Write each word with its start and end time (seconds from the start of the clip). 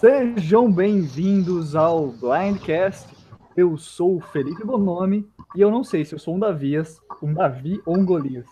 Sejam 0.00 0.70
bem-vindos 0.70 1.74
ao 1.74 2.12
Blindcast. 2.12 3.08
Eu 3.56 3.76
sou 3.76 4.18
o 4.18 4.20
Felipe 4.20 4.64
Bonomi 4.64 5.28
e 5.56 5.60
eu 5.60 5.72
não 5.72 5.82
sei 5.82 6.04
se 6.04 6.14
eu 6.14 6.20
sou 6.20 6.36
um 6.36 6.38
Davias, 6.38 7.00
um 7.20 7.34
Davi 7.34 7.82
ou 7.84 7.98
um 7.98 8.04
Golias. 8.04 8.46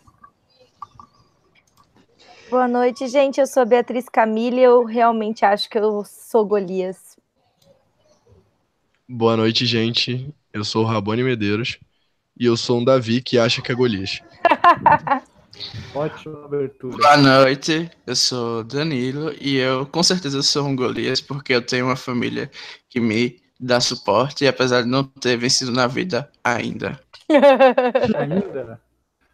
Boa 2.50 2.66
noite, 2.66 3.06
gente. 3.06 3.38
Eu 3.38 3.46
sou 3.46 3.62
a 3.62 3.64
Beatriz 3.64 4.08
Camille 4.08 4.58
e 4.58 4.64
eu 4.64 4.84
realmente 4.84 5.44
acho 5.44 5.70
que 5.70 5.78
eu 5.78 6.02
sou 6.04 6.44
Golias. 6.44 7.16
Boa 9.08 9.36
noite, 9.36 9.64
gente. 9.66 10.34
Eu 10.52 10.64
sou 10.64 10.82
o 10.82 10.86
Rabone 10.86 11.22
Medeiros 11.22 11.78
e 12.36 12.44
eu 12.44 12.56
sou 12.56 12.80
um 12.80 12.84
Davi 12.84 13.22
que 13.22 13.38
acha 13.38 13.62
que 13.62 13.70
é 13.70 13.74
Golias. 13.76 14.20
Ótima 15.94 16.44
abertura. 16.44 16.96
Boa 16.96 17.16
noite, 17.16 17.90
eu 18.06 18.14
sou 18.16 18.62
Danilo 18.62 19.32
e 19.40 19.56
eu 19.56 19.86
com 19.86 20.02
certeza 20.02 20.42
sou 20.42 20.66
um 20.66 20.76
Golias 20.76 21.20
porque 21.20 21.54
eu 21.54 21.62
tenho 21.62 21.86
uma 21.86 21.96
família 21.96 22.50
que 22.88 23.00
me 23.00 23.40
dá 23.58 23.80
suporte, 23.80 24.46
apesar 24.46 24.82
de 24.82 24.88
não 24.88 25.04
ter 25.04 25.36
vencido 25.36 25.72
na 25.72 25.86
vida 25.86 26.30
ainda. 26.44 27.00
Ainda? 28.16 28.80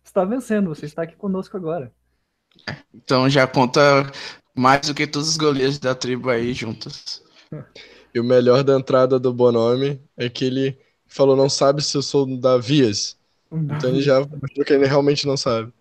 Você 0.02 0.08
está 0.08 0.24
vencendo, 0.24 0.68
você 0.68 0.86
está 0.86 1.02
aqui 1.02 1.14
conosco 1.14 1.56
agora. 1.56 1.92
Então 2.94 3.28
já 3.28 3.46
conta 3.46 3.80
mais 4.54 4.86
do 4.86 4.94
que 4.94 5.06
todos 5.06 5.28
os 5.28 5.36
Golias 5.36 5.78
da 5.78 5.94
tribo 5.94 6.30
aí 6.30 6.54
juntos. 6.54 7.22
E 8.14 8.20
o 8.20 8.24
melhor 8.24 8.62
da 8.62 8.78
entrada 8.78 9.18
do 9.18 9.32
Bonome 9.32 10.00
é 10.16 10.28
que 10.28 10.44
ele 10.44 10.78
falou 11.06 11.36
não 11.36 11.48
sabe 11.48 11.82
se 11.82 11.96
eu 11.96 12.02
sou 12.02 12.26
Davias. 12.38 13.18
Então 13.50 13.90
ele 13.90 14.00
já 14.00 14.20
mostrou 14.20 14.64
que 14.64 14.72
ele 14.72 14.86
realmente 14.86 15.26
não 15.26 15.36
sabe. 15.36 15.72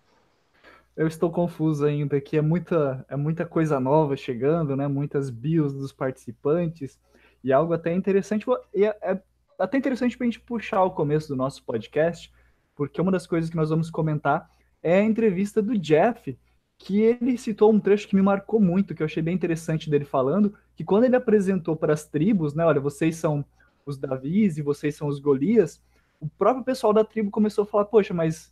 Eu 0.96 1.06
estou 1.06 1.30
confuso 1.30 1.86
ainda, 1.86 2.20
que 2.20 2.36
é 2.36 2.42
muita, 2.42 3.04
é 3.08 3.16
muita 3.16 3.46
coisa 3.46 3.80
nova 3.80 4.16
chegando, 4.16 4.76
né? 4.76 4.86
Muitas 4.86 5.30
bios 5.30 5.72
dos 5.72 5.92
participantes 5.92 6.98
e 7.42 7.52
algo 7.52 7.72
até 7.72 7.92
interessante. 7.94 8.44
E 8.74 8.84
é, 8.84 8.96
é 9.02 9.22
até 9.58 9.78
interessante 9.78 10.16
para 10.16 10.26
a 10.26 10.30
gente 10.30 10.40
puxar 10.40 10.82
o 10.84 10.90
começo 10.90 11.28
do 11.28 11.36
nosso 11.36 11.64
podcast, 11.64 12.32
porque 12.74 13.00
uma 13.00 13.12
das 13.12 13.26
coisas 13.26 13.48
que 13.48 13.56
nós 13.56 13.70
vamos 13.70 13.90
comentar 13.90 14.50
é 14.82 14.98
a 14.98 15.04
entrevista 15.04 15.62
do 15.62 15.78
Jeff, 15.78 16.36
que 16.78 17.00
ele 17.00 17.38
citou 17.38 17.72
um 17.72 17.78
trecho 17.80 18.08
que 18.08 18.16
me 18.16 18.22
marcou 18.22 18.60
muito, 18.60 18.94
que 18.94 19.02
eu 19.02 19.06
achei 19.06 19.22
bem 19.22 19.34
interessante 19.34 19.88
dele 19.88 20.04
falando, 20.04 20.54
que 20.74 20.84
quando 20.84 21.04
ele 21.04 21.16
apresentou 21.16 21.76
para 21.76 21.92
as 21.92 22.04
tribos, 22.04 22.54
né? 22.54 22.64
Olha, 22.66 22.80
vocês 22.80 23.16
são 23.16 23.44
os 23.86 23.96
Davis 23.96 24.58
e 24.58 24.62
vocês 24.62 24.94
são 24.94 25.08
os 25.08 25.18
Golias, 25.18 25.80
o 26.20 26.28
próprio 26.28 26.64
pessoal 26.64 26.92
da 26.92 27.04
tribo 27.04 27.30
começou 27.30 27.64
a 27.64 27.66
falar, 27.66 27.84
poxa, 27.86 28.12
mas 28.12 28.51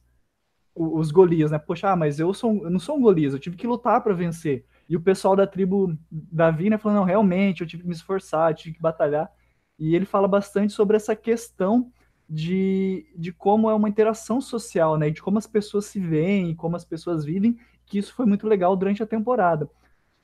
os 0.75 1.11
Golias, 1.11 1.51
né? 1.51 1.59
Poxa, 1.59 1.91
ah, 1.91 1.97
mas 1.97 2.19
eu, 2.19 2.33
sou, 2.33 2.65
eu 2.65 2.71
não 2.71 2.79
sou 2.79 2.97
um 2.97 3.01
Golias, 3.01 3.33
eu 3.33 3.39
tive 3.39 3.57
que 3.57 3.67
lutar 3.67 4.03
para 4.03 4.15
vencer. 4.15 4.65
E 4.89 4.97
o 4.97 5.01
pessoal 5.01 5.37
da 5.37 5.47
tribo 5.47 5.97
Davi, 6.11 6.71
né, 6.71 6.79
falou, 6.79 6.99
não, 6.99 7.05
realmente, 7.05 7.61
eu 7.61 7.67
tive 7.67 7.83
que 7.83 7.89
me 7.89 7.95
esforçar, 7.95 8.55
tive 8.55 8.75
que 8.75 8.83
batalhar. 8.83 9.31
E 9.79 9.95
ele 9.95 10.05
fala 10.05 10.29
bastante 10.29 10.73
sobre 10.73 10.97
essa 10.97 11.15
questão 11.15 11.93
de, 12.29 13.07
de 13.17 13.33
como 13.33 13.69
é 13.69 13.75
uma 13.75 13.89
interação 13.89 14.41
social, 14.41 14.97
né? 14.97 15.11
De 15.11 15.23
como 15.23 15.39
as 15.39 15.47
pessoas 15.47 15.87
se 15.87 15.99
veem, 15.99 16.55
como 16.55 16.77
as 16.77 16.85
pessoas 16.85 17.25
vivem, 17.25 17.59
que 17.87 17.99
isso 17.99 18.15
foi 18.15 18.27
muito 18.27 18.47
legal 18.47 18.77
durante 18.77 19.03
a 19.03 19.07
temporada. 19.07 19.69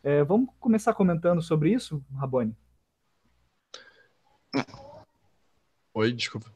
É, 0.03 0.22
vamos 0.22 0.48
começar 0.60 0.94
comentando 0.94 1.42
sobre 1.42 1.72
isso, 1.72 2.05
Rabone? 2.14 2.56
Oi, 5.94 6.12
desculpa. 6.12 6.50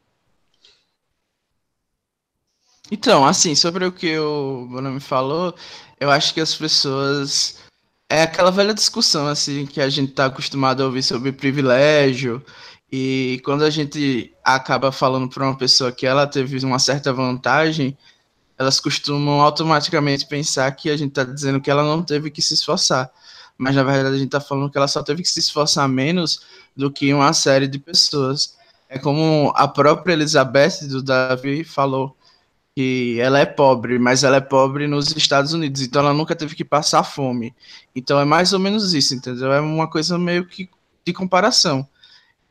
Então, 2.90 3.24
assim, 3.24 3.54
sobre 3.54 3.84
o 3.84 3.92
que 3.92 4.18
o 4.18 4.66
Bruno 4.68 4.90
me 4.90 5.00
falou, 5.00 5.54
eu 5.98 6.10
acho 6.10 6.34
que 6.34 6.40
as 6.40 6.54
pessoas. 6.54 7.58
É 8.08 8.22
aquela 8.22 8.50
velha 8.50 8.74
discussão, 8.74 9.28
assim, 9.28 9.66
que 9.66 9.80
a 9.80 9.88
gente 9.88 10.12
tá 10.12 10.26
acostumado 10.26 10.82
a 10.82 10.86
ouvir 10.86 11.02
sobre 11.02 11.30
privilégio. 11.30 12.44
E 12.90 13.40
quando 13.44 13.62
a 13.62 13.70
gente 13.70 14.34
acaba 14.44 14.90
falando 14.90 15.28
para 15.28 15.44
uma 15.44 15.56
pessoa 15.56 15.92
que 15.92 16.06
ela 16.06 16.26
teve 16.26 16.58
uma 16.64 16.80
certa 16.80 17.12
vantagem, 17.12 17.96
elas 18.58 18.80
costumam 18.80 19.40
automaticamente 19.40 20.26
pensar 20.26 20.70
que 20.72 20.90
a 20.90 20.96
gente 20.96 21.12
tá 21.12 21.22
dizendo 21.24 21.60
que 21.60 21.70
ela 21.70 21.84
não 21.84 22.02
teve 22.02 22.30
que 22.30 22.42
se 22.42 22.54
esforçar. 22.54 23.10
Mas 23.56 23.76
na 23.76 23.84
verdade 23.84 24.16
a 24.16 24.18
gente 24.18 24.30
tá 24.30 24.40
falando 24.40 24.70
que 24.70 24.76
ela 24.76 24.88
só 24.88 25.02
teve 25.02 25.22
que 25.22 25.28
se 25.28 25.38
esforçar 25.38 25.88
menos 25.88 26.42
do 26.76 26.90
que 26.90 27.14
uma 27.14 27.32
série 27.32 27.68
de 27.68 27.78
pessoas. 27.78 28.56
É 28.88 28.98
como 28.98 29.52
a 29.54 29.68
própria 29.68 30.14
Elizabeth 30.14 30.88
do 30.88 31.02
Davi 31.02 31.62
falou 31.62 32.16
que 32.80 33.20
ela 33.20 33.38
é 33.38 33.44
pobre, 33.44 33.98
mas 33.98 34.24
ela 34.24 34.38
é 34.38 34.40
pobre 34.40 34.86
nos 34.86 35.14
Estados 35.14 35.52
Unidos, 35.52 35.82
então 35.82 36.00
ela 36.00 36.14
nunca 36.14 36.34
teve 36.34 36.54
que 36.54 36.64
passar 36.64 37.04
fome. 37.04 37.54
Então 37.94 38.18
é 38.18 38.24
mais 38.24 38.54
ou 38.54 38.58
menos 38.58 38.94
isso, 38.94 39.14
entendeu? 39.14 39.52
É 39.52 39.60
uma 39.60 39.86
coisa 39.86 40.18
meio 40.18 40.46
que 40.46 40.66
de 41.04 41.12
comparação. 41.12 41.86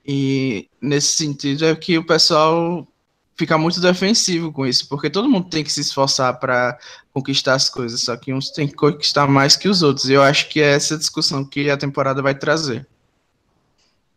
E 0.05 0.69
nesse 0.79 1.17
sentido 1.17 1.65
é 1.65 1.75
que 1.75 1.97
o 1.97 2.05
pessoal 2.05 2.87
fica 3.35 3.57
muito 3.57 3.81
defensivo 3.81 4.51
com 4.51 4.67
isso, 4.67 4.87
porque 4.87 5.09
todo 5.09 5.29
mundo 5.29 5.49
tem 5.49 5.63
que 5.63 5.71
se 5.71 5.81
esforçar 5.81 6.39
para 6.39 6.77
conquistar 7.11 7.55
as 7.55 7.67
coisas, 7.67 8.01
só 8.01 8.15
que 8.15 8.31
uns 8.31 8.51
tem 8.51 8.67
que 8.67 8.75
conquistar 8.75 9.27
mais 9.27 9.55
que 9.55 9.67
os 9.67 9.81
outros. 9.81 10.09
E 10.09 10.13
eu 10.13 10.21
acho 10.21 10.47
que 10.49 10.61
é 10.61 10.75
essa 10.75 10.95
discussão 10.95 11.43
que 11.43 11.71
a 11.71 11.77
temporada 11.77 12.21
vai 12.21 12.35
trazer. 12.35 12.87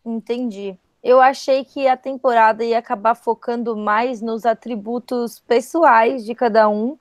Entendi 0.05 0.77
eu 1.03 1.19
achei 1.19 1.65
que 1.65 1.87
a 1.87 1.97
temporada 1.97 2.63
ia 2.63 2.79
acabar 2.79 3.13
focando 3.13 3.75
mais 3.75 4.21
nos 4.21 4.45
atributos 4.45 5.39
pessoais 5.41 6.23
de 6.23 6.33
cada 6.33 6.69
um 6.69 6.97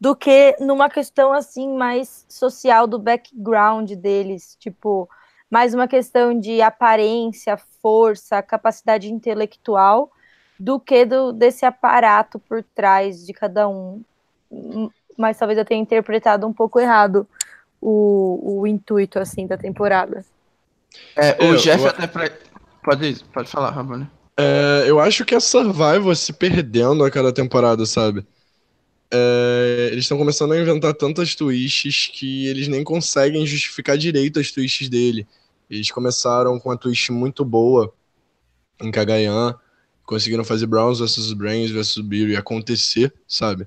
do 0.00 0.16
que 0.16 0.56
numa 0.58 0.90
questão 0.90 1.32
assim 1.32 1.72
mais 1.72 2.26
social 2.28 2.86
do 2.86 2.98
background 2.98 3.92
deles, 3.92 4.56
tipo, 4.58 5.08
mais 5.48 5.72
uma 5.72 5.86
questão 5.86 6.38
de 6.38 6.60
aparência, 6.60 7.56
força, 7.80 8.42
capacidade 8.42 9.10
intelectual 9.12 10.10
do 10.58 10.80
que 10.80 11.04
do, 11.04 11.32
desse 11.32 11.64
aparato 11.64 12.40
por 12.40 12.62
trás 12.74 13.24
de 13.24 13.32
cada 13.32 13.68
um. 13.68 14.02
Mas 15.16 15.38
talvez 15.38 15.56
eu 15.56 15.64
tenha 15.64 15.80
interpretado 15.80 16.44
um 16.44 16.52
pouco 16.52 16.80
errado 16.80 17.26
o, 17.80 18.60
o 18.60 18.66
intuito 18.66 19.18
assim 19.20 19.46
da 19.46 19.56
temporada. 19.56 20.24
É, 21.16 21.44
o 21.44 21.56
Jeff 21.56 21.84
eu... 21.84 21.90
até 21.90 22.06
pra 22.06 22.28
Pode, 22.84 23.24
pode 23.32 23.48
falar, 23.48 23.70
Rabone. 23.70 24.08
É, 24.36 24.84
eu 24.86 25.00
acho 25.00 25.24
que 25.24 25.34
a 25.34 25.40
Survival 25.40 26.14
se 26.14 26.32
perdendo 26.32 27.04
a 27.04 27.10
cada 27.10 27.32
temporada, 27.32 27.86
sabe? 27.86 28.26
É, 29.10 29.88
eles 29.92 30.04
estão 30.04 30.18
começando 30.18 30.52
a 30.52 30.60
inventar 30.60 30.92
tantas 30.92 31.34
twists 31.34 32.08
que 32.12 32.46
eles 32.46 32.68
nem 32.68 32.82
conseguem 32.84 33.46
justificar 33.46 33.96
direito 33.96 34.40
as 34.40 34.50
twists 34.50 34.88
dele. 34.88 35.26
Eles 35.70 35.90
começaram 35.90 36.58
com 36.58 36.68
uma 36.68 36.76
twist 36.76 37.10
muito 37.10 37.44
boa 37.44 37.94
em 38.80 38.90
Kagayan, 38.90 39.54
conseguiram 40.04 40.44
fazer 40.44 40.66
Browns 40.66 40.98
vs 40.98 41.32
Brains 41.32 41.70
vs 41.70 41.98
Beauty 41.98 42.36
acontecer, 42.36 43.14
sabe? 43.26 43.66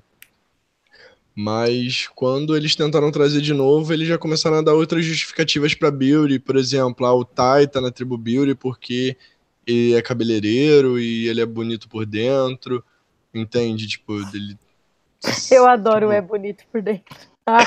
Mas 1.40 2.08
quando 2.16 2.56
eles 2.56 2.74
tentaram 2.74 3.12
trazer 3.12 3.40
de 3.40 3.54
novo, 3.54 3.92
eles 3.92 4.08
já 4.08 4.18
começaram 4.18 4.56
a 4.56 4.60
dar 4.60 4.74
outras 4.74 5.04
justificativas 5.04 5.72
para 5.72 5.88
Beauty. 5.88 6.40
Por 6.40 6.56
exemplo, 6.56 7.06
ah, 7.06 7.14
o 7.14 7.24
Tai 7.24 7.64
tá 7.68 7.80
na 7.80 7.92
tribo 7.92 8.18
Beauty 8.18 8.56
porque 8.56 9.16
ele 9.64 9.94
é 9.94 10.02
cabeleireiro 10.02 10.98
e 10.98 11.28
ele 11.28 11.40
é 11.40 11.46
bonito 11.46 11.88
por 11.88 12.04
dentro. 12.04 12.84
Entende? 13.32 13.86
Tipo, 13.86 14.18
ele. 14.34 14.58
Eu 15.48 15.68
adoro 15.68 16.08
tipo... 16.08 16.12
é 16.12 16.20
bonito 16.20 16.64
por 16.72 16.82
dentro. 16.82 17.16
Ah. 17.46 17.64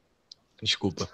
Desculpa. 0.62 1.06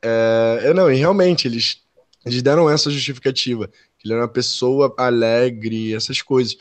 É, 0.00 0.60
é, 0.66 0.72
não, 0.72 0.88
e 0.92 0.94
realmente, 0.94 1.48
eles, 1.48 1.82
eles 2.24 2.40
deram 2.40 2.70
essa 2.70 2.88
justificativa. 2.88 3.66
Que 3.98 4.06
ele 4.06 4.14
era 4.14 4.22
uma 4.22 4.28
pessoa 4.28 4.94
alegre, 4.96 5.92
essas 5.92 6.22
coisas. 6.22 6.56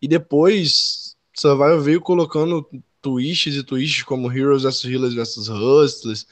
E 0.00 0.08
depois, 0.08 1.18
Survival 1.34 1.82
veio 1.82 2.00
colocando 2.00 2.66
twists 3.02 3.56
e 3.56 3.62
twists 3.62 4.04
como 4.04 4.32
Heroes 4.32 4.62
vs 4.62 4.84
Healers 4.84 5.14
vs 5.14 5.48
Hustlers, 5.48 6.26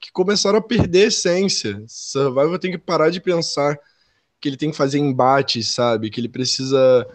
que 0.00 0.10
começaram 0.12 0.58
a 0.58 0.62
perder 0.62 1.04
a 1.04 1.08
essência. 1.08 1.84
Survival 1.86 2.58
tem 2.58 2.70
que 2.70 2.78
parar 2.78 3.10
de 3.10 3.20
pensar 3.20 3.78
que 4.40 4.48
ele 4.48 4.56
tem 4.56 4.70
que 4.70 4.76
fazer 4.76 4.98
embates, 4.98 5.68
sabe? 5.68 6.10
Que 6.10 6.20
ele 6.20 6.28
precisa 6.28 7.06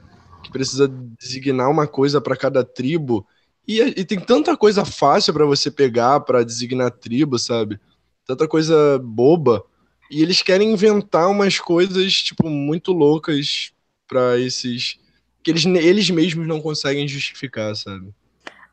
que 0.43 0.51
precisa 0.51 0.87
designar 0.87 1.69
uma 1.69 1.87
coisa 1.87 2.21
para 2.21 2.37
cada 2.37 2.63
tribo. 2.63 3.27
E, 3.67 3.81
e, 3.81 4.05
tem 4.05 4.19
tanta 4.19 4.55
coisa 4.55 4.85
fácil 4.85 5.33
para 5.33 5.45
você 5.45 5.69
pegar 5.69 6.21
para 6.21 6.43
designar 6.43 6.91
tribo, 6.91 7.37
sabe? 7.37 7.79
Tanta 8.25 8.47
coisa 8.47 8.97
boba. 9.03 9.63
E 10.09 10.21
eles 10.21 10.41
querem 10.41 10.71
inventar 10.71 11.29
umas 11.29 11.59
coisas, 11.59 12.13
tipo, 12.21 12.49
muito 12.49 12.93
loucas 12.93 13.73
para 14.07 14.39
esses. 14.39 14.97
que 15.43 15.51
eles, 15.51 15.65
eles 15.65 16.09
mesmos 16.09 16.47
não 16.47 16.61
conseguem 16.61 17.07
justificar, 17.07 17.75
sabe? 17.75 18.13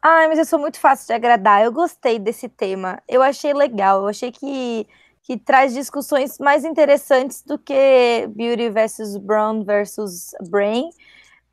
Ai, 0.07 0.29
mas 0.29 0.39
eu 0.39 0.45
sou 0.45 0.59
muito 0.59 0.79
fácil 0.79 1.07
de 1.07 1.15
agradar. 1.15 1.65
Eu 1.65 1.73
gostei 1.73 2.19
desse 2.19 2.47
tema. 2.47 3.03
Eu 3.09 3.23
achei 3.23 3.55
legal. 3.55 4.03
Eu 4.03 4.09
achei 4.09 4.31
que, 4.31 4.87
que 5.23 5.39
traz 5.39 5.73
discussões 5.73 6.39
mais 6.39 6.63
interessantes 6.63 7.43
do 7.43 7.57
que 7.57 8.29
Beauty 8.37 8.69
versus 8.69 9.17
Brown 9.17 9.65
versus 9.65 10.33
Brain. 10.51 10.91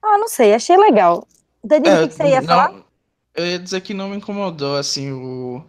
Ah, 0.04 0.18
não 0.18 0.28
sei, 0.28 0.54
achei 0.54 0.76
legal. 0.76 1.26
Danilo, 1.64 1.96
é, 1.96 2.04
o 2.04 2.10
que 2.10 2.14
você 2.16 2.28
ia 2.28 2.42
não, 2.42 2.48
falar? 2.48 2.84
Eu 3.36 3.48
ia 3.48 3.58
dizer 3.58 3.80
que 3.80 3.94
não 3.94 4.10
me 4.10 4.18
incomodou, 4.18 4.76
assim, 4.76 5.14
o, 5.14 5.64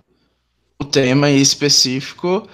o 0.80 0.84
tema 0.84 1.30
em 1.30 1.40
específico. 1.40 2.48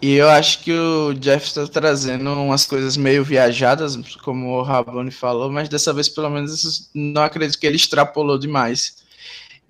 E 0.00 0.14
eu 0.14 0.30
acho 0.30 0.62
que 0.62 0.72
o 0.72 1.12
Jeff 1.14 1.44
está 1.44 1.66
trazendo 1.66 2.32
umas 2.34 2.66
coisas 2.66 2.96
meio 2.96 3.24
viajadas, 3.24 3.96
como 4.22 4.58
o 4.58 4.62
Rabone 4.62 5.10
falou, 5.10 5.50
mas 5.50 5.68
dessa 5.68 5.92
vez, 5.92 6.08
pelo 6.08 6.30
menos, 6.30 6.88
não 6.94 7.24
acredito 7.24 7.58
que 7.58 7.66
ele 7.66 7.76
extrapolou 7.76 8.38
demais. 8.38 9.01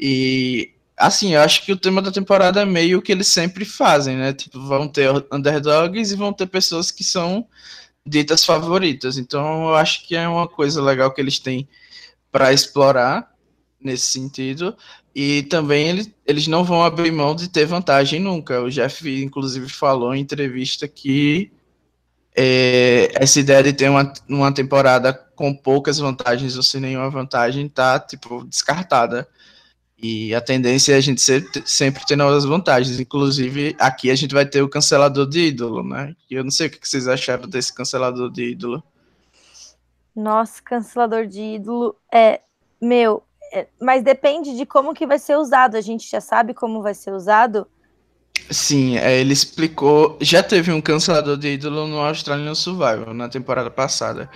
E, 0.04 0.75
assim, 0.96 1.34
eu 1.34 1.40
acho 1.43 1.64
que 1.64 1.70
o 1.70 1.76
tema 1.76 2.02
da 2.02 2.10
temporada 2.10 2.60
é 2.60 2.64
meio 2.64 3.00
que 3.00 3.12
eles 3.12 3.28
sempre 3.28 3.64
fazem, 3.64 4.16
né? 4.16 4.32
Tipo, 4.32 4.58
vão 4.60 4.88
ter 4.88 5.08
underdogs 5.31 6.10
e 6.10 6.16
vão 6.16 6.32
ter 6.32 6.49
pessoas 6.49 6.90
que 6.90 7.04
são 7.04 7.46
ditas 8.04 8.44
favoritas. 8.44 9.16
Então, 9.16 9.69
eu 9.69 9.76
acho 9.76 10.04
que 10.04 10.16
é 10.16 10.26
uma 10.26 10.49
coisa 10.49 10.82
legal 10.82 11.12
que 11.14 11.20
eles 11.20 11.38
têm 11.38 11.69
para 12.32 12.52
explorar 12.52 13.31
nesse 13.81 14.08
sentido. 14.08 14.76
E 15.14 15.44
também 15.44 15.88
ele, 15.90 16.12
eles 16.26 16.48
não 16.48 16.64
vão 16.64 16.82
abrir 16.82 17.12
mão 17.12 17.32
de 17.37 17.48
ter 17.48 17.64
vantagem 17.64 18.19
nunca. 18.19 18.60
O 18.60 18.69
Jeff, 18.69 19.08
inclusive, 19.22 19.69
falou 19.69 20.12
em 20.12 20.20
entrevista 20.20 20.88
que 20.88 21.52
é, 22.34 23.08
essa 23.14 23.38
ideia 23.38 23.62
de 23.62 23.72
ter 23.72 23.88
uma, 23.88 24.12
uma 24.28 24.52
temporada 24.52 25.12
com 25.37 25.55
poucas 25.55 25.98
vantagens 25.98 26.56
ou 26.56 26.62
sem 26.64 26.81
nenhuma 26.81 27.08
vantagem 27.08 27.69
tá, 27.69 28.00
tipo, 28.00 28.44
descartada. 28.46 29.28
E 30.02 30.34
a 30.34 30.40
tendência 30.40 30.94
é 30.94 30.96
a 30.96 31.00
gente 31.00 31.20
ser, 31.20 31.49
sempre 31.64 32.04
ter 32.04 32.16
novas 32.16 32.44
vantagens. 32.44 32.99
Inclusive, 32.99 33.76
aqui 33.78 34.10
a 34.10 34.16
gente 34.16 34.34
vai 34.34 34.44
ter 34.44 34.60
o 34.60 34.69
cancelador 34.69 35.28
de 35.28 35.46
ídolo, 35.46 35.84
né? 35.84 36.16
E 36.28 36.34
eu 36.34 36.43
não 36.43 36.50
sei 36.50 36.66
o 36.66 36.70
que 36.70 36.81
vocês 36.82 37.06
acharam 37.06 37.49
desse 37.49 37.72
cancelador 37.72 38.28
de 38.28 38.50
ídolo. 38.50 38.82
Nossa, 40.14 40.60
cancelador 40.60 41.26
de 41.26 41.40
ídolo 41.40 41.94
é. 42.12 42.40
Meu, 42.81 43.22
é, 43.52 43.69
mas 43.81 44.02
depende 44.02 44.56
de 44.56 44.66
como 44.66 44.93
que 44.93 45.06
vai 45.06 45.20
ser 45.20 45.37
usado. 45.37 45.76
A 45.76 45.81
gente 45.81 46.10
já 46.10 46.20
sabe 46.20 46.52
como 46.52 46.82
vai 46.82 46.94
ser 46.94 47.12
usado. 47.12 47.64
Sim, 48.50 48.98
é, 48.98 49.20
ele 49.20 49.32
explicou. 49.32 50.19
Já 50.20 50.43
teve 50.43 50.72
um 50.72 50.81
cancelador 50.81 51.37
de 51.37 51.55
ídolo 51.55 51.87
no 51.87 51.98
Australian 51.98 52.56
Survival 52.56 53.14
na 53.14 53.28
temporada 53.28 53.70
passada. 53.70 54.28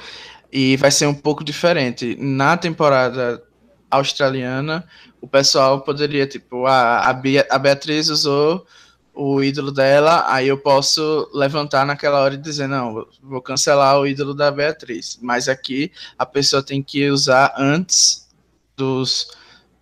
E 0.53 0.77
vai 0.77 0.93
ser 0.93 1.07
um 1.07 1.15
pouco 1.15 1.43
diferente. 1.43 2.17
Na 2.21 2.57
temporada 2.57 3.43
australiana, 3.91 4.87
o 5.21 5.29
pessoal 5.29 5.81
poderia, 5.81 6.27
tipo, 6.27 6.67
a, 6.67 7.09
a 7.09 7.59
Beatriz 7.59 8.09
usou 8.09 8.67
o 9.17 9.43
ídolo 9.43 9.73
dela, 9.73 10.25
aí 10.29 10.47
eu 10.47 10.59
posso 10.59 11.29
levantar 11.33 11.87
naquela 11.87 12.21
hora 12.21 12.35
e 12.35 12.37
dizer, 12.39 12.69
não, 12.69 13.07
vou 13.23 13.41
cancelar 13.41 13.99
o 13.99 14.07
ídolo 14.07 14.35
da 14.35 14.51
Beatriz. 14.51 15.19
Mas 15.23 15.49
aqui 15.49 15.91
a 16.19 16.27
pessoa 16.27 16.63
tem 16.63 16.83
que 16.83 17.09
usar 17.09 17.55
antes 17.57 18.29
dos, 18.77 19.29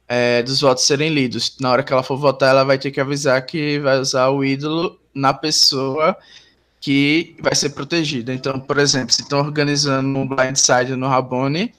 é, 0.07 0.41
dos 0.43 0.61
votos 0.61 0.85
serem 0.85 1.13
lidos. 1.13 1.57
Na 1.61 1.73
hora 1.73 1.83
que 1.83 1.93
ela 1.93 2.05
for 2.05 2.17
votar, 2.17 2.51
ela 2.51 2.65
vai 2.65 2.79
ter 2.79 2.93
que 2.93 3.01
avisar 3.01 3.45
que 3.45 3.81
vai 3.81 3.99
usar 3.99 4.29
o 4.29 4.45
ídolo 4.45 5.01
na 5.13 5.35
pessoa 5.35 6.17
que 6.81 7.35
vai 7.41 7.57
ser 7.57 7.71
protegida. 7.71 8.33
Então, 8.33 8.61
por 8.61 8.79
exemplo, 8.79 9.13
se 9.13 9.23
estão 9.23 9.41
organizando 9.41 10.17
um 10.17 10.29
blindside 10.29 10.95
no 10.95 11.09
Rabone, 11.09 11.75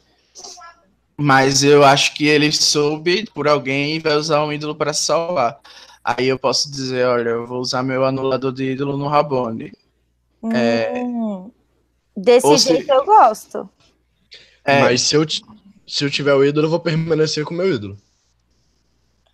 mas 1.18 1.64
eu 1.64 1.84
acho 1.84 2.14
que 2.14 2.28
ele 2.28 2.52
soube 2.52 3.26
por 3.34 3.48
alguém 3.48 3.96
e 3.96 4.00
vai 4.00 4.16
usar 4.16 4.44
um 4.44 4.52
ídolo 4.52 4.76
para 4.76 4.94
salvar. 4.94 5.60
Aí 6.04 6.28
eu 6.28 6.38
posso 6.38 6.70
dizer, 6.70 7.06
olha, 7.08 7.30
eu 7.30 7.48
vou 7.48 7.60
usar 7.60 7.82
meu 7.82 8.06
anulador 8.06 8.52
de 8.52 8.72
ídolo 8.72 8.98
no 8.98 9.08
Rabone. 9.08 9.72
É, 10.54 11.02
hum, 11.02 11.52
é... 12.16 12.20
Desse 12.22 12.58
jeito 12.58 12.86
se... 12.86 12.92
eu 12.92 13.06
gosto. 13.06 13.70
É... 14.64 14.82
Mas 14.82 15.02
se 15.02 15.16
eu, 15.16 15.26
se 15.88 16.04
eu 16.04 16.10
tiver 16.12 16.34
o 16.34 16.44
ídolo, 16.44 16.68
eu 16.68 16.72
vou 16.72 16.80
permanecer 16.80 17.44
com 17.44 17.54
o 17.54 17.58
meu 17.58 17.74
ídolo. 17.74 17.98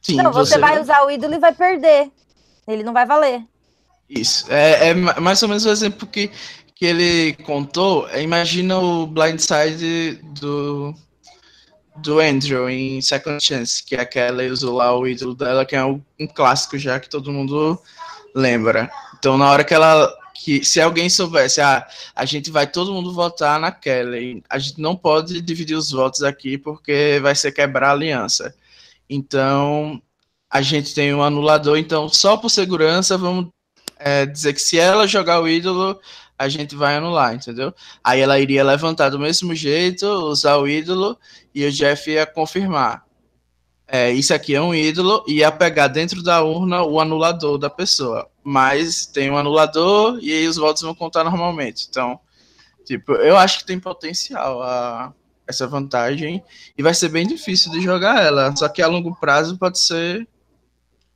Sim, 0.01 0.15
não, 0.15 0.31
você, 0.31 0.53
você 0.53 0.59
vai 0.59 0.81
usar 0.81 1.03
o 1.03 1.11
ídolo 1.11 1.35
e 1.35 1.39
vai 1.39 1.53
perder. 1.53 2.09
Ele 2.67 2.83
não 2.83 2.93
vai 2.93 3.05
valer. 3.05 3.43
Isso. 4.09 4.45
É, 4.51 4.89
é 4.89 4.93
mais 4.93 5.41
ou 5.43 5.49
menos 5.49 5.65
o 5.65 5.69
exemplo 5.69 6.07
que, 6.07 6.31
que 6.75 6.85
ele 6.85 7.33
contou. 7.43 8.09
Imagina 8.17 8.79
o 8.79 9.05
blindside 9.05 10.19
do, 10.39 10.95
do 11.97 12.19
Andrew 12.19 12.69
em 12.69 13.01
Second 13.01 13.43
Chance, 13.43 13.83
que 13.83 13.95
é 13.95 14.01
aquela 14.01 14.43
usou 14.43 14.75
lá 14.75 14.97
o 14.97 15.07
ídolo 15.07 15.35
dela, 15.35 15.65
que 15.65 15.75
é 15.75 15.83
um, 15.83 16.01
um 16.19 16.27
clássico 16.27 16.77
já 16.77 16.99
que 16.99 17.09
todo 17.09 17.31
mundo 17.31 17.79
lembra. 18.33 18.89
Então, 19.17 19.37
na 19.37 19.49
hora 19.49 19.63
que 19.63 19.73
ela 19.73 20.11
que 20.43 20.63
se 20.65 20.81
alguém 20.81 21.07
soubesse, 21.07 21.61
ah, 21.61 21.87
a 22.15 22.25
gente 22.25 22.49
vai 22.49 22.65
todo 22.65 22.93
mundo 22.93 23.13
votar 23.13 23.59
na 23.59 23.71
Kelly, 23.71 24.43
a 24.49 24.57
gente 24.57 24.81
não 24.81 24.95
pode 24.95 25.39
dividir 25.39 25.75
os 25.75 25.91
votos 25.91 26.23
aqui 26.23 26.57
porque 26.57 27.19
vai 27.21 27.35
ser 27.35 27.51
quebrar 27.51 27.89
a 27.89 27.91
aliança. 27.91 28.55
Então, 29.07 30.01
a 30.49 30.61
gente 30.61 30.95
tem 30.95 31.13
um 31.13 31.21
anulador, 31.21 31.77
então 31.77 32.09
só 32.09 32.37
por 32.37 32.49
segurança 32.49 33.17
vamos 33.17 33.49
é, 33.99 34.25
dizer 34.25 34.53
que 34.53 34.61
se 34.61 34.79
ela 34.79 35.07
jogar 35.07 35.41
o 35.41 35.47
ídolo, 35.47 35.99
a 36.41 36.49
gente 36.49 36.75
vai 36.75 36.95
anular, 36.95 37.33
entendeu? 37.33 37.73
Aí 38.03 38.19
ela 38.19 38.39
iria 38.39 38.63
levantar 38.63 39.09
do 39.09 39.19
mesmo 39.19 39.53
jeito, 39.55 40.05
usar 40.05 40.57
o 40.57 40.67
ídolo 40.67 41.17
e 41.53 41.65
o 41.65 41.71
Jeff 41.71 42.09
ia 42.09 42.25
confirmar 42.25 43.05
é, 43.93 44.09
isso 44.09 44.33
aqui 44.33 44.55
é 44.55 44.61
um 44.61 44.73
ídolo 44.73 45.21
e 45.27 45.39
ia 45.39 45.51
pegar 45.51 45.89
dentro 45.89 46.23
da 46.23 46.41
urna 46.41 46.81
o 46.81 46.97
anulador 47.01 47.57
da 47.57 47.69
pessoa. 47.69 48.25
Mas 48.41 49.05
tem 49.05 49.29
um 49.29 49.35
anulador 49.35 50.17
e 50.21 50.31
aí 50.31 50.47
os 50.47 50.55
votos 50.55 50.81
vão 50.81 50.95
contar 50.95 51.25
normalmente. 51.25 51.87
Então, 51.89 52.17
tipo, 52.85 53.11
eu 53.11 53.35
acho 53.35 53.59
que 53.59 53.65
tem 53.65 53.77
potencial 53.77 54.63
a 54.63 55.13
essa 55.45 55.67
vantagem 55.67 56.41
e 56.77 56.81
vai 56.81 56.93
ser 56.93 57.09
bem 57.09 57.27
difícil 57.27 57.69
de 57.69 57.81
jogar 57.81 58.23
ela. 58.23 58.55
Só 58.55 58.69
que 58.69 58.81
a 58.81 58.87
longo 58.87 59.13
prazo 59.19 59.57
pode 59.57 59.77
ser 59.77 60.25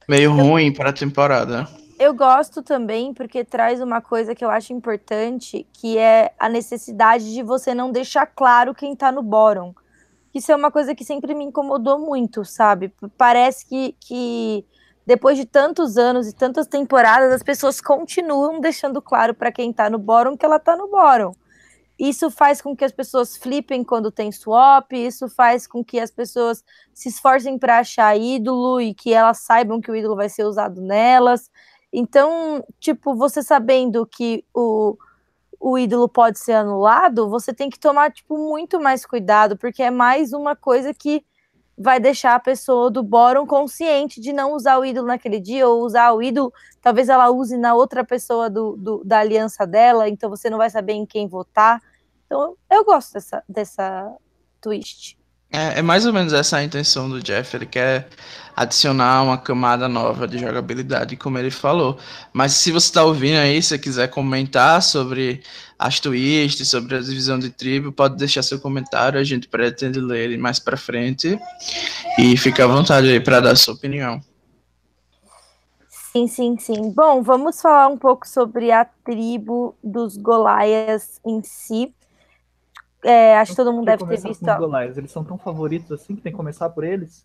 meio 0.05 0.33
ruim 0.33 0.73
para 0.73 0.89
a 0.89 0.93
temporada. 0.93 1.65
Eu 1.97 2.13
gosto 2.13 2.61
também 2.61 3.13
porque 3.13 3.45
traz 3.45 3.79
uma 3.81 4.01
coisa 4.01 4.35
que 4.35 4.43
eu 4.43 4.49
acho 4.49 4.73
importante, 4.73 5.65
que 5.71 5.97
é 5.97 6.33
a 6.37 6.49
necessidade 6.49 7.33
de 7.33 7.41
você 7.41 7.73
não 7.73 7.89
deixar 7.89 8.25
claro 8.25 8.75
quem 8.75 8.93
tá 8.95 9.11
no 9.11 9.21
bórum. 9.21 9.73
Isso 10.33 10.51
é 10.51 10.55
uma 10.55 10.69
coisa 10.69 10.93
que 10.93 11.05
sempre 11.05 11.33
me 11.33 11.45
incomodou 11.45 11.97
muito, 11.97 12.43
sabe? 12.43 12.93
Parece 13.17 13.65
que, 13.65 13.95
que 13.97 14.65
depois 15.05 15.37
de 15.37 15.45
tantos 15.45 15.97
anos 15.97 16.27
e 16.27 16.33
tantas 16.33 16.67
temporadas, 16.67 17.31
as 17.31 17.41
pessoas 17.41 17.79
continuam 17.79 18.59
deixando 18.59 19.01
claro 19.01 19.33
para 19.33 19.49
quem 19.49 19.71
tá 19.71 19.89
no 19.89 19.97
bórum 19.97 20.35
que 20.35 20.45
ela 20.45 20.59
tá 20.59 20.75
no 20.75 20.89
bórum. 20.89 21.31
Isso 21.97 22.29
faz 22.29 22.61
com 22.61 22.75
que 22.75 22.83
as 22.83 22.91
pessoas 22.91 23.37
flipem 23.37 23.81
quando 23.81 24.11
tem 24.11 24.29
swap, 24.29 24.91
isso 24.91 25.29
faz 25.29 25.65
com 25.65 25.81
que 25.81 25.97
as 25.97 26.11
pessoas 26.11 26.61
se 26.93 27.07
esforcem 27.07 27.57
para 27.57 27.79
achar 27.79 28.17
ídolo 28.17 28.81
e 28.81 28.93
que 28.93 29.13
elas 29.13 29.37
saibam 29.39 29.79
que 29.79 29.89
o 29.89 29.95
ídolo 29.95 30.17
vai 30.17 30.27
ser 30.27 30.43
usado 30.43 30.81
nelas. 30.81 31.49
Então, 31.97 32.61
tipo, 32.77 33.15
você 33.15 33.41
sabendo 33.41 34.05
que 34.05 34.43
o, 34.53 34.97
o 35.57 35.77
ídolo 35.77 36.09
pode 36.09 36.37
ser 36.39 36.51
anulado, 36.51 37.29
você 37.29 37.53
tem 37.53 37.69
que 37.69 37.79
tomar 37.79 38.11
tipo 38.11 38.37
muito 38.37 38.81
mais 38.81 39.05
cuidado, 39.05 39.57
porque 39.57 39.81
é 39.81 39.89
mais 39.89 40.33
uma 40.33 40.57
coisa 40.57 40.93
que 40.93 41.23
vai 41.77 41.97
deixar 41.97 42.35
a 42.35 42.39
pessoa 42.39 42.91
do 42.91 43.01
bórum 43.01 43.47
consciente 43.47 44.19
de 44.19 44.33
não 44.33 44.51
usar 44.51 44.77
o 44.77 44.83
ídolo 44.83 45.07
naquele 45.07 45.39
dia, 45.39 45.69
ou 45.69 45.85
usar 45.85 46.11
o 46.11 46.21
ídolo, 46.21 46.51
talvez 46.81 47.07
ela 47.07 47.29
use 47.29 47.55
na 47.57 47.73
outra 47.73 48.03
pessoa 48.03 48.49
do, 48.49 48.75
do 48.75 49.01
da 49.05 49.19
aliança 49.19 49.65
dela, 49.65 50.09
então 50.09 50.29
você 50.29 50.49
não 50.49 50.57
vai 50.57 50.69
saber 50.69 50.93
em 50.93 51.05
quem 51.05 51.29
votar. 51.29 51.81
Então, 52.25 52.57
eu 52.69 52.83
gosto 52.83 53.13
dessa, 53.13 53.41
dessa 53.47 54.13
twist. 54.59 55.17
É, 55.51 55.79
é, 55.79 55.81
mais 55.81 56.05
ou 56.05 56.13
menos 56.13 56.33
essa 56.33 56.57
a 56.57 56.63
intenção 56.63 57.09
do 57.09 57.21
Jeff. 57.21 57.55
Ele 57.55 57.65
quer 57.65 58.07
adicionar 58.55 59.23
uma 59.23 59.37
camada 59.37 59.87
nova 59.87 60.27
de 60.27 60.37
jogabilidade, 60.37 61.15
como 61.17 61.37
ele 61.37 61.51
falou. 61.51 61.97
Mas 62.33 62.53
se 62.53 62.71
você 62.71 62.87
está 62.87 63.03
ouvindo 63.03 63.37
aí, 63.37 63.61
se 63.61 63.77
quiser 63.77 64.09
comentar 64.09 64.81
sobre 64.81 65.41
as 65.77 65.99
twists, 65.99 66.69
sobre 66.69 66.95
a 66.95 66.99
divisão 66.99 67.37
de 67.37 67.49
tribo, 67.49 67.91
pode 67.91 68.17
deixar 68.17 68.43
seu 68.43 68.59
comentário. 68.59 69.19
A 69.19 69.23
gente 69.23 69.47
pretende 69.47 69.99
ler 69.99 70.25
ele 70.25 70.37
mais 70.37 70.59
para 70.59 70.77
frente. 70.77 71.39
E 72.17 72.37
fica 72.37 72.63
à 72.63 72.67
vontade 72.67 73.09
aí 73.09 73.19
para 73.19 73.39
dar 73.39 73.55
sua 73.55 73.73
opinião. 73.73 74.21
Sim, 76.15 76.27
sim, 76.27 76.57
sim. 76.57 76.91
Bom, 76.91 77.21
vamos 77.21 77.61
falar 77.61 77.89
um 77.89 77.97
pouco 77.97 78.25
sobre 78.25 78.71
a 78.71 78.85
tribo 78.85 79.75
dos 79.83 80.15
Golaias 80.15 81.19
em 81.25 81.43
si. 81.43 81.93
É, 83.05 83.37
acho 83.37 83.51
que 83.51 83.55
todo 83.55 83.71
mundo 83.71 83.85
deve 83.85 84.03
ter 84.03 84.19
visto. 84.19 84.41
Os 84.41 84.97
eles 84.97 85.11
são 85.11 85.23
tão 85.23 85.37
favoritos 85.37 85.91
assim 85.91 86.15
que 86.15 86.21
tem 86.21 86.31
que 86.31 86.37
começar 86.37 86.69
por 86.69 86.83
eles? 86.83 87.23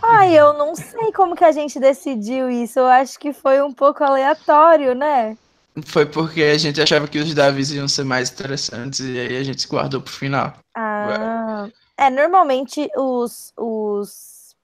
Ai, 0.00 0.38
eu 0.38 0.52
não 0.54 0.74
sei 0.76 1.10
como 1.12 1.34
que 1.34 1.44
a 1.44 1.50
gente 1.50 1.80
decidiu 1.80 2.48
isso. 2.48 2.78
Eu 2.78 2.86
acho 2.86 3.18
que 3.18 3.32
foi 3.32 3.60
um 3.60 3.72
pouco 3.72 4.04
aleatório, 4.04 4.94
né? 4.94 5.36
Foi 5.84 6.06
porque 6.06 6.42
a 6.42 6.58
gente 6.58 6.80
achava 6.80 7.08
que 7.08 7.18
os 7.18 7.34
Davis 7.34 7.72
iam 7.72 7.88
ser 7.88 8.04
mais 8.04 8.30
interessantes 8.30 9.00
e 9.00 9.18
aí 9.18 9.36
a 9.36 9.42
gente 9.42 9.66
guardou 9.66 10.00
pro 10.00 10.12
final. 10.12 10.54
Ah, 10.76 11.68
é, 11.96 12.08
normalmente 12.08 12.88
os, 12.96 13.52
os... 13.56 14.54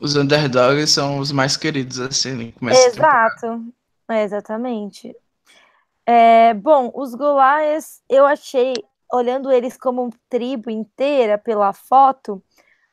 Os 0.00 0.14
underdogs 0.16 0.90
são 0.90 1.18
os 1.18 1.32
mais 1.32 1.56
queridos, 1.56 1.98
assim, 1.98 2.52
Exato, 2.62 3.64
é, 4.08 4.22
exatamente. 4.22 5.14
É, 6.06 6.52
bom, 6.54 6.92
os 6.94 7.14
Goliaths 7.14 8.02
eu 8.08 8.26
achei 8.26 8.74
olhando 9.12 9.50
eles 9.50 9.76
como 9.76 10.10
tribo 10.28 10.70
inteira 10.70 11.38
pela 11.38 11.72
foto, 11.72 12.42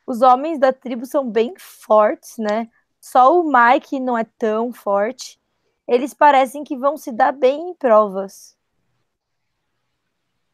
os 0.06 0.22
homens 0.22 0.58
da 0.58 0.72
tribo 0.72 1.06
são 1.06 1.28
bem 1.28 1.54
fortes, 1.56 2.38
né? 2.38 2.68
Só 3.00 3.40
o 3.40 3.44
Mike 3.44 3.98
não 3.98 4.16
é 4.16 4.24
tão 4.38 4.72
forte. 4.72 5.40
eles 5.88 6.14
parecem 6.14 6.64
que 6.64 6.76
vão 6.76 6.96
se 6.96 7.12
dar 7.12 7.32
bem 7.32 7.70
em 7.70 7.74
provas. 7.74 8.56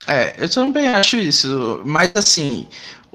É, 0.06 0.42
eu 0.42 0.48
também 0.48 0.88
acho 0.88 1.16
isso, 1.16 1.82
mas 1.84 2.10
assim, 2.14 2.66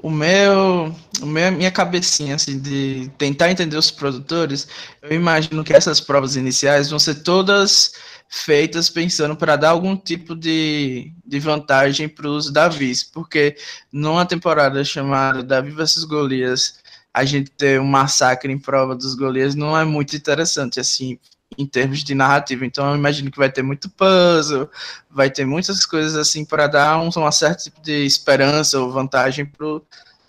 o 0.04 0.10
meu, 0.10 0.94
o 1.22 1.26
meu, 1.26 1.50
minha 1.50 1.70
cabecinha 1.70 2.34
assim 2.34 2.58
de 2.58 3.10
tentar 3.16 3.50
entender 3.50 3.78
os 3.78 3.90
produtores, 3.90 4.68
eu 5.00 5.16
imagino 5.16 5.64
que 5.64 5.72
essas 5.72 5.98
provas 5.98 6.36
iniciais 6.36 6.90
vão 6.90 6.98
ser 6.98 7.22
todas 7.22 7.94
feitas 8.28 8.90
pensando 8.90 9.34
para 9.34 9.56
dar 9.56 9.70
algum 9.70 9.96
tipo 9.96 10.36
de, 10.36 11.10
de 11.24 11.40
vantagem 11.40 12.06
para 12.06 12.28
os 12.28 12.52
Davis, 12.52 13.02
porque 13.02 13.56
numa 13.90 14.26
temporada 14.26 14.84
chamada 14.84 15.42
Davi 15.42 15.70
vs 15.70 16.04
Golias, 16.04 16.80
a 17.14 17.24
gente 17.24 17.50
ter 17.52 17.80
um 17.80 17.86
massacre 17.86 18.52
em 18.52 18.58
prova 18.58 18.94
dos 18.94 19.14
Golias 19.14 19.54
não 19.54 19.74
é 19.74 19.86
muito 19.86 20.14
interessante, 20.14 20.78
assim, 20.78 21.18
em 21.56 21.66
termos 21.66 22.02
de 22.02 22.14
narrativa. 22.14 22.64
Então 22.64 22.90
eu 22.90 22.96
imagino 22.96 23.30
que 23.30 23.38
vai 23.38 23.50
ter 23.50 23.62
muito 23.62 23.88
puzzle, 23.90 24.68
vai 25.10 25.30
ter 25.30 25.44
muitas 25.44 25.86
coisas 25.86 26.16
assim 26.16 26.44
para 26.44 26.66
dar 26.66 26.98
um, 26.98 27.08
um 27.08 27.32
certo 27.32 27.64
tipo 27.64 27.80
de 27.80 28.04
esperança 28.04 28.80
ou 28.80 28.90
vantagem 28.90 29.46
pro 29.46 29.84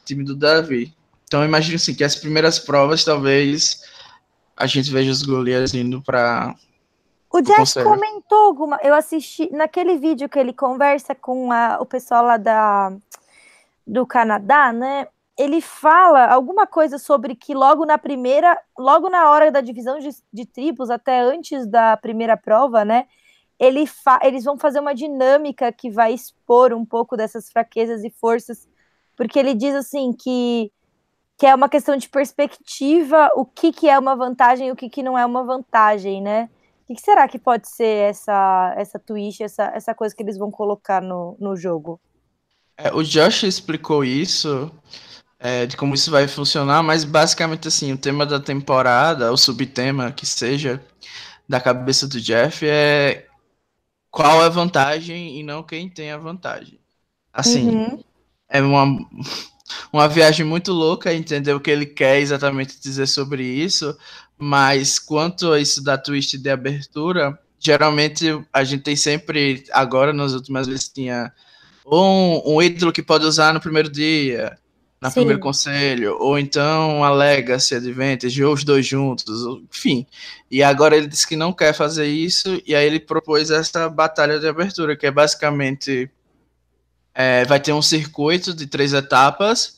time 0.06 0.24
do 0.24 0.36
Davi. 0.36 0.94
Então 1.24 1.42
eu 1.42 1.48
imagino 1.48 1.76
assim 1.76 1.94
que 1.94 2.04
as 2.04 2.16
primeiras 2.16 2.60
provas 2.60 3.04
talvez 3.04 3.82
a 4.56 4.66
gente 4.66 4.92
veja 4.92 5.12
os 5.12 5.22
Golias 5.22 5.74
indo 5.74 6.02
para 6.02 6.56
o 7.36 7.42
Jeff 7.42 7.84
comentou 7.84 8.46
alguma. 8.46 8.80
Eu 8.82 8.94
assisti 8.94 9.52
naquele 9.52 9.98
vídeo 9.98 10.30
que 10.30 10.40
ele 10.40 10.54
conversa 10.54 11.14
com 11.14 11.52
a, 11.52 11.78
o 11.82 11.86
pessoal 11.86 12.24
lá 12.24 12.38
da, 12.38 12.94
do 13.86 14.06
Canadá, 14.06 14.72
né? 14.72 15.08
Ele 15.38 15.60
fala 15.60 16.28
alguma 16.28 16.66
coisa 16.66 16.98
sobre 16.98 17.36
que 17.36 17.54
logo 17.54 17.86
na 17.86 17.98
primeira, 17.98 18.58
logo 18.78 19.10
na 19.10 19.30
hora 19.30 19.52
da 19.52 19.60
divisão 19.60 20.00
de, 20.00 20.10
de 20.32 20.46
tribos, 20.46 20.90
até 20.90 21.20
antes 21.22 21.68
da 21.68 21.98
primeira 21.98 22.38
prova, 22.38 22.86
né? 22.86 23.06
Ele 23.60 23.86
eles 24.24 24.44
vão 24.44 24.58
fazer 24.58 24.80
uma 24.80 24.96
dinâmica 24.96 25.72
que 25.72 25.90
vai 25.90 26.14
expor 26.14 26.74
um 26.74 26.86
pouco 26.86 27.18
dessas 27.18 27.50
fraquezas 27.50 28.04
e 28.04 28.10
forças, 28.10 28.68
porque 29.16 29.38
ele 29.38 29.54
diz 29.54 29.76
assim 29.76 30.14
que, 30.14 30.72
que 31.38 31.46
é 31.46 31.54
uma 31.54 31.68
questão 31.68 31.98
de 31.98 32.08
perspectiva, 32.08 33.30
o 33.36 33.46
que, 33.46 33.74
que 33.74 33.90
é 33.90 34.00
uma 34.00 34.16
vantagem 34.16 34.70
e 34.70 34.72
o 34.72 34.76
que, 34.76 34.90
que 34.90 35.04
não 35.04 35.18
é 35.18 35.26
uma 35.26 35.44
vantagem, 35.44 36.22
né? 36.22 36.50
O 36.84 36.88
que, 36.88 36.96
que 36.96 37.02
será 37.02 37.28
que 37.28 37.40
pode 37.40 37.68
ser 37.68 38.10
essa, 38.10 38.74
essa 38.78 39.00
twist, 39.00 39.44
essa, 39.44 39.66
essa 39.74 39.94
coisa 39.94 40.16
que 40.16 40.24
eles 40.24 40.38
vão 40.38 40.52
colocar 40.52 41.02
no, 41.02 41.36
no 41.40 41.56
jogo? 41.58 42.00
É, 42.78 42.94
o 42.94 43.02
Josh 43.02 43.44
explicou 43.44 44.04
isso 44.04 44.72
é, 45.46 45.68
de 45.68 45.78
como 45.78 45.94
isso 45.94 46.10
vai 46.10 46.28
funcionar, 46.28 46.82
mas 46.82 47.04
basicamente 47.04 47.68
assim, 47.68 47.94
o 47.94 47.98
tema 47.98 48.26
da 48.26 48.40
temporada, 48.40 49.32
o 49.32 49.38
subtema 49.38 50.12
que 50.12 50.26
seja 50.26 50.84
da 51.48 51.62
cabeça 51.62 52.08
do 52.08 52.20
Jeff 52.20 52.66
é 52.68 53.28
qual 54.10 54.42
é 54.42 54.48
a 54.48 54.50
vantagem 54.50 55.40
e 55.40 55.44
não 55.44 55.62
quem 55.62 55.88
tem 55.88 56.10
a 56.10 56.18
vantagem. 56.18 56.80
Assim, 57.32 57.70
uhum. 57.70 58.04
é 58.50 58.60
uma, 58.60 58.86
uma 59.94 60.08
viagem 60.08 60.44
muito 60.44 60.74
louca 60.74 61.14
entender 61.14 61.54
o 61.54 61.60
que 61.60 61.70
ele 61.70 61.86
quer 61.86 62.20
exatamente 62.20 62.82
dizer 62.82 63.06
sobre 63.06 63.44
isso, 63.44 63.96
mas 64.40 64.98
quanto 64.98 65.52
a 65.52 65.60
isso 65.60 65.84
da 65.84 65.96
twist 65.96 66.40
de 66.40 66.50
abertura, 66.50 67.38
geralmente 67.60 68.26
a 68.52 68.64
gente 68.64 68.82
tem 68.82 68.96
sempre, 68.96 69.64
agora 69.72 70.12
nas 70.12 70.34
últimas 70.34 70.66
vezes 70.66 70.90
tinha 70.90 71.32
um, 71.86 72.56
um 72.56 72.62
ídolo 72.64 72.92
que 72.92 73.04
pode 73.04 73.26
usar 73.28 73.54
no 73.54 73.62
primeiro 73.62 73.92
dia, 73.92 74.58
na 75.06 75.12
Sim. 75.12 75.20
primeiro 75.20 75.40
conselho, 75.40 76.18
ou 76.20 76.40
então 76.40 77.04
a 77.04 77.12
Legacy 77.12 77.76
Advantage, 77.76 78.44
ou 78.44 78.54
os 78.54 78.64
dois 78.64 78.88
juntos, 78.88 79.30
enfim. 79.72 80.08
E 80.50 80.64
agora 80.64 80.98
ele 80.98 81.06
disse 81.06 81.28
que 81.28 81.36
não 81.36 81.54
quer 81.54 81.74
fazer 81.74 82.08
isso, 82.08 82.60
e 82.66 82.74
aí 82.74 82.88
ele 82.88 83.00
propôs 83.00 83.52
essa 83.52 83.88
batalha 83.88 84.40
de 84.40 84.48
abertura, 84.48 84.96
que 84.96 85.06
é 85.06 85.12
basicamente 85.12 86.10
é, 87.14 87.46
vai 87.46 87.60
ter 87.60 87.72
um 87.72 87.84
circuito 87.84 88.52
de 88.52 88.66
três 88.66 88.94
etapas. 88.94 89.78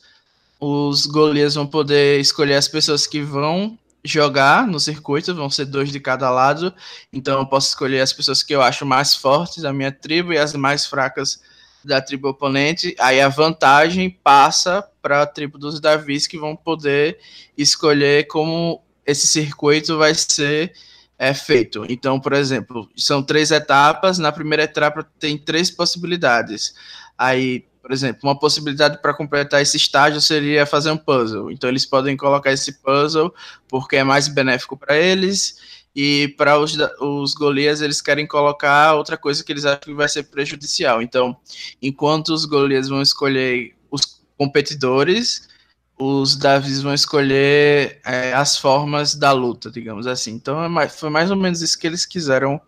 Os 0.62 1.06
Golias 1.06 1.56
vão 1.56 1.68
poder 1.68 2.22
escolher 2.22 2.56
as 2.56 2.70
pessoas 2.70 3.06
que 3.06 3.22
vão 3.22 3.78
jogar 4.06 4.66
no 4.66 4.80
circuito, 4.80 5.36
vão 5.36 5.50
ser 5.50 5.66
dois 5.66 5.92
de 5.92 6.00
cada 6.00 6.30
lado. 6.30 6.74
Então 7.12 7.38
eu 7.40 7.46
posso 7.46 7.68
escolher 7.68 8.00
as 8.00 8.14
pessoas 8.14 8.42
que 8.42 8.56
eu 8.56 8.62
acho 8.62 8.86
mais 8.86 9.14
fortes 9.14 9.62
da 9.62 9.74
minha 9.74 9.92
tribo 9.92 10.32
e 10.32 10.38
as 10.38 10.54
mais 10.54 10.86
fracas 10.86 11.42
da 11.88 12.02
tribo 12.02 12.30
oponente, 12.30 12.96
aí 13.00 13.20
a 13.22 13.30
vantagem 13.30 14.10
passa 14.10 14.88
para 15.02 15.22
a 15.22 15.26
tribo 15.26 15.58
dos 15.58 15.80
Davis, 15.80 16.28
que 16.28 16.38
vão 16.38 16.56
poder 16.56 17.18
escolher 17.58 18.28
como 18.28 18.82
esse 19.06 19.26
circuito 19.26 19.98
vai 19.98 20.14
ser 20.14 20.74
é, 21.18 21.34
feito. 21.34 21.86
Então, 21.90 22.20
por 22.20 22.34
exemplo, 22.34 22.90
são 22.96 23.24
três 23.24 23.52
etapas, 23.52 24.18
na 24.18 24.32
primeira 24.32 24.64
etapa 24.64 25.08
tem 25.18 25.38
três 25.38 25.72
possibilidades. 25.72 26.76
Aí, 27.18 27.66
por 27.82 27.92
exemplo, 27.92 28.20
uma 28.24 28.38
possibilidade 28.38 29.02
para 29.02 29.14
completar 29.14 29.62
esse 29.62 29.78
estágio 29.78 30.20
seria 30.20 30.66
fazer 30.66 30.92
um 30.92 30.98
puzzle. 30.98 31.50
Então, 31.50 31.70
eles 31.70 31.86
podem 31.86 32.18
colocar 32.18 32.52
esse 32.52 32.74
puzzle 32.82 33.34
porque 33.68 33.96
é 33.96 34.04
mais 34.04 34.28
benéfico 34.28 34.78
para 34.78 34.98
eles 34.98 35.77
e 36.00 36.28
para 36.38 36.60
os, 36.60 36.78
os 37.02 37.34
Golias 37.34 37.82
eles 37.82 38.02
querem 38.02 38.28
colocar 38.28 38.94
outra 38.94 39.18
coisa 39.18 39.44
que 39.44 39.52
eles 39.52 39.66
acham 39.66 39.80
que 39.80 39.94
vai 39.96 40.08
ser 40.08 40.22
prejudicial. 40.26 41.02
Então, 41.02 41.36
enquanto 41.82 42.30
os 42.30 42.46
Golias 42.46 42.88
vão 42.88 43.02
escolher 43.02 43.74
os 43.90 44.22
competidores, 44.38 45.50
os 45.98 46.36
Davis 46.36 46.84
vão 46.84 46.94
escolher 46.94 48.00
é, 48.06 48.32
as 48.32 48.60
formas 48.60 49.16
da 49.16 49.32
luta, 49.32 49.72
digamos 49.72 50.06
assim. 50.06 50.34
Então, 50.34 50.64
é 50.64 50.68
mais, 50.68 50.96
foi 50.96 51.10
mais 51.10 51.32
ou 51.32 51.36
menos 51.36 51.64
isso 51.64 51.80
que 51.80 51.88
eles 51.88 52.06
quiseram 52.06 52.62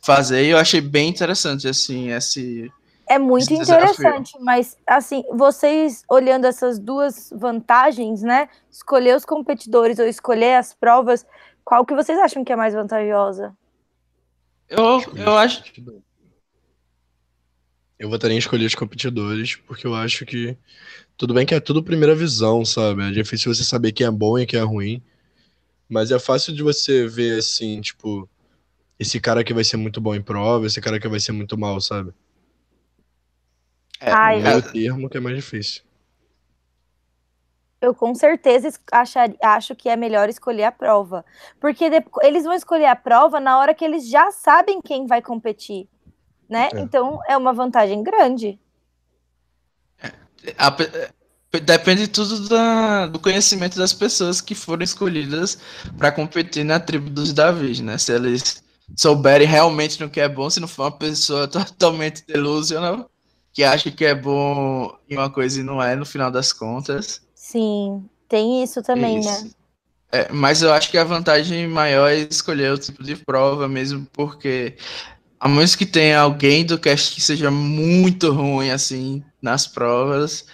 fazer 0.00 0.44
e 0.44 0.50
eu 0.50 0.56
achei 0.56 0.80
bem 0.80 1.08
interessante, 1.08 1.66
assim, 1.66 2.12
esse... 2.12 2.70
É 3.04 3.18
muito 3.18 3.52
interessante, 3.52 4.38
mas 4.38 4.76
assim, 4.86 5.24
vocês 5.32 6.04
olhando 6.08 6.44
essas 6.44 6.78
duas 6.78 7.28
vantagens, 7.34 8.22
né? 8.22 8.48
Escolher 8.70 9.16
os 9.16 9.24
competidores 9.24 9.98
ou 9.98 10.06
escolher 10.06 10.54
as 10.54 10.72
provas, 10.72 11.26
qual 11.70 11.86
que 11.86 11.94
vocês 11.94 12.18
acham 12.18 12.44
que 12.44 12.52
é 12.52 12.56
mais 12.56 12.74
vantajosa? 12.74 13.56
Eu, 14.68 15.00
eu 15.14 15.38
acho. 15.38 15.62
Eu 17.96 18.10
votaria 18.10 18.34
em 18.34 18.40
escolher 18.40 18.66
os 18.66 18.74
competidores, 18.74 19.54
porque 19.54 19.86
eu 19.86 19.94
acho 19.94 20.26
que. 20.26 20.58
Tudo 21.16 21.32
bem 21.32 21.46
que 21.46 21.54
é 21.54 21.60
tudo 21.60 21.80
primeira 21.80 22.12
visão, 22.12 22.64
sabe? 22.64 23.04
É 23.04 23.12
difícil 23.12 23.54
você 23.54 23.62
saber 23.62 23.92
quem 23.92 24.04
é 24.04 24.10
bom 24.10 24.36
e 24.36 24.46
quem 24.46 24.58
é 24.58 24.64
ruim. 24.64 25.00
Mas 25.88 26.10
é 26.10 26.18
fácil 26.18 26.52
de 26.52 26.60
você 26.60 27.06
ver, 27.06 27.38
assim, 27.38 27.80
tipo. 27.80 28.28
Esse 28.98 29.20
cara 29.20 29.44
que 29.44 29.54
vai 29.54 29.62
ser 29.62 29.76
muito 29.76 30.00
bom 30.00 30.12
em 30.12 30.20
prova, 30.20 30.66
esse 30.66 30.80
cara 30.80 30.98
que 30.98 31.06
vai 31.06 31.20
ser 31.20 31.30
muito 31.30 31.56
mal, 31.56 31.80
sabe? 31.80 32.12
É, 34.00 34.10
Ai, 34.10 34.40
o 34.40 34.42
meio 34.42 34.72
termo 34.72 35.08
que 35.08 35.18
é 35.18 35.20
mais 35.20 35.36
difícil 35.36 35.84
eu 37.80 37.94
com 37.94 38.14
certeza 38.14 38.70
achar, 38.92 39.30
acho 39.42 39.74
que 39.74 39.88
é 39.88 39.96
melhor 39.96 40.28
escolher 40.28 40.64
a 40.64 40.72
prova. 40.72 41.24
Porque 41.58 41.90
eles 42.22 42.44
vão 42.44 42.52
escolher 42.52 42.86
a 42.86 42.96
prova 42.96 43.40
na 43.40 43.58
hora 43.58 43.74
que 43.74 43.84
eles 43.84 44.08
já 44.08 44.30
sabem 44.30 44.82
quem 44.82 45.06
vai 45.06 45.22
competir. 45.22 45.88
Né? 46.48 46.68
É. 46.74 46.80
Então 46.80 47.20
é 47.28 47.36
uma 47.36 47.52
vantagem 47.52 48.02
grande. 48.02 48.58
É, 50.42 51.10
depende 51.60 52.06
tudo 52.06 52.48
da, 52.48 53.06
do 53.06 53.18
conhecimento 53.18 53.76
das 53.76 53.92
pessoas 53.92 54.40
que 54.40 54.54
foram 54.54 54.82
escolhidas 54.82 55.58
para 55.96 56.12
competir 56.12 56.64
na 56.64 56.78
tribo 56.78 57.08
dos 57.08 57.32
Davis, 57.32 57.80
né? 57.80 57.98
Se 57.98 58.12
eles 58.12 58.62
souberem 58.96 59.46
realmente 59.46 60.00
no 60.00 60.10
que 60.10 60.20
é 60.20 60.28
bom, 60.28 60.50
se 60.50 60.60
não 60.60 60.68
for 60.68 60.84
uma 60.84 60.92
pessoa 60.92 61.46
totalmente 61.48 62.24
delusional, 62.26 63.10
que 63.52 63.64
acha 63.64 63.90
que 63.90 64.04
é 64.04 64.14
bom 64.14 64.96
em 65.08 65.16
uma 65.16 65.30
coisa 65.30 65.60
e 65.60 65.62
não 65.62 65.82
é, 65.82 65.96
no 65.96 66.06
final 66.06 66.30
das 66.30 66.52
contas. 66.52 67.22
Sim, 67.50 68.08
tem 68.28 68.62
isso 68.62 68.80
também, 68.80 69.16
né? 69.16 69.20
isso. 69.20 69.44
né? 69.44 69.50
É, 70.12 70.32
mas 70.32 70.62
eu 70.62 70.72
acho 70.72 70.88
que 70.88 70.96
a 70.96 71.02
vantagem 71.02 71.66
maior 71.66 72.08
é 72.08 72.18
escolher 72.18 72.72
o 72.72 72.78
tipo 72.78 73.02
de 73.02 73.16
prova 73.16 73.68
mesmo, 73.68 74.06
porque 74.12 74.76
a 75.38 75.48
menos 75.48 75.74
que 75.74 75.84
tenha 75.84 76.20
alguém 76.20 76.64
do 76.64 76.78
cast 76.78 77.12
que 77.12 77.20
seja 77.20 77.50
muito 77.50 78.30
ruim 78.30 78.70
assim 78.70 79.24
nas 79.42 79.66
provas, 79.66 80.46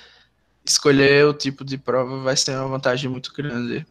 escolher 0.64 1.26
o 1.26 1.34
tipo 1.34 1.66
de 1.66 1.76
prova 1.76 2.18
vai 2.20 2.34
ser 2.34 2.52
uma 2.52 2.68
vantagem 2.68 3.10
muito 3.10 3.30
grande. 3.34 3.86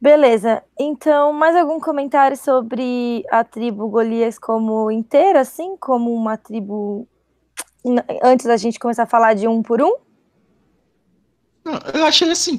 Beleza. 0.00 0.62
Então, 0.78 1.34
mais 1.34 1.54
algum 1.54 1.78
comentário 1.78 2.36
sobre 2.36 3.22
a 3.30 3.44
tribo 3.44 3.88
Golias 3.90 4.38
como 4.38 4.90
inteira, 4.90 5.40
assim, 5.40 5.76
como 5.76 6.14
uma 6.14 6.38
tribo 6.38 7.06
antes 8.22 8.46
da 8.46 8.56
gente 8.56 8.78
começar 8.78 9.02
a 9.02 9.06
falar 9.06 9.34
de 9.34 9.46
um 9.46 9.62
por 9.62 9.82
um? 9.82 9.96
Eu 11.94 12.04
achei 12.04 12.30
assim, 12.30 12.58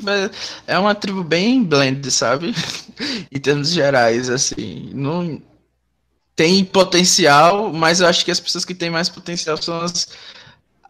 é 0.67 0.77
uma 0.77 0.93
tribo 0.93 1.24
bem 1.24 1.63
blend, 1.63 2.10
sabe? 2.12 2.53
em 3.31 3.39
termos 3.39 3.70
gerais, 3.70 4.29
assim. 4.29 4.91
Não 4.93 5.41
tem 6.36 6.63
potencial, 6.63 7.74
mas 7.74 8.00
eu 8.00 8.08
acho 8.08 8.24
que 8.24 8.31
as 8.31 8.39
pessoas 8.39 8.63
que 8.63 8.75
têm 8.75 8.89
mais 8.89 9.10
potencial 9.10 9.58
são 9.58 9.81
as 9.81 10.08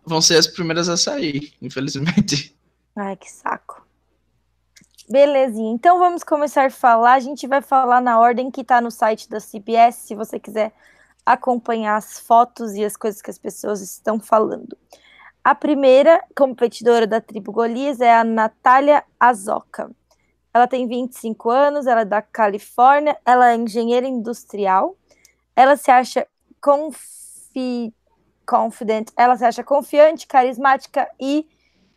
vão 0.06 0.22
ser 0.22 0.38
as 0.38 0.48
primeiras 0.48 0.90
a 0.90 0.98
sair, 0.98 1.54
infelizmente. 1.62 2.56
Ai, 2.96 3.16
que 3.16 3.30
saco. 3.30 3.86
Belezinha. 5.10 5.74
Então 5.74 6.00
vamos 6.00 6.24
começar 6.24 6.68
a 6.68 6.72
falar. 6.72 7.14
A 7.14 7.20
gente 7.20 7.48
vai 7.48 7.62
falar 7.62 8.02
na 8.02 8.20
ordem 8.20 8.50
que 8.50 8.62
está 8.62 8.82
no 8.82 8.90
site 8.90 9.30
da 9.30 9.40
CBS, 9.40 9.96
se 9.96 10.16
você 10.16 10.40
quiser 10.40 10.74
acompanhar 11.26 11.98
as 11.98 12.20
fotos 12.20 12.74
e 12.74 12.84
as 12.84 12.96
coisas 12.96 13.22
que 13.22 13.30
as 13.30 13.38
pessoas 13.38 13.82
estão 13.82 14.20
falando. 14.20 14.78
A 15.44 15.56
primeira 15.56 16.24
competidora 16.38 17.08
da 17.08 17.20
tribo 17.20 17.52
Golias 17.52 18.00
é 18.00 18.14
a 18.14 18.24
Natália 18.24 19.04
Azoka. 19.20 19.90
Ela 20.54 20.68
tem 20.68 20.88
25 20.88 21.50
anos, 21.50 21.88
ela 21.88 22.02
é 22.02 22.06
da 22.06 22.22
Califórnia, 22.22 23.18
ela 23.26 23.52
é 23.52 23.56
engenheira 23.56 24.06
industrial. 24.06 24.96
Ela 25.56 25.76
se 25.76 25.90
acha 25.90 26.28
confi 26.62 27.92
confident, 28.46 29.10
ela 29.18 29.36
se 29.36 29.46
acha 29.46 29.64
confiante, 29.64 30.28
carismática 30.28 31.10
e 31.20 31.48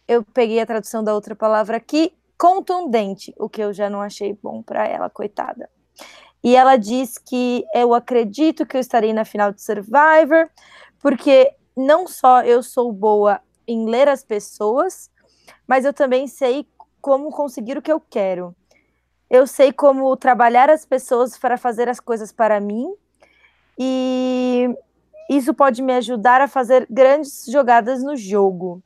eu 0.06 0.22
peguei 0.22 0.60
a 0.60 0.66
tradução 0.66 1.02
da 1.02 1.12
outra 1.12 1.34
palavra 1.34 1.76
aqui, 1.76 2.14
contundente, 2.38 3.34
o 3.38 3.48
que 3.48 3.62
eu 3.62 3.72
já 3.72 3.90
não 3.90 4.00
achei 4.00 4.38
bom 4.42 4.62
para 4.62 4.86
ela, 4.86 5.10
coitada. 5.10 5.68
E 6.42 6.54
ela 6.54 6.76
diz 6.76 7.18
que 7.18 7.64
eu 7.74 7.92
acredito 7.92 8.64
que 8.64 8.76
eu 8.76 8.80
estarei 8.80 9.12
na 9.12 9.24
final 9.24 9.52
de 9.52 9.62
Survivor, 9.62 10.48
porque 11.00 11.54
não 11.76 12.06
só 12.06 12.42
eu 12.42 12.62
sou 12.62 12.92
boa 12.92 13.40
em 13.66 13.88
ler 13.88 14.08
as 14.08 14.24
pessoas, 14.24 15.10
mas 15.66 15.84
eu 15.84 15.92
também 15.92 16.26
sei 16.26 16.66
como 17.00 17.30
conseguir 17.30 17.76
o 17.76 17.82
que 17.82 17.92
eu 17.92 18.00
quero. 18.00 18.54
Eu 19.28 19.46
sei 19.46 19.72
como 19.72 20.16
trabalhar 20.16 20.70
as 20.70 20.84
pessoas 20.84 21.36
para 21.38 21.56
fazer 21.56 21.88
as 21.88 21.98
coisas 21.98 22.30
para 22.30 22.60
mim, 22.60 22.94
e 23.78 24.74
isso 25.28 25.54
pode 25.54 25.82
me 25.82 25.92
ajudar 25.94 26.40
a 26.40 26.48
fazer 26.48 26.86
grandes 26.90 27.46
jogadas 27.50 28.02
no 28.02 28.16
jogo. 28.16 28.82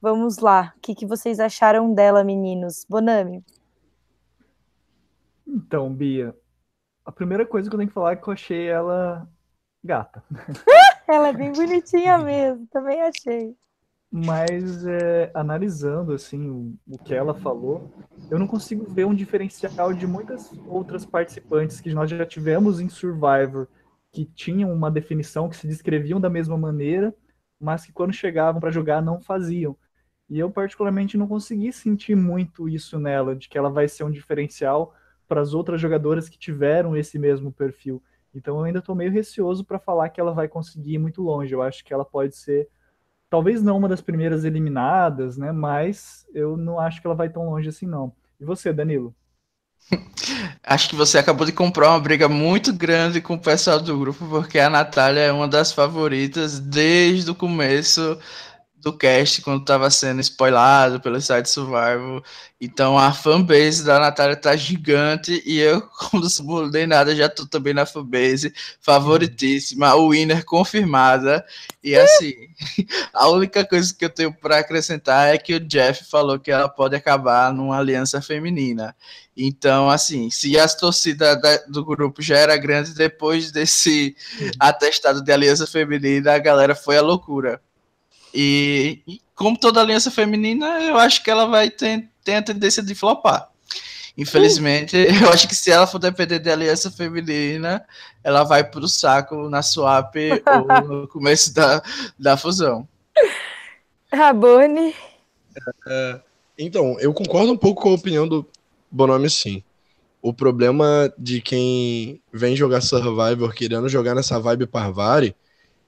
Vamos 0.00 0.38
lá. 0.38 0.72
O 0.76 0.80
que, 0.80 0.94
que 0.94 1.06
vocês 1.06 1.38
acharam 1.38 1.92
dela, 1.94 2.24
meninos? 2.24 2.86
Bonami. 2.88 3.44
Então, 5.46 5.92
Bia, 5.92 6.34
a 7.04 7.12
primeira 7.12 7.44
coisa 7.44 7.68
que 7.68 7.74
eu 7.74 7.78
tenho 7.78 7.88
que 7.88 7.94
falar 7.94 8.12
é 8.12 8.16
que 8.16 8.26
eu 8.26 8.32
achei 8.32 8.68
ela 8.68 9.28
gata. 9.84 10.22
ela 11.12 11.28
é 11.28 11.32
bem 11.32 11.52
bonitinha 11.52 12.18
mesmo, 12.18 12.66
também 12.68 13.00
achei. 13.02 13.54
Mas 14.10 14.84
é, 14.86 15.30
analisando 15.34 16.12
assim 16.12 16.50
o, 16.50 16.74
o, 16.86 16.98
que 16.98 17.14
ela 17.14 17.34
falou, 17.34 17.90
eu 18.30 18.38
não 18.38 18.46
consigo 18.46 18.84
ver 18.84 19.06
um 19.06 19.14
diferencial 19.14 19.94
de 19.94 20.06
muitas 20.06 20.52
outras 20.66 21.06
participantes 21.06 21.80
que 21.80 21.94
nós 21.94 22.10
já 22.10 22.26
tivemos 22.26 22.78
em 22.78 22.90
Survivor, 22.90 23.68
que 24.10 24.26
tinham 24.26 24.70
uma 24.70 24.90
definição, 24.90 25.48
que 25.48 25.56
se 25.56 25.66
descreviam 25.66 26.20
da 26.20 26.28
mesma 26.28 26.58
maneira, 26.58 27.14
mas 27.58 27.86
que 27.86 27.92
quando 27.92 28.12
chegavam 28.12 28.60
para 28.60 28.70
jogar 28.70 29.00
não 29.00 29.18
faziam. 29.18 29.74
E 30.28 30.38
eu, 30.38 30.50
particularmente, 30.50 31.16
não 31.16 31.26
consegui 31.26 31.72
sentir 31.72 32.14
muito 32.14 32.68
isso 32.68 32.98
nela, 32.98 33.34
de 33.34 33.48
que 33.48 33.56
ela 33.56 33.70
vai 33.70 33.88
ser 33.88 34.04
um 34.04 34.10
diferencial 34.10 34.94
para 35.26 35.40
as 35.40 35.54
outras 35.54 35.80
jogadoras 35.80 36.28
que 36.28 36.38
tiveram 36.38 36.94
esse 36.94 37.18
mesmo 37.18 37.50
perfil. 37.50 38.02
Então 38.34 38.58
eu 38.58 38.64
ainda 38.64 38.78
estou 38.78 38.94
meio 38.94 39.12
receoso 39.12 39.64
para 39.64 39.78
falar 39.78 40.08
que 40.08 40.20
ela 40.20 40.32
vai 40.32 40.48
conseguir 40.48 40.94
ir 40.94 40.98
muito 40.98 41.22
longe. 41.22 41.54
Eu 41.54 41.62
acho 41.62 41.84
que 41.84 41.92
ela 41.92 42.04
pode 42.04 42.36
ser, 42.36 42.68
talvez 43.28 43.62
não 43.62 43.78
uma 43.78 43.88
das 43.88 44.00
primeiras 44.00 44.44
eliminadas, 44.44 45.36
né? 45.36 45.52
Mas 45.52 46.26
eu 46.34 46.56
não 46.56 46.78
acho 46.78 47.00
que 47.00 47.06
ela 47.06 47.16
vai 47.16 47.28
tão 47.28 47.50
longe 47.50 47.68
assim, 47.68 47.86
não. 47.86 48.12
E 48.40 48.44
você, 48.44 48.72
Danilo? 48.72 49.14
Acho 50.62 50.88
que 50.88 50.96
você 50.96 51.18
acabou 51.18 51.44
de 51.44 51.52
comprar 51.52 51.90
uma 51.90 52.00
briga 52.00 52.28
muito 52.28 52.72
grande 52.72 53.20
com 53.20 53.34
o 53.34 53.40
pessoal 53.40 53.80
do 53.80 53.98
grupo, 53.98 54.24
porque 54.28 54.58
a 54.58 54.70
Natália 54.70 55.20
é 55.20 55.32
uma 55.32 55.48
das 55.48 55.72
favoritas 55.72 56.58
desde 56.60 57.30
o 57.30 57.34
começo 57.34 58.18
do 58.82 58.92
cast 58.92 59.40
quando 59.42 59.60
estava 59.60 59.88
sendo 59.90 60.20
spoilado 60.20 61.00
pelo 61.00 61.20
site 61.20 61.48
Survival. 61.48 62.22
Então 62.60 62.98
a 62.98 63.12
fanbase 63.12 63.84
da 63.84 63.98
Natália 63.98 64.36
tá 64.36 64.56
gigante 64.56 65.42
e 65.46 65.58
eu, 65.58 65.80
como 66.10 66.22
não 66.22 66.44
mudei 66.44 66.86
nada, 66.86 67.14
já 67.14 67.28
tô 67.28 67.46
também 67.46 67.72
na 67.72 67.86
fanbase, 67.86 68.52
favoritíssima, 68.80 69.94
o 69.94 70.10
winner 70.10 70.44
confirmada. 70.44 71.44
E 71.82 71.94
assim, 71.94 72.32
a 73.14 73.28
única 73.28 73.64
coisa 73.64 73.94
que 73.94 74.04
eu 74.04 74.10
tenho 74.10 74.34
para 74.34 74.58
acrescentar 74.58 75.32
é 75.32 75.38
que 75.38 75.54
o 75.54 75.60
Jeff 75.60 76.04
falou 76.04 76.38
que 76.38 76.50
ela 76.50 76.68
pode 76.68 76.96
acabar 76.96 77.52
numa 77.52 77.78
aliança 77.78 78.20
feminina. 78.20 78.94
Então, 79.36 79.88
assim, 79.88 80.28
se 80.28 80.58
a 80.58 80.68
torcida 80.68 81.40
do 81.68 81.84
grupo 81.84 82.20
já 82.20 82.36
era 82.36 82.56
grande, 82.56 82.94
depois 82.94 83.50
desse 83.50 84.14
atestado 84.58 85.22
de 85.22 85.32
aliança 85.32 85.66
feminina, 85.66 86.34
a 86.34 86.38
galera 86.38 86.74
foi 86.74 86.96
a 86.96 87.02
loucura. 87.02 87.60
E, 88.34 89.02
e, 89.06 89.20
como 89.34 89.58
toda 89.58 89.80
aliança 89.80 90.10
feminina, 90.10 90.80
eu 90.80 90.96
acho 90.96 91.22
que 91.22 91.30
ela 91.30 91.46
vai 91.46 91.70
ter, 91.70 92.08
ter 92.24 92.36
a 92.36 92.42
tendência 92.42 92.82
de 92.82 92.94
flopar. 92.94 93.48
Infelizmente, 94.16 94.96
uh. 94.96 95.24
eu 95.24 95.30
acho 95.30 95.48
que 95.48 95.54
se 95.54 95.70
ela 95.70 95.86
for 95.86 95.98
depender 95.98 96.38
de 96.38 96.50
aliança 96.50 96.90
feminina, 96.90 97.84
ela 98.22 98.44
vai 98.44 98.64
pro 98.64 98.88
saco 98.88 99.48
na 99.48 99.62
swap 99.62 100.14
ou 100.46 100.82
no 100.82 101.08
começo 101.12 101.54
da, 101.54 101.82
da 102.18 102.36
fusão. 102.36 102.86
Rabone. 104.12 104.94
É, 105.86 106.20
então, 106.58 106.96
eu 107.00 107.12
concordo 107.12 107.52
um 107.52 107.56
pouco 107.56 107.82
com 107.82 107.90
a 107.90 107.94
opinião 107.94 108.28
do 108.28 108.46
Bonome, 108.90 109.30
sim. 109.30 109.62
O 110.20 110.32
problema 110.32 111.12
de 111.18 111.40
quem 111.40 112.20
vem 112.32 112.54
jogar 112.54 112.80
Survivor 112.82 113.52
querendo 113.54 113.88
jogar 113.88 114.14
nessa 114.14 114.38
vibe 114.38 114.66
Parvari 114.66 115.34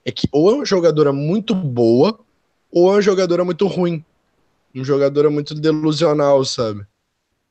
é 0.04 0.12
que 0.12 0.28
ou 0.30 0.50
é 0.50 0.54
uma 0.54 0.64
jogadora 0.64 1.12
muito 1.12 1.54
boa 1.54 2.18
ou 2.70 2.90
é 2.90 2.94
uma 2.94 3.02
jogadora 3.02 3.44
muito 3.44 3.66
ruim. 3.66 4.04
Um 4.74 4.84
jogadora 4.84 5.30
muito 5.30 5.54
delusional, 5.54 6.44
sabe? 6.44 6.84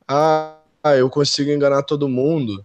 Ah, 0.06 0.58
eu 0.96 1.08
consigo 1.08 1.50
enganar 1.50 1.82
todo 1.82 2.08
mundo. 2.08 2.64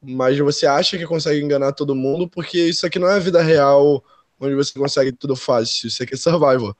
Mas 0.00 0.38
você 0.38 0.66
acha 0.66 0.96
que 0.96 1.06
consegue 1.06 1.44
enganar 1.44 1.72
todo 1.72 1.94
mundo 1.94 2.28
porque 2.28 2.58
isso 2.58 2.86
aqui 2.86 2.98
não 2.98 3.08
é 3.08 3.14
a 3.14 3.20
vida 3.20 3.42
real 3.42 4.02
onde 4.40 4.54
você 4.54 4.76
consegue 4.78 5.12
tudo 5.12 5.36
fácil. 5.36 5.88
Isso 5.88 6.02
aqui 6.02 6.14
é 6.14 6.16
survival. 6.16 6.76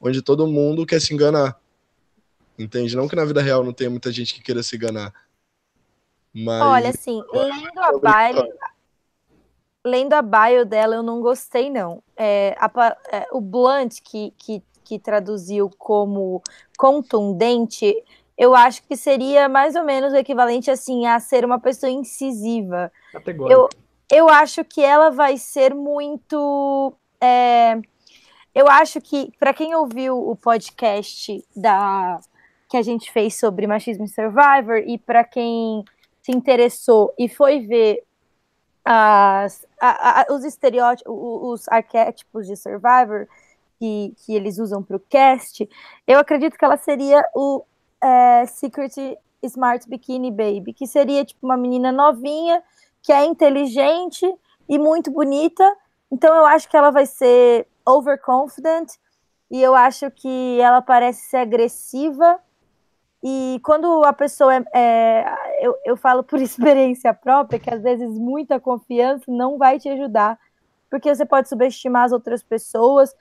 Onde 0.00 0.22
todo 0.22 0.46
mundo 0.46 0.86
quer 0.86 1.00
se 1.00 1.12
enganar. 1.12 1.58
Entende? 2.58 2.96
Não 2.96 3.08
que 3.08 3.16
na 3.16 3.24
vida 3.24 3.42
real 3.42 3.64
não 3.64 3.72
tenha 3.72 3.90
muita 3.90 4.12
gente 4.12 4.34
que 4.34 4.42
queira 4.42 4.62
se 4.62 4.76
enganar. 4.76 5.12
Mas... 6.32 6.62
Olha, 6.62 6.90
assim, 6.90 7.22
lendo 7.32 7.80
a 7.80 7.98
baile, 7.98 8.42
lendo 9.84 10.14
a 10.14 10.22
bio 10.22 10.64
dela, 10.64 10.96
eu 10.96 11.02
não 11.02 11.20
gostei, 11.20 11.68
não. 11.68 12.02
É, 12.16 12.56
a, 12.58 12.96
é, 13.12 13.26
o 13.32 13.40
Blunt, 13.40 14.00
que, 14.02 14.32
que, 14.38 14.62
que 14.82 14.98
traduziu 14.98 15.70
como 15.76 16.42
contundente, 16.78 17.94
eu 18.36 18.54
acho 18.54 18.82
que 18.84 18.96
seria 18.96 19.48
mais 19.48 19.76
ou 19.76 19.84
menos 19.84 20.12
o 20.12 20.16
equivalente 20.16 20.70
assim 20.70 21.06
a 21.06 21.20
ser 21.20 21.44
uma 21.44 21.60
pessoa 21.60 21.90
incisiva. 21.90 22.90
Eu, 23.50 23.68
eu 24.10 24.28
acho 24.28 24.64
que 24.64 24.82
ela 24.82 25.10
vai 25.10 25.36
ser 25.36 25.74
muito. 25.74 26.94
É, 27.20 27.78
eu 28.54 28.68
acho 28.68 29.00
que, 29.00 29.32
para 29.38 29.52
quem 29.52 29.74
ouviu 29.74 30.16
o 30.16 30.34
podcast 30.34 31.44
da 31.54 32.20
que 32.70 32.76
a 32.78 32.82
gente 32.82 33.12
fez 33.12 33.38
sobre 33.38 33.66
machismo 33.66 34.08
survivor, 34.08 34.78
e 34.78 34.98
para 34.98 35.22
quem 35.22 35.84
se 36.22 36.32
interessou 36.32 37.14
e 37.18 37.28
foi 37.28 37.60
ver 37.60 38.02
as, 38.84 39.66
a, 39.80 40.20
a, 40.20 40.34
os 40.34 40.44
estereótipos, 40.44 41.12
os 41.14 41.68
arquétipos 41.68 42.46
de 42.46 42.56
Survivor 42.56 43.26
que, 43.78 44.14
que 44.18 44.34
eles 44.34 44.58
usam 44.58 44.82
para 44.82 44.96
o 44.96 45.00
cast, 45.00 45.68
eu 46.06 46.18
acredito 46.18 46.56
que 46.56 46.64
ela 46.64 46.76
seria 46.76 47.24
o 47.34 47.64
é, 48.02 48.46
Secret 48.46 49.18
Smart 49.42 49.88
Bikini 49.88 50.30
Baby, 50.30 50.72
que 50.72 50.86
seria 50.86 51.24
tipo 51.24 51.44
uma 51.46 51.56
menina 51.56 51.90
novinha, 51.90 52.62
que 53.02 53.12
é 53.12 53.24
inteligente 53.24 54.26
e 54.68 54.78
muito 54.78 55.10
bonita. 55.10 55.64
Então 56.10 56.34
eu 56.34 56.46
acho 56.46 56.68
que 56.68 56.76
ela 56.76 56.90
vai 56.90 57.06
ser 57.06 57.66
overconfident 57.84 58.92
e 59.50 59.62
eu 59.62 59.74
acho 59.74 60.10
que 60.10 60.60
ela 60.60 60.80
parece 60.80 61.28
ser 61.28 61.38
agressiva 61.38 62.38
e 63.26 63.58
quando 63.64 64.04
a 64.04 64.12
pessoa 64.12 64.54
é, 64.54 64.64
é, 64.74 65.26
eu, 65.66 65.74
eu 65.82 65.96
falo 65.96 66.22
por 66.22 66.38
experiência 66.42 67.14
própria, 67.14 67.58
que 67.58 67.72
às 67.72 67.82
vezes 67.82 68.06
muita 68.18 68.60
confiança 68.60 69.24
não 69.26 69.56
vai 69.56 69.78
te 69.78 69.88
ajudar, 69.88 70.38
porque 70.90 71.12
você 71.12 71.24
pode 71.24 71.48
subestimar 71.48 72.04
as 72.04 72.12
outras 72.12 72.42
pessoas. 72.42 73.16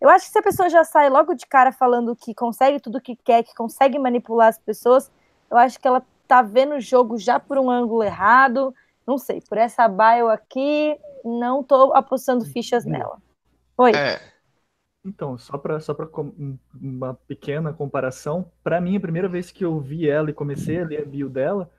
Eu 0.00 0.08
acho 0.08 0.26
que 0.26 0.30
se 0.30 0.38
a 0.38 0.42
pessoa 0.42 0.70
já 0.70 0.84
sai 0.84 1.10
logo 1.10 1.34
de 1.34 1.44
cara 1.44 1.72
falando 1.72 2.14
que 2.14 2.32
consegue 2.32 2.78
tudo 2.78 2.98
o 2.98 3.00
que 3.00 3.16
quer, 3.16 3.42
que 3.42 3.52
consegue 3.52 3.98
manipular 3.98 4.46
as 4.46 4.58
pessoas, 4.58 5.10
eu 5.50 5.56
acho 5.56 5.80
que 5.80 5.88
ela 5.88 6.06
tá 6.28 6.40
vendo 6.40 6.76
o 6.76 6.80
jogo 6.80 7.18
já 7.18 7.40
por 7.40 7.58
um 7.58 7.68
ângulo 7.68 8.04
errado. 8.04 8.72
Não 9.04 9.18
sei, 9.18 9.40
por 9.40 9.58
essa 9.58 9.88
bio 9.88 10.30
aqui, 10.30 10.96
não 11.24 11.64
tô 11.64 11.92
apostando 11.94 12.44
fichas 12.44 12.84
nela. 12.84 13.18
Oi. 13.76 13.90
É, 13.92 14.20
então, 15.04 15.38
só 15.38 15.56
para 15.56 15.80
só 15.80 15.96
uma 16.80 17.14
pequena 17.14 17.72
comparação, 17.72 18.50
para 18.62 18.80
mim, 18.80 18.96
a 18.96 19.00
primeira 19.00 19.28
vez 19.28 19.50
que 19.50 19.64
eu 19.64 19.80
vi 19.80 20.08
ela 20.08 20.30
e 20.30 20.34
comecei 20.34 20.80
a 20.80 20.84
ler 20.86 21.02
a 21.02 21.06
bio 21.06 21.30
dela, 21.30 21.70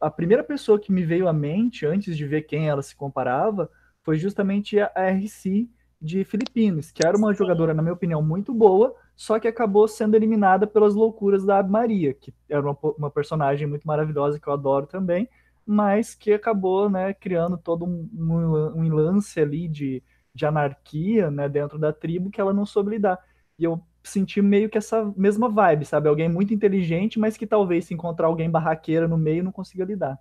a 0.00 0.10
primeira 0.10 0.42
pessoa 0.42 0.78
que 0.78 0.92
me 0.92 1.04
veio 1.04 1.28
à 1.28 1.32
mente, 1.32 1.86
antes 1.86 2.16
de 2.16 2.26
ver 2.26 2.42
quem 2.42 2.68
ela 2.68 2.82
se 2.82 2.96
comparava, 2.96 3.70
foi 4.02 4.18
justamente 4.18 4.80
a 4.80 4.90
RC 4.96 5.68
de 6.00 6.24
Filipinas, 6.24 6.90
que 6.90 7.06
era 7.06 7.16
uma 7.16 7.32
jogadora, 7.32 7.72
na 7.72 7.82
minha 7.82 7.94
opinião, 7.94 8.20
muito 8.22 8.52
boa, 8.52 8.94
só 9.14 9.38
que 9.38 9.46
acabou 9.46 9.86
sendo 9.86 10.16
eliminada 10.16 10.66
pelas 10.66 10.94
loucuras 10.94 11.44
da 11.44 11.58
Ave 11.58 11.70
Maria, 11.70 12.12
que 12.14 12.34
era 12.48 12.60
uma, 12.62 12.76
uma 12.98 13.10
personagem 13.10 13.66
muito 13.68 13.86
maravilhosa 13.86 14.40
que 14.40 14.48
eu 14.48 14.52
adoro 14.52 14.86
também, 14.86 15.28
mas 15.64 16.14
que 16.14 16.32
acabou 16.32 16.90
né, 16.90 17.14
criando 17.14 17.56
todo 17.56 17.84
um, 17.84 18.08
um, 18.12 18.82
um 18.82 18.94
lance 18.94 19.40
ali 19.40 19.68
de, 19.68 20.02
de 20.34 20.46
anarquia 20.46 21.30
né, 21.30 21.48
dentro 21.48 21.78
da 21.78 21.92
tribo 21.92 22.30
que 22.30 22.40
ela 22.40 22.52
não 22.52 22.64
soube 22.64 22.90
lidar. 22.90 23.18
E 23.58 23.64
eu 23.64 23.82
senti 24.02 24.42
meio 24.42 24.68
que 24.68 24.78
essa 24.78 25.12
mesma 25.16 25.48
vibe, 25.48 25.84
sabe? 25.84 26.08
Alguém 26.08 26.28
muito 26.28 26.52
inteligente, 26.52 27.18
mas 27.18 27.36
que 27.36 27.46
talvez 27.46 27.84
se 27.84 27.94
encontrar 27.94 28.26
alguém 28.26 28.50
barraqueira 28.50 29.06
no 29.06 29.16
meio 29.16 29.44
não 29.44 29.52
consiga 29.52 29.84
lidar. 29.84 30.18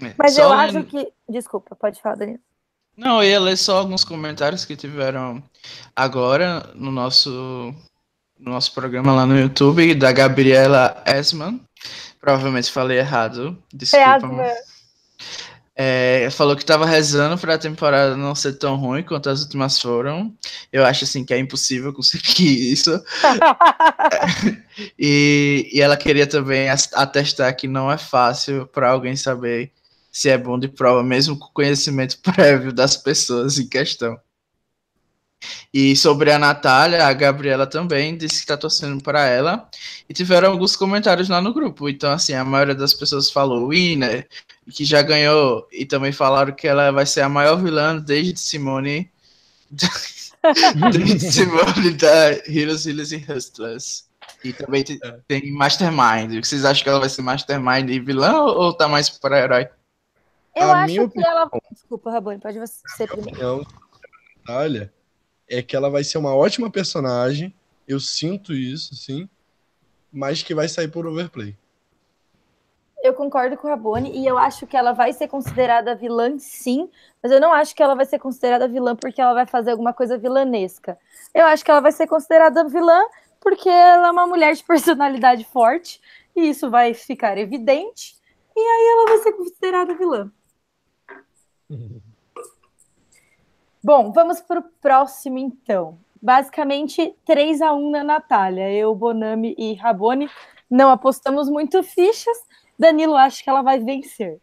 É, 0.00 0.14
mas 0.16 0.38
eu 0.38 0.52
acho 0.52 0.82
que. 0.84 1.12
Desculpa, 1.28 1.76
pode 1.76 2.00
falar, 2.00 2.16
Danilo. 2.16 2.40
Não, 2.96 3.22
eu 3.22 3.30
ia 3.30 3.40
ler 3.40 3.56
só 3.56 3.78
alguns 3.78 4.04
comentários 4.04 4.64
que 4.64 4.76
tiveram 4.76 5.42
agora 5.94 6.70
no 6.74 6.90
nosso, 6.90 7.74
no 8.38 8.52
nosso 8.52 8.74
programa 8.74 9.12
lá 9.12 9.24
no 9.26 9.38
YouTube, 9.38 9.94
da 9.94 10.12
Gabriela 10.12 11.02
Esman. 11.06 11.60
Provavelmente 12.20 12.70
falei 12.70 12.98
errado. 12.98 13.56
Desculpa. 13.72 14.42
É, 14.42 14.62
falou 16.30 16.56
que 16.56 16.62
estava 16.62 16.84
rezando 16.84 17.38
para 17.38 17.54
a 17.54 17.58
temporada 17.58 18.16
não 18.16 18.34
ser 18.34 18.54
tão 18.54 18.76
ruim 18.76 19.02
quanto 19.02 19.30
as 19.30 19.42
últimas 19.42 19.78
foram. 19.78 20.34
Eu 20.72 20.84
acho 20.84 21.04
assim 21.04 21.24
que 21.24 21.32
é 21.32 21.38
impossível 21.38 21.92
conseguir 21.92 22.72
isso. 22.72 23.02
e, 24.98 25.70
e 25.72 25.80
ela 25.80 25.96
queria 25.96 26.26
também 26.26 26.68
atestar 26.68 27.56
que 27.56 27.68
não 27.68 27.90
é 27.90 27.96
fácil 27.96 28.66
para 28.66 28.90
alguém 28.90 29.16
saber 29.16 29.72
se 30.12 30.28
é 30.28 30.36
bom 30.36 30.58
de 30.58 30.68
prova, 30.68 31.02
mesmo 31.02 31.38
com 31.38 31.48
conhecimento 31.52 32.18
prévio 32.22 32.72
das 32.72 32.96
pessoas 32.96 33.58
em 33.58 33.68
questão. 33.68 34.18
E 35.72 35.96
sobre 35.96 36.32
a 36.32 36.38
Natália, 36.38 37.06
a 37.06 37.12
Gabriela 37.12 37.66
também 37.66 38.16
disse 38.16 38.36
que 38.36 38.40
está 38.40 38.56
torcendo 38.56 39.02
para 39.02 39.26
ela. 39.26 39.68
E 40.08 40.12
tiveram 40.12 40.50
alguns 40.50 40.76
comentários 40.76 41.28
lá 41.28 41.40
no 41.40 41.54
grupo. 41.54 41.88
Então, 41.88 42.12
assim, 42.12 42.34
a 42.34 42.44
maioria 42.44 42.74
das 42.74 42.92
pessoas 42.92 43.30
falou 43.30 43.68
winner, 43.68 44.28
que 44.70 44.84
já 44.84 45.02
ganhou. 45.02 45.66
E 45.72 45.86
também 45.86 46.12
falaram 46.12 46.52
que 46.52 46.66
ela 46.66 46.90
vai 46.90 47.06
ser 47.06 47.22
a 47.22 47.28
maior 47.28 47.56
vilã 47.56 47.96
desde 47.98 48.38
Simone. 48.40 49.10
desde 50.92 51.30
Simone 51.30 51.92
da 51.92 52.32
Heroes, 52.48 52.86
Heroes 52.86 53.12
e 53.12 53.24
Hustlers. 53.28 54.10
E 54.42 54.52
também 54.52 54.82
tem 55.28 55.52
Mastermind. 55.52 56.44
Vocês 56.44 56.64
acham 56.64 56.82
que 56.82 56.88
ela 56.88 57.00
vai 57.00 57.08
ser 57.08 57.22
Mastermind 57.22 57.88
e 57.90 58.00
vilã 58.00 58.42
ou 58.42 58.72
tá 58.72 58.88
mais 58.88 59.08
para 59.08 59.38
herói? 59.38 59.68
Eu 60.56 60.72
a 60.72 60.82
acho 60.82 60.94
que 60.94 61.00
opinião, 61.00 61.30
ela. 61.30 61.50
Desculpa, 61.70 62.10
Rabone, 62.10 62.40
pode 62.40 62.58
você 62.58 63.06
primeiro. 63.06 63.66
Natália 64.46 64.92
é 65.50 65.60
que 65.60 65.74
ela 65.74 65.90
vai 65.90 66.04
ser 66.04 66.16
uma 66.16 66.34
ótima 66.34 66.70
personagem. 66.70 67.52
Eu 67.86 67.98
sinto 67.98 68.54
isso, 68.54 68.94
sim. 68.94 69.28
Mas 70.12 70.42
que 70.42 70.54
vai 70.54 70.68
sair 70.68 70.88
por 70.88 71.06
overplay. 71.06 71.56
Eu 73.02 73.14
concordo 73.14 73.56
com 73.56 73.66
a 73.66 73.70
Rabone 73.70 74.12
e 74.16 74.26
eu 74.26 74.38
acho 74.38 74.66
que 74.66 74.76
ela 74.76 74.92
vai 74.92 75.12
ser 75.12 75.26
considerada 75.26 75.94
vilã, 75.94 76.38
sim, 76.38 76.90
mas 77.22 77.32
eu 77.32 77.40
não 77.40 77.52
acho 77.52 77.74
que 77.74 77.82
ela 77.82 77.94
vai 77.94 78.04
ser 78.04 78.18
considerada 78.18 78.68
vilã 78.68 78.94
porque 78.94 79.20
ela 79.20 79.32
vai 79.32 79.46
fazer 79.46 79.70
alguma 79.70 79.94
coisa 79.94 80.18
vilanesca. 80.18 80.98
Eu 81.34 81.46
acho 81.46 81.64
que 81.64 81.70
ela 81.70 81.80
vai 81.80 81.92
ser 81.92 82.06
considerada 82.06 82.62
vilã 82.68 83.00
porque 83.40 83.70
ela 83.70 84.08
é 84.08 84.10
uma 84.10 84.26
mulher 84.26 84.54
de 84.54 84.62
personalidade 84.62 85.44
forte 85.44 85.98
e 86.36 86.50
isso 86.50 86.68
vai 86.68 86.92
ficar 86.92 87.38
evidente 87.38 88.16
e 88.54 88.60
aí 88.60 88.88
ela 88.92 89.06
vai 89.06 89.18
ser 89.18 89.32
considerada 89.32 89.94
vilã. 89.94 90.30
Bom, 93.82 94.12
vamos 94.12 94.40
para 94.40 94.60
o 94.60 94.64
próximo 94.80 95.38
então. 95.38 95.98
Basicamente, 96.22 97.14
3 97.24 97.62
a 97.62 97.72
1 97.72 97.90
na 97.90 98.04
Natália. 98.04 98.70
Eu, 98.70 98.94
Bonami 98.94 99.54
e 99.56 99.74
Rabone 99.74 100.28
não 100.70 100.90
apostamos 100.90 101.48
muito 101.48 101.82
fichas. 101.82 102.36
Danilo 102.78 103.16
acha 103.16 103.42
que 103.42 103.48
ela 103.48 103.62
vai 103.62 103.78
vencer. 103.78 104.38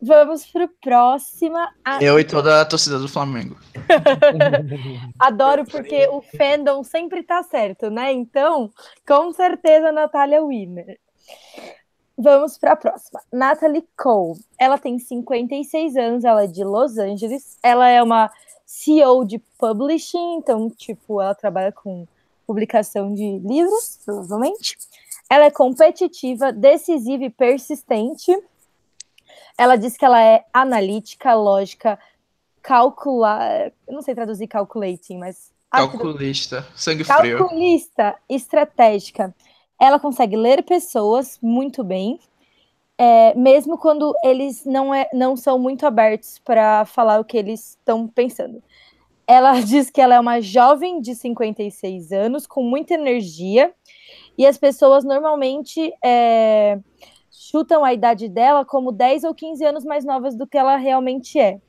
Vamos 0.00 0.44
para 0.46 0.64
o 0.64 0.68
próximo. 0.80 1.56
Eu 2.00 2.18
e 2.18 2.24
toda 2.24 2.60
a 2.60 2.64
torcida 2.64 2.98
do 2.98 3.08
Flamengo. 3.08 3.56
Adoro 5.18 5.64
porque 5.64 6.08
o 6.08 6.20
fandom 6.20 6.82
sempre 6.82 7.22
tá 7.22 7.42
certo, 7.44 7.88
né? 7.88 8.12
Então, 8.12 8.68
com 9.06 9.32
certeza 9.32 9.90
a 9.90 9.92
Natália 9.92 10.36
é 10.36 10.42
winner. 10.42 10.98
Vamos 12.22 12.56
para 12.56 12.74
a 12.74 12.76
próxima. 12.76 13.20
Natalie 13.32 13.84
Cole. 13.96 14.38
Ela 14.56 14.78
tem 14.78 14.96
56 14.96 15.96
anos, 15.96 16.24
ela 16.24 16.44
é 16.44 16.46
de 16.46 16.62
Los 16.62 16.96
Angeles. 16.96 17.58
Ela 17.60 17.88
é 17.88 18.00
uma 18.00 18.30
CEO 18.64 19.24
de 19.24 19.40
publishing, 19.58 20.36
então, 20.36 20.70
tipo, 20.70 21.20
ela 21.20 21.34
trabalha 21.34 21.72
com 21.72 22.06
publicação 22.46 23.12
de 23.12 23.40
livros, 23.40 23.98
provavelmente. 24.04 24.78
Ela 25.28 25.46
é 25.46 25.50
competitiva, 25.50 26.52
decisiva 26.52 27.24
e 27.24 27.30
persistente. 27.30 28.30
Ela 29.58 29.74
diz 29.74 29.96
que 29.96 30.04
ela 30.04 30.22
é 30.22 30.44
analítica, 30.52 31.34
lógica, 31.34 31.98
calcular. 32.62 33.72
Eu 33.88 33.94
não 33.94 34.00
sei 34.02 34.14
traduzir 34.14 34.46
calculating, 34.46 35.18
mas. 35.18 35.50
Calculista, 35.68 36.64
sangue 36.76 37.02
frio. 37.02 37.38
Calculista, 37.38 38.16
estratégica 38.28 39.34
ela 39.82 39.98
consegue 39.98 40.36
ler 40.36 40.62
pessoas 40.62 41.40
muito 41.42 41.82
bem, 41.82 42.20
é, 42.96 43.34
mesmo 43.34 43.76
quando 43.76 44.14
eles 44.22 44.64
não, 44.64 44.94
é, 44.94 45.08
não 45.12 45.36
são 45.36 45.58
muito 45.58 45.84
abertos 45.84 46.38
para 46.38 46.84
falar 46.84 47.18
o 47.18 47.24
que 47.24 47.36
eles 47.36 47.70
estão 47.70 48.06
pensando. 48.06 48.62
Ela 49.26 49.58
diz 49.60 49.90
que 49.90 50.00
ela 50.00 50.14
é 50.14 50.20
uma 50.20 50.40
jovem 50.40 51.00
de 51.00 51.16
56 51.16 52.12
anos, 52.12 52.46
com 52.46 52.62
muita 52.62 52.94
energia, 52.94 53.74
e 54.38 54.46
as 54.46 54.56
pessoas 54.56 55.02
normalmente 55.02 55.92
é, 56.02 56.78
chutam 57.28 57.84
a 57.84 57.92
idade 57.92 58.28
dela 58.28 58.64
como 58.64 58.92
10 58.92 59.24
ou 59.24 59.34
15 59.34 59.64
anos 59.64 59.84
mais 59.84 60.04
novas 60.04 60.36
do 60.36 60.46
que 60.46 60.56
ela 60.56 60.76
realmente 60.76 61.40
é. 61.40 61.60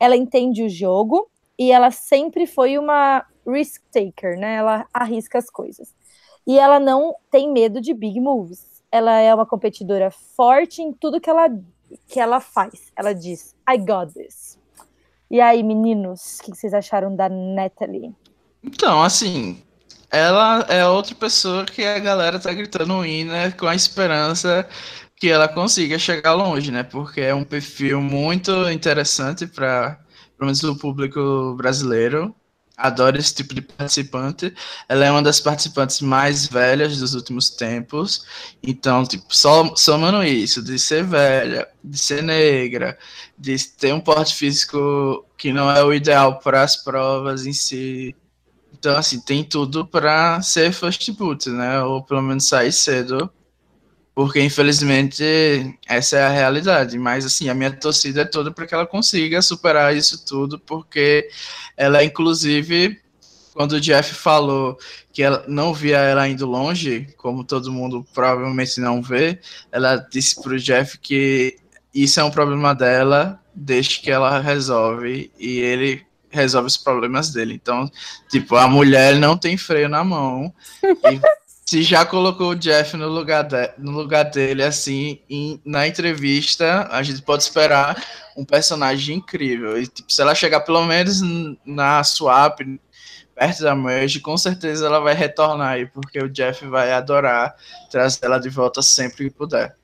Ela 0.00 0.16
entende 0.16 0.62
o 0.62 0.70
jogo 0.70 1.30
e 1.58 1.70
ela 1.70 1.90
sempre 1.90 2.46
foi 2.46 2.78
uma 2.78 3.26
risk 3.46 3.82
taker, 3.92 4.38
né? 4.38 4.54
Ela 4.54 4.86
arrisca 4.90 5.36
as 5.36 5.50
coisas. 5.50 5.94
E 6.48 6.58
ela 6.58 6.80
não 6.80 7.14
tem 7.30 7.52
medo 7.52 7.78
de 7.78 7.92
big 7.92 8.18
moves. 8.18 8.82
Ela 8.90 9.18
é 9.18 9.34
uma 9.34 9.44
competidora 9.44 10.10
forte 10.10 10.80
em 10.80 10.94
tudo 10.94 11.20
que 11.20 11.28
ela, 11.28 11.46
que 12.06 12.18
ela 12.18 12.40
faz. 12.40 12.90
Ela 12.96 13.12
diz: 13.12 13.54
I 13.68 13.76
got 13.76 14.14
this. 14.14 14.58
E 15.30 15.42
aí, 15.42 15.62
meninos, 15.62 16.38
o 16.38 16.44
que 16.44 16.56
vocês 16.56 16.72
acharam 16.72 17.14
da 17.14 17.28
Natalie? 17.28 18.14
Então, 18.64 19.02
assim, 19.02 19.62
ela 20.10 20.64
é 20.70 20.86
outra 20.88 21.14
pessoa 21.14 21.66
que 21.66 21.84
a 21.84 21.98
galera 21.98 22.38
tá 22.38 22.50
gritando 22.50 23.02
winner 23.02 23.54
com 23.54 23.66
a 23.66 23.74
esperança 23.74 24.66
que 25.16 25.28
ela 25.28 25.48
consiga 25.48 25.98
chegar 25.98 26.32
longe, 26.32 26.70
né? 26.70 26.82
Porque 26.82 27.20
é 27.20 27.34
um 27.34 27.44
perfil 27.44 28.00
muito 28.00 28.50
interessante 28.70 29.46
para 29.46 30.00
pelo 30.38 30.46
menos 30.46 30.62
o 30.62 30.78
público 30.78 31.54
brasileiro 31.58 32.34
adoro 32.78 33.18
esse 33.18 33.34
tipo 33.34 33.54
de 33.54 33.60
participante. 33.60 34.54
Ela 34.88 35.04
é 35.04 35.10
uma 35.10 35.22
das 35.22 35.40
participantes 35.40 36.00
mais 36.00 36.46
velhas 36.46 36.98
dos 36.98 37.14
últimos 37.14 37.50
tempos. 37.50 38.24
Então, 38.62 39.04
tipo, 39.04 39.26
só 39.34 39.74
somando 39.74 40.22
isso, 40.22 40.62
de 40.62 40.78
ser 40.78 41.04
velha, 41.04 41.68
de 41.82 41.98
ser 41.98 42.22
negra, 42.22 42.96
de 43.36 43.58
ter 43.76 43.92
um 43.92 44.00
porte 44.00 44.34
físico 44.34 45.26
que 45.36 45.52
não 45.52 45.70
é 45.70 45.82
o 45.82 45.92
ideal 45.92 46.38
para 46.38 46.62
as 46.62 46.76
provas 46.76 47.44
em 47.44 47.52
si. 47.52 48.14
Então, 48.72 48.96
assim, 48.96 49.20
tem 49.20 49.42
tudo 49.42 49.84
para 49.84 50.40
ser 50.40 50.72
first 50.72 51.10
boot, 51.12 51.50
né? 51.50 51.82
Ou 51.82 52.02
pelo 52.02 52.22
menos 52.22 52.46
sair 52.46 52.72
cedo 52.72 53.28
porque 54.18 54.40
infelizmente 54.40 55.78
essa 55.86 56.16
é 56.16 56.24
a 56.24 56.28
realidade. 56.28 56.98
Mas 56.98 57.24
assim, 57.24 57.48
a 57.48 57.54
minha 57.54 57.70
torcida 57.70 58.22
é 58.22 58.24
toda 58.24 58.50
para 58.50 58.66
que 58.66 58.74
ela 58.74 58.84
consiga 58.84 59.40
superar 59.40 59.96
isso 59.96 60.26
tudo, 60.26 60.58
porque 60.58 61.28
ela, 61.76 62.02
inclusive, 62.02 63.00
quando 63.54 63.74
o 63.74 63.80
Jeff 63.80 64.12
falou 64.12 64.76
que 65.12 65.22
ela 65.22 65.44
não 65.46 65.72
via 65.72 65.98
ela 65.98 66.28
indo 66.28 66.46
longe, 66.46 67.06
como 67.16 67.44
todo 67.44 67.70
mundo 67.70 68.04
provavelmente 68.12 68.80
não 68.80 69.00
vê, 69.00 69.38
ela 69.70 69.94
disse 69.94 70.42
para 70.42 70.54
o 70.54 70.58
Jeff 70.58 70.98
que 70.98 71.56
isso 71.94 72.18
é 72.18 72.24
um 72.24 72.30
problema 72.32 72.74
dela, 72.74 73.40
desde 73.54 74.00
que 74.00 74.10
ela 74.10 74.40
resolve 74.40 75.30
e 75.38 75.60
ele 75.60 76.04
resolve 76.28 76.66
os 76.66 76.76
problemas 76.76 77.30
dele. 77.30 77.54
Então, 77.54 77.88
tipo, 78.28 78.56
a 78.56 78.66
mulher 78.66 79.14
não 79.14 79.38
tem 79.38 79.56
freio 79.56 79.88
na 79.88 80.02
mão. 80.02 80.52
E 81.12 81.20
se 81.68 81.82
já 81.82 82.02
colocou 82.06 82.52
o 82.52 82.56
Jeff 82.56 82.96
no 82.96 83.08
lugar, 83.08 83.42
de, 83.42 83.74
no 83.76 83.90
lugar 83.90 84.22
dele, 84.22 84.62
assim, 84.62 85.20
em, 85.28 85.60
na 85.66 85.86
entrevista, 85.86 86.88
a 86.90 87.02
gente 87.02 87.20
pode 87.20 87.42
esperar 87.42 88.02
um 88.34 88.42
personagem 88.42 89.16
incrível. 89.16 89.78
E, 89.78 89.86
tipo, 89.86 90.10
se 90.10 90.22
ela 90.22 90.34
chegar 90.34 90.60
pelo 90.60 90.82
menos 90.86 91.20
na 91.66 92.02
swap, 92.02 92.60
perto 93.34 93.62
da 93.62 93.74
merge, 93.74 94.18
com 94.18 94.34
certeza 94.38 94.86
ela 94.86 94.98
vai 94.98 95.12
retornar 95.12 95.72
aí, 95.72 95.84
porque 95.84 96.18
o 96.18 96.30
Jeff 96.30 96.66
vai 96.66 96.90
adorar 96.90 97.54
trazer 97.90 98.24
ela 98.24 98.38
de 98.38 98.48
volta 98.48 98.80
sempre 98.80 99.28
que 99.28 99.36
puder. 99.36 99.76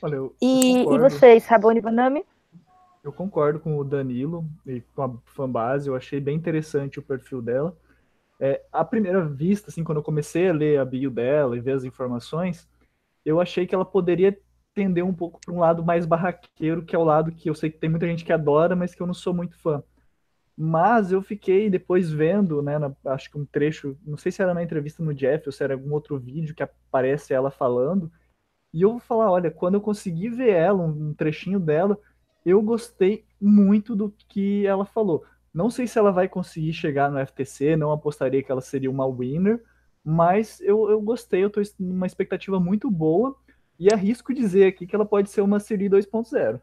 Olha, 0.00 0.14
eu, 0.14 0.34
e, 0.40 0.78
e 0.78 0.98
vocês, 0.98 1.44
Rabone 1.44 1.82
Banami? 1.82 2.24
Eu 3.04 3.12
concordo 3.12 3.60
com 3.60 3.76
o 3.76 3.84
Danilo 3.84 4.46
e 4.66 4.80
com 4.94 5.02
a 5.02 5.12
fanbase, 5.26 5.88
eu 5.88 5.94
achei 5.94 6.18
bem 6.18 6.36
interessante 6.36 6.98
o 6.98 7.02
perfil 7.02 7.42
dela. 7.42 7.76
É, 8.44 8.60
à 8.72 8.84
primeira 8.84 9.24
vista, 9.24 9.70
assim, 9.70 9.84
quando 9.84 9.98
eu 9.98 10.02
comecei 10.02 10.48
a 10.48 10.52
ler 10.52 10.80
a 10.80 10.84
bio 10.84 11.12
dela 11.12 11.56
e 11.56 11.60
ver 11.60 11.74
as 11.74 11.84
informações, 11.84 12.68
eu 13.24 13.40
achei 13.40 13.68
que 13.68 13.72
ela 13.72 13.84
poderia 13.84 14.36
tender 14.74 15.04
um 15.04 15.14
pouco 15.14 15.38
para 15.40 15.54
um 15.54 15.60
lado 15.60 15.84
mais 15.84 16.04
barraqueiro, 16.04 16.84
que 16.84 16.96
é 16.96 16.98
o 16.98 17.04
lado 17.04 17.30
que 17.30 17.48
eu 17.48 17.54
sei 17.54 17.70
que 17.70 17.78
tem 17.78 17.88
muita 17.88 18.08
gente 18.08 18.24
que 18.24 18.32
adora, 18.32 18.74
mas 18.74 18.96
que 18.96 19.00
eu 19.00 19.06
não 19.06 19.14
sou 19.14 19.32
muito 19.32 19.56
fã. 19.60 19.80
Mas 20.56 21.12
eu 21.12 21.22
fiquei 21.22 21.70
depois 21.70 22.10
vendo, 22.10 22.60
né, 22.60 22.80
na, 22.80 22.92
acho 23.06 23.30
que 23.30 23.38
um 23.38 23.44
trecho, 23.46 23.96
não 24.04 24.16
sei 24.16 24.32
se 24.32 24.42
era 24.42 24.52
na 24.52 24.62
entrevista 24.62 25.04
no 25.04 25.14
Jeff 25.14 25.48
ou 25.48 25.52
se 25.52 25.62
era 25.62 25.74
algum 25.74 25.92
outro 25.92 26.18
vídeo 26.18 26.52
que 26.52 26.64
aparece 26.64 27.32
ela 27.32 27.48
falando, 27.48 28.10
e 28.74 28.82
eu 28.82 28.90
vou 28.90 29.00
falar, 29.00 29.30
olha, 29.30 29.52
quando 29.52 29.74
eu 29.74 29.80
consegui 29.80 30.28
ver 30.30 30.50
ela, 30.50 30.82
um 30.82 31.14
trechinho 31.14 31.60
dela, 31.60 31.96
eu 32.44 32.60
gostei 32.60 33.24
muito 33.40 33.94
do 33.94 34.10
que 34.28 34.66
ela 34.66 34.84
falou. 34.84 35.24
Não 35.52 35.70
sei 35.70 35.86
se 35.86 35.98
ela 35.98 36.10
vai 36.10 36.28
conseguir 36.28 36.72
chegar 36.72 37.10
no 37.10 37.18
FTC, 37.18 37.76
não 37.76 37.92
apostaria 37.92 38.42
que 38.42 38.50
ela 38.50 38.60
seria 38.60 38.90
uma 38.90 39.06
winner, 39.06 39.62
mas 40.04 40.60
eu, 40.60 40.90
eu 40.90 41.00
gostei, 41.00 41.44
eu 41.44 41.50
tô 41.50 41.60
numa 41.78 42.06
expectativa 42.06 42.58
muito 42.58 42.90
boa 42.90 43.36
e 43.78 43.92
arrisco 43.92 44.32
dizer 44.32 44.66
aqui 44.66 44.86
que 44.86 44.94
ela 44.94 45.04
pode 45.04 45.30
ser 45.30 45.42
uma 45.42 45.60
Siri 45.60 45.88
2.0. 45.88 46.60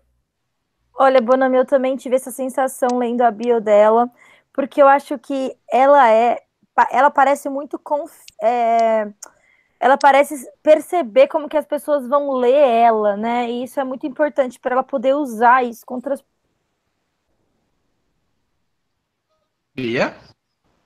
Olha, 0.96 1.22
Bonami, 1.22 1.58
eu 1.58 1.66
também 1.66 1.96
tive 1.96 2.16
essa 2.16 2.32
sensação 2.32 2.98
lendo 2.98 3.22
a 3.22 3.32
bio 3.32 3.62
dela, 3.62 4.12
porque 4.52 4.82
eu 4.82 4.88
acho 4.88 5.18
que 5.18 5.56
ela 5.72 6.12
é, 6.12 6.42
ela 6.92 7.10
parece 7.10 7.48
muito 7.48 7.80
conf, 7.80 8.14
é, 8.42 9.10
ela 9.80 9.98
parece 9.98 10.50
perceber 10.62 11.28
como 11.28 11.48
que 11.48 11.56
as 11.56 11.66
pessoas 11.66 12.06
vão 12.08 12.32
ler 12.32 12.54
ela, 12.54 13.16
né? 13.16 13.50
E 13.50 13.64
isso 13.64 13.80
é 13.80 13.84
muito 13.84 14.06
importante 14.06 14.60
para 14.60 14.74
ela 14.74 14.84
poder 14.84 15.14
usar 15.16 15.64
isso 15.64 15.86
contra 15.86 16.14
as 16.14 16.24
Bia? 19.80 20.16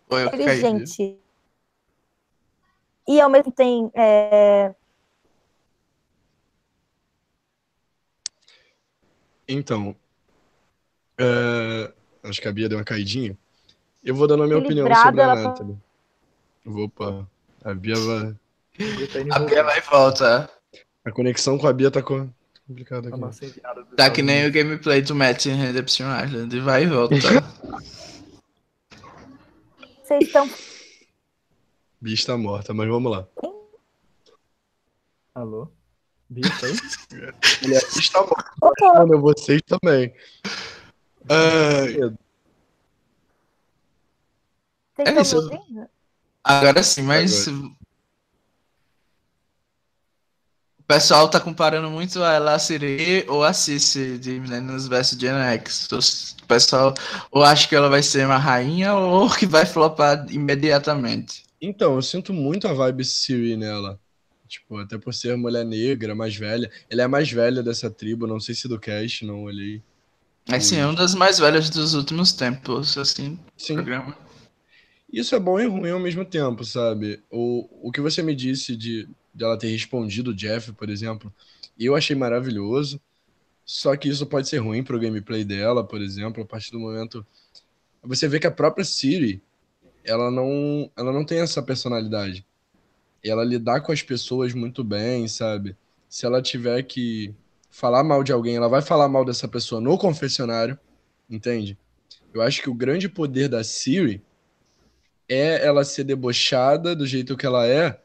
Ou 0.10 0.19
eu 0.19 0.27
inteligente. 0.27 1.17
E 3.08 3.19
ao 3.19 3.29
mesmo 3.29 3.51
tempo 3.51 3.91
é... 3.95 4.73
Então, 9.47 9.95
é... 11.17 11.91
acho 12.23 12.41
que 12.41 12.47
a 12.47 12.51
Bia 12.51 12.69
deu 12.69 12.77
uma 12.77 12.86
caidinha. 12.86 13.38
Eu 14.03 14.15
vou 14.15 14.27
dando 14.27 14.43
a 14.43 14.47
minha 14.47 14.60
opinião 14.60 14.88
sobre 14.95 15.21
a 15.21 15.36
Nathalie. 15.36 15.77
Opa, 16.65 17.27
a 17.63 17.73
Bia 17.73 17.95
vai. 17.95 18.36
A 19.32 19.39
Bia 19.39 19.63
vai 19.63 19.77
e 19.79 19.82
volta. 19.82 20.49
A 21.06 21.12
conexão 21.12 21.58
com 21.58 21.67
a 21.67 21.73
Bia 21.73 21.91
tá 21.91 22.01
complicada 22.01 23.10
aqui. 23.10 23.62
Tá 23.97 24.10
que 24.10 24.21
nem 24.21 24.47
o 24.47 24.51
gameplay 24.51 25.01
do 25.01 25.13
Matt 25.13 25.45
em 25.45 25.56
Redemption 25.56 26.06
Island. 26.23 26.60
Vai 26.62 26.84
e 26.84 26.88
volta. 26.88 27.15
Vocês 30.13 30.28
estão. 30.28 30.49
Está 32.04 32.38
morta, 32.38 32.73
mas 32.73 32.88
vamos 32.88 33.12
lá. 33.12 33.28
Alô? 35.34 35.71
Bia 36.30 36.43
tá 36.60 36.67
aí? 36.67 36.73
Ele 37.63 37.76
está 37.76 38.19
morta. 38.21 38.52
Oh. 38.62 39.21
Vocês 39.21 39.62
também. 39.63 40.13
Uh... 41.23 42.15
Vocês 44.95 45.17
é 45.17 45.21
estão 45.21 45.39
ouvindo? 45.39 45.89
Agora 46.43 46.84
sim, 46.84 47.02
mas 47.02 47.47
Agora. 47.47 47.76
O 50.84 50.86
pessoal 50.86 51.30
tá 51.30 51.39
comparando 51.39 51.89
muito 51.89 52.22
a 52.22 52.38
La 52.38 52.60
Siri 52.60 53.24
ou 53.30 53.41
a 53.41 53.54
Cici 53.54 54.17
de 54.17 54.38
Millennials 54.38 54.86
vs 54.86 55.17
Gen 55.17 55.36
X. 55.54 55.88
O 56.43 56.46
pessoal 56.46 56.93
ou 57.32 57.41
acha 57.41 57.67
que 57.69 57.74
ela 57.74 57.89
vai 57.89 58.04
ser 58.04 58.26
uma 58.26 58.38
rainha 58.38 58.93
ou 58.93 59.30
que 59.30 59.46
vai 59.46 59.65
flopar 59.65 60.26
imediatamente. 60.30 61.43
Então, 61.62 61.96
eu 61.96 62.02
sinto 62.02 62.34
muito 62.34 62.67
a 62.67 62.74
vibe 62.74 63.06
Siri 63.06 63.56
nela. 63.56 63.98
Tipo, 64.46 64.78
até 64.78 64.98
por 64.98 65.13
ser 65.13 65.38
mulher 65.38 65.65
negra, 65.65 66.13
mais 66.13 66.36
velha. 66.36 66.69
Ela 66.89 67.04
é 67.04 67.06
a 67.06 67.08
mais 67.08 67.32
velha 67.32 67.63
dessa 67.63 67.89
tribo, 67.89 68.28
não 68.28 68.41
sei 68.41 68.54
se 68.54 68.67
do 68.67 68.78
cast, 68.78 69.26
não 69.26 69.43
olhei. 69.43 69.82
É 70.48 70.60
sim, 70.60 70.76
é 70.76 70.86
uma 70.86 70.96
das 70.96 71.15
mais 71.15 71.39
velhas 71.39 71.69
dos 71.69 71.93
últimos 71.93 72.34
tempos, 72.34 72.98
assim, 72.98 73.39
sim. 73.56 73.76
programa. 73.76 74.17
Isso 75.12 75.34
é 75.34 75.39
bom 75.39 75.60
e 75.60 75.65
ruim 75.65 75.91
ao 75.91 76.00
mesmo 76.00 76.26
tempo, 76.26 76.65
sabe? 76.65 77.24
O, 77.32 77.88
o 77.88 77.91
que 77.91 78.02
você 78.02 78.22
me 78.22 78.36
disse 78.36 78.76
de 78.76 79.08
dela 79.34 79.58
ter 79.58 79.67
respondido 79.67 80.32
o 80.32 80.36
Jeff, 80.36 80.72
por 80.74 80.89
exemplo, 80.89 81.34
eu 81.80 81.96
achei 81.96 82.15
maravilhoso. 82.15 83.02
Só 83.65 83.96
que 83.96 84.10
isso 84.10 84.26
pode 84.26 84.50
ser 84.50 84.58
ruim 84.58 84.84
pro 84.84 85.00
gameplay 85.00 85.43
dela, 85.46 85.86
por 85.86 86.02
exemplo, 86.02 86.43
a 86.43 86.46
partir 86.46 86.72
do 86.72 86.80
momento 86.80 87.26
você 88.04 88.28
vê 88.28 88.39
que 88.39 88.48
a 88.48 88.52
própria 88.52 88.84
Siri, 88.84 89.41
ela 90.04 90.30
não, 90.30 90.91
ela 90.96 91.13
não 91.13 91.24
tem 91.24 91.39
essa 91.39 91.63
personalidade. 91.63 92.46
Ela 93.24 93.46
lidar 93.46 93.80
com 93.80 93.93
as 93.93 94.02
pessoas 94.02 94.54
muito 94.54 94.84
bem, 94.84 95.28
sabe? 95.28 95.76
Se 96.10 96.26
ela 96.26 96.41
tiver 96.41 96.84
que 96.84 97.34
falar 97.69 98.04
mal 98.04 98.22
de 98.22 98.34
alguém, 98.34 98.58
ela 98.58 98.67
vai 98.67 98.82
falar 98.82 99.08
mal 99.08 99.24
dessa 99.24 99.48
pessoa 99.48 99.80
no 99.80 99.98
confessionário, 99.98 100.78
entende? 101.30 101.78
Eu 102.34 102.41
acho 102.41 102.62
que 102.62 102.69
o 102.69 102.74
grande 102.74 103.08
poder 103.08 103.48
da 103.48 103.63
Siri 103.63 104.22
é 105.30 105.65
ela 105.65 105.86
ser 105.86 106.04
debochada 106.04 106.93
do 106.93 107.08
jeito 107.08 107.38
que 107.38 107.46
ela 107.46 107.65
é, 107.65 108.03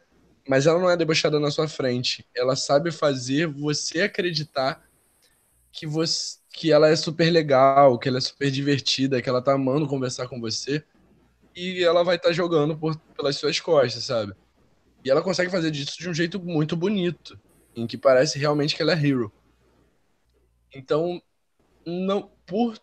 mas 0.49 0.67
ela 0.67 0.81
não 0.81 0.89
é 0.89 0.97
debochada 0.97 1.39
na 1.39 1.51
sua 1.51 1.69
frente. 1.69 2.27
Ela 2.35 2.57
sabe 2.57 2.91
fazer 2.91 3.47
você 3.47 4.01
acreditar 4.01 4.83
que 5.71 5.87
você 5.87 6.39
que 6.51 6.73
ela 6.73 6.89
é 6.89 6.97
super 6.97 7.31
legal, 7.31 7.99
que 7.99 8.09
ela 8.09 8.19
é 8.19 8.21
super 8.21 8.51
divertida, 8.51 9.23
que 9.23 9.29
ela 9.29 9.43
tá 9.43 9.53
amando 9.53 9.87
conversar 9.87 10.27
com 10.27 10.41
você 10.41 10.83
e 11.55 11.85
ela 11.85 12.03
vai 12.03 12.17
estar 12.17 12.31
tá 12.31 12.35
jogando 12.35 12.77
por, 12.77 12.97
pelas 13.15 13.37
suas 13.37 13.61
costas, 13.61 14.03
sabe? 14.03 14.33
E 15.05 15.11
ela 15.11 15.23
consegue 15.23 15.53
fazer 15.53 15.71
disso 15.71 15.97
de 15.99 16.09
um 16.09 16.15
jeito 16.15 16.41
muito 16.41 16.77
bonito, 16.77 17.39
em 17.77 17.87
que 17.87 17.97
parece 17.97 18.39
realmente 18.39 18.75
que 18.75 18.83
ela 18.83 18.93
é 18.93 19.07
hero. 19.07 19.31
Então, 20.75 21.23
não 21.87 22.31
por 22.45 22.77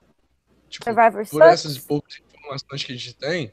tipo, 0.70 0.86
por 1.32 1.42
essas 1.42 1.78
poucas 1.78 2.22
informações 2.34 2.84
que 2.84 2.94
a 2.94 2.96
gente 2.96 3.14
tem, 3.14 3.52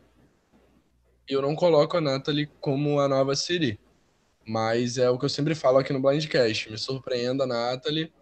eu 1.27 1.42
não 1.42 1.57
coloco 1.57 1.96
a 1.96 2.01
Natalie 2.01 2.48
como 2.61 3.01
a 3.01 3.09
nova 3.09 3.35
Siri. 3.35 3.81
Mas 4.46 4.98
é 4.98 5.09
o 5.09 5.18
que 5.18 5.24
eu 5.24 5.28
sempre 5.28 5.55
falo 5.55 5.78
aqui 5.78 5.92
no 5.92 6.00
Blindcast. 6.00 6.70
Me 6.70 6.78
surpreenda, 6.78 7.46
Nathalie, 7.46 8.12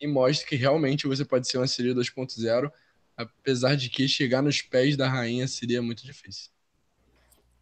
e 0.00 0.06
mostre 0.06 0.48
que 0.48 0.56
realmente 0.56 1.06
você 1.06 1.24
pode 1.24 1.48
ser 1.48 1.58
uma 1.58 1.66
Siri 1.66 1.94
2.0, 1.94 2.70
apesar 3.16 3.76
de 3.76 3.88
que 3.88 4.08
chegar 4.08 4.42
nos 4.42 4.62
pés 4.62 4.96
da 4.96 5.08
rainha 5.08 5.46
seria 5.46 5.82
muito 5.82 6.04
difícil. 6.04 6.50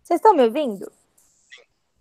Vocês 0.03 0.19
estão 0.19 0.35
me 0.35 0.43
ouvindo? 0.43 0.91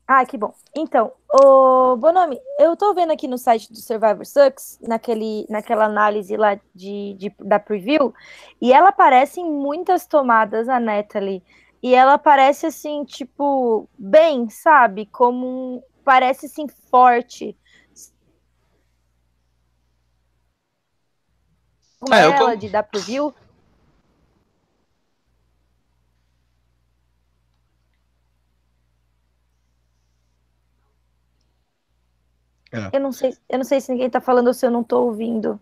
Ah, 0.08 0.26
que 0.26 0.38
bom. 0.38 0.54
Então, 0.74 1.12
o 1.30 1.98
Bonomi, 1.98 2.39
eu 2.58 2.78
tô 2.78 2.93
vendo 2.93 3.12
aqui 3.12 3.28
no 3.28 3.38
site 3.38 3.70
do 3.70 3.78
Survivor 3.78 4.26
Sucks, 4.26 4.80
naquele, 4.82 5.46
naquela 5.50 5.84
análise 5.84 6.38
lá 6.38 6.58
de, 6.74 7.13
de, 7.15 7.36
da 7.41 7.60
preview, 7.60 8.13
e 8.62 8.72
ela 8.72 8.88
aparece 8.89 9.41
em 9.41 9.52
muitas 9.52 10.08
tomadas, 10.08 10.70
a 10.70 10.80
Natalie. 10.80 11.43
E 11.84 11.93
ela 11.93 12.17
parece 12.17 12.67
assim, 12.67 13.04
tipo, 13.04 13.89
bem, 14.00 14.50
sabe? 14.50 15.06
Como 15.08 15.84
parece 16.08 16.48
sim 16.48 16.70
forte. 16.89 17.54
Como 22.00 22.13
é, 22.13 22.22
ela 22.22 22.56
de 22.56 22.70
dar 22.70 22.84
pro 22.84 23.02
view. 23.02 23.36
É. 32.72 32.96
Eu 32.96 33.02
não 33.02 33.12
sei, 33.12 33.38
eu 33.50 33.58
não 33.58 33.65
sei 33.65 33.82
se 33.82 33.91
ninguém 33.91 34.10
tá 34.10 34.22
falando 34.22 34.48
ou 34.48 34.54
se 34.54 34.65
eu 34.65 34.72
não 34.72 34.86
tô 34.86 35.04
ouvindo. 35.04 35.60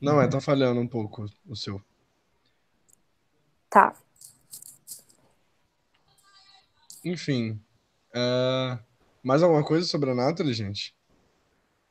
Não, 0.00 0.20
é, 0.20 0.26
tá 0.26 0.40
falhando 0.40 0.80
um 0.80 0.88
pouco 0.88 1.26
o 1.46 1.54
seu. 1.54 1.80
Tá. 3.70 3.94
Enfim. 7.04 7.62
Uh, 8.10 8.87
mais 9.28 9.42
alguma 9.42 9.62
coisa 9.62 9.86
sobre 9.86 10.10
a 10.10 10.14
Nathalie, 10.14 10.54
gente? 10.54 10.96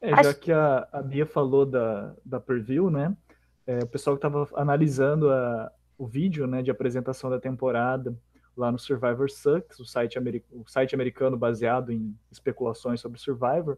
É, 0.02 0.23
já 0.23 0.34
que 0.34 0.52
a, 0.52 0.88
a 0.91 1.04
Bia 1.04 1.23
falou 1.23 1.67
da, 1.67 2.15
da 2.26 2.39
preview, 2.39 2.89
né? 2.89 3.15
É, 3.67 3.78
o 3.78 3.88
pessoal 3.88 4.17
que 4.17 4.26
estava 4.26 4.50
analisando 4.60 5.30
a, 5.30 5.71
o 6.00 6.08
vídeo 6.08 6.47
né, 6.47 6.63
de 6.63 6.71
apresentação 6.71 7.30
da 7.30 7.39
temporada 7.39 8.17
lá 8.56 8.71
no 8.71 8.80
Survivor 8.80 9.30
Sucks, 9.30 9.80
o 9.80 9.86
site, 9.86 10.17
o 10.52 10.67
site 10.67 10.95
americano 10.95 11.38
baseado 11.38 11.91
em 11.91 12.17
especulações 12.32 13.00
sobre 13.00 13.19
Survivor. 13.19 13.78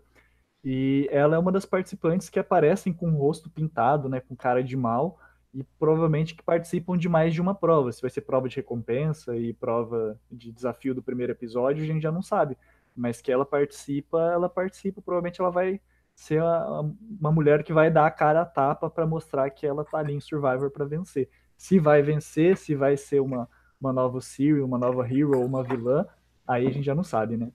E 0.64 1.10
ela 1.12 1.36
é 1.36 1.40
uma 1.40 1.52
das 1.52 1.66
participantes 1.66 2.30
que 2.30 2.40
aparecem 2.40 2.94
com 2.94 3.12
o 3.12 3.18
rosto 3.18 3.50
pintado, 3.50 4.08
né, 4.08 4.22
com 4.22 4.38
cara 4.38 4.64
de 4.64 4.78
mal, 4.78 5.20
e 5.54 5.66
provavelmente 5.78 6.34
que 6.34 6.44
participam 6.44 6.98
de 6.98 7.10
mais 7.10 7.34
de 7.34 7.42
uma 7.42 7.54
prova. 7.54 7.92
Se 7.92 8.02
vai 8.02 8.10
ser 8.10 8.22
prova 8.22 8.48
de 8.48 8.56
recompensa 8.56 9.36
e 9.36 9.52
prova 9.52 10.18
de 10.32 10.50
desafio 10.50 10.96
do 10.96 11.04
primeiro 11.04 11.34
episódio, 11.34 11.84
a 11.84 11.88
gente 11.88 12.02
já 12.02 12.12
não 12.12 12.22
sabe 12.22 12.56
mas 13.00 13.22
que 13.22 13.32
ela 13.32 13.46
participa, 13.46 14.20
ela 14.32 14.50
participa, 14.50 15.02
provavelmente 15.02 15.40
ela 15.40 15.50
vai 15.50 15.80
ser 16.14 16.42
a, 16.42 16.82
uma 17.20 17.32
mulher 17.32 17.64
que 17.64 17.72
vai 17.72 17.90
dar 17.90 18.06
a 18.06 18.12
cara 18.12 18.42
a 18.42 18.46
tapa 18.46 18.90
para 18.90 19.08
mostrar 19.08 19.50
que 19.50 19.66
ela 19.66 19.86
tá 19.86 20.00
ali 20.00 20.14
em 20.14 20.20
Survivor 20.20 20.70
para 20.70 20.86
vencer. 20.86 21.30
Se 21.58 21.80
vai 21.80 22.02
vencer, 22.02 22.58
se 22.58 22.76
vai 22.76 22.98
ser 22.98 23.22
uma, 23.22 23.50
uma 23.80 23.94
nova 23.94 24.20
Siri, 24.20 24.62
uma 24.62 24.78
nova 24.78 25.08
Hero, 25.08 25.40
uma 25.44 25.64
vilã, 25.64 26.06
aí 26.46 26.68
a 26.68 26.72
gente 26.72 26.84
já 26.84 26.94
não 26.94 27.04
sabe, 27.04 27.38
né? 27.38 27.50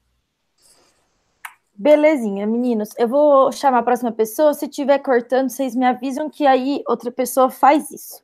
Belezinha, 1.77 2.47
meninos. 2.47 2.91
Eu 2.97 3.09
vou 3.09 3.51
chamar 3.51 3.79
a 3.81 3.83
próxima 3.83 4.13
pessoa. 4.13 4.55
Se 4.55 4.69
tiver 4.69 4.99
cortando, 5.01 5.51
vocês 5.51 5.75
me 5.75 5.85
avisam 5.85 6.31
que 6.31 6.47
aí 6.47 6.83
outra 6.87 7.11
pessoa 7.11 7.51
faz 7.51 7.91
isso. 7.91 8.23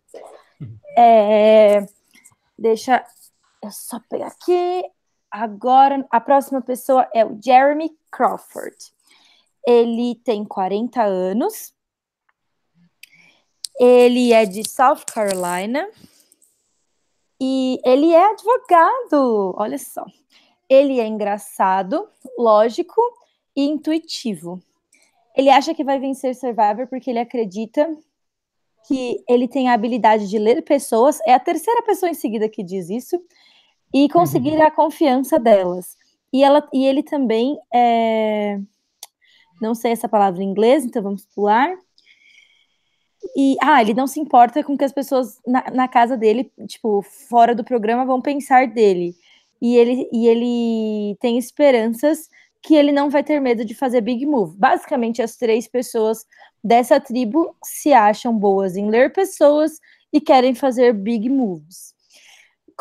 Uhum. 0.60 0.78
É... 0.96 1.84
Deixa 2.56 3.04
eu 3.62 3.70
só 3.70 4.00
pegar 4.08 4.28
aqui. 4.28 4.84
Agora, 5.30 6.04
a 6.10 6.20
próxima 6.20 6.60
pessoa 6.60 7.08
é 7.14 7.24
o 7.24 7.40
Jeremy 7.40 7.96
Crawford. 8.10 8.76
Ele 9.64 10.16
tem 10.24 10.44
40 10.44 11.02
anos. 11.02 11.72
Ele 13.78 14.32
é 14.32 14.44
de 14.44 14.68
South 14.68 15.04
Carolina. 15.12 15.88
E 17.40 17.80
ele 17.84 18.12
é 18.12 18.30
advogado. 18.30 19.54
Olha 19.56 19.78
só. 19.78 20.04
Ele 20.68 21.00
é 21.00 21.06
engraçado, 21.06 22.08
lógico 22.38 23.00
e 23.56 23.64
intuitivo. 23.64 24.60
Ele 25.36 25.48
acha 25.48 25.74
que 25.74 25.84
vai 25.84 25.98
vencer 25.98 26.34
Survivor 26.34 26.86
porque 26.88 27.10
ele 27.10 27.18
acredita 27.18 27.88
que 28.86 29.22
ele 29.28 29.46
tem 29.46 29.68
a 29.68 29.74
habilidade 29.74 30.28
de 30.28 30.38
ler 30.38 30.62
pessoas. 30.62 31.20
É 31.26 31.34
a 31.34 31.40
terceira 31.40 31.82
pessoa 31.82 32.10
em 32.10 32.14
seguida 32.14 32.48
que 32.48 32.62
diz 32.62 32.90
isso 32.90 33.20
e 33.92 34.08
conseguir 34.08 34.56
uhum. 34.56 34.62
a 34.62 34.70
confiança 34.70 35.38
delas. 35.38 35.96
E, 36.32 36.42
ela, 36.42 36.66
e 36.72 36.86
ele 36.86 37.02
também 37.02 37.58
é... 37.72 38.58
Não 39.60 39.74
sei 39.74 39.92
essa 39.92 40.08
palavra 40.08 40.42
em 40.42 40.48
inglês, 40.48 40.84
então 40.84 41.02
vamos 41.02 41.26
pular. 41.26 41.76
E, 43.36 43.56
ah, 43.60 43.82
ele 43.82 43.92
não 43.92 44.06
se 44.06 44.18
importa 44.18 44.64
com 44.64 44.76
que 44.76 44.84
as 44.84 44.92
pessoas 44.92 45.38
na, 45.46 45.70
na 45.70 45.88
casa 45.88 46.16
dele, 46.16 46.50
tipo, 46.66 47.02
fora 47.02 47.54
do 47.54 47.62
programa, 47.62 48.06
vão 48.06 48.22
pensar 48.22 48.66
dele. 48.66 49.14
E 49.60 49.76
ele, 49.76 50.08
e 50.10 50.26
ele 50.26 51.16
tem 51.20 51.36
esperanças 51.36 52.30
que 52.62 52.74
ele 52.74 52.92
não 52.92 53.10
vai 53.10 53.22
ter 53.22 53.40
medo 53.40 53.64
de 53.64 53.74
fazer 53.74 54.00
big 54.00 54.24
move. 54.24 54.56
Basicamente, 54.56 55.20
as 55.20 55.36
três 55.36 55.68
pessoas 55.68 56.24
dessa 56.62 56.98
tribo 56.98 57.54
se 57.62 57.92
acham 57.92 58.36
boas 58.36 58.76
em 58.76 58.88
ler 58.88 59.12
pessoas 59.12 59.78
e 60.12 60.20
querem 60.20 60.54
fazer 60.54 60.92
big 60.92 61.28
moves. 61.28 61.94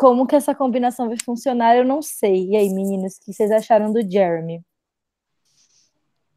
Como 0.00 0.26
que 0.26 0.34
essa 0.34 0.54
combinação 0.54 1.08
vai 1.08 1.18
funcionar, 1.22 1.76
eu 1.76 1.84
não 1.84 2.00
sei. 2.00 2.48
E 2.48 2.56
aí, 2.56 2.70
meninas, 2.70 3.16
o 3.16 3.20
que 3.20 3.34
vocês 3.34 3.50
acharam 3.50 3.92
do 3.92 4.00
Jeremy? 4.00 4.62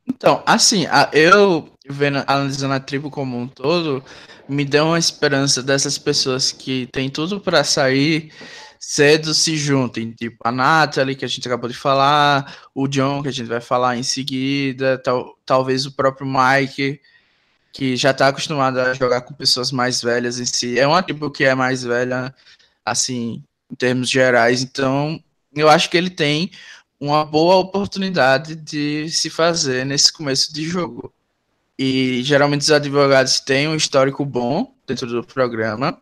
Então, 0.06 0.43
assim, 0.45 0.86
eu 1.13 1.69
vendo, 1.88 2.26
analisando 2.28 2.73
a 2.73 2.80
tribo 2.82 3.10
como 3.10 3.38
um 3.38 3.47
todo, 3.47 4.04
me 4.49 4.65
deu 4.65 4.88
uma 4.88 4.99
esperança 4.99 5.63
dessas 5.63 5.97
pessoas 5.97 6.52
que 6.52 6.89
têm 6.91 7.10
tudo 7.10 7.39
para 7.39 7.63
sair 7.63 8.34
cedo 8.78 9.34
se 9.34 9.56
juntem, 9.56 10.12
tipo 10.12 10.36
a 10.43 10.52
Natalie, 10.52 11.15
que 11.15 11.23
a 11.23 11.30
gente 11.30 11.47
acabou 11.47 11.69
de 11.69 11.78
falar, 11.78 12.67
o 12.76 12.86
John, 12.86 13.23
que 13.23 13.30
a 13.30 13.32
gente 13.32 13.47
vai 13.47 13.62
falar 13.62 13.95
em 13.95 14.04
seguida, 14.04 14.97
tal, 14.97 15.38
talvez 15.45 15.86
o 15.86 15.95
próprio 15.95 16.28
Mike, 16.28 16.99
que 17.71 17.95
já 17.95 18.12
está 18.12 18.28
acostumado 18.28 18.78
a 18.82 18.93
jogar 18.93 19.21
com 19.21 19.34
pessoas 19.34 19.71
mais 19.71 20.02
velhas 20.02 20.38
em 20.38 20.45
si. 20.45 20.78
É 20.78 20.86
uma 20.86 21.02
tribo 21.02 21.32
que 21.32 21.45
é 21.45 21.56
mais 21.56 21.82
velha, 21.82 22.36
assim, 22.86 23.41
em 23.74 23.76
termos 23.76 24.08
gerais, 24.08 24.62
então 24.62 25.22
eu 25.56 25.68
acho 25.68 25.90
que 25.90 25.98
ele 25.98 26.12
tem 26.12 26.52
uma 27.00 27.26
boa 27.26 27.56
oportunidade 27.56 28.56
de 28.56 29.10
se 29.10 29.30
fazer 29.30 29.84
nesse 29.84 30.14
começo 30.14 30.54
de 30.54 30.64
jogo. 30.64 31.12
E 31.78 32.22
geralmente 32.24 32.62
os 32.62 32.72
advogados 32.72 33.40
têm 33.40 33.68
um 33.68 33.76
histórico 33.76 34.24
bom 34.24 34.74
dentro 34.86 35.08
do 35.08 35.24
programa. 35.24 36.00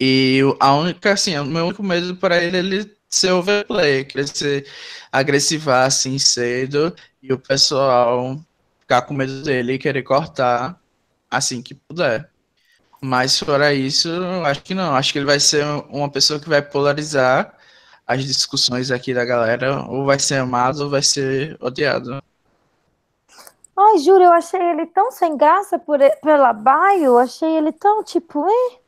E 0.00 0.40
a 0.58 0.74
única, 0.74 1.12
assim, 1.12 1.36
o 1.38 1.44
meu 1.44 1.66
único 1.66 1.82
medo 1.82 2.16
para 2.16 2.42
ele 2.42 2.56
é 2.56 2.60
ele 2.60 2.96
ser 3.08 3.32
overplay, 3.32 4.04
querer 4.04 4.28
ser 4.28 4.66
agressivar 5.12 5.86
assim 5.86 6.18
cedo 6.18 6.94
e 7.22 7.32
o 7.32 7.38
pessoal 7.38 8.40
ficar 8.80 9.02
com 9.02 9.14
medo 9.14 9.42
dele 9.42 9.74
e 9.74 9.78
querer 9.78 10.02
cortar 10.02 10.80
assim 11.30 11.62
que 11.62 11.74
puder. 11.74 12.30
Mas 13.00 13.38
fora 13.38 13.74
isso, 13.74 14.08
acho 14.44 14.62
que 14.62 14.74
não. 14.74 14.94
Acho 14.94 15.12
que 15.12 15.18
ele 15.18 15.26
vai 15.26 15.38
ser 15.38 15.64
uma 15.90 16.10
pessoa 16.10 16.40
que 16.40 16.48
vai 16.48 16.62
polarizar 16.62 17.54
as 18.06 18.24
discussões 18.24 18.90
aqui 18.90 19.12
da 19.12 19.24
galera, 19.24 19.84
ou 19.88 20.06
vai 20.06 20.18
ser 20.18 20.36
amado 20.36 20.84
ou 20.84 20.90
vai 20.90 21.02
ser 21.02 21.56
odiado. 21.60 22.22
Ai, 23.78 23.98
juro, 23.98 24.22
eu 24.22 24.32
achei 24.32 24.60
ele 24.60 24.86
tão 24.86 25.10
sem 25.10 25.36
graça 25.36 25.78
por, 25.78 25.98
pela 26.22 26.52
bio, 26.52 27.18
achei 27.18 27.58
ele 27.58 27.72
tão 27.72 28.02
tipo, 28.02 28.46
eh? 28.46 28.74
O 28.74 28.80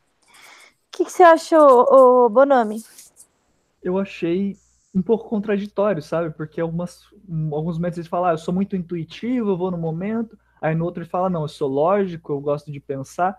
que, 0.90 1.04
que 1.04 1.12
você 1.12 1.22
achou, 1.22 1.86
ô 1.92 2.28
Bonami? 2.28 2.82
Eu 3.82 3.98
achei 3.98 4.56
um 4.94 5.02
pouco 5.02 5.28
contraditório, 5.28 6.02
sabe? 6.02 6.30
Porque 6.30 6.60
algumas, 6.60 7.02
alguns 7.52 7.76
momentos 7.76 7.98
ele 7.98 8.08
fala, 8.08 8.30
ah, 8.30 8.32
eu 8.32 8.38
sou 8.38 8.52
muito 8.54 8.74
intuitivo, 8.74 9.50
eu 9.50 9.56
vou 9.56 9.70
no 9.70 9.78
momento. 9.78 10.38
Aí 10.60 10.74
no 10.74 10.84
outro 10.84 11.02
ele 11.02 11.10
fala, 11.10 11.28
não, 11.28 11.42
eu 11.42 11.48
sou 11.48 11.68
lógico, 11.68 12.32
eu 12.32 12.40
gosto 12.40 12.72
de 12.72 12.80
pensar. 12.80 13.38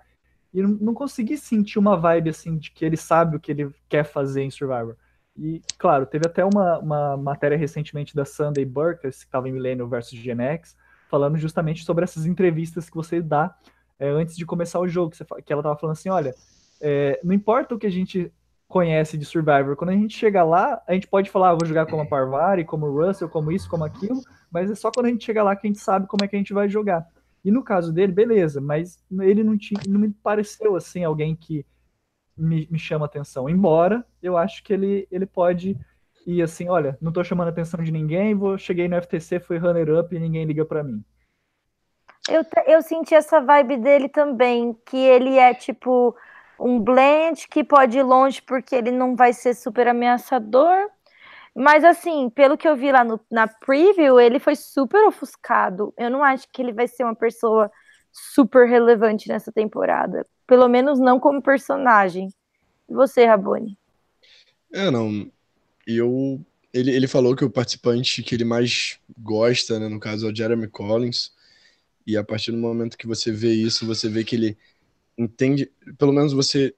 E 0.53 0.61
não, 0.61 0.93
consegui 0.93 1.37
sentir 1.37 1.77
uma 1.77 1.95
vibe 1.95 2.29
assim 2.29 2.57
de 2.57 2.71
que 2.71 2.83
ele 2.83 2.97
sabe 2.97 3.35
o 3.35 3.39
que 3.39 3.51
ele 3.51 3.71
quer 3.87 4.03
fazer 4.03 4.43
em 4.43 4.49
Survivor. 4.49 4.95
E, 5.37 5.61
claro, 5.77 6.05
teve 6.05 6.25
até 6.25 6.43
uma, 6.43 6.79
uma 6.79 7.17
matéria 7.17 7.57
recentemente 7.57 8.15
da 8.15 8.25
Sunday 8.25 8.65
Burkers, 8.65 9.19
que 9.19 9.25
estava 9.25 9.47
em 9.47 9.51
Millennium 9.51 9.87
versus 9.87 10.17
Gen 10.17 10.41
X, 10.41 10.75
falando 11.09 11.37
justamente 11.37 11.83
sobre 11.83 12.03
essas 12.03 12.25
entrevistas 12.25 12.89
que 12.89 12.95
você 12.95 13.21
dá 13.21 13.55
é, 13.99 14.09
antes 14.09 14.35
de 14.35 14.45
começar 14.45 14.79
o 14.79 14.87
jogo, 14.87 15.11
que, 15.11 15.17
você, 15.17 15.25
que 15.45 15.53
ela 15.53 15.61
estava 15.61 15.77
falando 15.77 15.93
assim, 15.93 16.09
olha, 16.09 16.33
é, 16.81 17.19
não 17.23 17.33
importa 17.33 17.75
o 17.75 17.79
que 17.79 17.87
a 17.87 17.91
gente 17.91 18.31
conhece 18.67 19.17
de 19.17 19.25
Survivor, 19.25 19.75
quando 19.75 19.89
a 19.89 19.93
gente 19.93 20.15
chega 20.15 20.43
lá, 20.43 20.81
a 20.87 20.93
gente 20.93 21.07
pode 21.07 21.29
falar, 21.29 21.49
ah, 21.49 21.55
vou 21.55 21.65
jogar 21.65 21.87
como 21.87 22.03
a 22.03 22.05
Parvari, 22.05 22.63
como 22.63 22.85
o 22.85 23.05
Russell, 23.05 23.27
como 23.27 23.51
isso, 23.51 23.67
como 23.67 23.83
aquilo, 23.83 24.21
mas 24.51 24.69
é 24.69 24.75
só 24.75 24.91
quando 24.91 25.07
a 25.07 25.09
gente 25.09 25.25
chega 25.25 25.43
lá 25.43 25.55
que 25.55 25.67
a 25.67 25.69
gente 25.69 25.79
sabe 25.79 26.07
como 26.07 26.23
é 26.23 26.27
que 26.27 26.35
a 26.35 26.39
gente 26.39 26.53
vai 26.53 26.69
jogar. 26.69 27.05
E 27.43 27.51
no 27.51 27.63
caso 27.63 27.93
dele, 27.93 28.11
beleza, 28.11 28.59
mas 28.59 29.03
ele 29.21 29.43
não, 29.43 29.57
tinha, 29.57 29.79
não 29.87 29.99
me 29.99 30.09
pareceu 30.09 30.75
assim 30.75 31.03
alguém 31.03 31.35
que 31.35 31.65
me, 32.37 32.67
me 32.69 32.79
chama 32.79 33.05
atenção. 33.05 33.49
Embora 33.49 34.05
eu 34.21 34.37
acho 34.37 34.63
que 34.63 34.73
ele, 34.73 35.07
ele 35.11 35.25
pode 35.25 35.77
ir 36.25 36.41
assim, 36.41 36.69
olha, 36.69 36.97
não 37.01 37.11
tô 37.11 37.23
chamando 37.23 37.49
atenção 37.49 37.83
de 37.83 37.91
ninguém, 37.91 38.35
vou, 38.35 38.57
cheguei 38.57 38.87
no 38.87 38.95
FTC, 38.95 39.39
fui 39.39 39.57
runner-up 39.57 40.13
e 40.15 40.19
ninguém 40.19 40.45
liga 40.45 40.65
para 40.65 40.83
mim. 40.83 41.03
Eu, 42.29 42.45
eu 42.67 42.81
senti 42.81 43.15
essa 43.15 43.39
vibe 43.39 43.77
dele 43.77 44.09
também, 44.09 44.77
que 44.85 44.97
ele 44.97 45.37
é 45.37 45.53
tipo 45.53 46.15
um 46.59 46.79
blend 46.79 47.47
que 47.47 47.63
pode 47.63 47.97
ir 47.97 48.03
longe 48.03 48.41
porque 48.41 48.75
ele 48.75 48.91
não 48.91 49.15
vai 49.15 49.33
ser 49.33 49.55
super 49.55 49.87
ameaçador. 49.87 50.89
Mas 51.55 51.83
assim, 51.83 52.29
pelo 52.29 52.57
que 52.57 52.67
eu 52.67 52.75
vi 52.75 52.91
lá 52.91 53.03
no, 53.03 53.19
na 53.29 53.47
preview, 53.47 54.19
ele 54.19 54.39
foi 54.39 54.55
super 54.55 55.05
ofuscado. 55.07 55.93
Eu 55.97 56.09
não 56.09 56.23
acho 56.23 56.47
que 56.51 56.61
ele 56.61 56.73
vai 56.73 56.87
ser 56.87 57.03
uma 57.03 57.15
pessoa 57.15 57.71
super 58.11 58.67
relevante 58.67 59.27
nessa 59.27 59.51
temporada. 59.51 60.25
Pelo 60.47 60.67
menos 60.67 60.99
não 60.99 61.19
como 61.19 61.41
personagem. 61.41 62.29
E 62.87 62.93
você, 62.93 63.25
Rabone? 63.25 63.77
É, 64.71 64.89
não. 64.89 65.31
Eu. 65.85 66.41
Ele, 66.71 66.91
ele 66.91 67.07
falou 67.07 67.35
que 67.35 67.43
o 67.43 67.49
participante 67.49 68.21
que 68.21 68.35
ele 68.35 68.45
mais 68.45 68.99
gosta, 69.17 69.79
né, 69.79 69.87
no 69.87 69.99
caso, 69.99 70.27
é 70.27 70.31
o 70.31 70.35
Jeremy 70.35 70.67
Collins. 70.67 71.31
E 72.05 72.15
a 72.15 72.23
partir 72.23 72.51
do 72.51 72.57
momento 72.57 72.97
que 72.97 73.07
você 73.07 73.31
vê 73.31 73.51
isso, 73.51 73.85
você 73.85 74.07
vê 74.07 74.23
que 74.23 74.35
ele 74.35 74.57
entende. 75.17 75.71
Pelo 75.97 76.13
menos 76.13 76.33
você 76.33 76.73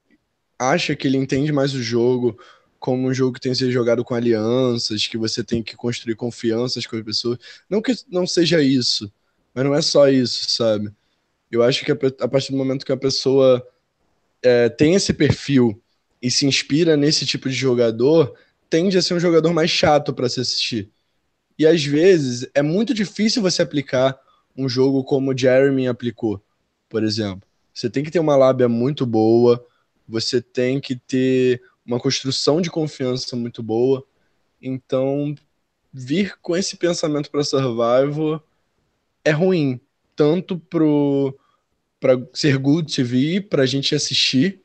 acha 0.58 0.96
que 0.96 1.08
ele 1.08 1.18
entende 1.18 1.52
mais 1.52 1.74
o 1.74 1.82
jogo 1.82 2.38
como 2.82 3.08
um 3.08 3.14
jogo 3.14 3.34
que 3.34 3.40
tem 3.40 3.52
que 3.52 3.60
ser 3.60 3.70
jogado 3.70 4.04
com 4.04 4.16
alianças, 4.16 5.06
que 5.06 5.16
você 5.16 5.44
tem 5.44 5.62
que 5.62 5.76
construir 5.76 6.16
confianças 6.16 6.84
com 6.88 6.96
as 6.98 7.04
pessoas. 7.04 7.38
Não 7.70 7.80
que 7.80 7.96
não 8.10 8.26
seja 8.26 8.60
isso, 8.60 9.14
mas 9.54 9.64
não 9.64 9.76
é 9.76 9.84
só 9.84 10.10
isso, 10.10 10.50
sabe? 10.50 10.92
Eu 11.52 11.62
acho 11.62 11.86
que 11.86 11.92
a, 11.92 12.28
partir 12.28 12.52
do 12.52 12.58
momento 12.58 12.84
que 12.84 12.92
a 12.92 12.98
pessoa 12.98 13.64
é, 14.42 14.68
tem 14.68 14.96
esse 14.96 15.14
perfil 15.14 15.80
e 16.20 16.32
se 16.32 16.48
inspira 16.48 16.98
nesse 16.98 17.24
tipo 17.24 17.48
de 17.48 17.56
jogador, 17.56 18.34
tende 18.68 18.98
a 18.98 19.02
ser 19.04 19.14
um 19.14 19.20
jogador 19.20 19.54
mais 19.54 19.70
chato 19.70 20.12
para 20.12 20.28
se 20.28 20.40
assistir. 20.40 20.90
E 21.60 21.68
às 21.68 21.86
vezes 21.86 22.50
é 22.56 22.64
muito 22.64 22.96
difícil 22.96 23.44
você 23.44 23.62
aplicar 23.62 24.20
um 24.58 24.68
jogo 24.68 25.04
como 25.04 25.32
o 25.32 25.38
Jeremy 25.38 25.88
aplicou, 25.88 26.44
por 26.90 27.04
exemplo. 27.04 27.48
Você 27.72 27.92
tem 27.92 28.04
que 28.04 28.10
ter 28.10 28.20
uma 28.20 28.36
lábia 28.36 28.68
muito 28.68 29.06
boa, 29.06 29.64
você 30.08 30.42
tem 30.42 30.80
que 30.80 30.96
ter 30.96 31.62
uma 31.92 32.00
construção 32.00 32.62
de 32.62 32.70
confiança 32.70 33.36
muito 33.36 33.62
boa. 33.62 34.06
Então, 34.62 35.36
vir 35.92 36.38
com 36.42 36.56
esse 36.56 36.78
pensamento 36.78 37.30
para 37.30 37.44
Survival 37.44 38.42
é 39.24 39.32
ruim, 39.32 39.80
tanto 40.16 40.58
pro 40.58 41.38
para 42.00 42.20
ser 42.34 42.58
good 42.58 42.92
TV, 42.92 43.42
para 43.42 43.62
a 43.62 43.66
gente 43.68 43.94
assistir, 43.94 44.60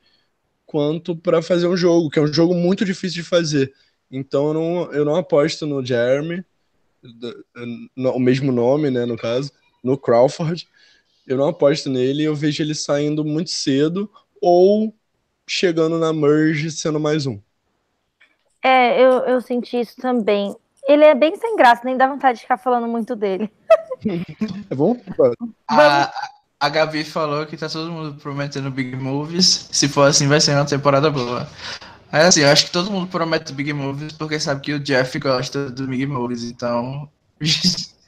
quanto 0.65 1.15
para 1.15 1.39
fazer 1.39 1.67
um 1.67 1.77
jogo, 1.77 2.09
que 2.09 2.17
é 2.17 2.21
um 2.23 2.33
jogo 2.33 2.55
muito 2.55 2.83
difícil 2.83 3.21
de 3.21 3.29
fazer. 3.29 3.71
Então 4.09 4.47
eu 4.47 4.53
não, 4.55 4.91
eu 4.91 5.05
não 5.05 5.15
aposto 5.15 5.67
no 5.67 5.85
Jeremy, 5.85 6.43
o 7.95 8.19
mesmo 8.19 8.51
nome, 8.51 8.89
né, 8.89 9.05
no 9.05 9.15
caso. 9.15 9.51
no 9.83 9.97
Crawford. 9.97 10.67
Eu 11.27 11.37
não 11.37 11.49
aposto 11.49 11.89
nele, 11.89 12.23
eu 12.23 12.35
vejo 12.35 12.63
ele 12.63 12.73
saindo 12.73 13.23
muito 13.23 13.51
cedo 13.51 14.09
ou 14.41 14.95
chegando 15.47 15.97
na 15.97 16.11
merge 16.11 16.69
sendo 16.69 16.99
mais 16.99 17.25
um. 17.25 17.39
É, 18.61 19.01
eu, 19.01 19.11
eu 19.19 19.41
senti 19.41 19.79
isso 19.79 19.95
também. 19.95 20.55
Ele 20.87 21.03
é 21.03 21.15
bem 21.15 21.35
sem 21.35 21.55
graça, 21.55 21.81
nem 21.85 21.97
dá 21.97 22.07
vontade 22.07 22.37
de 22.37 22.43
ficar 22.43 22.57
falando 22.57 22.87
muito 22.87 23.15
dele. 23.15 23.49
É 24.69 24.75
bom? 24.75 24.95
A, 25.67 26.11
a 26.59 26.69
Gabi 26.69 27.03
falou 27.03 27.45
que 27.45 27.57
tá 27.57 27.67
todo 27.67 27.91
mundo 27.91 28.19
prometendo 28.19 28.69
Big 28.69 28.95
Movies. 28.95 29.69
Se 29.71 29.87
for 29.87 30.03
assim, 30.03 30.27
vai 30.27 30.39
ser 30.39 30.53
uma 30.53 30.65
temporada 30.65 31.09
boa. 31.09 31.49
É 32.11 32.21
assim, 32.21 32.41
eu 32.41 32.49
acho 32.49 32.65
que 32.65 32.71
todo 32.71 32.91
mundo 32.91 33.07
promete 33.07 33.51
Big 33.53 33.73
Movies 33.73 34.13
porque 34.13 34.39
sabe 34.39 34.61
que 34.61 34.73
o 34.73 34.79
Jeff 34.79 35.17
gosta 35.19 35.69
do 35.69 35.87
Big 35.87 36.05
Movies, 36.05 36.43
então. 36.43 37.09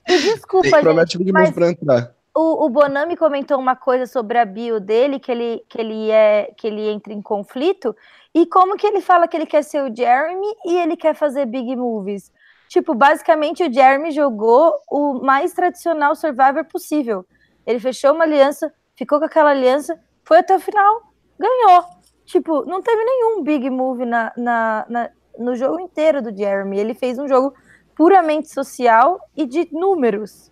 Desculpa, 0.08 0.70
gente, 0.70 0.82
Promete 0.82 1.18
Big 1.18 1.32
Movies 1.32 1.52
pra 1.52 1.70
entrar. 1.70 2.16
O, 2.36 2.66
o 2.66 2.70
Bonami 2.70 3.18
comentou 3.18 3.58
uma 3.58 3.76
coisa 3.76 4.06
sobre 4.06 4.38
a 4.38 4.46
bio 4.46 4.80
dele, 4.80 5.20
que 5.20 5.32
ele, 5.32 5.66
que 5.68 5.82
ele 5.82 6.12
é 6.12 6.54
que 6.58 6.68
ele 6.68 6.88
entra 6.90 7.12
em 7.12 7.22
conflito, 7.22 7.96
e 8.34 8.46
como 8.46 8.78
que 8.78 8.86
ele 8.86 9.02
fala 9.02 9.28
que 9.28 9.36
ele 9.36 9.46
quer 9.46 9.64
ser 9.64 9.82
o 9.82 9.96
Jeremy 9.96 10.48
e 10.66 10.78
ele 10.78 10.96
quer 10.96 11.16
fazer 11.16 11.46
big 11.46 11.76
movies. 11.76 12.32
Tipo, 12.68 12.94
basicamente 12.94 13.64
o 13.64 13.74
Jeremy 13.74 14.12
jogou 14.12 14.76
o 14.90 15.16
mais 15.24 15.54
tradicional 15.54 16.16
Survivor 16.16 16.64
possível. 16.66 17.26
Ele 17.66 17.80
fechou 17.80 18.14
uma 18.14 18.24
aliança, 18.24 18.72
ficou 18.96 19.20
com 19.20 19.26
aquela 19.26 19.50
aliança, 19.50 20.00
foi 20.24 20.38
até 20.38 20.56
o 20.56 20.60
final, 20.60 21.02
ganhou. 21.38 21.84
Tipo, 22.26 22.64
não 22.66 22.80
teve 22.80 23.04
nenhum 23.04 23.42
big 23.42 23.70
move 23.72 24.06
na, 24.06 24.32
na, 24.38 24.86
na 24.88 25.10
no 25.38 25.56
jogo 25.56 25.80
inteiro 25.80 26.22
do 26.22 26.36
Jeremy. 26.36 26.78
Ele 26.78 26.94
fez 26.94 27.18
um 27.18 27.28
jogo 27.28 27.56
puramente 27.96 28.54
social 28.54 29.20
e 29.36 29.46
de 29.46 29.68
números. 29.72 30.52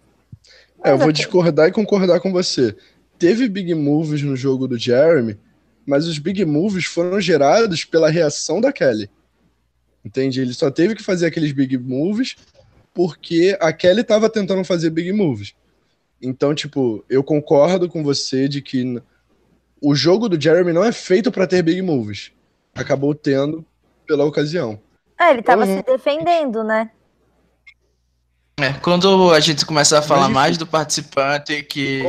É, 0.84 0.91
eu 0.91 0.97
vou 0.97 1.11
discordar 1.11 1.67
e 1.67 1.71
concordar 1.71 2.19
com 2.19 2.32
você. 2.32 2.75
Teve 3.17 3.49
big 3.49 3.73
moves 3.73 4.21
no 4.21 4.36
jogo 4.36 4.67
do 4.67 4.78
Jeremy, 4.78 5.38
mas 5.86 6.07
os 6.07 6.19
big 6.19 6.45
moves 6.45 6.86
foram 6.86 7.19
gerados 7.19 7.84
pela 7.84 8.09
reação 8.09 8.61
da 8.61 8.71
Kelly. 8.71 9.09
Entende? 10.03 10.39
Ele 10.41 10.53
só 10.53 10.69
teve 10.69 10.95
que 10.95 11.03
fazer 11.03 11.25
aqueles 11.25 11.51
big 11.51 11.78
moves 11.78 12.36
porque 12.93 13.57
a 13.59 13.71
Kelly 13.71 14.01
estava 14.01 14.30
tentando 14.30 14.63
fazer 14.63 14.89
big 14.89 15.11
moves. 15.11 15.53
Então, 16.21 16.55
tipo, 16.55 17.03
eu 17.09 17.23
concordo 17.23 17.88
com 17.88 18.03
você 18.03 18.47
de 18.47 18.61
que 18.61 19.01
o 19.82 19.93
jogo 19.93 20.28
do 20.28 20.41
Jeremy 20.41 20.73
não 20.73 20.84
é 20.84 20.91
feito 20.91 21.32
para 21.32 21.45
ter 21.45 21.61
big 21.61 21.82
moves. 21.82 22.32
Acabou 22.73 23.13
tendo 23.13 23.65
pela 24.07 24.25
ocasião. 24.25 24.80
É, 25.19 25.32
ele 25.32 25.41
estava 25.41 25.65
uhum. 25.65 25.78
se 25.78 25.84
defendendo, 25.84 26.63
né? 26.63 26.89
É, 28.60 28.74
quando 28.82 29.32
a 29.32 29.39
gente 29.39 29.64
começa 29.64 29.99
a 29.99 30.01
falar 30.01 30.30
mais 30.30 30.58
do 30.58 30.66
participante 30.66 31.62
que 31.62 32.01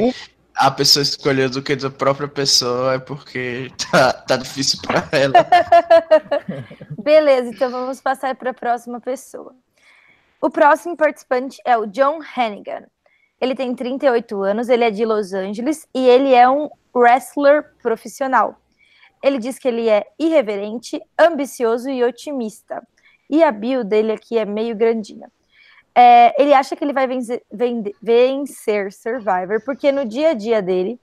a 0.54 0.70
pessoa 0.70 1.02
escolheu 1.02 1.50
do 1.50 1.62
que 1.62 1.76
da 1.76 1.90
própria 1.90 2.26
pessoa, 2.26 2.94
é 2.94 2.98
porque 2.98 3.70
tá, 3.92 4.14
tá 4.14 4.36
difícil 4.38 4.80
para 4.80 5.06
ela. 5.12 5.34
Beleza, 7.04 7.50
então 7.50 7.70
vamos 7.70 8.00
passar 8.00 8.34
para 8.34 8.52
a 8.52 8.54
próxima 8.54 8.98
pessoa. 8.98 9.54
O 10.40 10.48
próximo 10.48 10.96
participante 10.96 11.60
é 11.66 11.76
o 11.76 11.84
John 11.84 12.18
Hannigan. 12.34 12.86
Ele 13.38 13.54
tem 13.54 13.74
38 13.74 14.42
anos, 14.42 14.70
ele 14.70 14.84
é 14.84 14.90
de 14.90 15.04
Los 15.04 15.34
Angeles 15.34 15.86
e 15.94 16.08
ele 16.08 16.32
é 16.32 16.48
um 16.48 16.70
wrestler 16.94 17.74
profissional. 17.82 18.58
Ele 19.22 19.36
diz 19.36 19.58
que 19.58 19.68
ele 19.68 19.86
é 19.90 20.06
irreverente, 20.18 20.98
ambicioso 21.18 21.90
e 21.90 22.02
otimista. 22.02 22.82
E 23.28 23.44
a 23.44 23.52
bio 23.52 23.84
dele 23.84 24.12
aqui 24.12 24.38
é 24.38 24.46
meio 24.46 24.74
grandinha. 24.74 25.30
É, 25.94 26.40
ele 26.40 26.54
acha 26.54 26.76
que 26.76 26.84
ele 26.84 26.92
vai 26.92 27.06
vencer, 27.06 27.42
vencer, 28.00 28.92
Survivor, 28.92 29.62
porque 29.64 29.90
no 29.90 30.04
dia 30.04 30.30
a 30.30 30.34
dia 30.34 30.62
dele 30.62 31.00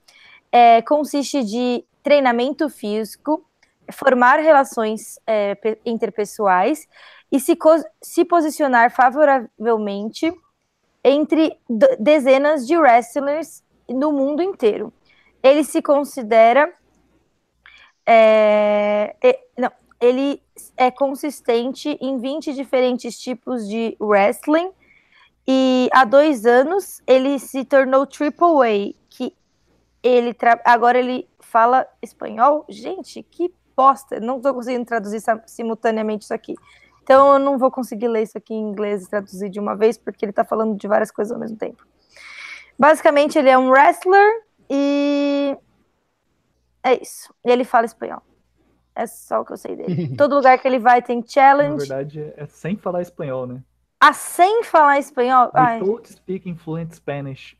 é, 0.50 0.80
consiste 0.82 1.44
de 1.44 1.84
treinamento 2.02 2.68
físico, 2.70 3.44
formar 3.92 4.38
relações 4.38 5.18
é, 5.26 5.56
interpessoais 5.84 6.88
e 7.30 7.38
se, 7.38 7.56
se 8.00 8.24
posicionar 8.24 8.90
favoravelmente 8.90 10.32
entre 11.04 11.58
dezenas 11.98 12.66
de 12.66 12.76
wrestlers 12.76 13.62
no 13.88 14.12
mundo 14.12 14.42
inteiro. 14.42 14.92
Ele 15.42 15.62
se 15.62 15.80
considera. 15.82 16.72
É, 18.04 19.14
não, 19.56 19.70
ele 20.00 20.42
é 20.76 20.90
consistente 20.90 21.96
em 22.00 22.18
20 22.18 22.54
diferentes 22.54 23.18
tipos 23.18 23.68
de 23.68 23.96
wrestling 24.00 24.70
e 25.46 25.88
há 25.92 26.04
dois 26.04 26.44
anos 26.44 27.00
ele 27.06 27.38
se 27.38 27.64
tornou 27.64 28.06
Triple 28.06 28.62
A, 28.62 28.94
que 29.08 29.34
ele 30.02 30.36
agora 30.64 30.98
ele 30.98 31.28
fala 31.40 31.86
espanhol. 32.02 32.64
Gente, 32.68 33.22
que 33.22 33.54
bosta! 33.76 34.18
Não 34.18 34.38
estou 34.38 34.54
conseguindo 34.54 34.84
traduzir 34.84 35.22
simultaneamente 35.46 36.24
isso 36.24 36.34
aqui. 36.34 36.54
Então 37.02 37.34
eu 37.34 37.38
não 37.38 37.56
vou 37.56 37.70
conseguir 37.70 38.08
ler 38.08 38.24
isso 38.24 38.36
aqui 38.36 38.52
em 38.52 38.68
inglês 38.68 39.04
e 39.04 39.10
traduzir 39.10 39.48
de 39.48 39.60
uma 39.60 39.76
vez, 39.76 39.96
porque 39.96 40.24
ele 40.24 40.30
está 40.30 40.44
falando 40.44 40.76
de 40.76 40.88
várias 40.88 41.12
coisas 41.12 41.32
ao 41.32 41.38
mesmo 41.38 41.56
tempo. 41.56 41.86
Basicamente, 42.76 43.38
ele 43.38 43.48
é 43.48 43.56
um 43.56 43.70
wrestler 43.70 44.42
e 44.68 45.56
é 46.82 47.00
isso. 47.00 47.32
E 47.44 47.50
ele 47.50 47.64
fala 47.64 47.86
espanhol. 47.86 48.22
É 48.96 49.06
só 49.06 49.42
o 49.42 49.44
que 49.44 49.52
eu 49.52 49.58
sei 49.58 49.76
dele. 49.76 50.08
Todo 50.16 50.34
lugar 50.34 50.58
que 50.58 50.66
ele 50.66 50.78
vai 50.78 51.02
tem 51.02 51.22
challenge. 51.24 51.86
Na 51.86 51.96
verdade, 51.96 52.32
é 52.34 52.46
sem 52.46 52.76
falar 52.76 53.02
espanhol, 53.02 53.46
né? 53.46 53.62
Ah, 54.00 54.14
sem 54.14 54.64
falar 54.64 54.98
espanhol? 54.98 55.50
I 55.54 55.78
don't 55.78 56.10
speak 56.10 56.54
fluent 56.54 56.92
Spanish. 56.94 57.56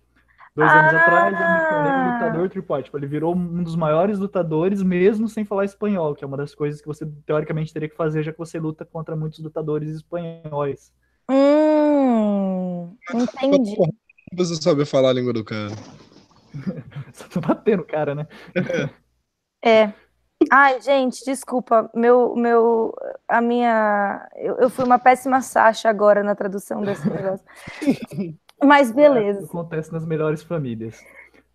Dois 0.55 0.71
ah. 0.71 0.81
anos 0.81 0.95
atrás, 0.95 1.33
me 1.33 1.69
tornei 1.69 1.93
um 1.93 2.13
lutador 2.15 2.49
tripod. 2.49 2.85
Tipo, 2.85 2.97
ele 2.97 3.07
virou 3.07 3.37
um 3.37 3.63
dos 3.63 3.77
maiores 3.77 4.19
lutadores, 4.19 4.83
mesmo 4.83 5.29
sem 5.29 5.45
falar 5.45 5.67
espanhol, 5.67 6.15
que 6.15 6.25
é 6.25 6.27
uma 6.27 6.39
das 6.39 6.55
coisas 6.55 6.81
que 6.81 6.87
você, 6.87 7.07
teoricamente, 7.27 7.73
teria 7.73 7.89
que 7.89 7.97
fazer, 7.97 8.23
já 8.23 8.33
que 8.33 8.39
você 8.39 8.59
luta 8.59 8.87
contra 8.87 9.15
muitos 9.15 9.39
lutadores 9.39 9.91
espanhóis. 9.91 10.91
Hum, 11.31 12.97
entendi. 13.13 13.77
Você 14.35 14.57
sabe 14.57 14.87
falar 14.87 15.11
a 15.11 15.13
língua 15.13 15.35
do 15.35 15.45
cara. 15.45 15.75
Só 17.13 17.29
tô 17.29 17.41
batendo 17.43 17.83
o 17.83 17.87
cara, 17.87 18.15
né? 18.15 18.27
É. 19.63 19.93
Ai, 20.51 20.81
gente, 20.81 21.25
desculpa, 21.25 21.91
meu, 21.95 22.35
meu, 22.37 22.95
a 23.29 23.41
minha, 23.41 24.29
eu, 24.37 24.57
eu 24.57 24.71
fui 24.71 24.85
uma 24.85 24.99
péssima 24.99 25.41
Sasha 25.41 25.89
agora 25.89 26.23
na 26.23 26.35
tradução 26.35 26.83
desse 26.83 27.07
negócio. 27.11 27.45
Mas 28.63 28.91
beleza. 28.91 29.41
É, 29.41 29.45
acontece 29.45 29.93
nas 29.93 30.07
melhores 30.07 30.43
famílias. 30.43 31.03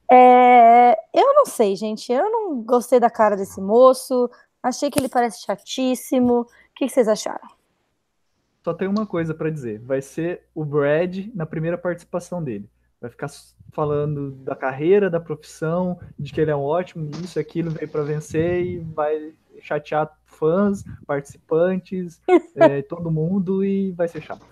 É, 0.09 0.93
eu 1.13 1.33
não 1.33 1.45
sei, 1.45 1.75
gente, 1.75 2.11
eu 2.11 2.29
não 2.29 2.61
gostei 2.63 2.99
da 2.99 3.09
cara 3.09 3.35
desse 3.35 3.61
moço, 3.61 4.29
achei 4.61 4.91
que 4.91 4.99
ele 4.99 5.09
parece 5.09 5.41
chatíssimo. 5.41 6.41
O 6.41 6.45
que, 6.75 6.85
que 6.85 6.89
vocês 6.89 7.07
acharam? 7.07 7.47
Só 8.63 8.73
tem 8.73 8.87
uma 8.87 9.07
coisa 9.07 9.33
para 9.33 9.49
dizer, 9.49 9.79
vai 9.79 10.01
ser 10.01 10.43
o 10.53 10.63
Brad 10.63 11.27
na 11.33 11.45
primeira 11.45 11.77
participação 11.77 12.43
dele. 12.43 12.69
Vai 12.99 13.09
ficar 13.09 13.29
falando 13.71 14.31
da 14.31 14.55
carreira, 14.55 15.09
da 15.09 15.19
profissão, 15.19 15.99
de 16.17 16.31
que 16.31 16.41
ele 16.41 16.51
é 16.51 16.55
um 16.55 16.61
ótimo, 16.61 17.09
isso, 17.23 17.39
aquilo, 17.39 17.71
veio 17.71 17.87
para 17.87 18.03
vencer 18.03 18.65
e 18.65 18.79
vai 18.79 19.33
chatear 19.61 20.09
fãs, 20.25 20.83
participantes, 21.05 22.19
é, 22.55 22.81
todo 22.81 23.11
mundo 23.11 23.63
e 23.63 23.91
vai 23.91 24.07
ser 24.07 24.21
chato. 24.21 24.45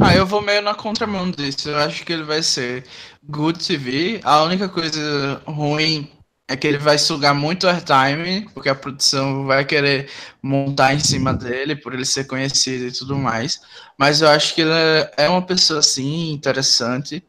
Ah, 0.00 0.14
eu 0.14 0.24
vou 0.24 0.40
meio 0.40 0.62
na 0.62 0.74
contramão 0.74 1.30
disso. 1.30 1.68
Eu 1.68 1.76
acho 1.78 2.04
que 2.04 2.12
ele 2.12 2.22
vai 2.22 2.42
ser 2.42 2.84
good 3.24 3.58
TV. 3.58 4.20
A 4.22 4.42
única 4.44 4.68
coisa 4.68 5.42
ruim 5.44 6.08
é 6.48 6.56
que 6.56 6.66
ele 6.66 6.78
vai 6.78 6.98
sugar 6.98 7.34
muito 7.34 7.66
airtime, 7.66 8.48
porque 8.52 8.68
a 8.68 8.74
produção 8.74 9.44
vai 9.44 9.64
querer 9.64 10.08
montar 10.42 10.94
em 10.94 11.00
cima 11.00 11.32
dele, 11.32 11.74
por 11.74 11.94
ele 11.94 12.04
ser 12.04 12.24
conhecido 12.24 12.86
e 12.86 12.92
tudo 12.92 13.16
mais. 13.16 13.60
Mas 13.98 14.20
eu 14.20 14.28
acho 14.28 14.54
que 14.54 14.60
ele 14.60 14.70
é 15.16 15.28
uma 15.28 15.42
pessoa, 15.42 15.80
assim, 15.80 16.30
interessante. 16.30 17.24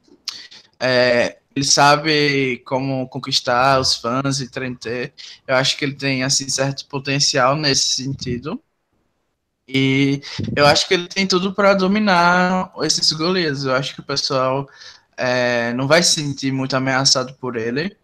É, 0.79 1.37
ele 1.55 1.65
sabe 1.65 2.57
como 2.65 3.07
conquistar 3.07 3.79
os 3.79 3.95
fãs 3.95 4.39
e 4.39 4.49
treiner. 4.49 5.13
Eu 5.47 5.55
acho 5.55 5.77
que 5.77 5.85
ele 5.85 5.95
tem 5.95 6.23
assim 6.23 6.49
certo 6.49 6.85
potencial 6.87 7.55
nesse 7.55 8.03
sentido. 8.03 8.61
E 9.67 10.21
eu 10.55 10.65
acho 10.65 10.87
que 10.87 10.93
ele 10.93 11.07
tem 11.07 11.25
tudo 11.25 11.53
para 11.53 11.73
dominar 11.73 12.71
esses 12.81 13.11
goleiros. 13.13 13.63
Eu 13.65 13.73
acho 13.75 13.93
que 13.93 14.01
o 14.01 14.03
pessoal 14.05 14.67
é, 15.17 15.73
não 15.73 15.87
vai 15.87 16.03
se 16.03 16.21
sentir 16.21 16.51
muito 16.51 16.75
ameaçado 16.75 17.33
por 17.35 17.55
ele 17.55 17.95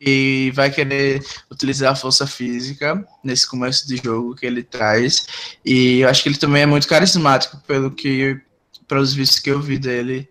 e 0.00 0.50
vai 0.54 0.70
querer 0.70 1.24
utilizar 1.50 1.92
a 1.92 1.96
força 1.96 2.26
física 2.26 3.06
nesse 3.22 3.46
começo 3.48 3.86
de 3.86 3.96
jogo 3.96 4.34
que 4.34 4.46
ele 4.46 4.62
traz. 4.62 5.26
E 5.64 6.00
eu 6.00 6.08
acho 6.08 6.22
que 6.22 6.28
ele 6.28 6.38
também 6.38 6.62
é 6.62 6.66
muito 6.66 6.88
carismático 6.88 7.58
pelo 7.66 7.90
que 7.90 8.40
pelos 8.86 9.14
vistos 9.14 9.40
que 9.40 9.50
eu 9.50 9.60
vi 9.60 9.78
dele 9.78 10.28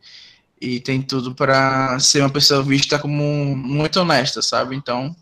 e 0.63 0.79
tem 0.79 1.01
tudo 1.01 1.35
para 1.35 1.99
ser 1.99 2.21
uma 2.21 2.29
pessoa 2.29 2.63
vista 2.63 2.97
como 2.97 3.53
muito 3.53 3.99
honesta, 3.99 4.41
sabe? 4.41 4.73
Então, 4.77 5.13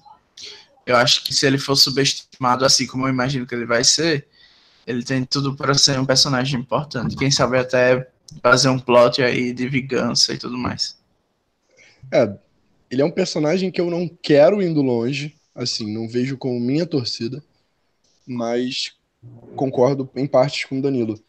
eu 0.85 0.95
acho 0.95 1.23
que 1.23 1.33
se 1.33 1.47
ele 1.47 1.57
for 1.57 1.75
subestimado 1.75 2.63
assim 2.63 2.85
como 2.85 3.07
eu 3.07 3.09
imagino 3.09 3.47
que 3.47 3.55
ele 3.55 3.65
vai 3.65 3.83
ser, 3.83 4.27
ele 4.85 5.03
tem 5.03 5.25
tudo 5.25 5.55
para 5.55 5.73
ser 5.73 5.99
um 5.99 6.05
personagem 6.05 6.59
importante. 6.59 7.15
Quem 7.15 7.31
sabe 7.31 7.57
até 7.57 8.07
fazer 8.43 8.69
um 8.69 8.77
plot 8.77 9.23
aí 9.23 9.51
de 9.51 9.67
vingança 9.67 10.31
e 10.31 10.37
tudo 10.37 10.55
mais. 10.59 10.95
É, 12.11 12.31
ele 12.91 13.01
é 13.01 13.05
um 13.05 13.11
personagem 13.11 13.71
que 13.71 13.81
eu 13.81 13.89
não 13.89 14.07
quero 14.07 14.61
indo 14.61 14.83
longe, 14.83 15.35
assim, 15.55 15.91
não 15.91 16.07
vejo 16.07 16.37
como 16.37 16.59
minha 16.59 16.85
torcida, 16.85 17.43
mas 18.27 18.93
concordo 19.55 20.07
em 20.15 20.27
partes 20.27 20.65
com 20.65 20.77
o 20.77 20.81
Danilo. 20.83 21.19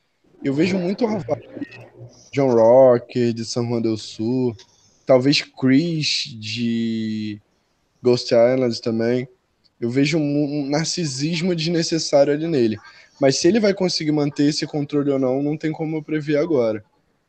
Eu 0.44 0.52
vejo 0.52 0.76
muito 0.76 1.06
vibe 1.06 1.26
John 2.32 2.52
Rocker 2.52 3.32
de 3.32 3.44
San 3.44 3.66
Juan 3.68 3.80
del 3.80 3.96
Sul, 3.96 4.56
talvez 5.06 5.42
Chris 5.42 6.34
de 6.38 7.40
Ghost 8.02 8.32
Islands 8.34 8.80
também. 8.80 9.28
Eu 9.80 9.90
vejo 9.90 10.18
um 10.18 10.66
narcisismo 10.68 11.54
desnecessário 11.54 12.32
ali 12.32 12.46
nele. 12.46 12.76
Mas 13.20 13.36
se 13.36 13.46
ele 13.46 13.60
vai 13.60 13.72
conseguir 13.72 14.10
manter 14.10 14.44
esse 14.44 14.66
controle 14.66 15.10
ou 15.10 15.18
não, 15.18 15.42
não 15.42 15.56
tem 15.56 15.70
como 15.70 15.96
eu 15.96 16.02
prever 16.02 16.38
agora. 16.38 16.84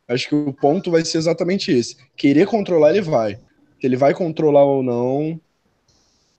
Acho 0.08 0.30
que 0.30 0.36
o 0.36 0.52
ponto 0.52 0.90
vai 0.90 1.06
ser 1.06 1.20
exatamente 1.20 1.72
esse. 1.72 1.98
Querer 2.16 2.48
controlar, 2.48 2.92
ele 2.92 3.02
vai. 3.02 3.36
Se 3.36 3.86
ele 3.86 3.96
vai 3.96 4.14
controlar 4.14 4.64
ou 4.64 4.82
não, 4.82 5.40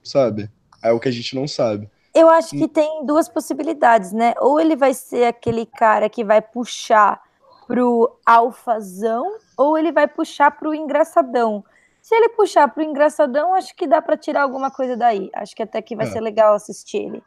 sabe? 0.03 0.49
É 0.83 0.91
o 0.91 0.99
que 0.99 1.07
a 1.07 1.11
gente 1.11 1.35
não 1.35 1.47
sabe. 1.47 1.89
Eu 2.15 2.29
acho 2.29 2.51
que 2.51 2.67
tem 2.67 3.05
duas 3.05 3.27
possibilidades, 3.27 4.13
né? 4.13 4.33
Ou 4.39 4.57
ele 4.57 4.75
vai 4.75 4.93
ser 4.93 5.25
aquele 5.25 5.65
cara 5.65 6.09
que 6.09 6.23
vai 6.23 6.41
puxar 6.41 7.21
pro 7.67 8.17
alfazão, 8.25 9.37
ou 9.57 9.77
ele 9.77 9.91
vai 9.91 10.07
puxar 10.07 10.51
pro 10.51 10.73
engraçadão. 10.73 11.63
Se 12.01 12.15
ele 12.15 12.29
puxar 12.29 12.69
pro 12.69 12.83
engraçadão, 12.83 13.53
acho 13.53 13.75
que 13.75 13.85
dá 13.85 14.01
para 14.01 14.15
tirar 14.15 14.43
alguma 14.43 14.71
coisa 14.71 14.95
daí. 14.95 15.29
Acho 15.33 15.53
que 15.53 15.63
até 15.63 15.81
que 15.81 15.95
vai 15.95 16.07
é. 16.07 16.11
ser 16.11 16.21
legal 16.21 16.53
assistir 16.53 16.97
ele. 16.97 17.23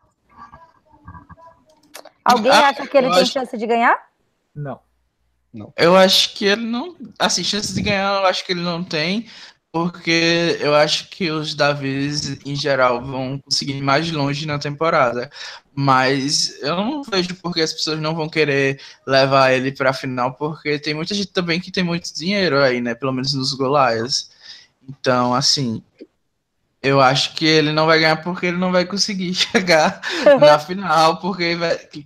Alguém 2.25 2.53
ah, 2.53 2.69
acha 2.69 2.87
que 2.87 2.97
ele 2.97 3.11
tem 3.11 3.23
acho... 3.23 3.33
chance 3.33 3.59
de 3.59 3.67
ganhar? 3.67 4.09
Não. 4.55 4.81
Não. 5.53 5.73
Eu 5.77 5.97
acho 5.97 6.35
que 6.35 6.45
ele 6.45 6.65
não. 6.65 6.95
Assim, 7.19 7.43
chances 7.43 7.75
de 7.75 7.83
ganhar, 7.83 8.21
eu 8.21 8.27
acho 8.27 8.45
que 8.45 8.53
ele 8.53 8.61
não 8.61 8.85
tem, 8.85 9.27
porque 9.83 10.59
eu 10.61 10.75
acho 10.75 11.09
que 11.09 11.31
os 11.31 11.55
Davis, 11.55 12.39
em 12.45 12.57
geral, 12.57 13.05
vão 13.05 13.39
conseguir 13.39 13.77
ir 13.77 13.83
mais 13.83 14.11
longe 14.11 14.47
na 14.47 14.59
temporada. 14.59 15.31
Mas 15.75 16.61
eu 16.63 16.77
não 16.77 17.03
vejo 17.05 17.35
porque 17.37 17.61
as 17.61 17.73
pessoas 17.73 18.01
não 18.01 18.15
vão 18.15 18.29
querer 18.29 18.81
levar 19.07 19.53
ele 19.53 19.71
para 19.73 19.91
a 19.91 19.93
final, 19.93 20.35
porque 20.35 20.79
tem 20.79 20.95
muita 20.95 21.15
gente 21.15 21.29
também 21.29 21.61
que 21.61 21.71
tem 21.71 21.85
muito 21.85 22.13
dinheiro 22.15 22.61
aí, 22.61 22.81
né? 22.81 22.95
Pelo 22.95 23.13
menos 23.13 23.33
nos 23.35 23.53
Golaias. 23.53 24.31
Então, 24.89 25.33
assim, 25.35 25.83
eu 26.83 27.01
acho 27.01 27.35
que 27.35 27.45
ele 27.45 27.73
não 27.73 27.87
vai 27.87 28.01
ganhar 28.01 28.17
porque 28.23 28.47
ele 28.47 28.57
não 28.57 28.73
vai 28.73 28.85
conseguir 28.85 29.35
chegar 29.35 30.01
na 30.41 30.59
final, 30.59 31.19
porque 31.21 31.57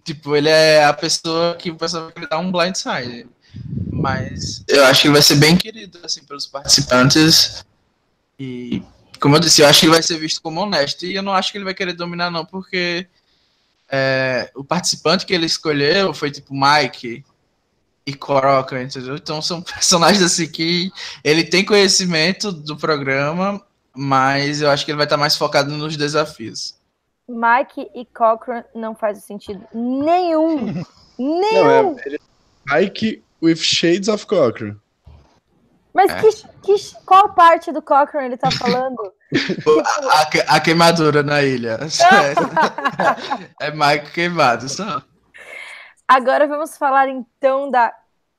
tipo, 0.05 0.37
ele 0.37 0.49
é 0.49 0.85
a 0.85 0.93
pessoa 0.93 1.57
que 1.57 1.71
o 1.71 1.77
pessoal 1.77 2.13
vai 2.15 2.27
dar 2.29 2.39
um 2.39 2.53
blindside. 2.53 3.27
Mas 3.91 4.65
eu 4.69 4.85
acho 4.85 5.03
que 5.03 5.09
ele 5.09 5.15
vai 5.15 5.23
ser 5.23 5.37
bem 5.37 5.57
querido 5.57 5.99
assim 6.03 6.25
pelos 6.25 6.47
participantes. 6.47 7.65
E 8.39 8.83
como 9.21 9.37
eu 9.37 9.41
disse, 9.41 9.63
eu 9.63 9.67
acho 9.67 9.81
que 9.81 9.87
ele 9.87 9.93
vai 9.93 10.03
ser 10.03 10.19
visto 10.19 10.43
como 10.43 10.61
honesto 10.61 11.07
e 11.07 11.15
eu 11.15 11.23
não 11.23 11.33
acho 11.33 11.53
que 11.53 11.59
ele 11.59 11.65
vai 11.65 11.75
querer 11.75 11.93
dominar 11.93 12.31
não, 12.31 12.45
porque 12.45 13.07
é, 13.89 14.51
o 14.55 14.65
participante 14.65 15.25
que 15.25 15.33
ele 15.33 15.47
escolheu 15.47 16.13
foi 16.13 16.31
tipo 16.31 16.53
Mike 16.53 17.25
e 18.05 18.15
Coroca, 18.15 18.83
entendeu? 18.83 19.15
Então 19.17 19.41
são 19.41 19.63
personagens 19.63 20.23
assim 20.23 20.49
que 20.49 20.91
ele 21.23 21.45
tem 21.45 21.65
conhecimento 21.65 22.51
do 22.51 22.77
programa 22.77 23.65
mas 23.95 24.63
eu 24.63 24.71
acho 24.71 24.85
que 24.85 24.91
ele 24.91 24.97
vai 24.97 25.07
estar 25.07 25.17
mais 25.17 25.37
focado 25.37 25.71
nos 25.77 25.97
desafios. 25.97 26.75
Mike 27.29 27.91
e 27.95 28.05
Cochran 28.07 28.65
não 28.75 28.95
faz 28.95 29.23
sentido 29.25 29.63
nenhum. 29.73 30.83
nenhum. 31.19 31.95
Não, 31.95 31.99
é, 31.99 32.81
Mike 32.81 33.23
with 33.43 33.57
shades 33.59 34.09
of 34.09 34.27
Cochran. 34.27 34.77
Mas 35.93 36.11
é. 36.11 36.21
que, 36.21 36.31
que, 36.63 36.97
qual 37.05 37.35
parte 37.35 37.71
do 37.71 37.83
Cochran 37.83 38.25
ele 38.25 38.37
tá 38.37 38.51
falando? 38.57 39.13
a, 40.11 40.57
a, 40.57 40.61
queimadura 40.61 41.23
na 41.23 41.43
ilha. 41.43 41.79
é 43.61 43.71
Mike 43.71 44.13
queimado, 44.13 44.69
só. 44.69 45.03
Agora 46.07 46.47
vamos 46.47 46.77
falar 46.77 47.09
então 47.09 47.71
da 47.71 47.93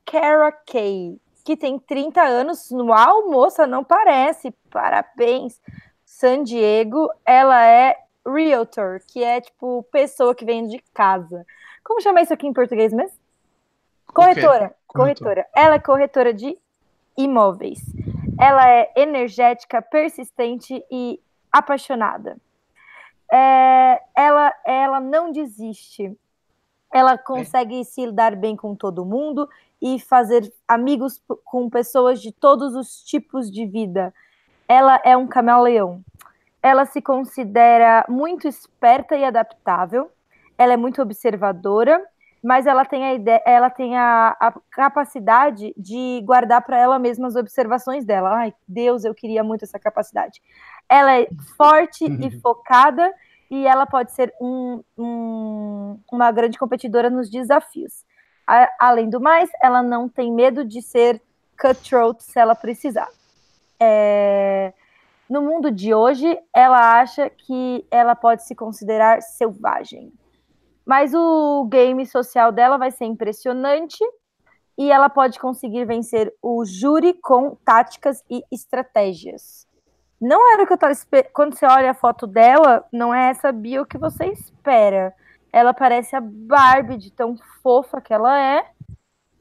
Kara 0.05 0.51
Kay 0.51 1.19
que 1.43 1.57
tem 1.57 1.77
30 1.77 2.21
anos. 2.21 2.71
Uau, 2.71 3.29
moça, 3.29 3.67
não 3.67 3.83
parece. 3.83 4.51
Parabéns. 4.69 5.59
San 6.05 6.43
Diego, 6.43 7.09
ela 7.25 7.65
é 7.65 7.97
realtor, 8.25 9.01
que 9.07 9.23
é 9.23 9.41
tipo 9.41 9.83
pessoa 9.91 10.33
que 10.33 10.45
vende 10.45 10.81
casa. 10.93 11.45
Como 11.83 12.01
chama 12.01 12.21
isso 12.21 12.33
aqui 12.33 12.47
em 12.47 12.53
português 12.53 12.93
mesmo? 12.93 13.17
Corretora. 14.07 14.73
Corretora. 14.93 15.47
Ela 15.55 15.75
é 15.75 15.79
corretora 15.79 16.33
de 16.33 16.57
imóveis. 17.17 17.79
Ela 18.39 18.69
é 18.69 18.91
energética, 18.95 19.81
persistente 19.81 20.83
e 20.91 21.19
apaixonada. 21.51 22.37
É, 23.31 24.01
ela, 24.15 24.53
ela 24.65 24.99
não 24.99 25.31
desiste. 25.31 26.15
Ela 26.93 27.17
consegue 27.17 27.81
é. 27.81 27.83
se 27.83 28.11
dar 28.11 28.35
bem 28.35 28.55
com 28.55 28.75
todo 28.75 29.05
mundo 29.05 29.49
e 29.81 29.99
fazer 29.99 30.51
amigos 30.67 31.21
com 31.43 31.69
pessoas 31.69 32.21
de 32.21 32.31
todos 32.31 32.75
os 32.75 33.03
tipos 33.03 33.51
de 33.51 33.65
vida. 33.65 34.13
Ela 34.67 35.01
é 35.03 35.17
um 35.17 35.27
camaleão. 35.27 36.03
Ela 36.61 36.85
se 36.85 37.01
considera 37.01 38.05
muito 38.07 38.47
esperta 38.47 39.15
e 39.15 39.25
adaptável. 39.25 40.09
Ela 40.57 40.73
é 40.73 40.77
muito 40.77 41.01
observadora, 41.01 42.01
mas 42.43 42.67
ela 42.67 42.83
tem 42.83 43.05
a 43.05 43.13
ideia, 43.13 43.41
ela 43.45 43.69
tem 43.69 43.95
a, 43.97 44.35
a 44.37 44.53
capacidade 44.69 45.73
de 45.77 46.21
guardar 46.25 46.61
para 46.61 46.77
ela 46.77 46.99
mesma 46.99 47.27
as 47.27 47.37
observações 47.37 48.03
dela. 48.03 48.35
Ai, 48.35 48.53
Deus, 48.67 49.05
eu 49.05 49.15
queria 49.15 49.41
muito 49.45 49.63
essa 49.63 49.79
capacidade. 49.79 50.41
Ela 50.89 51.21
é 51.21 51.27
forte 51.55 52.03
e 52.03 52.29
focada 52.41 53.13
e 53.49 53.65
ela 53.65 53.85
pode 53.85 54.11
ser 54.11 54.33
um, 54.41 54.83
um, 54.97 55.97
uma 56.11 56.31
grande 56.33 56.59
competidora 56.59 57.09
nos 57.09 57.29
desafios. 57.29 58.03
A, 58.45 58.69
além 58.77 59.09
do 59.09 59.21
mais, 59.21 59.49
ela 59.61 59.81
não 59.81 60.09
tem 60.09 60.29
medo 60.29 60.65
de 60.65 60.81
ser 60.81 61.21
cutthroat 61.57 62.21
se 62.21 62.37
ela 62.37 62.55
precisar. 62.55 63.07
É, 63.79 64.73
no 65.29 65.41
mundo 65.41 65.71
de 65.71 65.93
hoje, 65.93 66.37
ela 66.53 66.99
acha 66.99 67.29
que 67.29 67.85
ela 67.89 68.15
pode 68.15 68.43
se 68.43 68.53
considerar 68.53 69.21
selvagem. 69.21 70.11
Mas 70.85 71.13
o 71.13 71.65
game 71.65 72.05
social 72.05 72.51
dela 72.51 72.77
vai 72.77 72.91
ser 72.91 73.05
impressionante 73.05 74.03
e 74.77 74.91
ela 74.91 75.09
pode 75.09 75.39
conseguir 75.39 75.85
vencer 75.85 76.33
o 76.41 76.65
júri 76.65 77.13
com 77.13 77.55
táticas 77.63 78.23
e 78.29 78.43
estratégias. 78.51 79.67
Não 80.19 80.53
era 80.53 80.63
o 80.63 80.65
que 80.65 80.73
eu 80.73 80.75
estava 80.75 80.93
esperando. 80.93 81.31
Quando 81.33 81.55
você 81.55 81.65
olha 81.65 81.91
a 81.91 81.95
foto 81.95 82.25
dela, 82.25 82.85
não 82.91 83.13
é 83.13 83.29
essa 83.29 83.51
bio 83.51 83.85
que 83.85 83.97
você 83.97 84.25
espera. 84.27 85.13
Ela 85.51 85.73
parece 85.73 86.15
a 86.15 86.21
Barbie 86.21 86.97
de 86.97 87.11
tão 87.11 87.37
fofa 87.61 88.01
que 88.01 88.13
ela 88.13 88.39
é. 88.39 88.65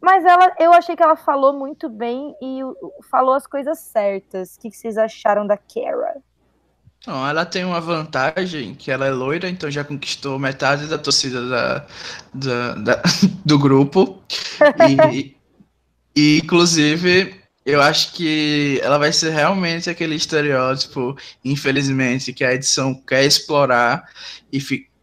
Mas 0.01 0.25
ela, 0.25 0.53
eu 0.59 0.73
achei 0.73 0.97
que 0.97 1.03
ela 1.03 1.15
falou 1.15 1.53
muito 1.53 1.89
bem 1.89 2.37
e 2.43 2.61
falou 3.09 3.35
as 3.35 3.47
coisas 3.47 3.79
certas. 3.79 4.57
O 4.57 4.61
que 4.61 4.73
vocês 4.73 4.99
acharam 4.99 5.47
da 5.47 5.57
Kara? 5.57 6.21
Não, 7.07 7.29
ela 7.29 7.45
tem 7.45 7.65
uma 7.65 7.81
vantagem 7.81 8.75
que 8.75 8.91
ela 8.91 9.07
é 9.07 9.11
loira, 9.11 9.49
então 9.49 9.71
já 9.71 9.83
conquistou 9.83 10.39
metade 10.39 10.87
da 10.87 10.97
torcida 10.97 11.49
da, 11.49 11.87
da, 12.33 12.75
da 12.75 13.03
do 13.45 13.59
grupo. 13.59 14.23
E, 15.13 15.35
e, 16.15 16.39
inclusive, 16.39 17.35
eu 17.67 17.83
acho 17.83 18.13
que 18.13 18.81
ela 18.83 18.99
vai 18.99 19.13
ser 19.13 19.31
realmente 19.31 19.91
aquele 19.91 20.15
estereótipo, 20.15 21.17
infelizmente, 21.45 22.33
que 22.33 22.45
a 22.45 22.55
edição 22.55 22.95
quer 22.95 23.25
explorar 23.25 24.09
e, 24.53 24.61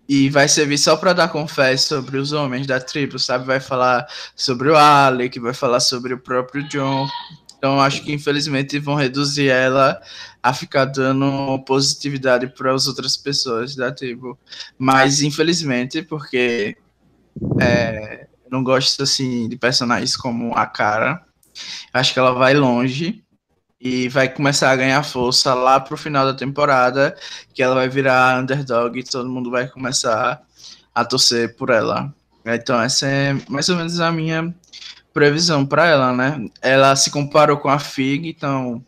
e 0.08 0.30
vai 0.30 0.48
servir 0.48 0.78
só 0.78 0.96
para 0.96 1.12
dar 1.12 1.28
confete 1.28 1.82
sobre 1.82 2.18
os 2.18 2.32
homens 2.32 2.66
da 2.66 2.80
tribo, 2.80 3.20
sabe? 3.20 3.46
Vai 3.46 3.60
falar 3.60 4.08
sobre 4.36 4.70
o 4.70 4.76
Alec, 4.78 5.38
vai 5.38 5.54
falar 5.54 5.82
sobre 5.82 6.14
o 6.14 6.20
próprio 6.20 6.68
John. 6.70 7.08
Então, 7.60 7.80
acho 7.82 8.04
que 8.04 8.14
infelizmente 8.14 8.80
vão 8.80 8.96
reduzir 8.96 9.50
ela 9.50 10.02
a 10.42 10.54
ficar 10.54 10.86
dando 10.86 11.60
positividade 11.66 12.48
para 12.48 12.74
as 12.74 12.88
outras 12.88 13.18
pessoas 13.18 13.76
da 13.76 13.92
tribo. 13.92 14.40
Mas, 14.78 15.22
infelizmente, 15.22 16.02
porque 16.02 16.78
é, 17.60 18.28
não 18.50 18.64
gosto 18.64 19.04
assim 19.04 19.50
de 19.50 19.58
personagens 19.58 20.16
como 20.16 20.56
a 20.56 20.66
cara, 20.66 21.22
acho 21.94 22.14
que 22.14 22.20
ela 22.20 22.32
vai 22.32 22.54
longe 22.54 23.24
e 23.80 24.08
vai 24.08 24.30
começar 24.30 24.72
a 24.72 24.76
ganhar 24.76 25.04
força 25.04 25.54
lá 25.54 25.82
pro 25.82 25.98
final 25.98 26.26
da 26.26 26.34
temporada, 26.34 27.16
que 27.54 27.62
ela 27.62 27.76
vai 27.76 27.90
virar 27.90 28.42
underdog 28.42 28.98
e 28.98 29.04
todo 29.04 29.30
mundo 29.30 29.52
vai 29.52 29.68
começar 29.68 30.42
a 30.96 31.06
torcer 31.06 31.56
por 31.58 31.70
ela. 31.70 32.14
Então 32.46 32.82
essa 32.82 33.06
é 33.06 33.34
mais 33.50 33.70
ou 33.70 33.76
menos 33.76 34.00
a 34.00 34.12
minha 34.12 34.54
previsão 35.14 35.66
para 35.66 35.88
ela, 35.88 36.14
né? 36.14 36.46
Ela 36.62 36.96
se 36.96 37.10
comparou 37.10 37.58
com 37.58 37.70
a 37.70 37.80
Fig, 37.80 38.30
então 38.30 38.84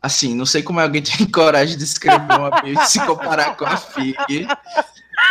assim, 0.00 0.34
não 0.34 0.46
sei 0.46 0.62
como 0.62 0.80
alguém 0.80 1.02
tem 1.02 1.26
coragem 1.26 1.76
de 1.76 1.84
escrever 1.84 2.20
uma 2.20 2.50
e 2.64 2.86
se 2.86 3.04
comparar 3.04 3.56
com 3.56 3.64
a 3.64 3.76
Fig. 3.76 4.46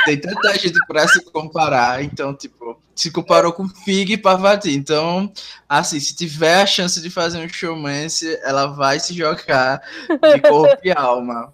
Tem 0.05 0.20
tanta 0.20 0.57
gente 0.57 0.78
para 0.88 1.07
se 1.07 1.24
comparar, 1.32 2.03
então 2.03 2.34
tipo, 2.34 2.80
se 2.95 3.11
comparou 3.11 3.53
com 3.53 3.68
Fig 3.68 4.13
e 4.13 4.18
Parvati. 4.18 4.72
Então, 4.72 5.32
assim, 5.68 5.99
se 5.99 6.15
tiver 6.15 6.61
a 6.61 6.65
chance 6.65 7.01
de 7.01 7.09
fazer 7.09 7.39
um 7.39 7.47
showmance, 7.47 8.38
ela 8.43 8.68
vai 8.68 8.99
se 8.99 9.13
jogar 9.13 9.82
de 10.09 10.41
corpo 10.41 10.78
e 10.84 10.91
alma. 10.91 11.53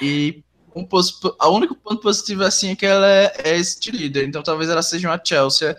E 0.00 0.42
um 0.74 0.86
o 0.86 1.48
único 1.48 1.74
ponto 1.74 2.02
positivo 2.02 2.44
assim 2.44 2.72
é 2.72 2.76
que 2.76 2.84
ela 2.84 3.08
é, 3.08 3.32
é 3.44 3.56
este 3.56 3.90
líder. 3.90 4.28
Então 4.28 4.42
talvez 4.42 4.68
ela 4.68 4.82
seja 4.82 5.08
uma 5.08 5.20
Chelsea 5.22 5.74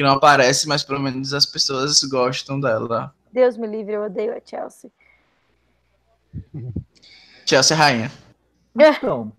que 0.00 0.04
não 0.04 0.12
aparece, 0.12 0.66
mas 0.66 0.82
pelo 0.82 0.98
menos 0.98 1.34
as 1.34 1.44
pessoas 1.44 2.02
gostam 2.04 2.58
dela. 2.58 3.14
Deus 3.30 3.58
me 3.58 3.66
livre, 3.66 3.92
eu 3.92 4.04
odeio 4.04 4.34
a 4.34 4.40
Chelsea. 4.42 4.90
Chelsea 7.44 7.76
é 7.76 7.78
rainha. 7.78 8.12
Então, 8.74 9.30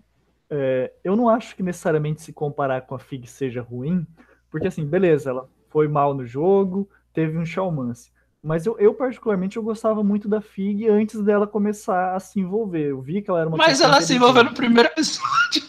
é, 0.52 0.94
eu 1.04 1.16
não 1.16 1.28
acho 1.28 1.56
que 1.56 1.64
necessariamente 1.64 2.22
se 2.22 2.32
comparar 2.32 2.82
com 2.82 2.94
a 2.94 3.00
Fig 3.00 3.26
seja 3.26 3.60
ruim, 3.60 4.06
porque 4.52 4.68
assim, 4.68 4.86
beleza, 4.86 5.32
ela 5.32 5.50
foi 5.68 5.88
mal 5.88 6.14
no 6.14 6.28
jogo, 6.28 6.88
teve 7.12 7.40
um 7.40 7.46
showmance. 7.46 8.12
Mas 8.44 8.68
eu, 8.68 8.78
eu, 8.78 8.94
particularmente, 8.94 9.58
eu 9.58 9.64
gostava 9.64 10.04
muito 10.04 10.30
da 10.30 10.42
Fig 10.42 10.88
antes 10.88 11.24
dela 11.24 11.48
começar 11.48 12.16
a 12.16 12.20
se 12.20 12.40
envolver. 12.40 12.92
Eu 12.92 13.02
vi 13.02 13.24
que 13.24 13.32
ela 13.32 13.40
era 13.40 13.50
uma 13.50 13.58
Mas 13.58 13.82
ela 13.82 14.00
se 14.00 14.14
envolveu 14.14 14.44
no 14.44 14.54
primeiro 14.54 14.90
episódio. 14.90 15.64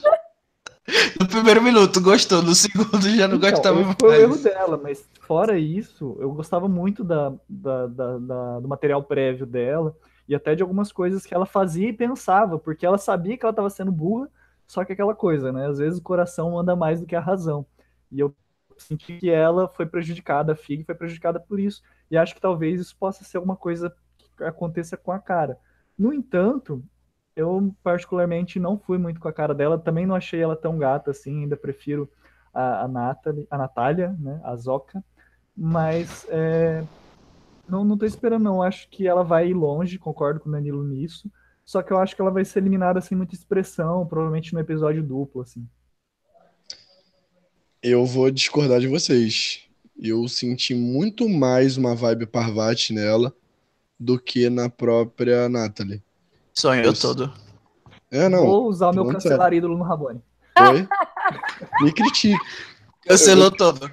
no 1.20 1.26
primeiro 1.26 1.62
minuto 1.62 2.00
gostou, 2.00 2.42
no 2.42 2.54
segundo 2.54 3.00
já 3.00 3.28
não 3.28 3.36
então, 3.36 3.50
gostava 3.50 3.82
mais. 3.82 3.96
Foi 3.98 4.08
o 4.10 4.20
erro 4.20 4.36
dela, 4.36 4.80
mas 4.82 5.08
fora 5.20 5.58
isso, 5.58 6.16
eu 6.20 6.32
gostava 6.32 6.68
muito 6.68 7.02
da, 7.02 7.32
da, 7.48 7.86
da, 7.86 8.18
da, 8.18 8.60
do 8.60 8.68
material 8.68 9.02
prévio 9.02 9.46
dela 9.46 9.96
e 10.28 10.34
até 10.34 10.54
de 10.54 10.62
algumas 10.62 10.92
coisas 10.92 11.26
que 11.26 11.34
ela 11.34 11.46
fazia 11.46 11.88
e 11.88 11.92
pensava, 11.92 12.58
porque 12.58 12.86
ela 12.86 12.98
sabia 12.98 13.36
que 13.36 13.44
ela 13.44 13.52
estava 13.52 13.70
sendo 13.70 13.92
burra, 13.92 14.28
só 14.66 14.84
que 14.84 14.92
aquela 14.92 15.14
coisa, 15.14 15.52
né? 15.52 15.66
Às 15.66 15.78
vezes 15.78 15.98
o 15.98 16.02
coração 16.02 16.58
anda 16.58 16.76
mais 16.76 17.00
do 17.00 17.06
que 17.06 17.16
a 17.16 17.20
razão. 17.20 17.66
E 18.10 18.20
eu 18.20 18.34
senti 18.78 19.18
que 19.18 19.30
ela 19.30 19.68
foi 19.68 19.86
prejudicada, 19.86 20.52
a 20.52 20.56
Fig 20.56 20.84
foi 20.84 20.94
prejudicada 20.94 21.40
por 21.40 21.58
isso. 21.58 21.82
E 22.10 22.16
acho 22.16 22.34
que 22.34 22.40
talvez 22.40 22.80
isso 22.80 22.96
possa 22.96 23.24
ser 23.24 23.38
alguma 23.38 23.56
coisa 23.56 23.94
que 24.36 24.44
aconteça 24.44 24.96
com 24.96 25.12
a 25.12 25.18
cara. 25.18 25.58
No 25.98 26.12
entanto, 26.12 26.82
eu 27.34 27.74
particularmente 27.82 28.60
não 28.60 28.78
fui 28.78 28.98
muito 28.98 29.20
com 29.20 29.28
a 29.28 29.32
cara 29.32 29.54
dela, 29.54 29.78
também 29.78 30.06
não 30.06 30.14
achei 30.14 30.40
ela 30.40 30.56
tão 30.56 30.78
gata 30.78 31.10
assim, 31.10 31.42
ainda 31.42 31.56
prefiro 31.56 32.08
a, 32.52 32.82
a, 32.82 32.88
Natalie, 32.88 33.46
a 33.50 33.58
Natália, 33.58 34.16
né, 34.18 34.40
a 34.44 34.54
Zoca, 34.56 35.02
mas 35.56 36.26
é, 36.28 36.84
não, 37.68 37.84
não 37.84 37.96
tô 37.96 38.04
esperando 38.04 38.44
não, 38.44 38.62
acho 38.62 38.88
que 38.88 39.06
ela 39.06 39.24
vai 39.24 39.48
ir 39.48 39.54
longe, 39.54 39.98
concordo 39.98 40.40
com 40.40 40.48
o 40.48 40.52
Danilo 40.52 40.84
nisso, 40.84 41.30
só 41.64 41.82
que 41.82 41.92
eu 41.92 41.98
acho 41.98 42.14
que 42.14 42.20
ela 42.20 42.30
vai 42.30 42.44
ser 42.44 42.58
eliminada 42.58 43.00
sem 43.00 43.16
muita 43.16 43.34
expressão, 43.34 44.06
provavelmente 44.06 44.52
no 44.52 44.60
episódio 44.60 45.02
duplo, 45.02 45.42
assim. 45.42 45.66
Eu 47.82 48.04
vou 48.04 48.30
discordar 48.30 48.78
de 48.78 48.86
vocês. 48.86 49.66
Eu 50.00 50.28
senti 50.28 50.74
muito 50.74 51.28
mais 51.28 51.76
uma 51.76 51.94
vibe 51.94 52.26
Parvati 52.26 52.92
nela 52.92 53.34
do 53.98 54.18
que 54.18 54.48
na 54.50 54.68
própria 54.68 55.48
Natalie. 55.48 56.02
Sonhou 56.54 56.86
eu... 56.86 56.94
todo. 56.94 57.32
É, 58.10 58.28
não. 58.28 58.44
Vou 58.44 58.66
usar 58.66 58.90
o 58.90 58.94
meu 58.94 59.06
cancelar 59.06 59.52
ídolo 59.52 59.76
no 59.76 59.84
Rabone. 59.84 60.20
Foi? 60.56 60.86
Me 61.80 61.92
critique. 61.92 62.38
Cancelou 63.06 63.46
eu... 63.46 63.56
todo. 63.56 63.90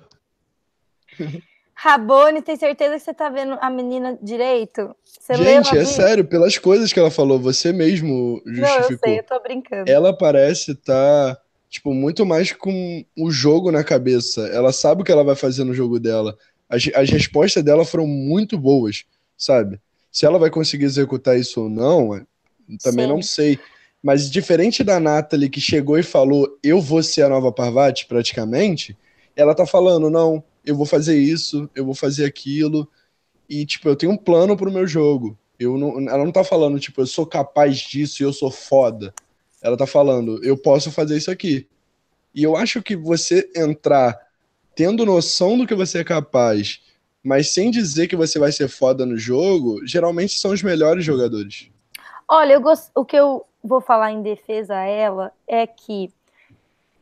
Rabone, 1.73 2.41
tem 2.41 2.57
certeza 2.57 2.95
que 2.95 2.99
você 2.99 3.13
tá 3.13 3.29
vendo 3.29 3.57
a 3.61 3.69
menina 3.69 4.19
direito? 4.21 4.93
Você 5.05 5.35
Gente, 5.35 5.77
é 5.77 5.85
sério, 5.85 6.25
pelas 6.25 6.57
coisas 6.57 6.91
que 6.91 6.99
ela 6.99 7.09
falou, 7.09 7.39
você 7.39 7.71
mesmo 7.71 8.41
justificou. 8.45 8.77
Não, 8.77 8.89
eu 8.89 8.97
sei, 8.97 9.19
eu 9.19 9.23
tô 9.23 9.39
brincando. 9.39 9.89
Ela 9.89 10.15
parece 10.15 10.71
estar 10.71 11.35
tá 11.35 11.41
tipo, 11.69 11.93
muito 11.93 12.25
mais 12.25 12.51
com 12.51 13.05
o 13.17 13.31
jogo 13.31 13.71
na 13.71 13.83
cabeça. 13.83 14.41
Ela 14.47 14.73
sabe 14.73 15.01
o 15.01 15.05
que 15.05 15.11
ela 15.11 15.23
vai 15.23 15.35
fazer 15.35 15.63
no 15.63 15.73
jogo 15.73 15.99
dela. 15.99 16.37
As, 16.67 16.89
as 16.93 17.09
respostas 17.09 17.63
dela 17.63 17.85
foram 17.85 18.05
muito 18.05 18.57
boas, 18.57 19.05
sabe? 19.37 19.79
Se 20.11 20.25
ela 20.25 20.39
vai 20.39 20.49
conseguir 20.49 20.85
executar 20.85 21.39
isso 21.39 21.61
ou 21.61 21.69
não, 21.69 22.19
também 22.77 23.05
Sim. 23.05 23.11
não 23.11 23.21
sei. 23.21 23.59
Mas 24.01 24.29
diferente 24.29 24.83
da 24.83 24.99
Natalie, 24.99 25.49
que 25.49 25.59
chegou 25.59 25.97
e 25.97 26.03
falou, 26.03 26.57
eu 26.63 26.79
vou 26.81 27.03
ser 27.03 27.23
a 27.23 27.29
nova 27.29 27.51
Parvati, 27.51 28.05
praticamente, 28.05 28.97
ela 29.35 29.53
tá 29.53 29.65
falando, 29.65 30.09
não, 30.09 30.43
eu 30.65 30.75
vou 30.75 30.85
fazer 30.85 31.17
isso, 31.17 31.69
eu 31.75 31.85
vou 31.85 31.93
fazer 31.93 32.25
aquilo, 32.25 32.87
e, 33.49 33.65
tipo, 33.65 33.89
eu 33.89 33.95
tenho 33.95 34.11
um 34.11 34.17
plano 34.17 34.55
pro 34.55 34.71
meu 34.71 34.85
jogo. 34.85 35.37
Eu 35.59 35.77
não, 35.77 35.99
ela 36.07 36.23
não 36.23 36.31
tá 36.31 36.43
falando, 36.43 36.79
tipo, 36.79 37.01
eu 37.01 37.07
sou 37.07 37.25
capaz 37.25 37.77
disso 37.77 38.21
e 38.21 38.25
eu 38.25 38.31
sou 38.31 38.51
foda. 38.51 39.13
Ela 39.61 39.75
tá 39.75 39.85
falando, 39.85 40.41
eu 40.43 40.55
posso 40.55 40.91
fazer 40.91 41.17
isso 41.17 41.31
aqui. 41.31 41.67
E 42.33 42.43
eu 42.43 42.55
acho 42.55 42.81
que 42.81 42.95
você 42.95 43.49
entrar 43.55 44.17
tendo 44.75 45.05
noção 45.05 45.57
do 45.57 45.67
que 45.67 45.75
você 45.75 45.97
é 45.97 46.03
capaz, 46.03 46.79
mas 47.21 47.49
sem 47.49 47.69
dizer 47.69 48.07
que 48.07 48.15
você 48.15 48.39
vai 48.39 48.51
ser 48.51 48.69
foda 48.69 49.05
no 49.05 49.17
jogo, 49.17 49.85
geralmente 49.85 50.39
são 50.39 50.51
os 50.51 50.63
melhores 50.63 51.03
jogadores. 51.03 51.69
Olha, 52.29 52.59
gost... 52.59 52.91
o 52.95 53.03
que 53.03 53.15
eu 53.15 53.45
vou 53.63 53.81
falar 53.81 54.11
em 54.11 54.21
defesa 54.21 54.75
a 54.75 54.85
ela 54.85 55.33
é 55.47 55.65
que, 55.65 56.13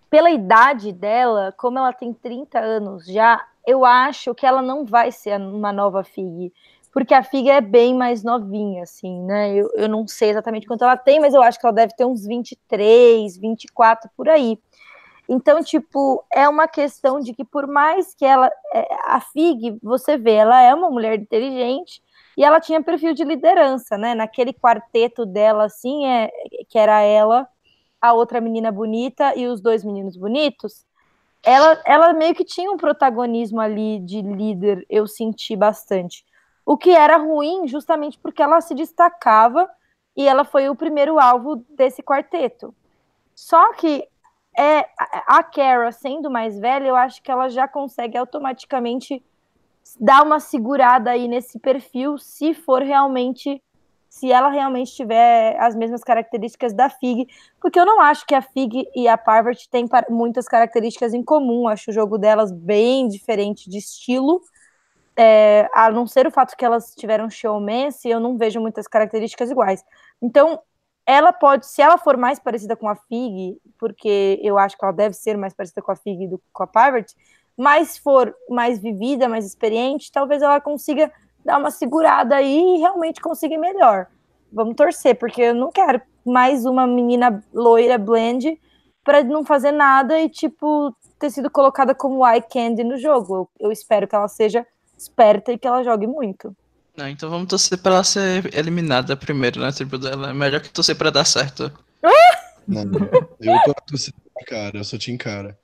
pela 0.09 0.31
idade 0.31 0.91
dela, 0.91 1.53
como 1.57 1.77
ela 1.77 1.93
tem 1.93 2.13
30 2.13 2.59
anos 2.59 3.05
já, 3.05 3.45
eu 3.65 3.83
acho 3.83 4.33
que 4.33 4.45
ela 4.45 4.61
não 4.61 4.85
vai 4.85 5.11
ser 5.11 5.39
uma 5.39 5.73
nova 5.73 6.03
Fig 6.03 6.51
porque 6.97 7.13
a 7.13 7.21
Figa 7.21 7.53
é 7.53 7.61
bem 7.61 7.93
mais 7.93 8.23
novinha, 8.23 8.81
assim, 8.81 9.21
né? 9.21 9.53
Eu, 9.53 9.69
eu 9.75 9.87
não 9.87 10.07
sei 10.07 10.31
exatamente 10.31 10.65
quanto 10.65 10.83
ela 10.83 10.97
tem, 10.97 11.19
mas 11.19 11.31
eu 11.31 11.43
acho 11.43 11.59
que 11.59 11.65
ela 11.67 11.75
deve 11.75 11.93
ter 11.95 12.05
uns 12.05 12.25
23, 12.25 13.37
24 13.37 14.09
por 14.17 14.27
aí. 14.27 14.57
Então, 15.29 15.61
tipo, 15.61 16.25
é 16.33 16.49
uma 16.49 16.67
questão 16.67 17.19
de 17.19 17.35
que 17.35 17.45
por 17.45 17.67
mais 17.67 18.15
que 18.15 18.25
ela. 18.25 18.49
É, 18.73 18.87
a 19.05 19.19
Fig, 19.19 19.77
você 19.83 20.17
vê, 20.17 20.33
ela 20.33 20.59
é 20.59 20.73
uma 20.73 20.89
mulher 20.89 21.19
inteligente 21.19 22.01
e 22.37 22.43
ela 22.43 22.61
tinha 22.61 22.83
perfil 22.83 23.15
de 23.15 23.23
liderança, 23.23 23.97
né? 23.97 24.13
Naquele 24.13 24.53
quarteto 24.53 25.25
dela, 25.25 25.65
assim, 25.65 26.05
é, 26.05 26.29
que 26.69 26.77
era 26.77 27.01
ela, 27.01 27.49
a 27.99 28.13
outra 28.13 28.39
menina 28.39 28.71
bonita 28.71 29.35
e 29.35 29.47
os 29.47 29.59
dois 29.59 29.83
meninos 29.83 30.15
bonitos. 30.15 30.85
Ela, 31.43 31.81
ela 31.83 32.13
meio 32.13 32.35
que 32.35 32.45
tinha 32.45 32.71
um 32.71 32.77
protagonismo 32.77 33.59
ali 33.59 33.99
de 33.99 34.21
líder, 34.21 34.85
eu 34.87 35.07
senti 35.07 35.55
bastante. 35.55 36.23
O 36.63 36.77
que 36.77 36.91
era 36.91 37.17
ruim 37.17 37.67
justamente 37.67 38.19
porque 38.19 38.43
ela 38.43 38.61
se 38.61 38.75
destacava 38.75 39.67
e 40.15 40.27
ela 40.27 40.43
foi 40.45 40.69
o 40.69 40.75
primeiro 40.75 41.19
alvo 41.19 41.65
desse 41.69 42.03
quarteto. 42.03 42.75
Só 43.33 43.73
que 43.73 44.07
é 44.55 44.85
a 45.27 45.41
Kara 45.43 45.91
sendo 45.91 46.29
mais 46.29 46.59
velha, 46.59 46.87
eu 46.87 46.95
acho 46.95 47.21
que 47.21 47.31
ela 47.31 47.49
já 47.49 47.67
consegue 47.67 48.17
automaticamente 48.17 49.23
dar 49.99 50.23
uma 50.23 50.39
segurada 50.39 51.11
aí 51.11 51.27
nesse 51.27 51.59
perfil, 51.59 52.17
se 52.17 52.53
for 52.53 52.81
realmente, 52.81 53.61
se 54.09 54.31
ela 54.31 54.49
realmente 54.49 54.93
tiver 54.93 55.57
as 55.59 55.75
mesmas 55.75 56.03
características 56.03 56.73
da 56.73 56.89
Fig, 56.89 57.27
porque 57.61 57.79
eu 57.79 57.85
não 57.85 58.01
acho 58.01 58.25
que 58.25 58.35
a 58.35 58.41
Fig 58.41 58.87
e 58.95 59.07
a 59.07 59.17
Parvati 59.17 59.69
têm 59.69 59.87
muitas 60.09 60.47
características 60.47 61.13
em 61.13 61.23
comum, 61.23 61.67
acho 61.67 61.91
o 61.91 61.93
jogo 61.93 62.17
delas 62.17 62.51
bem 62.51 63.07
diferente 63.07 63.69
de 63.69 63.77
estilo, 63.77 64.41
é, 65.15 65.67
a 65.73 65.89
não 65.89 66.05
ser 66.05 66.27
o 66.27 66.31
fato 66.31 66.55
que 66.55 66.63
elas 66.63 66.93
tiveram 66.95 67.29
showmance, 67.29 68.07
eu 68.07 68.19
não 68.19 68.37
vejo 68.37 68.59
muitas 68.61 68.87
características 68.87 69.49
iguais. 69.49 69.83
Então, 70.21 70.59
ela 71.07 71.31
pode, 71.31 71.65
se 71.65 71.81
ela 71.81 71.97
for 71.97 72.17
mais 72.17 72.37
parecida 72.37 72.75
com 72.75 72.89
a 72.89 72.95
Fig, 72.95 73.57
porque 73.79 74.39
eu 74.43 74.57
acho 74.57 74.77
que 74.77 74.83
ela 74.83 74.93
deve 74.93 75.15
ser 75.15 75.37
mais 75.37 75.53
parecida 75.53 75.81
com 75.81 75.91
a 75.91 75.95
Fig 75.95 76.27
do 76.27 76.37
que 76.37 76.45
com 76.51 76.63
a 76.63 76.67
Parvati, 76.67 77.15
mas 77.57 77.97
for 77.97 78.33
mais 78.49 78.79
vivida, 78.79 79.27
mais 79.27 79.45
experiente, 79.45 80.11
talvez 80.11 80.41
ela 80.41 80.61
consiga 80.61 81.11
dar 81.43 81.57
uma 81.57 81.71
segurada 81.71 82.35
aí 82.35 82.75
e 82.75 82.77
realmente 82.79 83.19
consiga 83.19 83.57
melhor. 83.57 84.07
Vamos 84.51 84.75
torcer, 84.75 85.17
porque 85.17 85.41
eu 85.41 85.55
não 85.55 85.71
quero 85.71 86.01
mais 86.25 86.65
uma 86.65 86.85
menina 86.85 87.43
loira 87.53 87.97
blend 87.97 88.59
para 89.03 89.23
não 89.23 89.43
fazer 89.43 89.71
nada 89.71 90.19
e 90.19 90.29
tipo 90.29 90.95
ter 91.17 91.31
sido 91.31 91.49
colocada 91.49 91.95
como 91.95 92.25
eye 92.27 92.41
candy 92.41 92.83
no 92.83 92.97
jogo. 92.97 93.49
Eu, 93.59 93.67
eu 93.67 93.71
espero 93.71 94.07
que 94.07 94.15
ela 94.15 94.27
seja 94.27 94.65
esperta 94.97 95.51
e 95.51 95.57
que 95.57 95.67
ela 95.67 95.83
jogue 95.83 96.05
muito. 96.05 96.55
Não, 96.95 97.07
então 97.07 97.29
vamos 97.29 97.47
torcer 97.47 97.77
pra 97.77 97.93
ela 97.93 98.03
ser 98.03 98.53
eliminada 98.53 99.15
primeiro 99.15 99.59
na 99.59 99.67
né, 99.67 99.71
tribo 99.71 99.97
dela. 99.97 100.31
É 100.31 100.33
melhor 100.33 100.61
que 100.61 100.69
torcer 100.69 100.97
pra 100.97 101.09
dar 101.09 101.25
certo. 101.25 101.71
Não, 102.67 102.81
eu 103.39 103.63
tô 103.63 103.73
torcendo 103.87 104.15
pra 104.33 104.45
cara, 104.45 104.77
eu 104.77 104.83
sou 104.83 104.99
Team 104.99 105.17
Cara. 105.17 105.57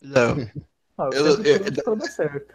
Não. 0.00 0.48
Ah, 0.98 1.08
eu, 1.12 1.26
eu, 1.26 1.42
eu, 1.42 2.00
certo. 2.00 2.54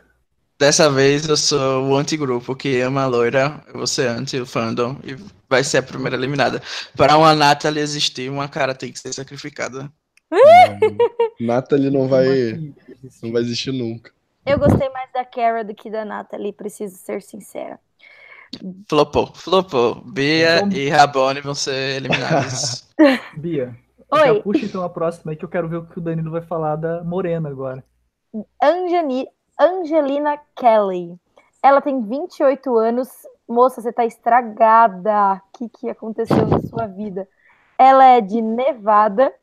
Dessa 0.59 0.89
vez 0.89 1.27
eu 1.27 1.35
sou 1.35 1.89
o 1.89 1.95
anti-grupo 1.95 2.55
que 2.55 2.79
ama 2.81 3.03
a 3.03 3.07
loira, 3.07 3.63
eu 3.67 3.73
vou 3.73 3.87
ser 3.87 4.07
anti 4.07 4.37
o 4.37 4.45
fandom 4.45 4.97
e 5.03 5.15
vai 5.49 5.63
ser 5.63 5.79
a 5.79 5.83
primeira 5.83 6.15
eliminada. 6.15 6.61
Para 6.95 7.17
uma 7.17 7.33
Natalie 7.33 7.81
existir, 7.81 8.29
uma 8.29 8.47
cara 8.47 8.75
tem 8.75 8.91
que 8.91 8.99
ser 8.99 9.13
sacrificada. 9.13 9.91
Não, 10.31 10.97
Natalie 11.39 11.89
não 11.89 12.07
vai, 12.07 12.73
não 13.21 13.31
vai 13.31 13.41
existir 13.41 13.71
nunca. 13.71 14.11
Eu 14.45 14.59
gostei 14.59 14.89
mais 14.89 15.11
da 15.11 15.23
Kara 15.23 15.63
do 15.63 15.73
que 15.73 15.89
da 15.89 16.03
Natalie, 16.03 16.53
preciso 16.53 16.97
ser 16.97 17.21
sincera. 17.21 17.79
Flopou, 18.87 19.33
flopou. 19.33 20.01
Bia 20.05 20.57
então... 20.57 20.71
e 20.71 20.89
Rabone 20.89 21.41
vão 21.41 21.55
ser 21.55 21.97
eliminados. 21.97 22.87
Bia, 23.37 23.75
Oi. 24.11 24.19
já 24.19 24.35
puxa 24.41 24.65
então 24.65 24.83
a 24.83 24.89
próxima 24.89 25.31
aí 25.31 25.35
que 25.35 25.45
eu 25.45 25.49
quero 25.49 25.67
ver 25.67 25.77
o 25.77 25.85
que 25.85 25.97
o 25.97 26.01
Danilo 26.01 26.31
vai 26.31 26.41
falar 26.41 26.75
da 26.75 27.03
Morena 27.03 27.49
agora. 27.49 27.83
Anjani, 28.61 29.27
Angelina 29.59 30.39
Kelly. 30.55 31.19
Ela 31.61 31.81
tem 31.81 32.01
28 32.01 32.75
anos. 32.77 33.09
Moça, 33.47 33.81
você 33.81 33.93
tá 33.93 34.05
estragada. 34.05 35.35
O 35.35 35.57
que, 35.57 35.69
que 35.69 35.89
aconteceu 35.89 36.45
na 36.47 36.61
sua 36.61 36.87
vida? 36.87 37.27
Ela 37.77 38.05
é 38.05 38.21
de 38.21 38.41
Nevada 38.41 39.33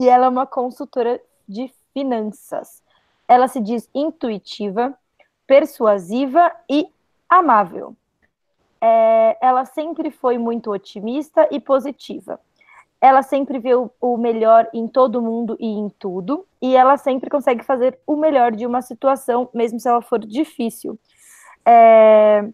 e 0.00 0.08
ela 0.08 0.26
é 0.26 0.28
uma 0.28 0.46
consultora 0.46 1.20
de 1.48 1.72
finanças. 1.92 2.82
Ela 3.28 3.46
se 3.46 3.60
diz 3.60 3.88
intuitiva, 3.94 4.92
persuasiva 5.46 6.50
e 6.68 6.88
amável. 7.28 7.94
É, 8.80 9.38
ela 9.40 9.64
sempre 9.64 10.10
foi 10.10 10.38
muito 10.38 10.72
otimista 10.72 11.48
e 11.52 11.60
positiva. 11.60 12.40
Ela 13.02 13.22
sempre 13.22 13.58
vê 13.58 13.74
o, 13.74 13.90
o 14.00 14.16
melhor 14.16 14.68
em 14.72 14.86
todo 14.86 15.20
mundo 15.20 15.56
e 15.58 15.66
em 15.66 15.88
tudo, 15.88 16.46
e 16.60 16.76
ela 16.76 16.96
sempre 16.96 17.28
consegue 17.28 17.64
fazer 17.64 17.98
o 18.06 18.14
melhor 18.14 18.52
de 18.52 18.64
uma 18.64 18.80
situação, 18.80 19.50
mesmo 19.52 19.80
se 19.80 19.88
ela 19.88 20.00
for 20.00 20.20
difícil. 20.20 20.96
É, 21.66 22.48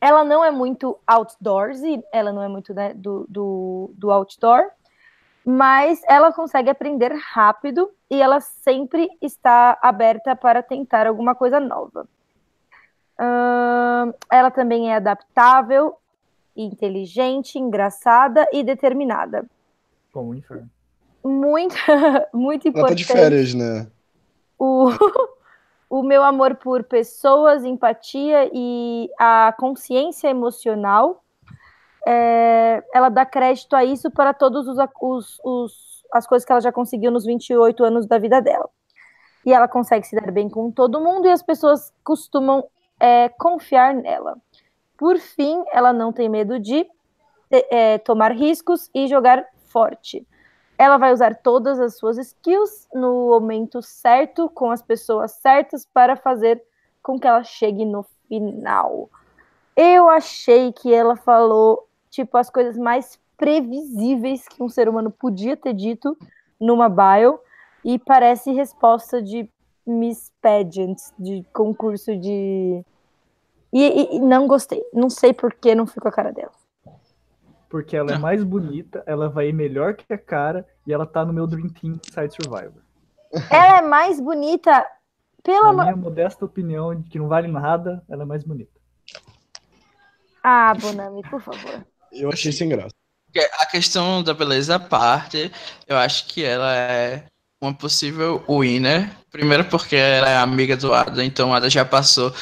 ela 0.00 0.24
não 0.24 0.44
é 0.44 0.50
muito 0.50 0.98
outdoorsy, 1.06 2.02
ela 2.12 2.32
não 2.32 2.42
é 2.42 2.48
muito 2.48 2.74
né, 2.74 2.92
do, 2.94 3.24
do, 3.28 3.90
do 3.94 4.10
outdoor, 4.10 4.70
mas 5.46 6.02
ela 6.08 6.32
consegue 6.32 6.68
aprender 6.68 7.12
rápido 7.32 7.90
e 8.10 8.20
ela 8.20 8.40
sempre 8.40 9.08
está 9.22 9.78
aberta 9.80 10.34
para 10.34 10.62
tentar 10.62 11.06
alguma 11.06 11.34
coisa 11.34 11.60
nova. 11.60 12.08
Uh, 13.18 14.12
ela 14.30 14.50
também 14.50 14.90
é 14.92 14.96
adaptável, 14.96 15.96
inteligente, 16.56 17.58
engraçada 17.58 18.48
e 18.52 18.62
determinada. 18.62 19.44
Como 20.12 20.30
o 20.30 20.34
inferno. 20.34 20.70
Muito, 21.24 21.74
muito 22.32 22.68
importante. 22.68 22.78
Ela 22.78 22.88
tá 22.88 22.94
de 22.94 23.04
férias, 23.04 23.54
né? 23.54 23.86
O, 24.58 24.90
o 25.90 26.02
meu 26.02 26.22
amor 26.22 26.56
por 26.56 26.84
pessoas, 26.84 27.64
empatia 27.64 28.50
e 28.52 29.10
a 29.18 29.54
consciência 29.58 30.28
emocional 30.28 31.24
é, 32.06 32.82
ela 32.92 33.08
dá 33.08 33.24
crédito 33.24 33.74
a 33.74 33.84
isso 33.84 34.10
para 34.10 34.34
todos 34.34 34.68
os, 34.68 34.76
os, 35.00 35.40
os, 35.42 36.04
as 36.12 36.26
coisas 36.26 36.44
que 36.44 36.52
ela 36.52 36.60
já 36.60 36.70
conseguiu 36.70 37.10
nos 37.10 37.24
28 37.24 37.82
anos 37.82 38.06
da 38.06 38.18
vida 38.18 38.40
dela. 38.40 38.68
E 39.44 39.52
ela 39.52 39.68
consegue 39.68 40.06
se 40.06 40.14
dar 40.14 40.30
bem 40.30 40.48
com 40.48 40.70
todo 40.70 41.00
mundo 41.00 41.26
e 41.26 41.30
as 41.30 41.42
pessoas 41.42 41.92
costumam 42.02 42.64
é, 43.00 43.28
confiar 43.30 43.94
nela. 43.94 44.36
Por 44.96 45.18
fim, 45.18 45.62
ela 45.72 45.92
não 45.92 46.12
tem 46.12 46.28
medo 46.28 46.58
de 46.58 46.86
é, 47.50 47.98
tomar 47.98 48.32
riscos 48.32 48.90
e 48.94 49.06
jogar 49.06 49.44
forte. 49.66 50.26
Ela 50.76 50.96
vai 50.96 51.12
usar 51.12 51.36
todas 51.36 51.78
as 51.78 51.96
suas 51.96 52.18
skills 52.18 52.88
no 52.92 53.28
momento 53.28 53.80
certo, 53.82 54.48
com 54.48 54.70
as 54.70 54.82
pessoas 54.82 55.32
certas, 55.32 55.86
para 55.86 56.16
fazer 56.16 56.62
com 57.02 57.18
que 57.18 57.26
ela 57.26 57.44
chegue 57.44 57.84
no 57.84 58.04
final. 58.28 59.08
Eu 59.76 60.08
achei 60.08 60.72
que 60.72 60.92
ela 60.92 61.16
falou 61.16 61.88
tipo, 62.14 62.36
as 62.36 62.48
coisas 62.48 62.78
mais 62.78 63.18
previsíveis 63.36 64.46
que 64.46 64.62
um 64.62 64.68
ser 64.68 64.88
humano 64.88 65.10
podia 65.10 65.56
ter 65.56 65.74
dito 65.74 66.16
numa 66.60 66.88
bio, 66.88 67.40
e 67.84 67.98
parece 67.98 68.52
resposta 68.52 69.20
de 69.20 69.48
Miss 69.86 70.32
Pageant, 70.40 70.96
de 71.18 71.44
concurso 71.52 72.16
de. 72.16 72.82
E, 73.74 73.82
e, 73.82 74.16
e 74.16 74.20
não 74.20 74.46
gostei. 74.46 74.80
Não 74.92 75.10
sei 75.10 75.32
por 75.32 75.52
que 75.52 75.74
não 75.74 75.84
ficou 75.84 76.08
a 76.08 76.12
cara 76.12 76.32
dela. 76.32 76.52
Porque 77.68 77.96
ela 77.96 78.12
é 78.12 78.18
mais 78.18 78.44
bonita, 78.44 79.02
ela 79.04 79.28
vai 79.28 79.50
melhor 79.50 79.94
que 79.94 80.12
a 80.12 80.18
cara 80.18 80.64
e 80.86 80.92
ela 80.92 81.04
tá 81.04 81.24
no 81.24 81.32
meu 81.32 81.44
Dream 81.44 81.68
Team 81.70 81.98
Side 82.04 82.32
Survivor. 82.36 82.80
Ela 83.50 83.78
é 83.78 83.82
mais 83.82 84.20
bonita, 84.20 84.86
pela. 85.42 85.72
Na 85.72 85.82
minha 85.82 85.96
modesta 85.96 86.44
opinião, 86.44 86.94
de 86.94 87.10
que 87.10 87.18
não 87.18 87.26
vale 87.26 87.48
nada, 87.48 88.00
ela 88.08 88.22
é 88.22 88.26
mais 88.26 88.44
bonita. 88.44 88.70
Ah, 90.40 90.72
Bonami, 90.74 91.22
por 91.28 91.40
favor. 91.40 91.84
Eu 92.12 92.28
achei 92.28 92.52
sem 92.52 92.68
graça. 92.68 92.94
A 93.58 93.66
questão 93.66 94.22
da 94.22 94.32
beleza 94.32 94.76
à 94.76 94.78
parte, 94.78 95.50
eu 95.88 95.96
acho 95.96 96.28
que 96.28 96.44
ela 96.44 96.72
é 96.72 97.24
uma 97.60 97.74
possível 97.74 98.44
winner. 98.48 99.10
Primeiro 99.32 99.64
porque 99.64 99.96
ela 99.96 100.28
é 100.28 100.36
amiga 100.36 100.76
do 100.76 100.94
Ada, 100.94 101.24
então 101.24 101.52
Ada 101.52 101.68
já 101.68 101.84
passou 101.84 102.32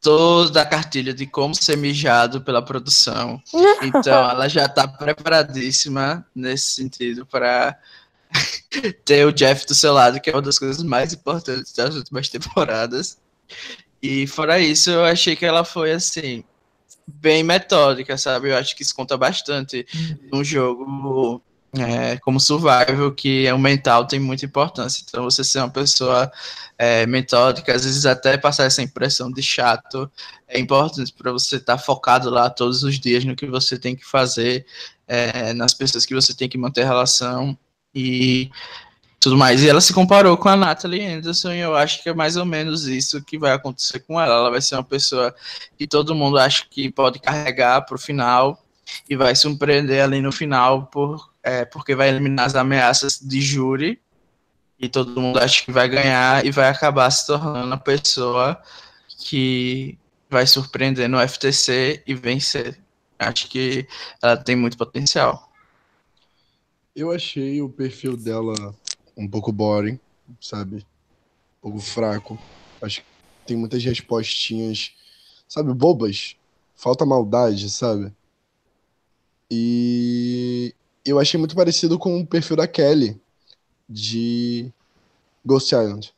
toda 0.00 0.62
a 0.62 0.66
cartilha 0.66 1.12
de 1.12 1.26
como 1.26 1.54
ser 1.54 1.76
mijado 1.76 2.40
pela 2.40 2.62
produção. 2.62 3.40
Então 3.82 4.30
ela 4.30 4.48
já 4.48 4.66
está 4.66 4.86
preparadíssima 4.86 6.26
nesse 6.34 6.72
sentido 6.72 7.24
para 7.24 7.78
ter 9.04 9.26
o 9.26 9.32
Jeff 9.32 9.66
do 9.66 9.74
seu 9.74 9.92
lado, 9.92 10.20
que 10.20 10.30
é 10.30 10.32
uma 10.34 10.42
das 10.42 10.58
coisas 10.58 10.82
mais 10.82 11.12
importantes 11.12 11.72
das 11.72 11.94
últimas 11.94 12.28
temporadas. 12.28 13.18
E 14.02 14.26
fora 14.26 14.58
isso, 14.60 14.90
eu 14.90 15.04
achei 15.04 15.34
que 15.34 15.44
ela 15.44 15.64
foi 15.64 15.92
assim 15.92 16.44
bem 17.06 17.42
metódica, 17.42 18.16
sabe? 18.16 18.50
Eu 18.50 18.56
acho 18.56 18.76
que 18.76 18.82
isso 18.82 18.94
conta 18.94 19.16
bastante 19.16 19.86
num 20.32 20.44
jogo 20.44 20.86
é, 21.78 22.16
como 22.18 22.40
survival, 22.40 23.12
que 23.12 23.46
é 23.46 23.54
o 23.54 23.58
mental 23.58 24.06
tem 24.06 24.18
muita 24.18 24.44
importância. 24.44 25.04
Então, 25.06 25.24
você 25.24 25.44
ser 25.44 25.58
uma 25.60 25.70
pessoa 25.70 26.30
é, 26.78 27.06
metódica, 27.06 27.74
às 27.74 27.84
vezes 27.84 28.06
até 28.06 28.36
passar 28.36 28.64
essa 28.64 28.82
impressão 28.82 29.30
de 29.30 29.42
chato, 29.42 30.10
é 30.48 30.58
importante 30.58 31.12
para 31.12 31.30
você 31.32 31.56
estar 31.56 31.76
tá 31.76 31.82
focado 31.82 32.28
lá 32.30 32.50
todos 32.50 32.82
os 32.82 32.98
dias 32.98 33.24
no 33.24 33.36
que 33.36 33.46
você 33.46 33.78
tem 33.78 33.94
que 33.94 34.04
fazer, 34.04 34.66
é, 35.06 35.52
nas 35.52 35.74
pessoas 35.74 36.04
que 36.04 36.14
você 36.14 36.34
tem 36.34 36.48
que 36.48 36.58
manter 36.58 36.84
relação. 36.84 37.56
E 37.94 38.50
tudo 39.20 39.36
mais. 39.36 39.62
E 39.62 39.68
ela 39.68 39.80
se 39.80 39.92
comparou 39.92 40.36
com 40.36 40.48
a 40.48 40.56
Natalie 40.56 41.04
Anderson, 41.04 41.52
e 41.52 41.60
eu 41.60 41.76
acho 41.76 42.02
que 42.02 42.08
é 42.08 42.14
mais 42.14 42.36
ou 42.36 42.46
menos 42.46 42.86
isso 42.88 43.22
que 43.22 43.38
vai 43.38 43.52
acontecer 43.52 44.00
com 44.00 44.18
ela. 44.18 44.34
Ela 44.34 44.50
vai 44.50 44.62
ser 44.62 44.76
uma 44.76 44.84
pessoa 44.84 45.34
que 45.76 45.86
todo 45.86 46.14
mundo 46.14 46.38
acha 46.38 46.64
que 46.68 46.90
pode 46.90 47.20
carregar 47.20 47.82
para 47.82 47.96
o 47.96 47.98
final 47.98 48.64
e 49.08 49.14
vai 49.14 49.36
surpreender 49.36 50.02
ali 50.02 50.20
no 50.22 50.32
final 50.32 50.86
por, 50.86 51.29
é, 51.42 51.64
porque 51.64 51.94
vai 51.94 52.08
eliminar 52.08 52.46
as 52.46 52.54
ameaças 52.54 53.18
de 53.18 53.40
júri 53.40 54.00
e 54.78 54.88
todo 54.88 55.20
mundo 55.20 55.38
acha 55.38 55.64
que 55.64 55.72
vai 55.72 55.88
ganhar 55.88 56.44
e 56.44 56.50
vai 56.50 56.68
acabar 56.68 57.10
se 57.10 57.26
tornando 57.26 57.72
a 57.74 57.78
pessoa 57.78 58.60
que 59.18 59.98
vai 60.28 60.46
surpreender 60.46 61.08
no 61.08 61.20
FTC 61.20 62.02
e 62.06 62.14
vencer. 62.14 62.80
Acho 63.18 63.48
que 63.48 63.86
ela 64.22 64.36
tem 64.36 64.56
muito 64.56 64.78
potencial. 64.78 65.50
Eu 66.96 67.12
achei 67.12 67.60
o 67.60 67.68
perfil 67.68 68.16
dela 68.16 68.74
um 69.16 69.28
pouco 69.28 69.52
boring, 69.52 70.00
sabe? 70.40 70.76
Um 70.76 71.60
pouco 71.62 71.80
fraco. 71.80 72.38
Acho 72.80 73.02
que 73.02 73.06
tem 73.46 73.56
muitas 73.56 73.84
respostinhas, 73.84 74.92
sabe, 75.46 75.74
bobas. 75.74 76.36
Falta 76.74 77.04
maldade, 77.04 77.68
sabe? 77.68 78.10
E 79.50 80.74
eu 81.04 81.18
achei 81.18 81.38
muito 81.38 81.54
parecido 81.54 81.98
com 81.98 82.20
o 82.20 82.26
perfil 82.26 82.56
da 82.56 82.66
Kelly 82.66 83.20
de 83.88 84.72
Ghost 85.44 85.74
Island. 85.74 86.14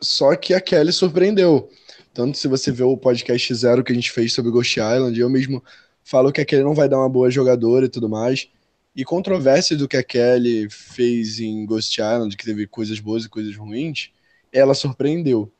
Só 0.00 0.34
que 0.36 0.54
a 0.54 0.60
Kelly 0.60 0.92
surpreendeu. 0.92 1.70
Tanto 2.14 2.38
se 2.38 2.48
você 2.48 2.70
vê 2.70 2.82
o 2.82 2.96
podcast 2.96 3.54
zero 3.54 3.82
que 3.82 3.92
a 3.92 3.94
gente 3.94 4.10
fez 4.10 4.32
sobre 4.32 4.50
Ghost 4.50 4.78
Island, 4.78 5.18
eu 5.18 5.28
mesmo 5.28 5.62
falo 6.04 6.32
que 6.32 6.40
a 6.40 6.44
Kelly 6.44 6.64
não 6.64 6.74
vai 6.74 6.88
dar 6.88 6.98
uma 6.98 7.08
boa 7.08 7.30
jogadora 7.30 7.86
e 7.86 7.88
tudo 7.88 8.08
mais. 8.08 8.48
E 8.94 9.04
controvérsia 9.04 9.76
do 9.76 9.86
que 9.86 9.96
a 9.96 10.02
Kelly 10.02 10.68
fez 10.70 11.38
em 11.40 11.64
Ghost 11.64 12.00
Island, 12.00 12.36
que 12.36 12.44
teve 12.44 12.66
coisas 12.66 12.98
boas 12.98 13.24
e 13.24 13.28
coisas 13.28 13.56
ruins, 13.56 14.10
ela 14.52 14.74
surpreendeu. 14.74 15.50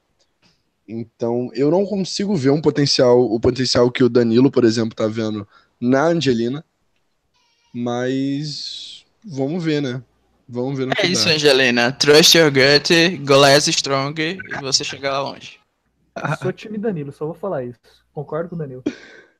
Então, 0.86 1.50
eu 1.52 1.70
não 1.70 1.84
consigo 1.84 2.34
ver 2.34 2.50
um 2.50 2.60
potencial, 2.60 3.20
o 3.20 3.38
potencial 3.38 3.90
que 3.90 4.02
o 4.02 4.08
Danilo, 4.08 4.50
por 4.50 4.64
exemplo, 4.64 4.96
tá 4.96 5.06
vendo 5.06 5.46
na 5.80 6.06
Angelina. 6.06 6.64
Mas 7.72 9.04
vamos 9.24 9.62
ver, 9.62 9.82
né? 9.82 10.02
Vamos 10.48 10.78
ver 10.78 10.86
no 10.86 10.92
É 10.96 11.06
isso, 11.06 11.26
dá. 11.26 11.34
Angelina. 11.34 11.92
Trust 11.92 12.38
your 12.38 12.50
gut, 12.50 13.18
go 13.18 13.36
less 13.36 13.68
strong 13.70 14.14
e 14.20 14.38
você 14.60 14.82
chegar 14.82 15.12
lá 15.12 15.20
longe. 15.20 15.60
Sou 16.40 16.52
time 16.52 16.78
Danilo, 16.78 17.12
só 17.12 17.26
vou 17.26 17.34
falar 17.34 17.64
isso. 17.64 17.78
Concordo 18.12 18.48
com 18.48 18.56
o 18.56 18.58
Danilo. 18.58 18.82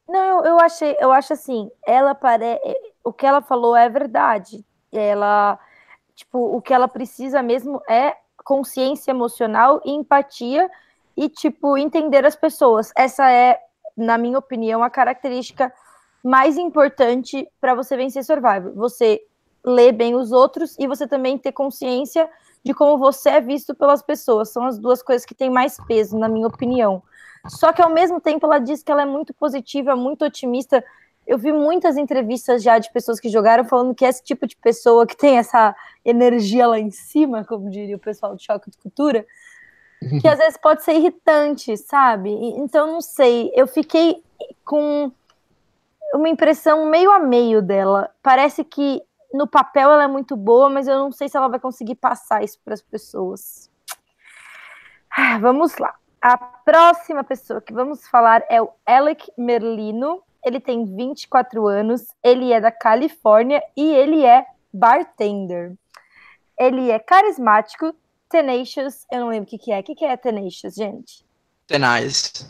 Não, 0.08 0.38
eu, 0.38 0.52
eu 0.52 0.60
achei, 0.60 0.96
eu 1.00 1.12
acho 1.12 1.32
assim, 1.32 1.70
ela 1.86 2.14
parece 2.14 2.60
o 3.08 3.12
que 3.12 3.26
ela 3.26 3.40
falou 3.40 3.74
é 3.74 3.88
verdade. 3.88 4.64
Ela, 4.92 5.58
tipo, 6.14 6.38
o 6.38 6.60
que 6.60 6.74
ela 6.74 6.86
precisa 6.86 7.42
mesmo 7.42 7.80
é 7.88 8.14
consciência 8.44 9.10
emocional 9.10 9.80
e 9.84 9.92
empatia 9.92 10.70
e, 11.16 11.28
tipo, 11.28 11.76
entender 11.76 12.24
as 12.24 12.36
pessoas. 12.36 12.92
Essa 12.96 13.30
é, 13.30 13.58
na 13.96 14.18
minha 14.18 14.38
opinião, 14.38 14.82
a 14.82 14.90
característica 14.90 15.72
mais 16.24 16.56
importante 16.56 17.48
para 17.60 17.74
você 17.74 17.96
vencer 17.96 18.24
Survivor. 18.24 18.72
Você 18.74 19.20
ler 19.64 19.92
bem 19.92 20.14
os 20.14 20.32
outros 20.32 20.76
e 20.78 20.86
você 20.86 21.06
também 21.06 21.36
ter 21.36 21.52
consciência 21.52 22.28
de 22.64 22.72
como 22.74 22.98
você 22.98 23.30
é 23.30 23.40
visto 23.40 23.74
pelas 23.74 24.02
pessoas. 24.02 24.50
São 24.50 24.64
as 24.64 24.78
duas 24.78 25.02
coisas 25.02 25.24
que 25.24 25.34
têm 25.34 25.50
mais 25.50 25.76
peso, 25.86 26.18
na 26.18 26.28
minha 26.28 26.46
opinião. 26.46 27.02
Só 27.46 27.72
que 27.72 27.80
ao 27.80 27.90
mesmo 27.90 28.20
tempo 28.20 28.46
ela 28.46 28.58
diz 28.58 28.82
que 28.82 28.90
ela 28.90 29.02
é 29.02 29.06
muito 29.06 29.32
positiva, 29.32 29.94
muito 29.94 30.24
otimista 30.24 30.84
eu 31.28 31.36
vi 31.36 31.52
muitas 31.52 31.98
entrevistas 31.98 32.62
já 32.62 32.78
de 32.78 32.90
pessoas 32.90 33.20
que 33.20 33.28
jogaram 33.28 33.62
falando 33.62 33.94
que 33.94 34.06
esse 34.06 34.24
tipo 34.24 34.46
de 34.46 34.56
pessoa 34.56 35.06
que 35.06 35.14
tem 35.14 35.36
essa 35.36 35.76
energia 36.02 36.66
lá 36.66 36.80
em 36.80 36.90
cima, 36.90 37.44
como 37.44 37.68
diria 37.68 37.96
o 37.96 38.00
pessoal 38.00 38.34
do 38.34 38.42
Choque 38.42 38.70
de 38.70 38.78
Cultura, 38.78 39.26
que 40.22 40.26
às 40.26 40.38
vezes 40.38 40.56
pode 40.56 40.82
ser 40.82 40.94
irritante, 40.94 41.76
sabe? 41.76 42.30
Então, 42.30 42.86
não 42.86 43.02
sei, 43.02 43.52
eu 43.54 43.66
fiquei 43.66 44.22
com 44.64 45.12
uma 46.14 46.28
impressão 46.28 46.86
meio 46.86 47.10
a 47.10 47.18
meio 47.18 47.60
dela. 47.62 48.10
Parece 48.22 48.64
que 48.64 49.02
no 49.32 49.46
papel 49.46 49.90
ela 49.90 50.04
é 50.04 50.08
muito 50.08 50.36
boa, 50.36 50.68
mas 50.70 50.88
eu 50.88 50.98
não 50.98 51.12
sei 51.12 51.28
se 51.28 51.36
ela 51.36 51.48
vai 51.48 51.60
conseguir 51.60 51.96
passar 51.96 52.42
isso 52.42 52.58
para 52.64 52.74
as 52.74 52.82
pessoas. 52.82 53.70
Ah, 55.10 55.38
vamos 55.38 55.76
lá. 55.78 55.94
A 56.20 56.36
próxima 56.36 57.22
pessoa 57.22 57.60
que 57.60 57.72
vamos 57.72 58.06
falar 58.08 58.44
é 58.48 58.60
o 58.60 58.70
Alec 58.86 59.30
Merlino. 59.36 60.22
Ele 60.44 60.60
tem 60.60 60.84
24 60.84 61.66
anos, 61.66 62.06
ele 62.22 62.52
é 62.52 62.60
da 62.60 62.70
Califórnia 62.70 63.62
e 63.76 63.94
ele 63.94 64.24
é 64.24 64.46
bartender. 64.72 65.74
Ele 66.58 66.90
é 66.90 66.98
carismático, 66.98 67.94
tenacious, 68.28 69.06
eu 69.10 69.20
não 69.20 69.28
lembro 69.28 69.44
o 69.44 69.46
que, 69.46 69.58
que 69.58 69.72
é. 69.72 69.80
O 69.80 69.82
que, 69.82 69.94
que 69.94 70.04
é 70.04 70.16
tenacious, 70.16 70.74
gente? 70.74 71.24
Tenaz. 71.66 72.48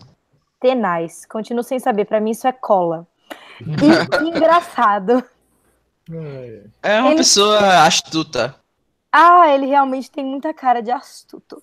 Tenaz. 0.61 1.27
Continuo 1.27 1.63
sem 1.63 1.79
saber, 1.79 2.05
para 2.05 2.21
mim 2.21 2.31
isso 2.31 2.47
é 2.47 2.53
cola. 2.53 3.07
E 3.61 4.25
engraçado. 4.29 5.23
É 6.83 7.01
uma 7.01 7.09
Ele- 7.11 7.17
pessoa 7.17 7.85
astuta. 7.87 8.55
Ah, 9.13 9.49
ele 9.55 9.67
realmente 9.67 10.11
tem 10.11 10.25
muita 10.25 10.53
cara 10.55 10.83
de 10.83 10.91
astuto. 10.91 11.63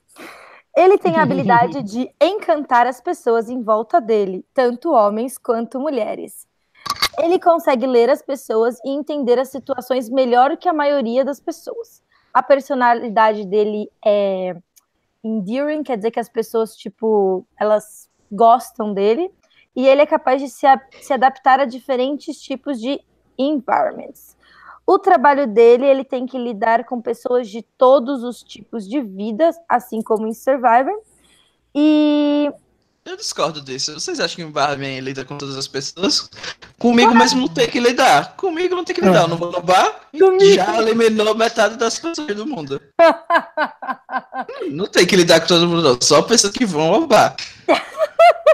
Ele 0.75 0.97
tem 0.97 1.15
a 1.15 1.23
habilidade 1.23 1.81
de 1.83 2.09
encantar 2.19 2.85
as 2.85 2.99
pessoas 2.99 3.49
em 3.49 3.61
volta 3.61 4.01
dele, 4.01 4.43
tanto 4.53 4.91
homens 4.91 5.37
quanto 5.37 5.79
mulheres. 5.79 6.45
Ele 7.17 7.39
consegue 7.39 7.87
ler 7.87 8.09
as 8.09 8.21
pessoas 8.21 8.77
e 8.83 8.89
entender 8.89 9.39
as 9.39 9.47
situações 9.49 10.09
melhor 10.09 10.57
que 10.57 10.67
a 10.67 10.73
maioria 10.73 11.23
das 11.23 11.39
pessoas. 11.39 12.01
A 12.33 12.43
personalidade 12.43 13.45
dele 13.45 13.89
é 14.03 14.55
endearing, 15.23 15.81
quer 15.81 15.95
dizer 15.95 16.11
que 16.11 16.19
as 16.19 16.27
pessoas, 16.27 16.75
tipo, 16.75 17.45
elas 17.57 18.09
gostam 18.31 18.93
dele. 18.93 19.31
E 19.75 19.85
ele 19.87 20.01
é 20.01 20.05
capaz 20.05 20.41
de 20.41 20.49
se, 20.49 20.65
a- 20.65 20.79
se 21.01 21.11
adaptar 21.13 21.59
a 21.59 21.65
diferentes 21.65 22.39
tipos 22.39 22.79
de 22.79 22.99
environments. 23.37 24.35
O 24.87 24.99
trabalho 24.99 25.47
dele, 25.47 25.85
ele 25.85 26.03
tem 26.03 26.25
que 26.25 26.37
lidar 26.37 26.85
com 26.85 27.01
pessoas 27.01 27.49
de 27.49 27.61
todos 27.77 28.23
os 28.23 28.41
tipos 28.43 28.87
de 28.87 29.01
vidas, 29.01 29.55
assim 29.67 30.01
como 30.01 30.27
em 30.27 30.33
Survivor. 30.33 30.93
E 31.73 32.49
Eu 33.03 33.17
discordo 33.17 33.61
disso. 33.61 33.93
Vocês 33.99 34.19
acham 34.19 34.35
que 34.37 34.43
o 34.43 34.49
barman 34.51 34.99
lida 34.99 35.25
com 35.25 35.37
todas 35.37 35.57
as 35.57 35.67
pessoas? 35.67 36.29
Comigo 36.79 37.13
mesmo 37.15 37.41
não 37.41 37.47
tem 37.47 37.67
que 37.69 37.79
lidar. 37.79 38.35
Comigo 38.35 38.75
não 38.75 38.83
tem 38.85 38.95
que 38.95 39.01
lidar. 39.01 39.23
Eu 39.23 39.27
não 39.27 39.37
vou 39.37 39.51
no 39.51 39.61
bar 39.61 40.01
e 40.13 40.53
já 40.53 40.77
eliminou 40.81 41.35
metade 41.35 41.77
das 41.77 41.99
pessoas 41.99 42.35
do 42.35 42.45
mundo. 42.47 42.81
Não 44.71 44.87
tem 44.87 45.05
que 45.05 45.15
lidar 45.15 45.39
com 45.41 45.47
todo 45.47 45.67
mundo, 45.67 45.81
não. 45.81 45.97
Só 46.01 46.21
pessoas 46.21 46.53
que 46.53 46.65
vão 46.65 46.93
ao 46.93 47.05
bar. 47.07 47.35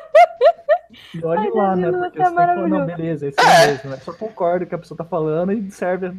E 1.13 1.23
olha 1.25 1.41
Ai, 1.41 1.49
lá, 1.51 1.75
né? 1.75 1.91
Porque 1.91 1.97
você 2.03 2.11
tem 2.11 2.23
que 2.23 2.29
falar, 2.29 2.55
não, 2.55 2.69
maravilhoso. 2.69 2.85
beleza, 2.85 3.27
esse 3.27 3.39
é 3.39 3.67
mesmo. 3.67 3.89
Né? 3.89 3.97
Só 3.97 4.13
concordo 4.13 4.59
com 4.59 4.65
o 4.65 4.69
que 4.69 4.75
a 4.75 4.77
pessoa 4.79 4.97
tá 4.97 5.05
falando 5.05 5.51
e 5.51 5.71
serve 5.71 6.07
a. 6.07 6.11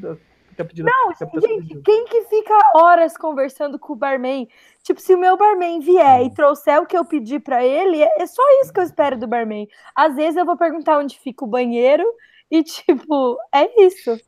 Não, 0.85 1.41
gente, 1.41 1.81
quem 1.81 2.05
que 2.05 2.25
fica 2.25 2.53
horas 2.75 3.17
conversando 3.17 3.79
com 3.79 3.95
o 3.95 3.97
barman? 3.97 4.47
Tipo, 4.83 5.01
se 5.01 5.15
o 5.15 5.19
meu 5.19 5.35
barman 5.35 5.81
vier 5.81 6.27
e 6.27 6.31
trouxer 6.35 6.79
o 6.79 6.85
que 6.85 6.97
eu 6.97 7.07
pedi 7.07 7.41
pra 7.41 7.65
ele, 7.65 8.03
é 8.03 8.23
é 8.23 8.27
só 8.27 8.43
isso 8.61 8.71
que 8.71 8.79
eu 8.79 8.85
espero 8.85 9.19
do 9.19 9.27
barman. 9.27 9.67
Às 9.97 10.15
vezes 10.15 10.37
eu 10.37 10.45
vou 10.45 10.57
perguntar 10.57 10.99
onde 10.99 11.19
fica 11.19 11.43
o 11.43 11.49
banheiro 11.49 12.05
e, 12.51 12.63
tipo, 12.63 13.39
é 13.53 13.83
isso. 13.83 14.11
Eu 14.11 14.19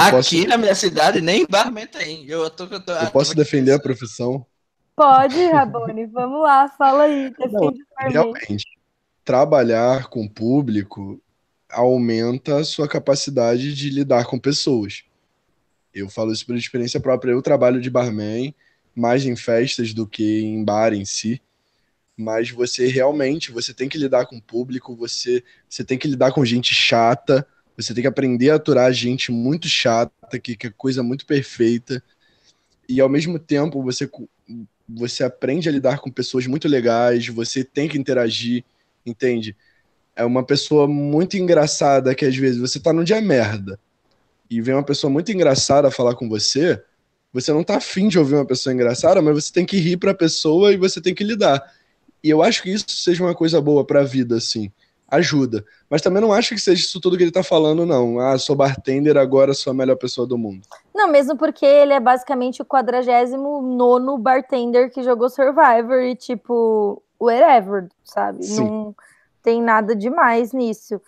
Aqui 0.00 0.10
posso- 0.10 0.48
na 0.48 0.58
minha 0.58 0.74
cidade 0.74 1.20
nem 1.20 1.46
barman 1.46 1.86
tem. 1.86 2.26
Eu, 2.28 2.50
tô, 2.50 2.64
eu, 2.64 2.84
tô, 2.84 2.92
Eu 2.92 3.10
posso 3.12 3.34
defender 3.36 3.72
a 3.72 3.78
profissão? 3.80 4.44
Pode, 4.96 5.40
Rabone, 5.46 6.04
vamos 6.06 6.42
lá, 6.42 6.68
fala 6.68 7.04
aí, 7.04 7.30
defende 7.30 7.82
o 7.82 7.86
barman. 7.96 8.12
Realmente, 8.12 8.64
trabalhar 9.30 10.08
com 10.08 10.24
o 10.24 10.28
público 10.28 11.22
aumenta 11.70 12.56
a 12.56 12.64
sua 12.64 12.88
capacidade 12.88 13.76
de 13.76 13.88
lidar 13.88 14.24
com 14.24 14.40
pessoas. 14.40 15.04
Eu 15.94 16.08
falo 16.08 16.32
isso 16.32 16.44
por 16.44 16.56
experiência 16.56 16.98
própria. 16.98 17.30
Eu 17.30 17.40
trabalho 17.40 17.80
de 17.80 17.88
barman 17.88 18.52
mais 18.92 19.24
em 19.24 19.36
festas 19.36 19.94
do 19.94 20.04
que 20.04 20.40
em 20.40 20.64
bar 20.64 20.92
em 20.92 21.04
si. 21.04 21.40
Mas 22.16 22.50
você 22.50 22.88
realmente, 22.88 23.52
você 23.52 23.72
tem 23.72 23.88
que 23.88 23.96
lidar 23.96 24.26
com 24.26 24.38
o 24.38 24.42
público, 24.42 24.96
você, 24.96 25.44
você 25.68 25.84
tem 25.84 25.96
que 25.96 26.08
lidar 26.08 26.32
com 26.32 26.44
gente 26.44 26.74
chata, 26.74 27.46
você 27.76 27.94
tem 27.94 28.02
que 28.02 28.08
aprender 28.08 28.50
a 28.50 28.56
aturar 28.56 28.92
gente 28.92 29.30
muito 29.30 29.68
chata, 29.68 30.40
que, 30.40 30.56
que 30.56 30.66
é 30.66 30.70
coisa 30.70 31.04
muito 31.04 31.24
perfeita. 31.24 32.02
E 32.88 33.00
ao 33.00 33.08
mesmo 33.08 33.38
tempo, 33.38 33.80
você, 33.80 34.10
você 34.88 35.22
aprende 35.22 35.68
a 35.68 35.72
lidar 35.72 36.00
com 36.00 36.10
pessoas 36.10 36.48
muito 36.48 36.66
legais, 36.66 37.28
você 37.28 37.62
tem 37.62 37.88
que 37.88 37.96
interagir, 37.96 38.64
entende? 39.10 39.56
É 40.14 40.24
uma 40.24 40.44
pessoa 40.44 40.86
muito 40.86 41.36
engraçada 41.36 42.14
que 42.14 42.24
às 42.24 42.36
vezes 42.36 42.60
você 42.60 42.78
tá 42.78 42.92
num 42.92 43.04
dia 43.04 43.20
merda 43.20 43.78
e 44.50 44.60
vem 44.60 44.74
uma 44.74 44.82
pessoa 44.82 45.10
muito 45.10 45.30
engraçada 45.30 45.90
falar 45.90 46.14
com 46.14 46.28
você, 46.28 46.82
você 47.32 47.52
não 47.52 47.62
tá 47.62 47.76
afim 47.76 48.08
de 48.08 48.18
ouvir 48.18 48.34
uma 48.34 48.44
pessoa 48.44 48.74
engraçada, 48.74 49.22
mas 49.22 49.44
você 49.44 49.52
tem 49.52 49.64
que 49.64 49.78
rir 49.78 49.96
pra 49.96 50.12
pessoa 50.12 50.72
e 50.72 50.76
você 50.76 51.00
tem 51.00 51.14
que 51.14 51.22
lidar. 51.22 51.62
E 52.22 52.28
eu 52.28 52.42
acho 52.42 52.62
que 52.62 52.70
isso 52.70 52.86
seja 52.88 53.22
uma 53.22 53.34
coisa 53.34 53.60
boa 53.60 53.84
pra 53.84 54.02
vida, 54.02 54.36
assim. 54.36 54.70
Ajuda. 55.08 55.64
Mas 55.88 56.02
também 56.02 56.20
não 56.20 56.32
acho 56.32 56.54
que 56.54 56.60
seja 56.60 56.82
isso 56.82 57.00
tudo 57.00 57.16
que 57.16 57.22
ele 57.22 57.32
tá 57.32 57.42
falando, 57.42 57.86
não. 57.86 58.20
Ah, 58.20 58.38
sou 58.38 58.54
bartender, 58.54 59.16
agora 59.16 59.54
sou 59.54 59.70
a 59.70 59.74
melhor 59.74 59.96
pessoa 59.96 60.26
do 60.26 60.36
mundo. 60.36 60.62
Não, 60.94 61.08
mesmo 61.08 61.36
porque 61.36 61.64
ele 61.64 61.92
é 61.92 62.00
basicamente 62.00 62.62
o 62.62 62.64
49 62.64 64.18
bartender 64.20 64.90
que 64.90 65.02
jogou 65.02 65.28
Survivor 65.28 66.02
e, 66.02 66.14
tipo, 66.14 67.02
whatever, 67.20 67.88
sabe? 68.04 68.44
Sim. 68.44 68.64
Não 68.64 68.96
tem 69.42 69.62
nada 69.62 69.94
demais 69.96 70.52
nisso. 70.52 71.00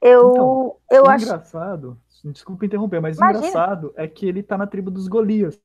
Eu, 0.00 0.30
Então, 0.30 0.76
eu 0.90 1.04
o 1.04 1.08
acho. 1.08 1.24
engraçado, 1.24 1.98
desculpa 2.24 2.66
interromper, 2.66 3.00
mas 3.00 3.16
Imagina. 3.16 3.44
o 3.44 3.48
engraçado 3.48 3.92
é 3.96 4.06
que 4.08 4.26
ele 4.26 4.42
tá 4.42 4.56
na 4.58 4.66
tribo 4.66 4.90
dos 4.90 5.08
Golias. 5.08 5.58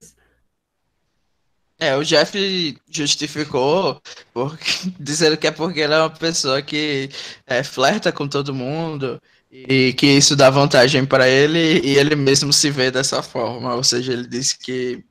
É, 1.80 1.96
o 1.98 2.04
Jeff 2.04 2.80
justificou 2.90 4.02
porque, 4.34 4.66
dizendo 5.00 5.38
que 5.38 5.48
é 5.48 5.52
porque 5.52 5.82
ele 5.82 5.94
é 5.94 6.00
uma 6.00 6.10
pessoa 6.10 6.62
que 6.62 7.10
é, 7.46 7.64
flerta 7.64 8.12
com 8.12 8.28
todo 8.28 8.54
mundo 8.54 9.22
e 9.52 9.94
que 9.94 10.06
isso 10.08 10.36
dá 10.36 10.50
vantagem 10.50 11.06
para 11.06 11.28
ele 11.28 11.80
e 11.86 11.98
ele 11.98 12.16
mesmo 12.16 12.54
se 12.54 12.70
vê 12.72 12.90
dessa 12.92 13.22
forma. 13.22 13.76
Ou 13.76 13.84
seja, 13.84 14.14
ele 14.14 14.28
disse 14.28 14.58
que 14.58 15.04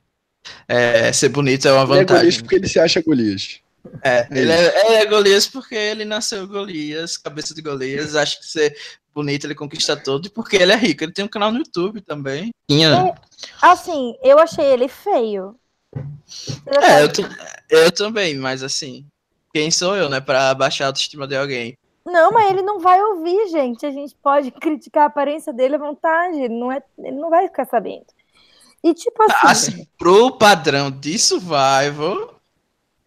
é, 0.69 1.13
ser 1.13 1.31
bonito 1.31 1.69
é 1.69 1.73
uma 1.73 1.85
Ele 1.89 2.01
é 2.01 2.05
Golias 2.05 2.39
vantagem. 2.39 2.41
porque 2.41 2.57
ele 2.57 2.69
se 2.69 2.81
acha 2.81 3.03
Golias. 3.03 3.62
É, 4.03 4.27
ele 4.31 4.51
é, 4.51 4.87
ele 4.87 4.95
é 4.97 5.07
Golias 5.07 5.47
porque 5.47 5.75
ele 5.75 6.05
nasceu 6.05 6.47
Golias, 6.47 7.17
cabeça 7.17 7.55
de 7.55 7.63
Golias. 7.63 8.17
Acho 8.17 8.41
que 8.41 8.47
ser 8.47 8.77
bonito 9.15 9.47
ele 9.47 9.55
conquista 9.55 9.97
tudo 9.97 10.27
e 10.27 10.31
porque 10.31 10.57
ele 10.57 10.73
é 10.73 10.77
rico. 10.77 11.05
Ele 11.05 11.13
tem 11.13 11.25
um 11.25 11.29
canal 11.29 11.51
no 11.53 11.59
YouTube 11.59 12.01
também. 12.01 12.51
Tinha. 12.69 13.15
Assim, 13.61 14.17
eu 14.23 14.39
achei 14.39 14.65
ele 14.65 14.89
feio. 14.89 15.57
Já 16.73 17.01
É, 17.01 17.05
eu, 17.05 17.09
eu 17.69 17.93
também, 17.93 18.37
mas 18.37 18.63
assim, 18.63 19.07
quem 19.53 19.71
sou 19.71 19.95
eu, 19.97 20.09
né, 20.09 20.21
pra 20.21 20.55
baixar 20.55 20.85
a 20.85 20.87
autoestima 20.89 21.27
de 21.27 21.37
alguém? 21.37 21.77
Não, 22.05 22.33
mas 22.33 22.51
ele 22.51 22.63
não 22.63 22.81
vai 22.81 23.01
ouvir, 23.01 23.49
gente. 23.49 23.87
A 23.87 23.91
gente 23.91 24.17
pode 24.23 24.51
criticar 24.51 25.05
a 25.05 25.07
aparência 25.07 25.53
dele 25.53 25.77
à 25.77 25.79
vontade. 25.79 26.37
Ele 26.39 26.59
não, 26.59 26.73
é, 26.73 26.83
ele 26.99 27.17
não 27.17 27.31
vai 27.31 27.47
ficar 27.47 27.67
sabendo. 27.67 28.07
E 28.83 28.93
tipo 28.93 29.23
assim, 29.23 29.47
Assim, 29.47 29.87
pro 29.97 30.33
padrão 30.33 30.91
de 30.91 31.17
Survival, 31.17 32.32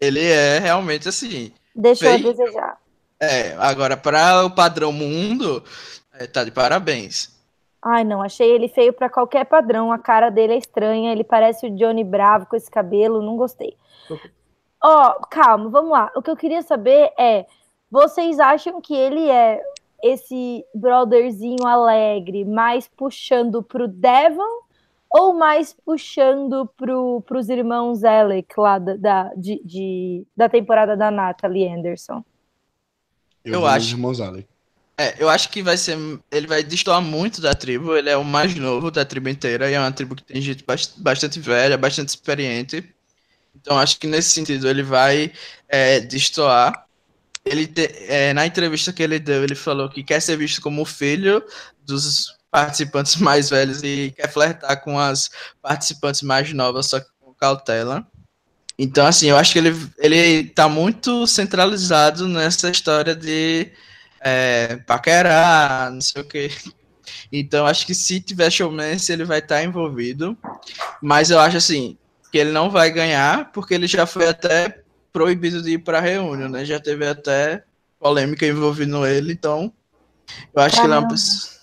ele 0.00 0.24
é 0.24 0.58
realmente 0.58 1.08
assim. 1.08 1.52
deixou 1.74 2.08
a 2.08 2.12
feio. 2.12 2.32
desejar. 2.32 2.78
É, 3.20 3.54
agora 3.58 3.96
para 3.96 4.44
o 4.44 4.50
padrão 4.50 4.92
mundo, 4.92 5.62
é, 6.12 6.26
tá 6.26 6.44
de 6.44 6.50
parabéns. 6.50 7.34
Ai, 7.82 8.04
não, 8.04 8.20
achei 8.20 8.50
ele 8.50 8.68
feio 8.68 8.92
pra 8.92 9.08
qualquer 9.08 9.44
padrão. 9.44 9.92
A 9.92 9.98
cara 9.98 10.28
dele 10.28 10.54
é 10.54 10.58
estranha. 10.58 11.12
Ele 11.12 11.22
parece 11.22 11.66
o 11.66 11.70
Johnny 11.76 12.02
Bravo 12.02 12.46
com 12.46 12.56
esse 12.56 12.70
cabelo. 12.70 13.22
Não 13.22 13.36
gostei. 13.36 13.76
Ó, 14.82 15.14
calma, 15.30 15.70
vamos 15.70 15.92
lá. 15.92 16.10
O 16.16 16.20
que 16.20 16.30
eu 16.30 16.36
queria 16.36 16.62
saber 16.62 17.12
é: 17.18 17.46
vocês 17.90 18.40
acham 18.40 18.80
que 18.80 18.94
ele 18.94 19.30
é 19.30 19.62
esse 20.02 20.64
brotherzinho 20.74 21.66
alegre, 21.66 22.44
mais 22.44 22.88
puxando 22.88 23.62
pro 23.62 23.88
Devon 23.88 24.65
ou 25.10 25.34
mais 25.34 25.74
puxando 25.84 26.66
pro, 26.76 27.20
pros 27.22 27.48
irmãos 27.48 28.04
Alec 28.04 28.48
lá 28.58 28.78
da, 28.78 28.96
da, 28.96 29.34
de, 29.34 29.60
de- 29.64 30.26
da 30.36 30.48
temporada 30.48 30.96
da 30.96 31.10
Natalie 31.10 31.68
Anderson? 31.68 32.24
Eu 33.44 33.60
nos 33.60 33.68
acho. 33.70 33.90
Irmãos 33.90 34.20
Allen. 34.20 34.46
É, 34.98 35.22
eu 35.22 35.28
acho 35.28 35.50
que 35.50 35.62
vai 35.62 35.76
ser. 35.76 35.96
Ele 36.30 36.46
vai 36.46 36.62
destoar 36.62 37.00
muito 37.02 37.40
da 37.40 37.54
tribo. 37.54 37.94
Ele 37.96 38.08
é 38.10 38.16
o 38.16 38.24
mais 38.24 38.54
novo 38.54 38.90
da 38.90 39.04
tribo 39.04 39.28
inteira. 39.28 39.70
E 39.70 39.74
é 39.74 39.78
uma 39.80 39.92
tribo 39.92 40.14
que 40.16 40.24
tem 40.24 40.40
gente 40.40 40.64
bas- 40.64 40.94
bastante 40.96 41.38
velha, 41.38 41.76
bastante 41.78 42.08
experiente. 42.08 42.82
Então 43.54 43.78
acho 43.78 43.98
que 43.98 44.06
nesse 44.06 44.30
sentido 44.30 44.68
ele 44.68 44.82
vai 44.82 45.32
é, 45.68 46.00
destoar. 46.00 46.86
Ele 47.44 47.66
te- 47.66 47.88
é, 48.08 48.32
na 48.34 48.46
entrevista 48.46 48.92
que 48.92 49.02
ele 49.02 49.18
deu, 49.18 49.44
ele 49.44 49.54
falou 49.54 49.88
que 49.88 50.02
quer 50.02 50.20
ser 50.20 50.36
visto 50.36 50.60
como 50.60 50.82
o 50.82 50.86
filho 50.86 51.42
dos 51.84 52.35
participantes 52.56 53.16
mais 53.20 53.50
velhos 53.50 53.82
e 53.82 54.14
quer 54.16 54.32
flertar 54.32 54.80
com 54.82 54.98
as 54.98 55.30
participantes 55.60 56.22
mais 56.22 56.50
novas, 56.54 56.86
só 56.86 57.00
que 57.00 57.06
com 57.20 57.34
cautela. 57.34 58.06
Então, 58.78 59.06
assim, 59.06 59.28
eu 59.28 59.36
acho 59.36 59.52
que 59.52 59.58
ele, 59.58 59.74
ele 59.98 60.44
tá 60.44 60.68
muito 60.68 61.26
centralizado 61.26 62.26
nessa 62.26 62.70
história 62.70 63.14
de 63.14 63.70
é, 64.20 64.76
paquerar, 64.86 65.90
não 65.90 66.00
sei 66.00 66.22
o 66.22 66.24
quê. 66.24 66.50
Então, 67.30 67.66
acho 67.66 67.86
que 67.86 67.94
se 67.94 68.20
tiver 68.20 68.50
showmance, 68.50 69.12
ele 69.12 69.24
vai 69.24 69.38
estar 69.38 69.56
tá 69.56 69.64
envolvido. 69.64 70.36
Mas 71.02 71.30
eu 71.30 71.38
acho, 71.38 71.56
assim, 71.56 71.96
que 72.30 72.38
ele 72.38 72.52
não 72.52 72.70
vai 72.70 72.90
ganhar, 72.90 73.50
porque 73.52 73.74
ele 73.74 73.86
já 73.86 74.06
foi 74.06 74.28
até 74.28 74.82
proibido 75.12 75.62
de 75.62 75.72
ir 75.72 75.78
para 75.78 76.00
reunião, 76.00 76.48
né? 76.48 76.64
Já 76.64 76.78
teve 76.78 77.06
até 77.06 77.64
polêmica 77.98 78.46
envolvendo 78.46 79.06
ele, 79.06 79.32
então 79.32 79.72
eu 80.54 80.62
acho 80.62 80.76
Caramba. 80.76 80.76
que 80.76 80.86
ele 80.86 80.94
é 80.94 80.98
uma 80.98 81.08
pessoa, 81.08 81.55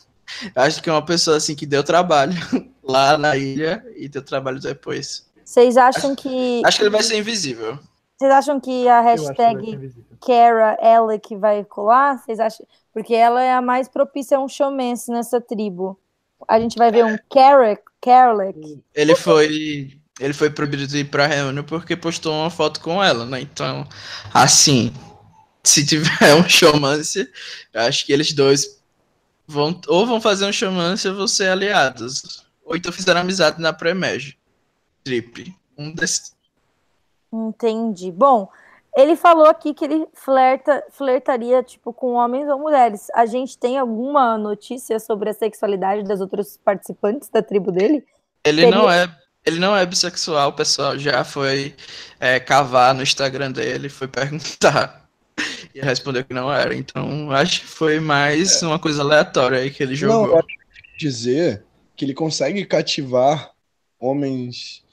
acho 0.55 0.81
que 0.81 0.89
é 0.89 0.93
uma 0.93 1.05
pessoa 1.05 1.37
assim 1.37 1.55
que 1.55 1.65
deu 1.65 1.83
trabalho 1.83 2.33
lá 2.83 3.17
na 3.17 3.37
ilha 3.37 3.85
e 3.95 4.07
deu 4.07 4.21
trabalho 4.21 4.59
depois. 4.59 5.25
Vocês 5.43 5.77
acham 5.77 6.15
que 6.15 6.61
Acho 6.65 6.77
que 6.77 6.83
ele 6.83 6.89
vai 6.89 7.03
ser 7.03 7.17
invisível. 7.17 7.77
Vocês 8.17 8.31
acham 8.31 8.59
que 8.59 8.87
a 8.87 9.01
hashtag 9.01 9.93
Kara 10.25 10.77
ela 10.79 11.17
que 11.19 11.35
vai 11.35 11.63
colar? 11.65 12.17
Vocês 12.23 12.39
acham? 12.39 12.65
Porque 12.93 13.13
ela 13.13 13.41
é 13.41 13.53
a 13.53 13.61
mais 13.61 13.87
propícia 13.87 14.37
a 14.37 14.39
um 14.39 14.47
showmance 14.47 15.11
nessa 15.11 15.41
tribo. 15.41 15.99
A 16.47 16.59
gente 16.59 16.77
vai 16.77 16.91
ver 16.91 17.05
um 17.05 17.17
Carrick, 17.29 17.81
Carlick. 18.01 18.81
Ele 18.93 19.15
foi 19.15 19.99
ele 20.19 20.33
foi 20.33 20.49
proibido 20.49 20.85
de 20.85 20.99
ir 20.99 21.05
pra 21.05 21.25
reunião 21.25 21.63
porque 21.63 21.95
postou 21.95 22.33
uma 22.33 22.49
foto 22.49 22.79
com 22.81 23.03
ela, 23.03 23.25
né? 23.25 23.41
Então, 23.41 23.87
assim, 24.33 24.93
se 25.63 25.85
tiver 25.85 26.35
um 26.35 26.47
showmance, 26.47 27.27
eu 27.73 27.81
acho 27.81 28.05
que 28.05 28.13
eles 28.13 28.31
dois 28.33 28.82
vão 29.47 29.79
ou 29.87 30.05
vão 30.05 30.21
fazer 30.21 30.45
um 30.45 30.51
showmance 30.51 31.07
ou 31.07 31.15
vão 31.15 31.27
ser 31.27 31.49
aliados. 31.49 32.45
Ou 32.65 32.75
então 32.75 32.91
fizeram 32.91 33.21
amizade 33.21 33.61
na 33.61 33.73
pré-merge. 33.73 34.37
Trip. 35.03 35.53
Um 35.77 35.93
desses. 35.93 36.33
Entendi. 37.31 38.11
Bom, 38.11 38.49
ele 38.95 39.15
falou 39.15 39.47
aqui 39.47 39.73
que 39.73 39.83
ele 39.83 40.07
flerta, 40.13 40.83
flertaria 40.91 41.63
tipo 41.63 41.91
com 41.91 42.13
homens 42.13 42.47
ou 42.47 42.59
mulheres. 42.59 43.07
A 43.13 43.25
gente 43.25 43.57
tem 43.57 43.77
alguma 43.77 44.37
notícia 44.37 44.99
sobre 44.99 45.29
a 45.29 45.33
sexualidade 45.33 46.03
das 46.03 46.21
outras 46.21 46.57
participantes 46.57 47.29
da 47.29 47.41
tribo 47.41 47.71
dele? 47.71 48.05
Ele 48.45 48.61
Seria... 48.61 48.77
não 48.77 48.89
é 48.89 49.13
ele 49.45 49.59
não 49.59 49.75
é 49.75 49.85
bissexual, 49.85 50.49
o 50.49 50.53
pessoal 50.53 50.97
já 50.97 51.23
foi 51.25 51.75
é, 52.17 52.39
cavar 52.39 52.95
no 52.95 53.03
Instagram 53.03 53.51
dele, 53.51 53.89
foi 53.89 54.07
perguntar 54.07 55.02
e 55.73 55.81
respondeu 55.81 56.23
que 56.23 56.33
não 56.33 56.51
era. 56.51 56.75
Então, 56.75 57.31
acho 57.31 57.61
que 57.61 57.67
foi 57.67 57.99
mais 57.99 58.61
é. 58.61 58.67
uma 58.67 58.79
coisa 58.79 59.01
aleatória 59.01 59.59
aí 59.59 59.71
que 59.71 59.81
ele 59.81 59.95
jogou. 59.95 60.27
Não, 60.27 60.37
eu 60.37 60.43
dizer 60.97 61.65
que 61.95 62.05
ele 62.05 62.13
consegue 62.13 62.65
cativar 62.65 63.51
homens 63.99 64.83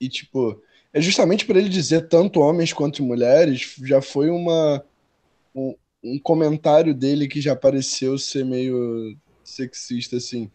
e, 0.00 0.08
tipo, 0.08 0.60
é 0.92 1.00
justamente 1.00 1.44
por 1.44 1.56
ele 1.56 1.68
dizer 1.68 2.08
tanto 2.08 2.40
homens 2.40 2.72
quanto 2.72 3.02
mulheres, 3.02 3.74
já 3.82 4.00
foi 4.00 4.30
uma 4.30 4.84
um, 5.54 5.74
um 6.02 6.18
comentário 6.18 6.94
dele 6.94 7.28
que 7.28 7.40
já 7.40 7.54
pareceu 7.54 8.18
ser 8.18 8.44
meio 8.44 9.16
sexista, 9.44 10.16
assim. 10.16 10.50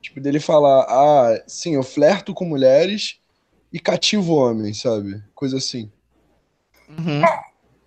Tipo, 0.00 0.20
dele 0.20 0.40
falar, 0.40 0.84
ah, 0.88 1.42
sim, 1.46 1.74
eu 1.74 1.82
flerto 1.82 2.32
com 2.32 2.44
mulheres 2.44 3.18
e 3.72 3.78
cativo 3.78 4.34
homens, 4.34 4.80
sabe? 4.80 5.22
Coisa 5.34 5.58
assim. 5.58 5.90
Uhum. 6.88 7.20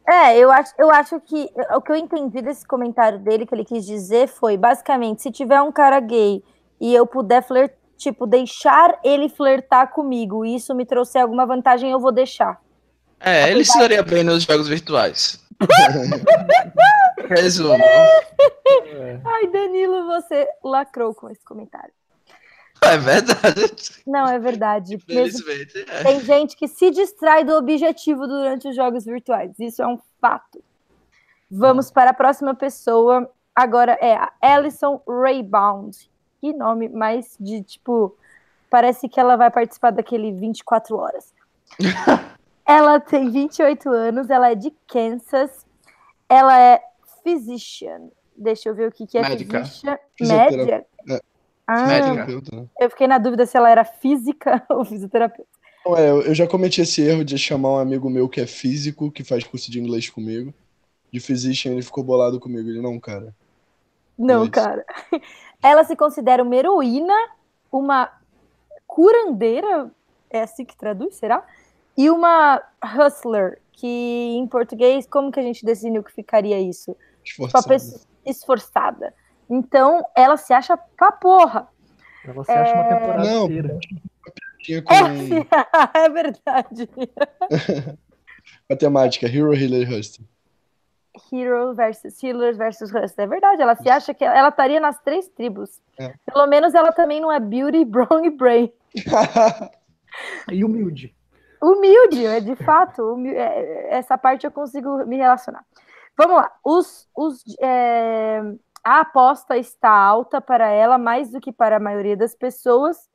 É, 0.07 0.37
eu 0.37 0.51
acho, 0.51 0.73
eu 0.77 0.89
acho 0.91 1.19
que 1.21 1.49
o 1.75 1.81
que 1.81 1.91
eu 1.91 1.95
entendi 1.95 2.41
desse 2.41 2.65
comentário 2.65 3.19
dele, 3.19 3.45
que 3.45 3.53
ele 3.53 3.63
quis 3.65 3.85
dizer, 3.85 4.27
foi 4.27 4.57
basicamente: 4.57 5.21
se 5.21 5.31
tiver 5.31 5.61
um 5.61 5.71
cara 5.71 5.99
gay 5.99 6.43
e 6.79 6.93
eu 6.93 7.05
puder 7.05 7.43
flirt, 7.43 7.71
tipo, 7.97 8.25
deixar 8.25 8.99
ele 9.03 9.29
flertar 9.29 9.91
comigo 9.91 10.43
e 10.43 10.55
isso 10.55 10.73
me 10.73 10.85
trouxer 10.85 11.21
alguma 11.21 11.45
vantagem, 11.45 11.91
eu 11.91 11.99
vou 11.99 12.11
deixar. 12.11 12.59
É, 13.19 13.51
ele 13.51 13.61
estaria 13.61 14.01
bem 14.01 14.23
nos 14.23 14.43
jogos 14.43 14.67
virtuais. 14.67 15.39
Resumo. 17.29 17.83
Ai, 19.23 19.47
Danilo, 19.47 20.07
você 20.07 20.47
lacrou 20.63 21.13
com 21.13 21.29
esse 21.29 21.43
comentário. 21.45 21.93
É 22.91 22.97
verdade. 22.97 24.01
Não, 24.07 24.27
é 24.27 24.39
verdade. 24.39 24.97
é. 25.07 26.03
Tem 26.03 26.19
gente 26.21 26.57
que 26.57 26.67
se 26.67 26.89
distrai 26.89 27.43
do 27.45 27.55
objetivo 27.55 28.27
durante 28.27 28.67
os 28.67 28.75
jogos 28.75 29.05
virtuais. 29.05 29.51
Isso 29.59 29.81
é 29.83 29.87
um 29.87 29.99
fato. 30.19 30.63
Vamos 31.49 31.91
para 31.91 32.09
a 32.09 32.13
próxima 32.13 32.55
pessoa. 32.55 33.29
Agora 33.55 33.93
é 34.01 34.15
a 34.15 34.31
Alison 34.41 35.01
Raybound. 35.07 36.09
Que 36.39 36.53
nome 36.53 36.89
mais 36.89 37.37
de 37.39 37.61
tipo. 37.61 38.17
Parece 38.69 39.07
que 39.07 39.19
ela 39.19 39.35
vai 39.35 39.51
participar 39.51 39.91
daquele 39.91 40.31
24 40.31 40.95
horas. 40.97 41.33
ela 42.65 42.99
tem 42.99 43.29
28 43.29 43.89
anos, 43.89 44.29
ela 44.29 44.51
é 44.51 44.55
de 44.55 44.71
Kansas. 44.87 45.65
Ela 46.27 46.59
é 46.59 46.81
physician. 47.21 48.09
Deixa 48.35 48.69
eu 48.69 48.75
ver 48.75 48.87
o 48.87 48.91
que, 48.91 49.05
que 49.05 49.17
é 49.17 49.21
Médica. 49.21 49.63
physician. 49.63 49.97
Médica. 50.19 50.85
É. 51.09 51.30
Ah, 51.73 52.13
né? 52.13 52.27
eu 52.79 52.89
fiquei 52.89 53.07
na 53.07 53.17
dúvida 53.17 53.45
se 53.45 53.55
ela 53.55 53.69
era 53.69 53.85
física 53.85 54.61
ou 54.69 54.83
fisioterapeuta. 54.83 55.49
Não, 55.85 55.95
é, 55.95 56.09
eu 56.09 56.35
já 56.35 56.45
cometi 56.45 56.81
esse 56.81 57.01
erro 57.01 57.23
de 57.23 57.37
chamar 57.37 57.69
um 57.69 57.77
amigo 57.77 58.09
meu 58.09 58.27
que 58.27 58.41
é 58.41 58.45
físico, 58.45 59.09
que 59.09 59.23
faz 59.23 59.43
curso 59.45 59.71
de 59.71 59.79
inglês 59.79 60.09
comigo. 60.09 60.53
De 61.11 61.19
physician, 61.19 61.71
ele 61.71 61.81
ficou 61.81 62.03
bolado 62.03 62.39
comigo. 62.39 62.69
Ele, 62.69 62.81
não, 62.81 62.99
cara. 62.99 63.33
Não, 64.17 64.49
cara. 64.49 64.85
Ela 65.63 65.83
se 65.83 65.95
considera 65.95 66.43
uma 66.43 66.55
heroína, 66.55 67.15
uma 67.71 68.11
curandeira, 68.85 69.89
é 70.29 70.41
assim 70.41 70.65
que 70.65 70.75
traduz, 70.75 71.15
será? 71.15 71.45
E 71.97 72.09
uma 72.09 72.61
hustler, 72.83 73.61
que 73.71 73.87
em 73.87 74.45
português, 74.45 75.07
como 75.07 75.31
que 75.31 75.39
a 75.39 75.43
gente 75.43 75.65
define 75.65 75.99
o 75.99 76.03
que 76.03 76.11
ficaria 76.11 76.59
isso? 76.59 76.95
Esforçada. 77.23 77.77
esforçada. 78.25 79.13
Então, 79.51 80.01
ela 80.15 80.37
se 80.37 80.53
acha 80.53 80.77
pra 80.77 81.11
porra. 81.11 81.67
Ela 82.23 82.41
se 82.45 82.51
acha 82.53 82.71
é... 82.71 82.73
uma 82.73 82.89
temporada 82.89 83.23
Não, 83.25 83.45
inteira. 83.45 83.79
Com... 84.85 84.93
É, 84.93 85.99
é 86.05 86.09
verdade. 86.09 86.89
Matemática, 88.69 89.27
Hero, 89.27 89.53
Healer, 89.53 89.91
Hustle. 89.91 90.25
Hero 91.29 91.73
versus 91.73 92.23
Healer 92.23 92.55
versus 92.55 92.89
Hustle. 92.93 93.25
É 93.25 93.27
verdade, 93.27 93.61
ela 93.61 93.75
se 93.75 93.89
acha 93.89 94.13
que 94.13 94.23
ela 94.23 94.47
estaria 94.47 94.79
nas 94.79 94.97
três 95.01 95.27
tribos. 95.27 95.81
É. 95.99 96.13
Pelo 96.31 96.47
menos 96.47 96.73
ela 96.73 96.93
também 96.93 97.19
não 97.19 97.29
é 97.29 97.37
Beauty, 97.37 97.83
Brown 97.85 98.23
e 98.23 98.29
Brain. 98.29 98.71
e 100.49 100.63
humilde. 100.63 101.13
Humilde, 101.61 102.25
é 102.25 102.39
de 102.39 102.55
fato. 102.55 103.01
Humilde, 103.01 103.37
é, 103.37 103.97
essa 103.97 104.17
parte 104.17 104.45
eu 104.45 104.51
consigo 104.51 105.05
me 105.05 105.17
relacionar. 105.17 105.65
Vamos 106.17 106.37
lá. 106.37 106.51
Os, 106.63 107.09
os, 107.13 107.43
é, 107.59 108.41
a 108.83 109.01
aposta 109.01 109.57
está 109.57 109.89
alta 109.89 110.41
para 110.41 110.69
ela, 110.69 110.97
mais 110.97 111.31
do 111.31 111.39
que 111.39 111.51
para 111.51 111.77
a 111.77 111.79
maioria 111.79 112.17
das 112.17 112.35
pessoas, 112.35 113.09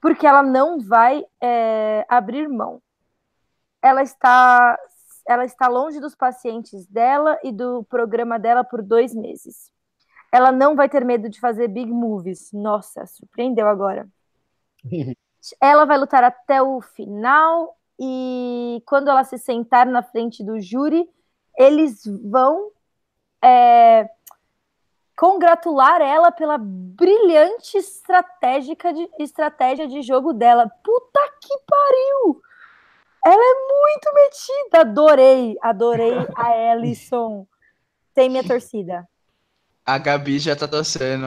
porque 0.00 0.26
ela 0.26 0.42
não 0.42 0.78
vai 0.78 1.24
é, 1.40 2.06
abrir 2.08 2.48
mão. 2.48 2.80
Ela 3.82 4.02
está, 4.02 4.78
ela 5.26 5.44
está 5.44 5.68
longe 5.68 6.00
dos 6.00 6.14
pacientes 6.14 6.86
dela 6.86 7.38
e 7.42 7.52
do 7.52 7.84
programa 7.84 8.38
dela 8.38 8.62
por 8.62 8.82
dois 8.82 9.14
meses. 9.14 9.72
Ela 10.32 10.52
não 10.52 10.76
vai 10.76 10.88
ter 10.88 11.04
medo 11.04 11.28
de 11.28 11.40
fazer 11.40 11.68
big 11.68 11.90
movies. 11.90 12.52
Nossa, 12.52 13.06
surpreendeu 13.06 13.66
agora. 13.66 14.08
ela 15.60 15.84
vai 15.84 15.98
lutar 15.98 16.22
até 16.22 16.62
o 16.62 16.80
final 16.80 17.76
e 17.98 18.82
quando 18.86 19.08
ela 19.08 19.24
se 19.24 19.38
sentar 19.38 19.86
na 19.86 20.02
frente 20.02 20.44
do 20.44 20.60
júri, 20.60 21.08
eles 21.56 22.02
vão 22.24 22.70
é, 23.42 24.08
congratular 25.18 26.00
ela 26.00 26.30
pela 26.30 26.56
brilhante 26.56 27.76
estratégica 27.76 28.92
de, 28.92 29.10
estratégia 29.18 29.88
de 29.88 30.00
jogo 30.00 30.32
dela. 30.32 30.70
Puta 30.84 31.20
que 31.40 31.58
pariu! 31.66 32.40
Ela 33.26 33.34
é 33.34 33.54
muito 33.68 34.14
metida. 34.14 34.80
Adorei, 34.82 35.56
adorei 35.60 36.14
a 36.36 36.56
Ellison. 36.72 37.44
Tem 38.14 38.30
minha 38.30 38.44
torcida. 38.44 39.08
A 39.84 39.98
Gabi 39.98 40.38
já 40.38 40.54
tá 40.54 40.68
torcendo 40.68 41.26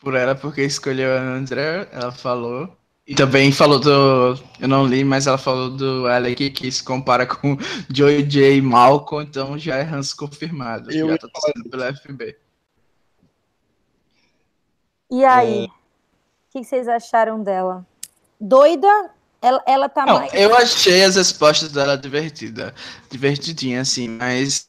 por 0.00 0.14
ela 0.14 0.34
porque 0.34 0.62
escolheu 0.62 1.14
a 1.14 1.20
André, 1.20 1.88
ela 1.92 2.12
falou. 2.12 2.74
E 3.06 3.14
também 3.14 3.52
falou 3.52 3.78
do. 3.78 4.38
Eu 4.58 4.68
não 4.68 4.86
li, 4.86 5.04
mas 5.04 5.26
ela 5.26 5.36
falou 5.36 5.68
do 5.68 6.06
Alec 6.06 6.50
que 6.50 6.70
se 6.70 6.82
compara 6.82 7.26
com 7.26 7.58
Joey 7.92 8.22
J. 8.22 8.62
Malcolm, 8.62 9.26
então 9.28 9.58
já 9.58 9.76
é 9.76 9.82
Hans 9.82 10.14
confirmado. 10.14 10.90
Eu 10.90 11.08
já 11.08 11.18
tá 11.18 11.28
torcendo 11.28 11.68
pela 11.68 11.92
FB. 11.92 12.41
E 15.12 15.24
aí? 15.24 15.64
É. 15.64 15.66
O 15.66 15.66
é... 15.66 15.68
que 16.50 16.64
vocês 16.64 16.88
acharam 16.88 17.42
dela? 17.42 17.86
Doida? 18.40 19.10
Ela, 19.42 19.62
ela 19.66 19.88
tá 19.88 20.06
Não, 20.06 20.14
mais. 20.14 20.32
Eu 20.32 20.56
achei 20.56 21.04
as 21.04 21.16
respostas 21.16 21.70
dela 21.70 21.96
divertida, 21.98 22.74
divertidinha, 23.10 23.82
assim, 23.82 24.08
mas 24.08 24.68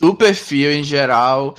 o 0.00 0.14
perfil 0.14 0.72
em 0.72 0.82
geral 0.82 1.54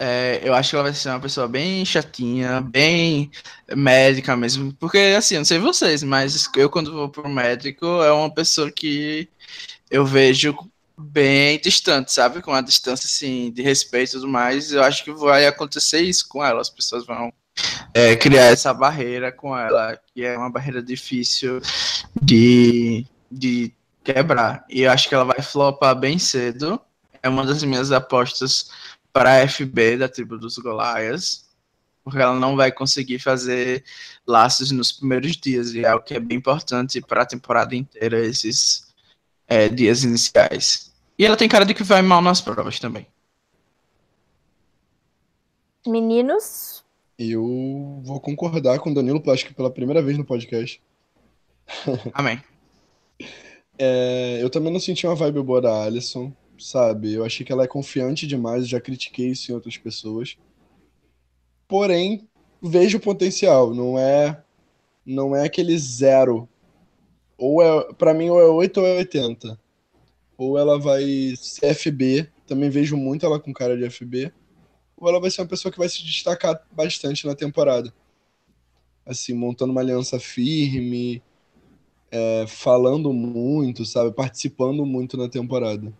É, 0.00 0.40
eu 0.44 0.54
acho 0.54 0.70
que 0.70 0.76
ela 0.76 0.84
vai 0.84 0.94
ser 0.94 1.08
uma 1.08 1.18
pessoa 1.20 1.48
bem 1.48 1.84
chatinha, 1.84 2.60
bem 2.60 3.32
médica 3.74 4.36
mesmo. 4.36 4.72
Porque, 4.74 4.98
assim, 5.18 5.34
eu 5.34 5.38
não 5.40 5.44
sei 5.44 5.58
vocês, 5.58 6.04
mas 6.04 6.48
eu, 6.56 6.70
quando 6.70 6.92
vou 6.92 7.08
pro 7.08 7.28
médico, 7.28 7.84
é 8.02 8.12
uma 8.12 8.32
pessoa 8.32 8.70
que 8.70 9.28
eu 9.90 10.06
vejo 10.06 10.54
bem 10.98 11.60
distante, 11.60 12.12
sabe? 12.12 12.42
Com 12.42 12.52
a 12.52 12.60
distância, 12.60 13.06
assim, 13.06 13.52
de 13.52 13.62
respeito 13.62 14.10
e 14.10 14.12
tudo 14.12 14.28
mais. 14.28 14.72
Eu 14.72 14.82
acho 14.82 15.04
que 15.04 15.12
vai 15.12 15.46
acontecer 15.46 16.00
isso 16.00 16.28
com 16.28 16.44
ela. 16.44 16.60
As 16.60 16.68
pessoas 16.68 17.06
vão 17.06 17.32
é, 17.94 18.16
criar 18.16 18.46
essa 18.46 18.74
barreira 18.74 19.30
com 19.30 19.56
ela, 19.56 19.98
que 20.12 20.24
é 20.24 20.36
uma 20.36 20.50
barreira 20.50 20.82
difícil 20.82 21.60
de, 22.20 23.06
de 23.30 23.72
quebrar. 24.02 24.64
E 24.68 24.82
eu 24.82 24.90
acho 24.90 25.08
que 25.08 25.14
ela 25.14 25.24
vai 25.24 25.40
flopar 25.40 25.94
bem 25.94 26.18
cedo. 26.18 26.80
É 27.22 27.28
uma 27.28 27.46
das 27.46 27.62
minhas 27.62 27.92
apostas 27.92 28.70
para 29.12 29.42
a 29.42 29.48
FB 29.48 29.98
da 29.98 30.08
tribo 30.08 30.36
dos 30.36 30.58
Golaias, 30.58 31.48
porque 32.04 32.20
ela 32.20 32.34
não 32.34 32.56
vai 32.56 32.70
conseguir 32.70 33.18
fazer 33.18 33.84
laços 34.26 34.70
nos 34.70 34.92
primeiros 34.92 35.36
dias, 35.36 35.74
e 35.74 35.84
é 35.84 35.94
o 35.94 36.00
que 36.00 36.14
é 36.14 36.20
bem 36.20 36.38
importante 36.38 37.00
para 37.00 37.22
a 37.22 37.26
temporada 37.26 37.74
inteira, 37.74 38.24
esses 38.24 38.88
é, 39.48 39.68
dias 39.68 40.04
iniciais. 40.04 40.87
E 41.18 41.24
ela 41.24 41.36
tem 41.36 41.48
cara 41.48 41.64
de 41.64 41.74
que 41.74 41.82
vai 41.82 42.00
mal 42.00 42.22
nas 42.22 42.40
provas 42.40 42.78
também. 42.78 43.06
Meninos? 45.86 46.84
Eu 47.18 48.00
vou 48.04 48.20
concordar 48.20 48.78
com 48.78 48.90
o 48.90 48.94
Danilo, 48.94 49.22
acho 49.30 49.46
que 49.46 49.54
pela 49.54 49.70
primeira 49.70 50.00
vez 50.00 50.16
no 50.16 50.24
podcast. 50.24 50.80
Amém. 52.14 52.40
É, 53.76 54.38
eu 54.40 54.48
também 54.48 54.72
não 54.72 54.78
senti 54.78 55.06
uma 55.06 55.16
vibe 55.16 55.42
boa 55.42 55.60
da 55.60 55.84
Alison, 55.84 56.32
sabe? 56.58 57.14
Eu 57.14 57.24
achei 57.24 57.44
que 57.44 57.52
ela 57.52 57.64
é 57.64 57.68
confiante 57.68 58.26
demais, 58.26 58.68
já 58.68 58.80
critiquei 58.80 59.30
isso 59.30 59.50
em 59.50 59.54
outras 59.54 59.76
pessoas. 59.76 60.36
Porém, 61.66 62.28
vejo 62.62 62.98
o 62.98 63.00
potencial, 63.00 63.74
não 63.74 63.98
é 63.98 64.42
não 65.04 65.34
é 65.34 65.44
aquele 65.44 65.76
zero. 65.78 66.48
Ou 67.36 67.62
é, 67.62 67.92
para 67.94 68.12
mim 68.12 68.28
ou 68.28 68.40
é 68.40 68.44
8 68.44 68.80
ou 68.80 68.86
é 68.86 68.98
80. 68.98 69.58
Ou 70.38 70.56
ela 70.56 70.78
vai 70.78 71.34
ser 71.36 71.74
FB, 71.74 72.30
também 72.46 72.70
vejo 72.70 72.96
muito 72.96 73.26
ela 73.26 73.38
com 73.38 73.52
cara 73.52 73.76
de 73.76 73.84
FB 73.90 74.32
ou 75.00 75.08
ela 75.08 75.20
vai 75.20 75.30
ser 75.30 75.42
uma 75.42 75.48
pessoa 75.48 75.70
que 75.70 75.78
vai 75.78 75.88
se 75.88 76.04
destacar 76.04 76.60
bastante 76.72 77.26
na 77.26 77.34
temporada. 77.34 77.92
Assim, 79.06 79.32
montando 79.32 79.70
uma 79.70 79.80
aliança 79.80 80.18
firme, 80.18 81.22
é, 82.10 82.46
falando 82.46 83.12
muito, 83.12 83.84
sabe? 83.84 84.12
Participando 84.12 84.84
muito 84.84 85.16
na 85.16 85.28
temporada. 85.28 85.92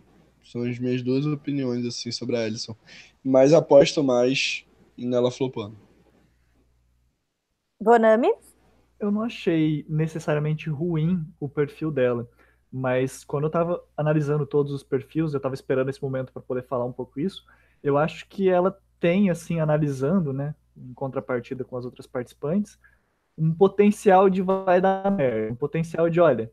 São 0.43 0.63
as 0.63 0.77
minhas 0.77 1.01
duas 1.01 1.25
opiniões, 1.25 1.85
assim, 1.85 2.11
sobre 2.11 2.35
a 2.35 2.45
Ellison. 2.45 2.75
Mas 3.23 3.53
aposto 3.53 4.03
mais 4.03 4.65
nela 4.97 5.31
flopando. 5.31 5.77
Bonami? 7.81 8.31
Eu 8.99 9.11
não 9.11 9.21
achei 9.21 9.85
necessariamente 9.87 10.69
ruim 10.69 11.25
o 11.39 11.47
perfil 11.47 11.89
dela, 11.89 12.29
mas 12.71 13.23
quando 13.23 13.45
eu 13.45 13.49
tava 13.49 13.83
analisando 13.97 14.45
todos 14.45 14.71
os 14.71 14.83
perfis, 14.83 15.33
eu 15.33 15.39
tava 15.39 15.55
esperando 15.55 15.89
esse 15.89 16.01
momento 16.01 16.31
para 16.31 16.41
poder 16.41 16.63
falar 16.63 16.85
um 16.85 16.93
pouco 16.93 17.19
isso, 17.19 17.45
eu 17.83 17.97
acho 17.97 18.27
que 18.27 18.49
ela 18.49 18.77
tem, 18.99 19.29
assim, 19.29 19.59
analisando, 19.59 20.33
né, 20.33 20.55
em 20.75 20.93
contrapartida 20.93 21.63
com 21.63 21.77
as 21.77 21.85
outras 21.85 22.05
participantes, 22.05 22.79
um 23.37 23.53
potencial 23.53 24.29
de 24.29 24.41
vai 24.41 24.81
dar 24.81 25.09
merda, 25.11 25.53
um 25.53 25.55
potencial 25.55 26.09
de, 26.09 26.19
olha, 26.19 26.51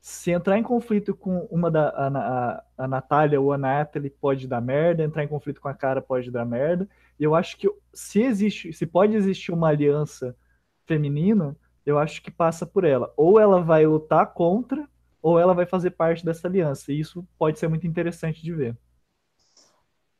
se 0.00 0.30
entrar 0.30 0.56
em 0.56 0.62
conflito 0.62 1.14
com 1.16 1.40
uma 1.50 1.68
da 1.70 1.88
a, 1.88 2.06
a, 2.08 2.64
a 2.78 2.88
Natália 2.88 3.40
ou 3.40 3.52
a 3.52 3.58
Natalie 3.58 4.08
pode 4.10 4.46
dar 4.46 4.60
merda, 4.60 5.02
entrar 5.02 5.24
em 5.24 5.28
conflito 5.28 5.60
com 5.60 5.68
a 5.68 5.74
cara 5.74 6.00
pode 6.00 6.30
dar 6.30 6.44
merda. 6.44 6.88
E 7.18 7.24
eu 7.24 7.34
acho 7.34 7.56
que 7.56 7.68
se 7.92 8.22
existe, 8.22 8.72
se 8.72 8.86
pode 8.86 9.16
existir 9.16 9.52
uma 9.52 9.68
aliança 9.68 10.36
feminina, 10.86 11.56
eu 11.84 11.98
acho 11.98 12.22
que 12.22 12.30
passa 12.30 12.64
por 12.64 12.84
ela. 12.84 13.12
Ou 13.16 13.40
ela 13.40 13.60
vai 13.60 13.84
lutar 13.84 14.32
contra, 14.32 14.88
ou 15.26 15.40
ela 15.40 15.52
vai 15.52 15.66
fazer 15.66 15.90
parte 15.90 16.24
dessa 16.24 16.46
aliança. 16.46 16.92
E 16.92 17.00
isso 17.00 17.26
pode 17.36 17.58
ser 17.58 17.66
muito 17.66 17.84
interessante 17.84 18.40
de 18.40 18.52
ver. 18.52 18.76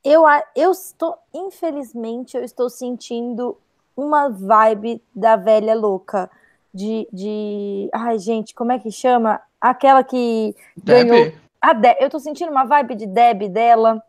Eu, 0.03 0.25
eu 0.57 0.73
estou, 0.73 1.17
infelizmente, 1.33 2.37
eu 2.37 2.43
estou 2.43 2.69
sentindo 2.69 3.57
uma 3.97 4.29
vibe 4.29 5.01
da 5.15 5.37
velha 5.37 5.77
louca. 5.77 6.29
De, 6.75 7.07
de. 7.13 7.89
Ai, 7.95 8.19
gente, 8.19 8.53
como 8.53 8.73
é 8.73 8.81
que 8.81 8.91
chama? 8.91 9.41
Aquela 9.61 10.03
que 10.03 10.57
Deb? 10.77 11.09
ganhou. 11.09 11.33
A 11.61 11.73
De... 11.73 11.97
Eu 12.01 12.11
tô 12.11 12.19
sentindo 12.19 12.51
uma 12.51 12.65
vibe 12.65 12.97
de 12.97 13.07
Deb 13.07 13.49
dela. 13.49 14.03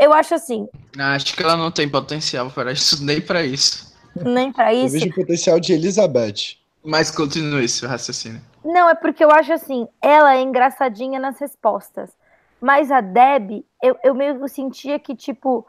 Eu 0.00 0.10
acho 0.14 0.34
assim. 0.34 0.66
Acho 0.98 1.36
que 1.36 1.42
ela 1.42 1.54
não 1.54 1.70
tem 1.70 1.86
potencial 1.86 2.50
para 2.50 2.72
isso, 2.72 3.04
nem 3.04 3.20
para 3.20 3.44
isso. 3.44 3.94
Nem 4.16 4.50
para 4.50 4.72
Eu 4.74 4.86
isso. 4.86 4.94
vejo 4.94 5.10
o 5.10 5.14
potencial 5.14 5.60
de 5.60 5.74
Elizabeth. 5.74 6.56
Mas 6.82 7.10
continue 7.10 7.66
esse 7.66 7.84
raciocínio. 7.84 8.40
Não, 8.64 8.88
é 8.88 8.94
porque 8.94 9.24
eu 9.24 9.30
acho 9.30 9.52
assim, 9.52 9.88
ela 10.00 10.36
é 10.36 10.42
engraçadinha 10.42 11.18
nas 11.18 11.38
respostas. 11.38 12.14
Mas 12.60 12.90
a 12.90 13.00
Deb, 13.00 13.64
eu, 13.82 13.96
eu 14.04 14.14
meio 14.14 14.38
que 14.38 14.48
sentia 14.48 14.98
que, 14.98 15.16
tipo, 15.16 15.66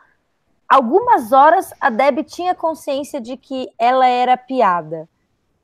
algumas 0.68 1.32
horas 1.32 1.74
a 1.80 1.90
Deb 1.90 2.24
tinha 2.24 2.54
consciência 2.54 3.22
de 3.22 3.38
que 3.38 3.70
ela 3.80 4.06
era 4.06 4.36
piada. 4.36 5.08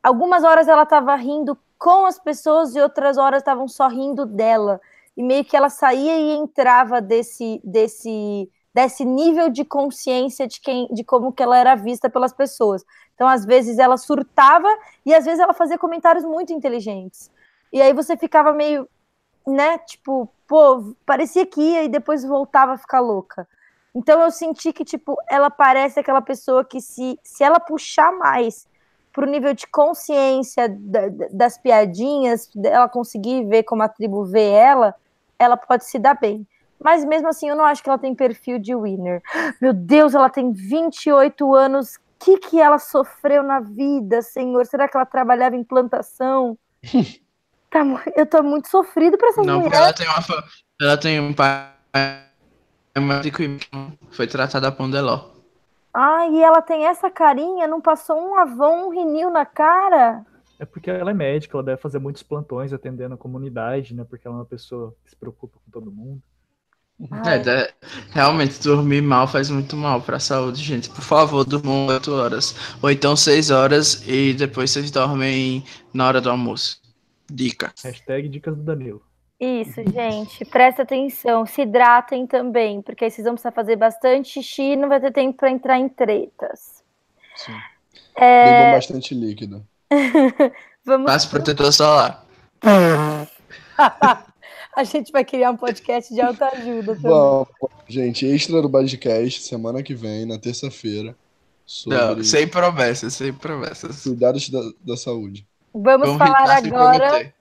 Algumas 0.01 0.43
horas 0.43 0.69
ela 0.69 0.85
tava 0.85 1.13
rindo 1.15 1.57
com 1.77 2.05
as 2.05 2.17
pessoas 2.17 2.75
e 2.75 2.81
outras 2.81 3.17
horas 3.17 3.41
estavam 3.41 3.67
só 3.67 3.89
rindo 3.89 4.25
dela. 4.25 4.79
E 5.17 5.21
meio 5.21 5.43
que 5.43 5.57
ela 5.57 5.69
saía 5.69 6.17
e 6.17 6.37
entrava 6.37 7.01
desse, 7.01 7.59
desse, 7.63 8.49
desse 8.77 9.03
nível 9.03 9.49
de 9.49 9.65
consciência 9.65 10.47
de, 10.47 10.61
quem, 10.61 10.87
de 10.93 11.03
como 11.03 11.33
que 11.33 11.41
ela 11.41 11.57
era 11.57 11.73
vista 11.73 12.07
pelas 12.11 12.31
pessoas. 12.31 12.85
Então, 13.15 13.27
às 13.27 13.43
vezes, 13.43 13.79
ela 13.79 13.97
surtava 13.97 14.67
e 15.03 15.15
às 15.15 15.25
vezes 15.25 15.39
ela 15.39 15.51
fazia 15.51 15.79
comentários 15.79 16.23
muito 16.23 16.53
inteligentes. 16.53 17.31
E 17.73 17.81
aí 17.81 17.91
você 17.91 18.15
ficava 18.15 18.53
meio, 18.53 18.87
né, 19.47 19.79
tipo, 19.79 20.29
pô, 20.47 20.93
parecia 21.07 21.43
que 21.43 21.59
ia 21.59 21.85
e 21.85 21.89
depois 21.89 22.23
voltava 22.23 22.73
a 22.73 22.77
ficar 22.77 22.99
louca. 22.99 23.47
Então 23.95 24.21
eu 24.21 24.29
senti 24.29 24.71
que, 24.71 24.85
tipo, 24.85 25.17
ela 25.27 25.49
parece 25.49 25.99
aquela 25.99 26.21
pessoa 26.21 26.63
que 26.63 26.79
se, 26.79 27.19
se 27.23 27.43
ela 27.43 27.59
puxar 27.59 28.11
mais 28.11 28.67
pro 29.11 29.25
nível 29.25 29.55
de 29.55 29.65
consciência 29.65 30.69
da- 30.69 31.09
da- 31.09 31.29
das 31.31 31.57
piadinhas, 31.57 32.47
ela 32.63 32.87
conseguir 32.87 33.43
ver 33.45 33.63
como 33.63 33.81
a 33.81 33.89
tribo 33.89 34.23
vê 34.23 34.51
ela, 34.51 34.93
ela 35.39 35.57
pode 35.57 35.83
se 35.85 35.97
dar 35.97 36.13
bem. 36.13 36.45
Mas 36.79 37.03
mesmo 37.03 37.27
assim, 37.27 37.49
eu 37.49 37.55
não 37.55 37.65
acho 37.65 37.83
que 37.83 37.89
ela 37.89 37.97
tem 37.97 38.13
perfil 38.13 38.59
de 38.59 38.75
winner. 38.75 39.21
Meu 39.61 39.73
Deus, 39.73 40.13
ela 40.13 40.29
tem 40.29 40.51
28 40.51 41.55
anos. 41.55 41.95
O 41.95 41.99
que, 42.19 42.37
que 42.37 42.59
ela 42.59 42.79
sofreu 42.79 43.43
na 43.43 43.59
vida, 43.59 44.21
Senhor? 44.21 44.65
Será 44.65 44.87
que 44.87 44.97
ela 44.97 45.05
trabalhava 45.05 45.55
em 45.55 45.63
plantação? 45.63 46.57
Tá 47.69 47.81
eu 48.15 48.25
tô 48.25 48.41
muito 48.41 48.69
sofrido 48.69 49.17
pra 49.17 49.27
essas 49.27 49.45
Não, 49.45 49.61
porque 49.61 49.75
mulheres. 49.75 49.85
ela 49.85 49.93
tem 49.93 50.07
uma 50.07 50.43
ela 50.81 50.97
tem 50.97 51.19
um 51.19 51.33
pai 51.33 51.69
médico 52.97 53.41
e 53.41 53.59
foi 54.11 54.25
tratada 54.25 54.69
a 54.69 54.71
Pondeló. 54.71 55.31
Ai, 55.93 56.29
e 56.29 56.43
ela 56.43 56.61
tem 56.61 56.85
essa 56.85 57.09
carinha, 57.09 57.67
não 57.67 57.81
passou 57.81 58.17
um 58.17 58.39
avão, 58.39 58.87
um 58.87 58.91
rinil 58.91 59.29
na 59.31 59.45
cara? 59.45 60.23
É 60.59 60.65
porque 60.65 60.89
ela 60.89 61.11
é 61.11 61.13
médica, 61.13 61.57
ela 61.57 61.63
deve 61.63 61.81
fazer 61.81 61.99
muitos 61.99 62.23
plantões 62.23 62.71
atendendo 62.71 63.15
a 63.15 63.17
comunidade, 63.17 63.93
né? 63.93 64.05
Porque 64.07 64.27
ela 64.27 64.37
é 64.37 64.39
uma 64.39 64.45
pessoa 64.45 64.95
que 65.03 65.09
se 65.09 65.15
preocupa 65.15 65.57
com 65.63 65.71
todo 65.71 65.91
mundo. 65.91 66.21
É, 67.25 67.37
da- 67.39 67.69
realmente, 68.11 68.59
dormir 68.61 69.01
mal 69.01 69.27
faz 69.27 69.49
muito 69.51 69.75
mal 69.77 70.01
pra 70.01 70.19
saúde, 70.19 70.63
gente. 70.63 70.89
Por 70.89 71.03
favor, 71.03 71.45
durmam 71.45 71.85
8 71.87 72.11
horas. 72.11 72.55
Ou 72.81 72.89
então 72.89 73.15
6 73.15 73.51
horas 73.51 74.01
e 74.07 74.33
depois 74.33 74.71
vocês 74.71 74.89
dormem 74.89 75.63
na 75.93 76.07
hora 76.07 76.19
do 76.19 76.29
almoço. 76.29 76.81
Dica. 77.29 77.71
Hashtag 77.83 78.27
dicas 78.29 78.55
do 78.55 78.63
Danilo. 78.63 79.01
Isso, 79.39 79.83
gente, 79.93 80.43
presta 80.45 80.81
atenção, 80.81 81.45
se 81.45 81.61
hidratem 81.61 82.25
também, 82.25 82.81
porque 82.81 83.05
aí 83.05 83.11
vocês 83.11 83.23
vão 83.23 83.35
precisar 83.35 83.51
fazer 83.51 83.75
bastante 83.75 84.29
xixi 84.29 84.71
e 84.71 84.75
não 84.75 84.89
vai 84.89 84.99
ter 84.99 85.11
tempo 85.13 85.37
pra 85.37 85.51
entrar 85.51 85.77
em 85.77 85.87
tretas. 85.87 86.83
Sim. 87.35 87.53
É. 88.15 88.45
Bebam 88.45 88.71
bastante 88.73 89.13
líquido. 89.13 89.63
Vamos. 90.83 91.05
Passe 91.05 91.27
protetor 91.27 91.71
solar. 91.71 92.25
A 94.77 94.83
gente 94.83 95.11
vai 95.11 95.25
criar 95.25 95.49
um 95.49 95.57
podcast 95.57 96.13
de 96.13 96.21
alta 96.21 96.49
ajuda 96.49 96.95
também. 96.95 97.09
Bom, 97.09 97.47
gente, 97.87 98.27
extra 98.27 98.61
do 98.61 98.69
podcast 98.69 99.41
semana 99.41 99.81
que 99.81 99.95
vem, 99.95 100.23
na 100.23 100.37
terça-feira, 100.37 101.17
sobre 101.65 101.97
Não, 101.97 102.23
sem 102.23 102.47
promessas, 102.47 103.15
sem 103.15 103.33
promessas. 103.33 104.03
cuidados 104.03 104.47
da, 104.51 104.61
da 104.85 104.95
saúde. 104.95 105.47
Vamos 105.73 106.09
Vamos 106.09 106.19
falar 106.19 106.57
agora 106.57 107.33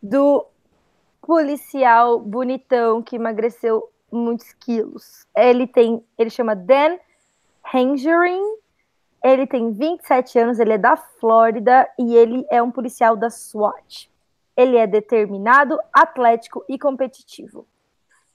do 0.00 0.46
policial 1.20 2.20
bonitão 2.20 3.02
que 3.02 3.16
emagreceu 3.16 3.90
muitos 4.12 4.52
quilos. 4.52 5.26
Ele 5.36 5.66
tem, 5.66 6.00
ele 6.16 6.30
chama 6.30 6.54
Dan 6.54 6.96
Hangerin. 7.74 8.54
Ele 9.20 9.48
tem 9.48 9.72
27 9.72 10.38
anos, 10.38 10.60
ele 10.60 10.74
é 10.74 10.78
da 10.78 10.96
Flórida 10.96 11.88
e 11.98 12.14
ele 12.14 12.46
é 12.52 12.62
um 12.62 12.70
policial 12.70 13.16
da 13.16 13.30
SWAT. 13.30 14.08
Ele 14.56 14.76
é 14.76 14.86
determinado, 14.86 15.78
atlético 15.92 16.64
e 16.68 16.78
competitivo. 16.78 17.66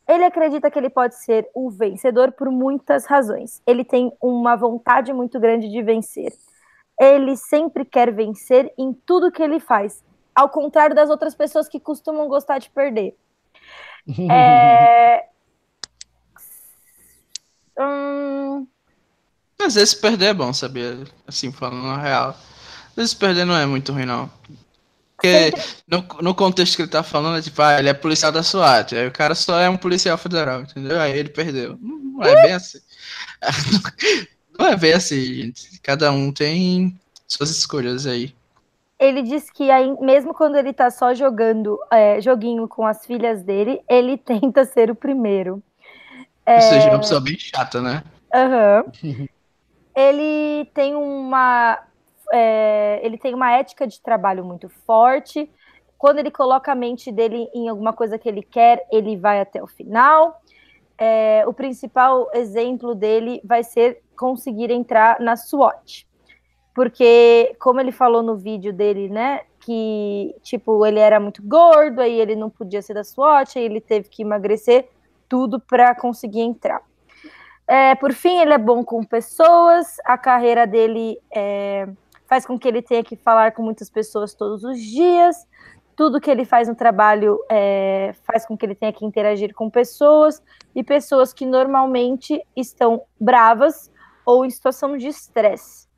Ele 0.07 0.25
acredita 0.25 0.71
que 0.71 0.79
ele 0.79 0.89
pode 0.89 1.15
ser 1.15 1.47
o 1.53 1.69
vencedor 1.69 2.31
por 2.31 2.49
muitas 2.49 3.05
razões. 3.05 3.61
Ele 3.65 3.85
tem 3.85 4.11
uma 4.19 4.55
vontade 4.55 5.13
muito 5.13 5.39
grande 5.39 5.69
de 5.69 5.83
vencer. 5.83 6.33
Ele 6.99 7.37
sempre 7.37 7.85
quer 7.85 8.11
vencer 8.11 8.73
em 8.75 8.91
tudo 8.91 9.31
que 9.31 9.41
ele 9.43 9.59
faz, 9.59 10.03
ao 10.33 10.49
contrário 10.49 10.95
das 10.95 11.11
outras 11.11 11.35
pessoas 11.35 11.69
que 11.69 11.79
costumam 11.79 12.27
gostar 12.27 12.57
de 12.57 12.71
perder. 12.71 13.15
é... 14.31 15.27
hum... 17.79 18.67
Às 19.61 19.75
vezes 19.75 19.93
perder 19.93 20.27
é 20.27 20.33
bom, 20.33 20.51
sabia? 20.53 21.03
Assim, 21.27 21.51
falando 21.51 21.83
na 21.83 21.97
real. 21.97 22.29
Às 22.29 22.95
vezes 22.95 23.13
perder 23.13 23.45
não 23.45 23.55
é 23.55 23.65
muito 23.65 23.93
ruim, 23.93 24.05
não. 24.05 24.29
Porque 25.19 25.51
no, 25.85 26.05
no 26.21 26.33
contexto 26.33 26.77
que 26.77 26.81
ele 26.83 26.89
tá 26.89 27.03
falando, 27.03 27.37
é 27.37 27.41
tipo, 27.41 27.61
ah, 27.61 27.77
ele 27.77 27.89
é 27.89 27.93
policial 27.93 28.31
da 28.31 28.41
SWAT. 28.41 28.95
Aí 28.95 29.07
o 29.07 29.11
cara 29.11 29.35
só 29.35 29.59
é 29.59 29.69
um 29.69 29.75
policial 29.75 30.17
federal, 30.17 30.61
entendeu? 30.61 30.99
Aí 30.99 31.17
ele 31.17 31.29
perdeu. 31.29 31.77
Não 31.81 32.23
é 32.23 32.41
bem 32.41 32.53
assim. 32.53 32.79
Não 34.57 34.67
é 34.67 34.75
bem 34.75 34.93
assim, 34.93 35.23
gente. 35.23 35.79
Cada 35.81 36.11
um 36.11 36.31
tem 36.31 36.97
suas 37.27 37.49
escolhas 37.49 38.05
aí. 38.05 38.33
Ele 38.97 39.21
diz 39.21 39.49
que 39.49 39.71
aí, 39.71 39.89
mesmo 40.01 40.33
quando 40.33 40.57
ele 40.57 40.73
tá 40.73 40.91
só 40.91 41.13
jogando 41.13 41.79
é, 41.89 42.19
joguinho 42.19 42.67
com 42.67 42.85
as 42.85 43.05
filhas 43.05 43.41
dele, 43.43 43.81
ele 43.89 44.17
tenta 44.19 44.65
ser 44.65 44.89
o 44.89 44.95
primeiro. 44.95 45.61
É... 46.45 46.55
Ou 46.55 46.61
seja, 46.61 46.87
é 46.87 46.91
uma 46.91 46.99
pessoa 46.99 47.21
bem 47.21 47.37
chata, 47.37 47.81
né? 47.81 48.03
Aham. 48.33 48.85
Uhum. 49.03 49.27
ele 49.95 50.65
tem 50.73 50.95
uma 50.95 51.79
é, 52.33 52.99
ele 53.03 53.17
tem 53.17 53.33
uma 53.33 53.51
ética 53.51 53.87
de 53.87 54.01
trabalho 54.01 54.43
muito 54.43 54.69
forte. 54.69 55.49
Quando 55.97 56.19
ele 56.19 56.31
coloca 56.31 56.71
a 56.71 56.75
mente 56.75 57.11
dele 57.11 57.49
em 57.53 57.67
alguma 57.67 57.93
coisa 57.93 58.17
que 58.17 58.29
ele 58.29 58.41
quer, 58.41 58.85
ele 58.91 59.17
vai 59.17 59.41
até 59.41 59.61
o 59.61 59.67
final. 59.67 60.41
É, 60.97 61.43
o 61.47 61.53
principal 61.53 62.29
exemplo 62.33 62.93
dele 62.93 63.41
vai 63.43 63.63
ser 63.63 64.01
conseguir 64.17 64.71
entrar 64.71 65.19
na 65.19 65.35
SWAT. 65.35 66.07
Porque, 66.73 67.55
como 67.59 67.79
ele 67.79 67.91
falou 67.91 68.21
no 68.21 68.37
vídeo 68.37 68.71
dele, 68.71 69.09
né? 69.09 69.41
Que, 69.59 70.35
tipo, 70.41 70.85
ele 70.85 70.99
era 70.99 71.19
muito 71.19 71.41
gordo, 71.43 72.01
aí 72.01 72.19
ele 72.19 72.35
não 72.35 72.49
podia 72.49 72.81
ser 72.81 72.93
da 72.93 73.03
SWAT, 73.03 73.57
aí 73.57 73.65
ele 73.65 73.81
teve 73.81 74.07
que 74.07 74.21
emagrecer 74.21 74.87
tudo 75.27 75.59
para 75.59 75.93
conseguir 75.93 76.41
entrar. 76.41 76.81
É, 77.67 77.93
por 77.95 78.13
fim, 78.13 78.39
ele 78.39 78.53
é 78.53 78.57
bom 78.57 78.83
com 78.83 79.03
pessoas, 79.03 79.97
a 80.03 80.17
carreira 80.17 80.65
dele 80.65 81.19
é, 81.31 81.87
faz 82.29 82.45
com 82.45 82.59
que 82.59 82.67
ele 82.67 82.83
tenha 82.83 83.03
que 83.03 83.15
falar 83.15 83.53
com 83.53 83.63
muitas 83.63 83.89
pessoas 83.89 84.35
todos 84.35 84.63
os 84.63 84.79
dias. 84.79 85.47
Tudo 85.95 86.21
que 86.21 86.29
ele 86.29 86.45
faz 86.45 86.67
no 86.67 86.75
trabalho 86.75 87.43
é, 87.49 88.13
faz 88.23 88.45
com 88.45 88.55
que 88.55 88.63
ele 88.63 88.75
tenha 88.75 88.93
que 88.93 89.03
interagir 89.03 89.53
com 89.55 89.67
pessoas 89.67 90.41
e 90.75 90.83
pessoas 90.83 91.33
que 91.33 91.43
normalmente 91.45 92.41
estão 92.55 93.01
bravas 93.19 93.91
ou 94.23 94.45
em 94.45 94.49
situação 94.49 94.95
de 94.95 95.07
estresse. 95.07 95.89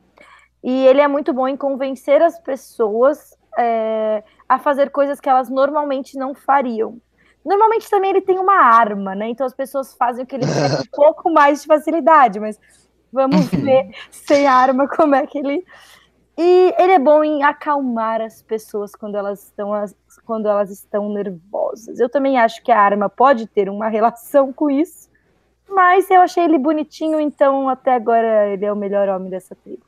E 0.63 0.87
ele 0.87 1.01
é 1.01 1.07
muito 1.07 1.33
bom 1.33 1.47
em 1.47 1.57
convencer 1.57 2.21
as 2.21 2.39
pessoas 2.39 3.37
é, 3.57 4.23
a 4.47 4.57
fazer 4.57 4.89
coisas 4.89 5.19
que 5.19 5.29
elas 5.29 5.49
normalmente 5.49 6.17
não 6.17 6.33
fariam. 6.33 6.97
Normalmente 7.43 7.89
também 7.89 8.11
ele 8.11 8.21
tem 8.21 8.39
uma 8.39 8.55
arma, 8.55 9.13
né? 9.15 9.27
Então 9.27 9.45
as 9.45 9.53
pessoas 9.53 9.93
fazem 9.95 10.23
o 10.23 10.27
que 10.27 10.35
ele 10.35 10.45
quer 10.45 10.77
com 10.77 10.83
um 10.83 10.85
pouco 10.93 11.29
mais 11.29 11.61
de 11.61 11.67
facilidade, 11.67 12.39
mas 12.39 12.57
vamos 13.11 13.47
ver 13.51 13.89
sem 14.09 14.47
arma 14.47 14.87
como 14.87 15.13
é 15.13 15.27
que 15.27 15.37
ele 15.37 15.65
e 16.43 16.73
ele 16.79 16.93
é 16.93 16.99
bom 16.99 17.23
em 17.23 17.43
acalmar 17.43 18.19
as 18.19 18.41
pessoas 18.41 18.95
quando 18.95 19.15
elas 19.15 19.43
estão, 19.43 19.71
quando 20.25 20.47
elas 20.47 20.71
estão 20.71 21.07
nervosas. 21.13 21.99
Eu 21.99 22.09
também 22.09 22.39
acho 22.39 22.63
que 22.63 22.71
a 22.71 22.79
arma 22.79 23.07
pode 23.07 23.45
ter 23.45 23.69
uma 23.69 23.87
relação 23.89 24.51
com 24.51 24.71
isso, 24.71 25.07
mas 25.69 26.09
eu 26.09 26.19
achei 26.19 26.43
ele 26.43 26.57
bonitinho, 26.57 27.19
então 27.19 27.69
até 27.69 27.93
agora 27.93 28.49
ele 28.49 28.65
é 28.65 28.73
o 28.73 28.75
melhor 28.75 29.07
homem 29.07 29.29
dessa 29.29 29.55
tribo. 29.55 29.85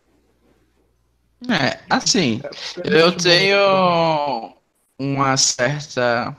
É, 1.50 1.80
assim, 1.90 2.40
eu 2.86 3.12
tenho 3.18 4.54
uma 5.00 5.36
certa. 5.36 6.38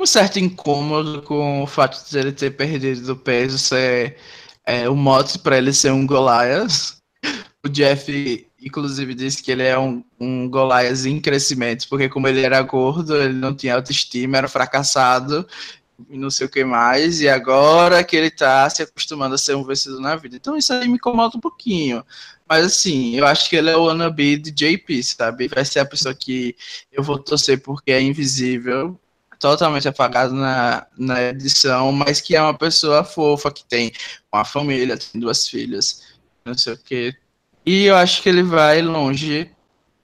um 0.00 0.06
certo 0.06 0.38
incômodo 0.38 1.20
com 1.22 1.62
o 1.62 1.66
fato 1.66 2.08
de 2.08 2.18
ele 2.18 2.32
ter 2.32 2.56
perdido 2.56 3.02
do 3.02 3.16
peso 3.16 3.58
ser 3.58 4.16
é, 4.64 4.88
o 4.88 4.96
mote 4.96 5.38
para 5.38 5.58
ele 5.58 5.74
ser 5.74 5.92
um 5.92 6.06
Goliath. 6.06 6.96
O 7.64 7.68
Jeff 7.68 8.10
inclusive 8.62 9.14
disse 9.14 9.42
que 9.42 9.50
ele 9.50 9.62
é 9.62 9.78
um, 9.78 10.04
um 10.18 10.48
Goliath 10.48 11.04
em 11.06 11.20
crescimento, 11.20 11.88
porque 11.88 12.08
como 12.08 12.28
ele 12.28 12.42
era 12.42 12.60
gordo, 12.62 13.16
ele 13.16 13.34
não 13.34 13.54
tinha 13.54 13.74
autoestima, 13.74 14.38
era 14.38 14.48
fracassado 14.48 15.46
e 16.08 16.18
não 16.18 16.30
sei 16.30 16.46
o 16.46 16.50
que 16.50 16.64
mais, 16.64 17.20
e 17.20 17.28
agora 17.28 18.02
que 18.02 18.16
ele 18.16 18.30
tá 18.30 18.68
se 18.68 18.82
acostumando 18.82 19.34
a 19.34 19.38
ser 19.38 19.54
um 19.54 19.64
vencedor 19.64 20.00
na 20.00 20.16
vida. 20.16 20.36
Então 20.36 20.56
isso 20.56 20.72
aí 20.72 20.88
me 20.88 20.94
incomoda 20.94 21.36
um 21.36 21.40
pouquinho. 21.40 22.04
Mas 22.48 22.66
assim, 22.66 23.16
eu 23.16 23.26
acho 23.26 23.48
que 23.48 23.56
ele 23.56 23.70
é 23.70 23.76
o 23.76 23.84
wannabe 23.84 24.36
de 24.36 24.50
JP, 24.50 25.02
sabe? 25.02 25.48
Vai 25.48 25.64
ser 25.64 25.80
a 25.80 25.86
pessoa 25.86 26.14
que 26.14 26.56
eu 26.90 27.02
vou 27.02 27.18
torcer 27.18 27.60
porque 27.62 27.92
é 27.92 28.00
invisível, 28.00 28.98
totalmente 29.38 29.88
apagado 29.88 30.34
na, 30.34 30.86
na 30.96 31.22
edição, 31.22 31.90
mas 31.92 32.20
que 32.20 32.36
é 32.36 32.42
uma 32.42 32.56
pessoa 32.56 33.04
fofa, 33.04 33.50
que 33.50 33.64
tem 33.64 33.92
uma 34.32 34.44
família, 34.44 34.96
tem 34.96 35.20
duas 35.20 35.48
filhas, 35.48 36.02
não 36.44 36.56
sei 36.56 36.74
o 36.74 36.78
que, 36.78 37.14
e 37.64 37.84
eu 37.84 37.96
acho 37.96 38.22
que 38.22 38.28
ele 38.28 38.42
vai 38.42 38.82
longe, 38.82 39.50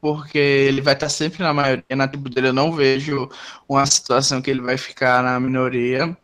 porque 0.00 0.38
ele 0.38 0.80
vai 0.80 0.94
estar 0.94 1.08
sempre 1.08 1.42
na 1.42 1.52
maioria. 1.52 1.84
Na 1.96 2.08
tribo 2.08 2.28
dele 2.28 2.48
eu 2.48 2.52
não 2.52 2.72
vejo 2.72 3.28
uma 3.68 3.84
situação 3.86 4.40
que 4.40 4.50
ele 4.50 4.60
vai 4.60 4.76
ficar 4.78 5.22
na 5.22 5.38
minoria. 5.40 6.16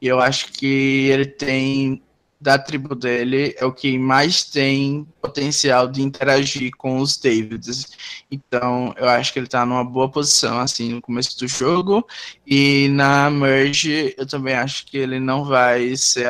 E 0.00 0.06
eu 0.06 0.20
acho 0.20 0.52
que 0.52 1.08
ele 1.10 1.26
tem 1.26 2.02
da 2.44 2.58
tribo 2.58 2.94
dele 2.94 3.54
é 3.58 3.64
o 3.64 3.72
que 3.72 3.98
mais 3.98 4.44
tem 4.44 5.08
potencial 5.18 5.88
de 5.88 6.02
interagir 6.02 6.72
com 6.76 6.98
os 6.98 7.16
Davids. 7.16 7.86
Então, 8.30 8.94
eu 8.98 9.08
acho 9.08 9.32
que 9.32 9.38
ele 9.38 9.46
tá 9.46 9.64
numa 9.64 9.82
boa 9.82 10.10
posição, 10.10 10.58
assim, 10.60 10.92
no 10.92 11.00
começo 11.00 11.38
do 11.38 11.48
jogo. 11.48 12.06
E 12.46 12.88
na 12.90 13.30
Merge, 13.30 14.14
eu 14.18 14.26
também 14.26 14.54
acho 14.54 14.84
que 14.84 14.98
ele 14.98 15.18
não 15.18 15.46
vai 15.46 15.96
ser 15.96 16.28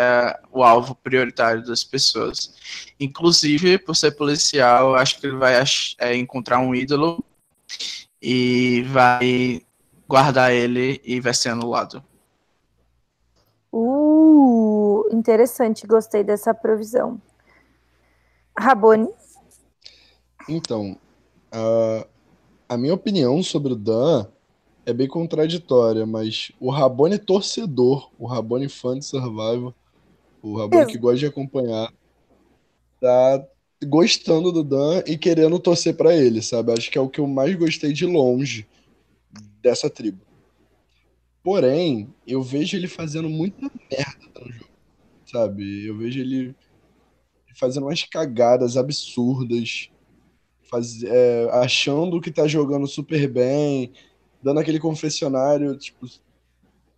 o 0.53 0.63
alvo 0.63 0.95
prioritário 0.95 1.65
das 1.65 1.83
pessoas. 1.83 2.55
Inclusive, 3.01 3.77
por 3.79 3.97
ser 3.97 4.13
policial, 4.13 4.91
eu 4.91 4.95
acho 4.95 5.19
que 5.19 5.27
ele 5.27 5.37
vai 5.37 5.55
é, 5.99 6.15
encontrar 6.15 6.61
um 6.61 6.77
ídolo 6.77 7.25
e 8.23 8.83
vai 8.87 9.63
guardar 10.07 10.53
ele 10.53 11.01
e 11.05 11.19
vai 11.19 11.35
ser 11.35 11.49
anulado. 11.49 12.01
Uh, 13.77 15.05
interessante, 15.11 15.85
gostei 15.85 16.23
dessa 16.23 16.55
provisão. 16.55 17.21
Rabone. 18.57 19.09
Então, 20.49 20.97
a, 21.51 22.07
a 22.69 22.77
minha 22.77 22.95
opinião 22.95 23.43
sobre 23.43 23.73
o 23.73 23.77
Dan 23.77 24.29
é 24.87 24.93
bem 24.93 25.09
contraditória, 25.09 26.07
mas 26.07 26.53
o 26.61 26.71
Rabone 26.71 27.19
torcedor, 27.19 28.13
o 28.17 28.27
Rabone 28.27 28.69
fã 28.69 28.97
de 28.97 29.05
Survival, 29.05 29.75
o 30.41 30.57
Rabone 30.57 30.87
que 30.87 30.97
gosta 30.97 31.19
de 31.19 31.27
acompanhar, 31.27 31.93
tá 33.01 33.45
gostando 33.85 34.53
do 34.53 34.63
Dan 34.63 35.03
e 35.05 35.19
querendo 35.19 35.59
torcer 35.59 35.97
para 35.97 36.15
ele, 36.15 36.41
sabe? 36.41 36.73
Acho 36.73 36.89
que 36.93 36.97
é 36.97 37.01
o 37.01 37.09
que 37.09 37.21
eu 37.21 37.27
mais 37.27 37.57
gostei 37.57 37.93
de 37.93 38.07
longe 38.07 38.69
dessa 39.61 39.91
tribo. 39.91 40.21
Porém, 41.45 42.09
eu 42.27 42.43
vejo 42.43 42.75
ele 42.75 42.89
fazendo 42.89 43.29
muita 43.29 43.71
merda 43.93 44.41
no 44.41 44.51
jogo, 44.51 44.71
sabe? 45.27 45.87
Eu 45.87 45.95
vejo 45.99 46.19
ele 46.19 46.57
fazendo 47.55 47.85
umas 47.85 48.03
cagadas 48.03 48.79
absurdas, 48.79 49.91
faz, 50.63 51.03
é, 51.03 51.51
achando 51.53 52.19
que 52.19 52.33
tá 52.33 52.49
jogando 52.49 52.87
super 52.87 53.31
bem, 53.31 53.93
dando 54.43 54.59
aquele 54.59 54.81
confessionário, 54.81 55.77
tipo, 55.77 56.07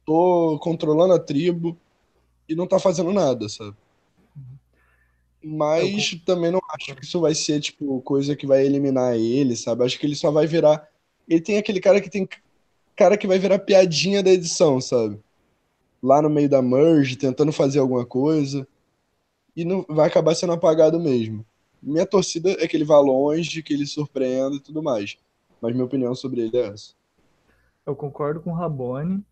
tô 0.05 0.57
controlando 0.63 1.15
a 1.15 1.19
tribo 1.19 1.77
e 2.49 2.55
não 2.55 2.69
tá 2.69 2.79
fazendo 2.79 3.13
nada, 3.13 3.49
sabe? 3.49 3.77
Mas 5.43 6.13
eu... 6.13 6.21
também 6.25 6.53
não 6.53 6.61
acho 6.71 6.95
que 6.95 7.05
isso 7.05 7.21
vai 7.21 7.35
ser, 7.35 7.61
tipo, 7.61 8.01
coisa 8.03 8.37
que 8.37 8.47
vai 8.47 8.65
eliminar 8.65 9.17
ele, 9.17 9.57
sabe? 9.57 9.85
Acho 9.85 9.99
que 9.99 10.07
ele 10.07 10.15
só 10.15 10.31
vai 10.31 10.47
virar. 10.47 10.89
Ele 11.29 11.41
tem 11.41 11.59
aquele 11.59 11.81
cara 11.81 12.01
que 12.01 12.09
tem 12.09 12.29
cara 12.97 13.17
que 13.17 13.27
vai 13.27 13.39
virar 13.39 13.59
piadinha 13.59 14.23
da 14.23 14.31
edição, 14.31 14.81
sabe? 14.81 15.21
Lá 16.03 16.23
no 16.23 16.31
meio 16.31 16.49
da 16.49 16.63
merge, 16.63 17.17
tentando 17.17 17.53
fazer 17.53 17.79
alguma 17.79 18.07
coisa. 18.07 18.67
E 19.55 19.65
não 19.65 19.85
vai 19.89 20.09
acabar 20.09 20.35
sendo 20.35 20.53
apagado 20.53 20.99
mesmo. 20.99 21.45
Minha 21.83 22.07
torcida 22.07 22.53
é 22.59 22.67
que 22.67 22.77
ele 22.77 22.85
vá 22.85 22.99
longe, 22.99 23.63
que 23.63 23.73
ele 23.73 23.87
surpreenda 23.87 24.57
e 24.57 24.61
tudo 24.61 24.83
mais. 24.83 25.17
Mas 25.61 25.73
minha 25.73 25.85
opinião 25.85 26.15
sobre 26.15 26.41
ele 26.41 26.57
é 26.57 26.69
essa. 26.69 26.95
Eu 27.85 27.95
concordo 27.95 28.41
com 28.41 28.51
o 28.51 28.55
Rabone. 28.55 29.23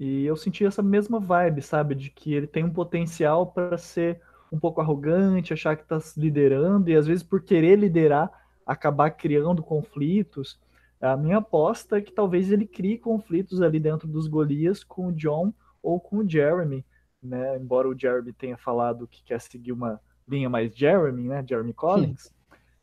E 0.00 0.24
eu 0.24 0.36
senti 0.36 0.64
essa 0.64 0.80
mesma 0.80 1.18
vibe, 1.18 1.60
sabe? 1.60 1.94
De 1.94 2.08
que 2.08 2.32
ele 2.32 2.46
tem 2.46 2.64
um 2.64 2.70
potencial 2.70 3.46
para 3.46 3.76
ser 3.76 4.20
um 4.50 4.58
pouco 4.58 4.80
arrogante, 4.80 5.52
achar 5.52 5.76
que 5.76 5.82
está 5.82 5.98
liderando, 6.16 6.88
e 6.88 6.96
às 6.96 7.06
vezes 7.06 7.22
por 7.22 7.42
querer 7.42 7.76
liderar, 7.76 8.30
acabar 8.64 9.10
criando 9.10 9.62
conflitos. 9.62 10.58
A 11.00 11.16
minha 11.16 11.38
aposta 11.38 11.98
é 11.98 12.00
que 12.00 12.12
talvez 12.12 12.50
ele 12.50 12.66
crie 12.66 12.98
conflitos 12.98 13.62
ali 13.62 13.78
dentro 13.78 14.08
dos 14.08 14.26
Golias 14.26 14.82
com 14.82 15.08
o 15.08 15.12
John 15.12 15.52
ou 15.82 16.00
com 16.00 16.18
o 16.18 16.28
Jeremy, 16.28 16.84
né? 17.22 17.56
Embora 17.56 17.88
o 17.88 17.98
Jeremy 17.98 18.32
tenha 18.32 18.56
falado 18.56 19.06
que 19.06 19.22
quer 19.22 19.40
seguir 19.40 19.72
uma 19.72 20.00
linha 20.28 20.50
mais 20.50 20.74
Jeremy, 20.74 21.28
né? 21.28 21.44
Jeremy 21.48 21.72
Collins. 21.72 22.32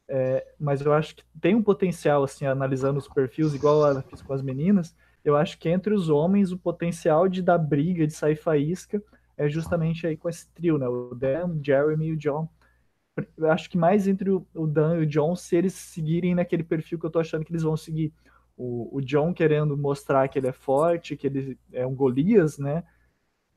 É, 0.08 0.46
mas 0.60 0.82
eu 0.82 0.94
acho 0.94 1.16
que 1.16 1.24
tem 1.42 1.56
um 1.56 1.64
potencial, 1.64 2.24
assim, 2.24 2.46
analisando 2.46 3.00
os 3.00 3.08
perfis, 3.08 3.54
igual 3.54 3.86
ela 3.86 4.02
fez 4.02 4.22
com 4.22 4.34
as 4.34 4.42
meninas, 4.42 4.96
eu 5.24 5.36
acho 5.36 5.58
que 5.58 5.68
entre 5.68 5.94
os 5.94 6.10
homens 6.10 6.52
o 6.52 6.58
potencial 6.58 7.28
de 7.28 7.42
dar 7.42 7.58
briga, 7.58 8.06
de 8.06 8.14
sair 8.14 8.36
faísca, 8.36 9.02
é 9.36 9.50
justamente 9.50 10.06
aí 10.06 10.16
com 10.16 10.30
esse 10.30 10.48
trio, 10.52 10.78
né? 10.78 10.88
O 10.88 11.16
Dan, 11.16 11.48
o 11.48 11.64
Jeremy 11.64 12.08
e 12.08 12.12
o 12.14 12.18
John. 12.18 12.48
Eu 13.38 13.50
acho 13.52 13.70
que 13.70 13.78
mais 13.78 14.08
entre 14.08 14.30
o 14.30 14.68
Dan 14.68 14.98
e 14.98 15.04
o 15.04 15.06
John, 15.06 15.36
se 15.36 15.56
eles 15.56 15.74
seguirem 15.74 16.36
naquele 16.36 16.64
perfil 16.64 17.00
que 17.00 17.06
eu 17.06 17.10
tô 17.10 17.20
achando 17.20 17.46
que 17.46 17.52
eles 17.52 17.64
vão 17.64 17.78
seguir. 17.78 18.14
O, 18.58 18.98
o 18.98 19.02
John 19.02 19.34
querendo 19.34 19.78
mostrar 19.78 20.28
que 20.28 20.40
ele 20.40 20.48
é 20.48 20.52
forte, 20.52 21.16
que 21.16 21.28
ele 21.28 21.58
é 21.72 21.86
um 21.86 21.96
Golias, 21.96 22.58
né? 22.58 22.84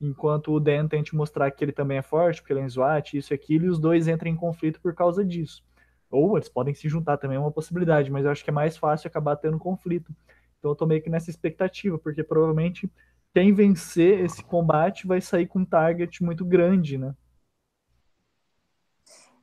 Enquanto 0.00 0.52
o 0.52 0.60
Dan 0.60 0.88
tente 0.88 1.14
mostrar 1.16 1.50
que 1.50 1.64
ele 1.64 1.72
também 1.72 1.98
é 1.98 2.02
forte, 2.02 2.40
porque 2.40 2.52
ele 2.52 2.60
é 2.60 2.64
um 2.64 2.70
SWAT, 2.70 3.16
isso 3.16 3.32
e 3.32 3.36
aquilo, 3.36 3.66
e 3.66 3.68
os 3.68 3.78
dois 3.80 4.08
entram 4.08 4.30
em 4.30 4.36
conflito 4.36 4.80
por 4.80 4.94
causa 4.94 5.24
disso. 5.24 5.64
Ou 6.10 6.36
eles 6.36 6.48
podem 6.48 6.74
se 6.74 6.88
juntar 6.88 7.16
também, 7.18 7.36
é 7.36 7.40
uma 7.40 7.52
possibilidade, 7.52 8.10
mas 8.10 8.24
eu 8.24 8.30
acho 8.30 8.44
que 8.44 8.50
é 8.50 8.52
mais 8.52 8.76
fácil 8.76 9.08
acabar 9.08 9.36
tendo 9.36 9.58
conflito. 9.58 10.12
Então 10.58 10.70
eu 10.72 10.76
tô 10.76 10.86
meio 10.86 11.02
que 11.02 11.10
nessa 11.10 11.30
expectativa, 11.30 11.98
porque 11.98 12.22
provavelmente 12.24 12.90
quem 13.34 13.52
vencer 13.52 14.20
esse 14.24 14.42
combate 14.42 15.06
vai 15.06 15.20
sair 15.20 15.46
com 15.46 15.60
um 15.60 15.64
target 15.64 16.22
muito 16.24 16.44
grande, 16.44 16.98
né? 16.98 17.14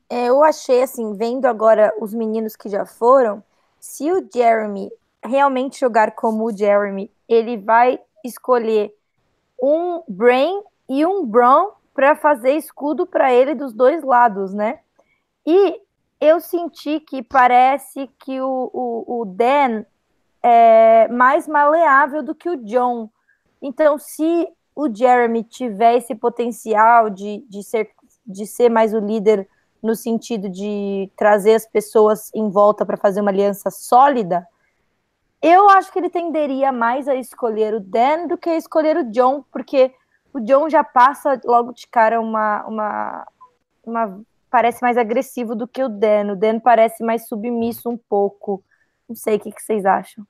É, 0.10 0.28
eu 0.28 0.44
achei 0.44 0.84
assim, 0.84 1.14
vendo 1.14 1.46
agora 1.46 1.94
os 2.00 2.14
meninos 2.14 2.56
que 2.56 2.70
já 2.70 2.86
foram, 2.86 3.44
se 3.80 4.12
o 4.12 4.28
Jeremy 4.34 4.92
realmente 5.24 5.80
jogar 5.80 6.12
como 6.12 6.46
o 6.46 6.56
Jeremy, 6.56 7.12
ele 7.28 7.58
vai 7.58 8.00
escolher 8.24 8.96
um 9.62 10.04
Brain 10.08 10.62
e 10.88 11.06
um 11.06 11.26
Brown 11.26 11.72
para 11.94 12.16
fazer 12.16 12.52
escudo 12.56 13.06
para 13.06 13.34
ele 13.34 13.56
dos 13.56 13.74
dois 13.74 14.04
lados, 14.04 14.54
né? 14.54 14.80
E 15.46 15.82
eu 16.20 16.40
senti 16.40 17.00
que 17.00 17.24
parece 17.24 18.10
que 18.20 18.40
o, 18.42 18.70
o, 18.74 19.22
o 19.22 19.26
Dan 19.26 19.86
é, 20.42 21.08
mais 21.08 21.48
maleável 21.48 22.22
do 22.22 22.36
que 22.36 22.50
o 22.50 22.58
John. 22.58 23.10
Então, 23.62 23.98
se 23.98 24.48
o 24.76 24.94
Jeremy 24.94 25.44
tiver 25.44 25.96
esse 25.96 26.14
potencial 26.14 27.10
de, 27.10 27.44
de, 27.50 27.64
ser, 27.64 27.90
de 28.26 28.46
ser 28.46 28.70
mais 28.70 28.94
o 28.94 29.00
líder 29.00 29.48
no 29.86 29.96
sentido 29.96 30.50
de 30.50 31.10
trazer 31.16 31.54
as 31.54 31.68
pessoas 31.68 32.32
em 32.34 32.50
volta 32.50 32.86
para 32.86 32.98
fazer 32.98 33.22
uma 33.22 33.32
aliança 33.32 33.70
sólida, 33.70 34.46
eu 35.42 35.70
acho 35.70 35.92
que 35.92 36.00
ele 36.00 36.10
tenderia 36.10 36.72
mais 36.72 37.08
a 37.08 37.16
escolher 37.16 37.76
o 37.76 37.80
Dan 37.80 38.28
do 38.28 38.38
que 38.38 38.50
a 38.50 38.58
escolher 38.58 38.98
o 38.98 39.12
John, 39.12 39.46
porque 39.52 39.94
o 40.34 40.40
John 40.40 40.70
já 40.70 40.84
passa 40.84 41.40
logo 41.46 41.72
de 41.72 41.88
cara 41.88 42.20
uma, 42.20 42.66
uma, 42.66 43.28
uma 43.86 44.22
parece 44.50 44.82
mais 44.82 44.98
agressivo 44.98 45.56
do 45.56 45.68
que 45.68 45.84
o 45.84 45.90
Dan. 45.90 46.34
O 46.34 46.36
Dan 46.36 46.60
parece 46.60 47.04
mais 47.04 47.28
submisso 47.28 47.90
um 47.90 47.98
pouco. 47.98 48.64
Não 49.08 49.16
sei 49.16 49.36
o 49.36 49.40
que, 49.40 49.52
que 49.52 49.62
vocês 49.62 49.86
acham. 49.86 50.26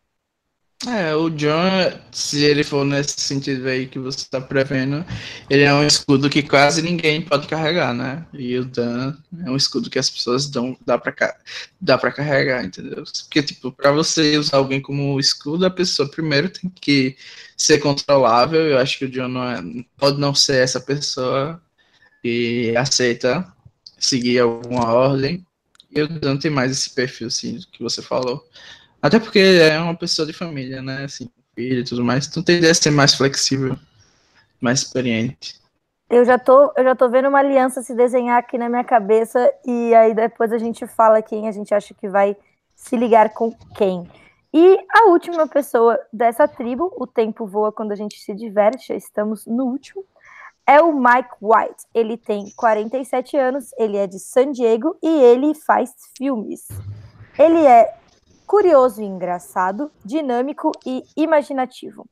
É, 0.88 1.16
o 1.16 1.30
John, 1.32 1.70
se 2.12 2.44
ele 2.44 2.64
for 2.64 2.86
nesse 2.86 3.20
sentido 3.20 3.68
aí 3.68 3.88
que 3.88 3.98
você 3.98 4.20
está 4.20 4.40
prevendo, 4.40 5.04
ele 5.50 5.64
é 5.64 5.74
um 5.74 5.86
escudo 5.86 6.30
que 6.30 6.44
quase 6.44 6.82
ninguém 6.82 7.22
pode 7.22 7.48
carregar, 7.48 7.94
né? 7.94 8.26
E 8.34 8.58
o 8.58 8.66
Dan 8.66 9.16
é 9.46 9.50
um 9.50 9.56
escudo 9.56 9.90
que 9.90 9.98
as 9.98 10.10
pessoas 10.10 10.48
dão, 10.48 10.78
dá 10.86 10.98
para 10.98 11.36
dá 11.82 11.98
carregar, 11.98 12.64
entendeu? 12.64 13.04
Porque 13.24 13.42
tipo, 13.42 13.72
para 13.72 13.92
você 13.92 14.38
usar 14.38 14.58
alguém 14.58 14.80
como 14.80 15.20
escudo, 15.20 15.66
a 15.66 15.72
pessoa 15.72 16.10
primeiro 16.10 16.50
tem 16.50 16.70
que 16.70 17.18
ser 17.58 17.80
controlável. 17.80 18.62
Eu 18.62 18.78
acho 18.78 19.00
que 19.00 19.06
o 19.06 19.10
John 19.10 19.28
não 19.28 19.44
é, 19.44 19.64
pode 19.98 20.20
não 20.20 20.36
ser 20.36 20.64
essa 20.64 20.80
pessoa 20.80 21.60
e 22.24 22.76
aceita 22.78 23.52
seguir 23.98 24.40
alguma 24.40 24.94
ordem. 24.94 25.46
E 25.92 26.02
o 26.02 26.08
Dan 26.08 26.38
tem 26.38 26.52
mais 26.52 26.72
esse 26.72 26.94
perfil, 26.94 27.28
assim, 27.28 27.60
que 27.72 27.82
você 27.82 28.02
falou. 28.02 28.46
Até 29.06 29.20
porque 29.20 29.38
é 29.40 29.80
uma 29.80 29.96
pessoa 29.96 30.26
de 30.26 30.34
família, 30.34 30.82
né? 30.82 31.04
Assim, 31.04 31.30
filho 31.54 31.82
e 31.82 31.84
tudo 31.84 32.04
mais. 32.04 32.26
Então 32.26 32.42
tem 32.42 32.58
ideia 32.58 32.74
de 32.74 32.80
ser 32.80 32.90
mais 32.90 33.14
flexível, 33.14 33.78
mais 34.60 34.80
experiente. 34.80 35.62
Eu 36.10 36.26
já 36.26 36.40
tô, 36.40 36.74
eu 36.76 36.84
já 36.84 36.96
tô 36.96 37.08
vendo 37.08 37.30
uma 37.30 37.38
aliança 37.38 37.84
se 37.84 37.94
desenhar 37.94 38.40
aqui 38.40 38.58
na 38.58 38.68
minha 38.68 38.84
cabeça 38.84 39.54
e 39.64 39.94
aí 39.94 40.16
depois 40.16 40.52
a 40.52 40.58
gente 40.58 40.88
fala 40.88 41.22
quem 41.22 41.48
a 41.48 41.52
gente 41.52 41.72
acha 41.72 41.94
que 41.94 42.10
vai 42.10 42.36
se 42.76 42.98
ligar 42.98 43.30
com 43.30 43.52
quem. 43.78 44.10
E 44.52 44.80
a 44.90 45.10
última 45.10 45.48
pessoa 45.48 46.00
dessa 46.12 46.48
tribo, 46.48 46.92
o 46.98 47.06
tempo 47.06 47.46
voa 47.46 47.72
quando 47.72 47.92
a 47.92 47.96
gente 47.96 48.20
se 48.20 48.34
diverte, 48.34 48.92
estamos 48.92 49.46
no 49.46 49.66
último, 49.66 50.04
é 50.66 50.82
o 50.82 50.92
Mike 50.92 51.36
White. 51.40 51.86
Ele 51.94 52.18
tem 52.18 52.52
47 52.56 53.38
anos, 53.38 53.72
ele 53.78 53.98
é 53.98 54.08
de 54.08 54.18
San 54.18 54.52
Diego 54.52 54.98
e 55.04 55.08
ele 55.08 55.54
faz 55.54 55.92
filmes. 56.18 56.68
Ele 57.38 57.64
é 57.68 57.94
curioso 58.46 59.02
e 59.02 59.06
engraçado, 59.06 59.92
dinâmico 60.04 60.72
e 60.86 61.04
imaginativo. 61.16 62.06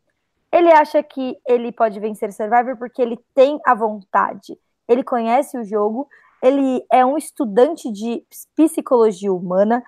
Ele 0.52 0.72
acha 0.72 1.02
que 1.02 1.38
ele 1.48 1.72
pode 1.72 2.00
vencer 2.00 2.32
Survivor 2.32 2.78
porque 2.78 3.02
ele 3.02 3.20
tem 3.34 3.60
a 3.66 3.74
vontade. 3.74 4.58
Ele 4.88 5.04
conhece 5.04 5.58
o 5.58 5.64
jogo, 5.64 6.08
ele 6.42 6.86
é 6.92 7.06
um 7.06 7.18
estudante 7.18 7.92
de 7.92 8.24
psicologia 8.56 9.34
humana, 9.34 9.84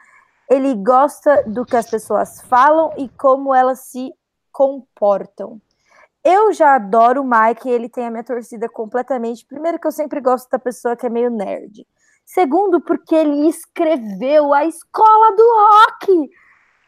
ele 0.49 0.73
gosta 0.75 1.43
do 1.43 1.65
que 1.65 1.75
as 1.75 1.89
pessoas 1.89 2.41
falam 2.41 2.91
e 2.97 3.09
como 3.09 3.53
elas 3.53 3.79
se 3.79 4.13
comportam. 4.51 5.61
Eu 6.23 6.53
já 6.53 6.75
adoro 6.75 7.21
o 7.21 7.29
Mike, 7.29 7.69
ele 7.69 7.87
tem 7.87 8.07
a 8.07 8.09
minha 8.09 8.23
torcida 8.23 8.67
completamente. 8.67 9.45
Primeiro 9.45 9.77
que 9.77 9.85
eu 9.85 9.91
sempre 9.91 10.19
gosto 10.19 10.49
da 10.49 10.57
pessoa 10.57 10.95
que 10.95 11.05
é 11.05 11.09
meio 11.09 11.29
nerd. 11.29 11.85
Segundo, 12.25 12.81
porque 12.81 13.13
ele 13.13 13.47
escreveu 13.47 14.53
a 14.53 14.65
escola 14.65 15.35
do 15.35 15.43
rock. 15.43 16.29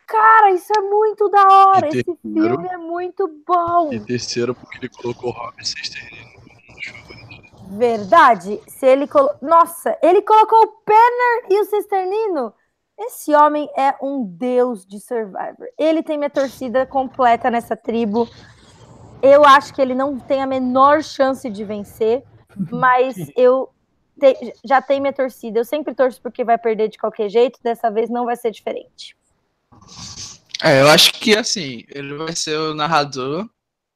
Cara, 0.07 0.51
isso 0.51 0.71
é 0.75 0.81
muito 0.81 1.29
da 1.29 1.47
hora. 1.47 1.87
Esse 1.87 2.03
filme 2.21 2.67
é 2.67 2.77
muito 2.77 3.29
bom. 3.45 3.93
E 3.93 3.99
terceiro, 3.99 4.55
porque 4.55 4.77
ele 4.79 4.89
colocou 4.89 5.29
o 5.29 5.33
Robin 5.33 5.63
Sesternino 5.63 6.27
Verdade. 7.69 8.61
Se 8.67 8.85
ele 8.85 9.07
colo... 9.07 9.29
Nossa, 9.41 9.97
ele 10.01 10.21
colocou 10.21 10.59
o 10.59 10.67
Penner 10.85 11.45
e 11.49 11.61
o 11.61 11.65
Cisternino. 11.65 12.53
Esse 12.97 13.35
homem 13.35 13.69
é 13.77 13.93
um 14.01 14.23
deus 14.25 14.85
de 14.85 14.99
Survivor. 14.99 15.67
Ele 15.77 16.01
tem 16.01 16.17
minha 16.17 16.29
torcida 16.29 16.85
completa 16.85 17.51
nessa 17.51 17.75
tribo. 17.75 18.27
Eu 19.21 19.43
acho 19.45 19.73
que 19.73 19.81
ele 19.81 19.93
não 19.93 20.17
tem 20.17 20.41
a 20.41 20.47
menor 20.47 21.03
chance 21.03 21.47
de 21.49 21.63
vencer, 21.63 22.23
mas 22.71 23.15
eu 23.35 23.69
já 24.63 24.81
tenho 24.81 25.01
minha 25.01 25.13
torcida. 25.13 25.59
Eu 25.59 25.65
sempre 25.65 25.93
torço 25.93 26.21
porque 26.21 26.43
vai 26.43 26.57
perder 26.57 26.89
de 26.89 26.97
qualquer 26.97 27.29
jeito, 27.29 27.59
dessa 27.63 27.89
vez 27.89 28.09
não 28.09 28.25
vai 28.25 28.35
ser 28.35 28.51
diferente. 28.51 29.15
É, 30.63 30.81
eu 30.81 30.89
acho 30.89 31.13
que 31.13 31.35
assim, 31.35 31.83
ele 31.89 32.15
vai 32.15 32.35
ser 32.35 32.57
o 32.57 32.73
narrador 32.73 33.47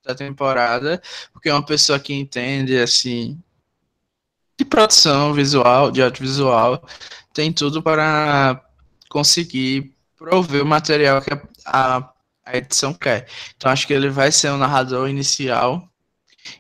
da 0.04 0.14
temporada, 0.14 1.02
porque 1.34 1.50
é 1.50 1.54
uma 1.54 1.66
pessoa 1.66 2.00
que 2.00 2.14
entende 2.14 2.78
assim 2.78 3.42
de 4.58 4.66
produção 4.66 5.34
visual, 5.34 5.90
de 5.90 6.04
audiovisual, 6.04 6.86
tem 7.34 7.52
tudo 7.52 7.82
para 7.82 8.64
conseguir 9.10 9.96
prover 10.16 10.62
o 10.62 10.66
material 10.66 11.20
que 11.22 11.32
a, 11.66 12.14
a 12.46 12.58
edição 12.58 12.94
quer. 12.94 13.28
Então 13.56 13.72
acho 13.72 13.88
que 13.88 13.94
ele 13.94 14.10
vai 14.10 14.32
ser 14.32 14.50
o 14.50 14.58
narrador 14.58 15.10
inicial 15.10 15.90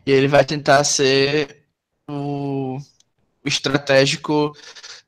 e 0.05 0.11
ele 0.11 0.27
vai 0.27 0.43
tentar 0.43 0.83
ser 0.83 1.63
o 2.09 2.79
estratégico 3.47 4.55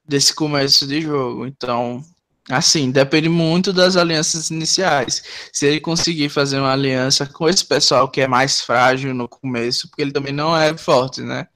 desse 0.07 0.33
começo 0.33 0.87
de 0.87 1.01
jogo. 1.01 1.45
Então, 1.45 2.03
assim, 2.49 2.91
depende 2.91 3.29
muito 3.29 3.71
das 3.71 3.95
alianças 3.95 4.49
iniciais. 4.49 5.23
Se 5.51 5.65
ele 5.65 5.79
conseguir 5.79 6.29
fazer 6.29 6.59
uma 6.59 6.73
aliança 6.73 7.25
com 7.25 7.47
esse 7.47 7.65
pessoal 7.65 8.09
que 8.09 8.21
é 8.21 8.27
mais 8.27 8.61
frágil 8.61 9.13
no 9.13 9.27
começo, 9.27 9.87
porque 9.87 10.01
ele 10.01 10.11
também 10.11 10.33
não 10.33 10.55
é 10.55 10.77
forte, 10.77 11.21
né? 11.21 11.47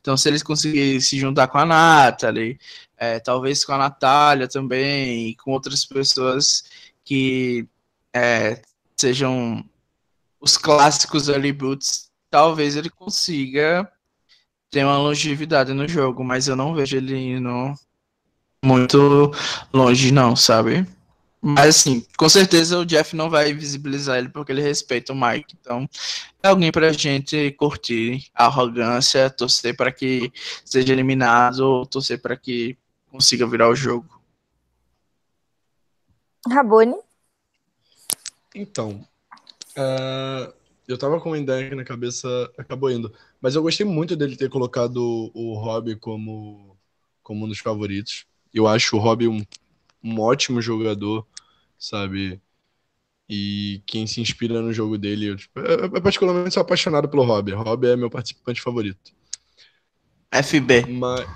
Então, 0.00 0.16
se 0.16 0.28
eles 0.28 0.42
conseguirem 0.42 1.00
se 1.00 1.18
juntar 1.18 1.48
com 1.48 1.58
a 1.58 1.64
Nathalie, 1.64 2.58
é, 2.96 3.18
talvez 3.18 3.64
com 3.64 3.72
a 3.72 3.78
Natália 3.78 4.48
também, 4.48 5.34
com 5.42 5.50
outras 5.50 5.84
pessoas 5.84 6.64
que 7.04 7.66
é, 8.14 8.62
sejam 8.96 9.64
os 10.40 10.56
clássicos 10.56 11.28
ali 11.28 11.52
boots, 11.52 12.08
talvez 12.30 12.76
ele 12.76 12.88
consiga 12.88 13.90
ter 14.76 14.84
uma 14.84 14.98
longevidade 14.98 15.72
no 15.72 15.88
jogo, 15.88 16.22
mas 16.22 16.48
eu 16.48 16.54
não 16.54 16.74
vejo 16.74 16.98
ele 16.98 17.16
indo 17.16 17.74
muito 18.62 19.32
longe, 19.72 20.12
não, 20.12 20.36
sabe? 20.36 20.86
Mas 21.40 21.76
assim, 21.76 22.04
com 22.14 22.28
certeza 22.28 22.78
o 22.78 22.84
Jeff 22.84 23.16
não 23.16 23.30
vai 23.30 23.54
visibilizar 23.54 24.18
ele 24.18 24.28
porque 24.28 24.52
ele 24.52 24.60
respeita 24.60 25.14
o 25.14 25.16
Mike. 25.16 25.56
Então, 25.58 25.88
é 26.42 26.48
alguém 26.48 26.70
pra 26.70 26.92
gente 26.92 27.52
curtir 27.52 28.28
a 28.34 28.44
arrogância, 28.44 29.30
torcer 29.30 29.74
para 29.74 29.90
que 29.90 30.30
seja 30.62 30.92
eliminado 30.92 31.60
ou 31.60 31.86
torcer 31.86 32.20
para 32.20 32.36
que 32.36 32.76
consiga 33.10 33.46
virar 33.46 33.70
o 33.70 33.74
jogo. 33.74 34.20
Rabone? 36.50 36.96
Então, 38.54 39.02
uh, 39.78 40.52
Eu 40.88 40.96
tava 40.96 41.20
com 41.20 41.30
uma 41.30 41.38
ideia 41.38 41.68
que 41.68 41.74
na 41.74 41.84
cabeça 41.84 42.28
acabou 42.56 42.90
indo. 42.90 43.12
Mas 43.46 43.54
eu 43.54 43.62
gostei 43.62 43.86
muito 43.86 44.16
dele 44.16 44.36
ter 44.36 44.50
colocado 44.50 45.30
o 45.32 45.54
Rob 45.54 45.94
como, 46.00 46.76
como 47.22 47.44
um 47.44 47.48
dos 47.48 47.60
favoritos. 47.60 48.26
Eu 48.52 48.66
acho 48.66 48.96
o 48.96 48.98
Rob 48.98 49.28
um, 49.28 49.40
um 50.02 50.20
ótimo 50.20 50.60
jogador, 50.60 51.24
sabe? 51.78 52.42
E 53.28 53.84
quem 53.86 54.04
se 54.04 54.20
inspira 54.20 54.60
no 54.60 54.72
jogo 54.72 54.98
dele, 54.98 55.26
eu, 55.26 55.36
tipo, 55.36 55.60
eu, 55.60 55.78
eu 55.94 56.02
particularmente 56.02 56.54
sou 56.54 56.60
apaixonado 56.60 57.08
pelo 57.08 57.22
Rob. 57.22 57.52
Rob 57.52 57.86
é 57.86 57.94
meu 57.94 58.10
participante 58.10 58.60
favorito. 58.60 59.12
FB. 60.32 60.86
Mas. 60.86 61.28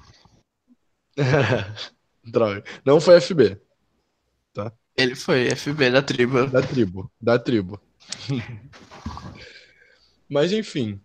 Droga. 2.27 2.65
Não 2.85 3.01
foi 3.01 3.21
FB. 3.21 3.57
Tá? 4.53 4.73
Ele 4.97 5.15
foi 5.15 5.47
FB 5.55 5.91
da 5.93 6.03
tribo. 6.03 6.45
Da 6.49 6.61
tribo. 6.61 7.13
Da 7.21 7.39
tribo. 7.39 7.81
Mas 10.29 10.51
enfim. 10.51 11.01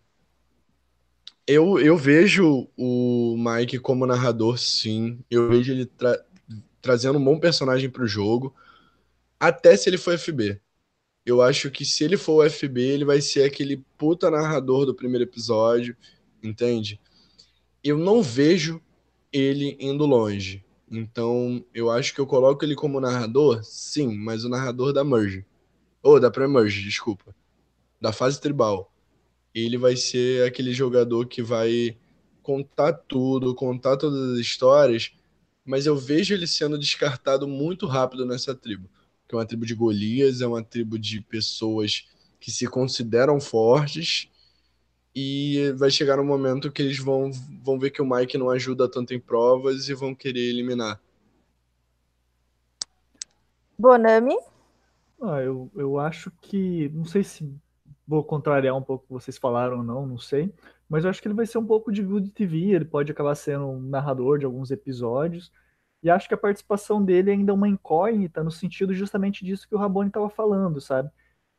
Eu, 1.48 1.80
eu 1.80 1.96
vejo 1.96 2.68
o 2.76 3.36
Mike 3.38 3.80
como 3.80 4.06
narrador, 4.06 4.58
sim. 4.58 5.20
Eu 5.30 5.50
vejo 5.50 5.72
ele 5.72 5.86
tra 5.86 6.24
trazendo 6.82 7.18
um 7.18 7.24
bom 7.24 7.40
personagem 7.40 7.90
pro 7.90 8.08
jogo. 8.08 8.54
Até 9.40 9.76
se 9.76 9.90
ele 9.90 9.98
for 9.98 10.18
FB. 10.18 10.62
Eu 11.26 11.42
acho 11.42 11.72
que 11.72 11.84
se 11.84 12.04
ele 12.04 12.16
for 12.16 12.46
o 12.46 12.50
FB, 12.50 12.80
ele 12.80 13.06
vai 13.06 13.20
ser 13.22 13.44
aquele 13.44 13.78
puta 13.98 14.30
narrador 14.30 14.86
do 14.86 14.94
primeiro 14.94 15.24
episódio, 15.24 15.98
entende? 16.44 17.02
Eu 17.84 17.98
não 17.98 18.22
vejo 18.22 18.80
ele 19.34 19.76
indo 19.80 20.06
longe. 20.06 20.64
Então, 20.90 21.66
eu 21.74 21.90
acho 21.90 22.14
que 22.14 22.22
eu 22.22 22.28
coloco 22.28 22.64
ele 22.64 22.76
como 22.76 23.00
narrador, 23.02 23.64
sim, 23.64 24.16
mas 24.16 24.46
o 24.46 24.50
narrador 24.50 24.94
da 24.94 25.04
Merge. 25.04 25.44
Ou 26.04 26.20
da 26.20 26.30
Pre-Merge, 26.30 26.84
desculpa. 26.84 27.36
Da 28.00 28.14
fase 28.14 28.40
tribal. 28.40 28.94
Ele 29.56 29.78
vai 29.78 29.96
ser 29.96 30.46
aquele 30.46 30.74
jogador 30.74 31.26
que 31.28 31.42
vai 31.42 31.98
contar 32.44 32.94
tudo, 32.94 33.56
contar 33.56 33.98
todas 33.98 34.34
as 34.34 34.40
histórias, 34.40 35.14
mas 35.66 35.88
eu 35.88 35.98
vejo 35.98 36.34
ele 36.36 36.46
sendo 36.46 36.78
descartado 36.78 37.48
muito 37.48 37.88
rápido 37.88 38.26
nessa 38.26 38.54
tribo 38.54 38.88
que 39.28 39.36
é 39.36 39.38
uma 39.38 39.46
tribo 39.46 39.66
de 39.66 39.74
Golias, 39.74 40.42
é 40.42 40.48
uma 40.48 40.64
tribo 40.64 40.98
de 41.00 41.22
pessoas 41.22 42.08
que 42.40 42.52
se 42.52 42.68
consideram 42.68 43.40
fortes 43.40 44.30
e 45.16 45.72
vai 45.78 45.90
chegar 45.90 46.20
um 46.20 46.26
momento 46.26 46.72
que 46.72 46.82
eles 46.82 47.00
vão, 47.00 47.32
vão 47.64 47.80
ver 47.80 47.90
que 47.90 48.02
o 48.02 48.06
Mike 48.10 48.38
não 48.38 48.50
ajuda 48.50 48.90
tanto 48.90 49.14
em 49.14 49.20
provas 49.20 49.90
e 49.90 49.94
vão 49.94 50.14
querer 50.14 50.50
eliminar. 50.50 51.02
Bonami? 53.78 54.38
Ah, 55.22 55.42
eu, 55.42 55.72
eu 55.76 56.00
acho 56.00 56.32
que. 56.42 56.90
Não 56.90 57.06
sei 57.06 57.24
se 57.24 57.50
vou 58.08 58.24
contrariar 58.24 58.76
um 58.76 58.82
pouco 58.82 59.04
o 59.04 59.08
que 59.08 59.14
vocês 59.14 59.38
falaram 59.38 59.84
não, 59.84 60.06
não 60.06 60.18
sei. 60.18 60.54
Mas 60.88 61.04
eu 61.04 61.10
acho 61.10 61.22
que 61.22 61.28
ele 61.28 61.36
vai 61.36 61.46
ser 61.46 61.58
um 61.58 61.66
pouco 61.66 61.92
de 61.92 62.04
Good 62.04 62.32
TV. 62.32 62.72
Ele 62.72 62.86
pode 62.86 63.12
acabar 63.12 63.36
sendo 63.36 63.68
um 63.68 63.82
narrador 63.82 64.38
de 64.38 64.46
alguns 64.46 64.72
episódios. 64.72 65.52
E 66.04 66.10
acho 66.10 66.28
que 66.28 66.34
a 66.36 66.38
participação 66.38 67.04
dele 67.04 67.32
ainda 67.32 67.52
é 67.52 67.56
uma 67.56 67.68
incógnita 67.68 68.44
no 68.44 68.52
sentido 68.52 68.94
justamente 68.94 69.44
disso 69.44 69.68
que 69.68 69.76
o 69.76 69.78
Rabone 69.78 70.10
estava 70.10 70.30
falando, 70.30 70.80
sabe? 70.80 71.10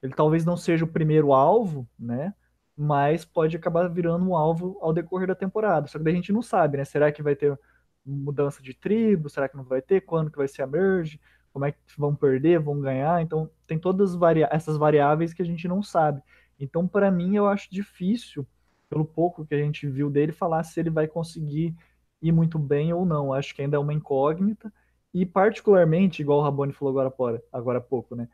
Ele 0.01 0.15
talvez 0.15 0.45
não 0.45 0.57
seja 0.57 0.85
o 0.85 0.89
primeiro 0.89 1.33
alvo, 1.33 1.89
né? 1.99 2.33
Mas 2.77 3.25
pode 3.25 3.57
acabar 3.57 3.89
virando 3.89 4.29
um 4.29 4.37
alvo 4.37 4.79
ao 4.81 4.93
decorrer 4.93 5.27
da 5.27 5.35
temporada. 5.35 5.89
Só 5.89 5.99
que 5.99 6.09
a 6.09 6.13
gente 6.13 6.33
não 6.33 6.43
sabe, 6.43 6.77
né? 6.77 6.85
Será 6.85 7.11
que 7.11 7.23
vai 7.23 7.35
ter 7.35 7.59
mudança 8.05 8.63
de 8.63 8.73
tribo? 8.73 9.29
Será 9.29 9.49
que 9.49 9.57
não 9.57 9.65
vai 9.65 9.83
ter? 9.83 10.03
Quando 10.03 10.31
que 10.31 10.39
vai 10.39 10.47
ser 10.47 10.63
a 10.63 10.67
merge? 10.67 11.21
Como 11.57 11.65
é 11.65 11.73
que 11.73 11.79
vão 11.97 12.15
perder? 12.15 12.61
Vão 12.61 12.79
ganhar? 12.83 13.23
Então 13.23 13.49
tem 13.67 13.79
todas 13.79 14.15
essas 14.51 14.77
variáveis 14.77 15.33
que 15.33 15.41
a 15.41 15.45
gente 15.45 15.67
não 15.67 15.83
sabe. 15.83 16.21
Então 16.61 16.87
para 16.87 17.11
mim 17.11 17.35
eu 17.35 17.47
acho 17.47 17.71
difícil, 17.71 18.47
pelo 18.91 19.07
pouco 19.07 19.43
que 19.47 19.55
a 19.55 19.59
gente 19.59 19.89
viu 19.89 20.11
dele, 20.11 20.33
falar 20.33 20.63
se 20.65 20.79
ele 20.79 20.91
vai 20.91 21.09
conseguir 21.09 21.75
ir 22.21 22.31
muito 22.31 22.59
bem 22.59 22.93
ou 22.93 23.07
não. 23.07 23.33
Acho 23.33 23.55
que 23.55 23.63
ainda 23.63 23.79
é 23.79 23.81
uma 23.81 23.95
incógnita. 23.95 24.71
E 25.15 25.25
particularmente, 25.25 26.21
igual 26.21 26.41
o 26.41 26.43
Rabone 26.43 26.75
falou 26.75 27.01
agora, 27.01 27.43
agora 27.51 27.79
há 27.79 27.81
pouco, 27.81 28.15
né? 28.15 28.29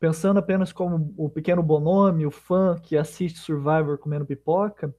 Pensando 0.00 0.38
apenas 0.38 0.72
como 0.72 1.14
o 1.16 1.30
pequeno 1.30 1.62
Bonome, 1.62 2.26
o 2.26 2.32
fã 2.32 2.76
que 2.82 2.96
assiste 2.96 3.38
Survivor 3.38 3.96
comendo 3.96 4.26
pipoca, 4.26 4.92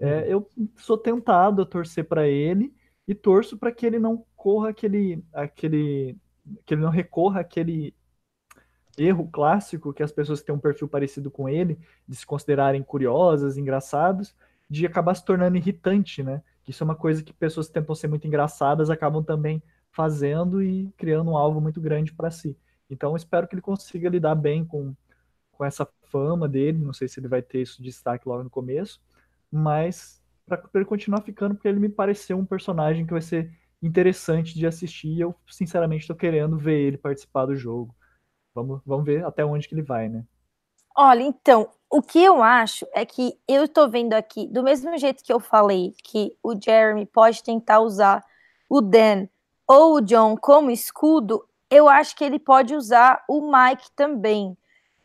é, 0.00 0.22
uhum. 0.22 0.22
eu 0.22 0.50
sou 0.74 0.98
tentado 0.98 1.62
a 1.62 1.66
torcer 1.66 2.04
para 2.04 2.26
ele 2.26 2.74
e 3.06 3.14
torço 3.14 3.56
para 3.56 3.70
que 3.70 3.86
ele 3.86 4.00
não 4.00 4.26
corra 4.34 4.70
aquele, 4.70 5.24
aquele, 5.32 6.16
que 6.64 6.74
ele 6.74 6.82
não 6.82 6.90
recorra 6.90 7.40
aquele 7.40 7.94
erro 8.98 9.28
clássico 9.30 9.92
que 9.92 10.02
as 10.02 10.12
pessoas 10.12 10.40
que 10.40 10.46
têm 10.46 10.54
um 10.54 10.58
perfil 10.58 10.88
parecido 10.88 11.30
com 11.30 11.48
ele, 11.48 11.78
de 12.06 12.16
se 12.16 12.26
considerarem 12.26 12.82
curiosas, 12.82 13.56
engraçados, 13.56 14.34
de 14.68 14.86
acabar 14.86 15.14
se 15.14 15.24
tornando 15.24 15.56
irritante, 15.56 16.22
né? 16.22 16.42
Isso 16.66 16.82
é 16.82 16.86
uma 16.86 16.94
coisa 16.94 17.22
que 17.22 17.32
pessoas 17.32 17.66
que 17.66 17.74
tentam 17.74 17.94
ser 17.94 18.08
muito 18.08 18.26
engraçadas 18.26 18.90
acabam 18.90 19.22
também 19.22 19.62
fazendo 19.90 20.62
e 20.62 20.90
criando 20.96 21.30
um 21.30 21.36
alvo 21.36 21.60
muito 21.60 21.80
grande 21.80 22.12
para 22.12 22.30
si. 22.30 22.56
Então, 22.88 23.16
espero 23.16 23.48
que 23.48 23.54
ele 23.54 23.62
consiga 23.62 24.08
lidar 24.08 24.34
bem 24.34 24.64
com, 24.64 24.94
com 25.50 25.64
essa 25.64 25.86
fama 26.04 26.48
dele. 26.48 26.78
Não 26.78 26.92
sei 26.92 27.08
se 27.08 27.18
ele 27.20 27.28
vai 27.28 27.42
ter 27.42 27.62
isso 27.62 27.78
de 27.82 27.88
destaque 27.88 28.28
logo 28.28 28.44
no 28.44 28.50
começo, 28.50 29.00
mas 29.50 30.22
para 30.46 30.62
ele 30.74 30.84
continuar 30.84 31.22
ficando, 31.22 31.54
porque 31.54 31.68
ele 31.68 31.80
me 31.80 31.88
pareceu 31.88 32.38
um 32.38 32.44
personagem 32.44 33.06
que 33.06 33.12
vai 33.12 33.22
ser 33.22 33.50
interessante 33.82 34.54
de 34.54 34.66
assistir. 34.66 35.08
E 35.08 35.20
eu, 35.20 35.34
sinceramente, 35.48 36.02
estou 36.02 36.16
querendo 36.16 36.56
ver 36.56 36.78
ele 36.78 36.96
participar 36.96 37.46
do 37.46 37.56
jogo. 37.56 37.94
Vamos, 38.54 38.80
vamos 38.86 39.04
ver 39.04 39.24
até 39.24 39.44
onde 39.44 39.68
que 39.68 39.74
ele 39.74 39.82
vai, 39.82 40.08
né? 40.08 40.24
Olha, 40.96 41.22
então, 41.22 41.70
o 41.90 42.02
que 42.02 42.22
eu 42.22 42.42
acho 42.42 42.86
é 42.94 43.04
que 43.04 43.38
eu 43.48 43.64
estou 43.64 43.88
vendo 43.88 44.12
aqui, 44.12 44.46
do 44.46 44.62
mesmo 44.62 44.96
jeito 44.98 45.24
que 45.24 45.32
eu 45.32 45.40
falei 45.40 45.94
que 46.04 46.36
o 46.42 46.54
Jeremy 46.58 47.06
pode 47.06 47.42
tentar 47.42 47.80
usar 47.80 48.24
o 48.68 48.80
Dan 48.80 49.26
ou 49.66 49.96
o 49.96 50.00
John 50.00 50.36
como 50.36 50.70
escudo, 50.70 51.46
eu 51.70 51.88
acho 51.88 52.14
que 52.14 52.24
ele 52.24 52.38
pode 52.38 52.74
usar 52.74 53.24
o 53.28 53.40
Mike 53.50 53.90
também. 53.96 54.56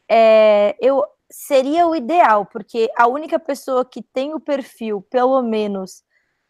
É, 0.09 0.75
eu 0.81 1.05
seria 1.29 1.87
o 1.87 1.95
ideal, 1.95 2.45
porque 2.45 2.89
a 2.97 3.07
única 3.07 3.39
pessoa 3.39 3.85
que 3.85 4.01
tem 4.01 4.33
o 4.33 4.39
perfil, 4.39 5.01
pelo 5.01 5.41
menos 5.41 6.03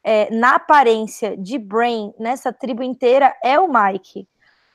é, 0.09 0.29
na 0.34 0.55
aparência 0.55 1.35
de 1.35 1.59
Brain 1.59 2.13
nessa 2.17 2.53
tribo 2.53 2.81
inteira, 2.81 3.35
é 3.43 3.59
o 3.59 3.67
Mike. 3.67 4.25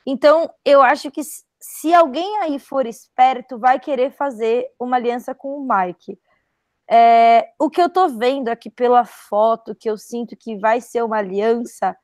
Então, 0.06 0.52
eu 0.62 0.82
acho 0.82 1.10
que 1.10 1.22
se 1.58 1.94
alguém 1.94 2.36
aí 2.40 2.58
for 2.58 2.84
esperto, 2.84 3.58
vai 3.58 3.80
querer 3.80 4.12
fazer 4.12 4.70
uma 4.78 4.96
aliança 4.96 5.34
com 5.34 5.56
o 5.56 5.66
Mike. 5.66 6.20
É, 6.86 7.50
o 7.58 7.70
que 7.70 7.80
eu 7.80 7.88
tô 7.88 8.08
vendo 8.08 8.50
aqui 8.50 8.68
pela 8.68 9.06
foto, 9.06 9.74
que 9.74 9.88
eu 9.88 9.96
sinto 9.96 10.36
que 10.36 10.58
vai 10.58 10.82
ser 10.82 11.02
uma 11.02 11.16
aliança, 11.16 11.96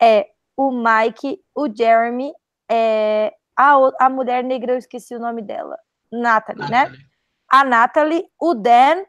é 0.00 0.28
o 0.56 0.70
Mike, 0.70 1.42
o 1.56 1.66
Jeremy, 1.68 2.32
é, 2.70 3.34
a, 3.56 3.74
a 3.98 4.08
mulher 4.08 4.44
negra, 4.44 4.74
eu 4.74 4.78
esqueci 4.78 5.12
o 5.16 5.20
nome 5.20 5.42
dela, 5.42 5.76
Natalie, 6.12 6.70
né? 6.70 6.92
A 7.48 7.64
Natalie, 7.64 8.30
o 8.40 8.54
Dan 8.54 9.04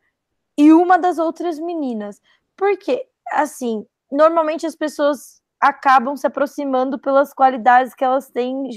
e 0.58 0.74
uma 0.74 0.98
das 0.98 1.20
outras 1.20 1.60
meninas. 1.60 2.20
Porque, 2.56 3.08
assim, 3.32 3.86
normalmente 4.12 4.66
as 4.66 4.76
pessoas 4.76 5.42
acabam 5.60 6.16
se 6.16 6.28
aproximando 6.28 7.00
pelas 7.00 7.34
qualidades 7.34 7.94
que 7.94 8.04
elas 8.04 8.30
têm, 8.30 8.70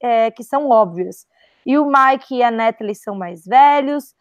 é, 0.00 0.30
que 0.30 0.42
são 0.42 0.68
óbvias. 0.68 1.26
E 1.64 1.78
o 1.78 1.86
Mike 1.86 2.36
e 2.36 2.42
a 2.42 2.50
Natalie 2.50 2.94
são 2.94 3.14
mais 3.14 3.44
velhos, 3.44 4.14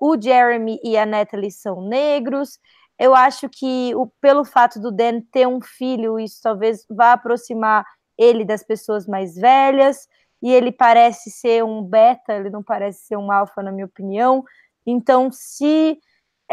o 0.00 0.20
Jeremy 0.20 0.80
e 0.82 0.96
a 0.96 1.06
Natalie 1.06 1.50
são 1.50 1.80
negros. 1.82 2.58
Eu 2.98 3.14
acho 3.14 3.48
que 3.48 3.94
o, 3.94 4.06
pelo 4.20 4.44
fato 4.44 4.80
do 4.80 4.90
Dan 4.90 5.20
ter 5.20 5.46
um 5.46 5.60
filho, 5.60 6.18
isso 6.18 6.40
talvez 6.42 6.86
vá 6.90 7.12
aproximar 7.12 7.84
ele 8.16 8.44
das 8.44 8.62
pessoas 8.62 9.06
mais 9.06 9.34
velhas. 9.34 10.08
E 10.42 10.52
ele 10.52 10.72
parece 10.72 11.30
ser 11.30 11.64
um 11.64 11.82
beta, 11.82 12.34
ele 12.34 12.50
não 12.50 12.62
parece 12.62 13.06
ser 13.06 13.16
um 13.16 13.30
alfa, 13.30 13.62
na 13.62 13.70
minha 13.70 13.86
opinião. 13.86 14.44
Então, 14.84 15.30
se 15.30 15.98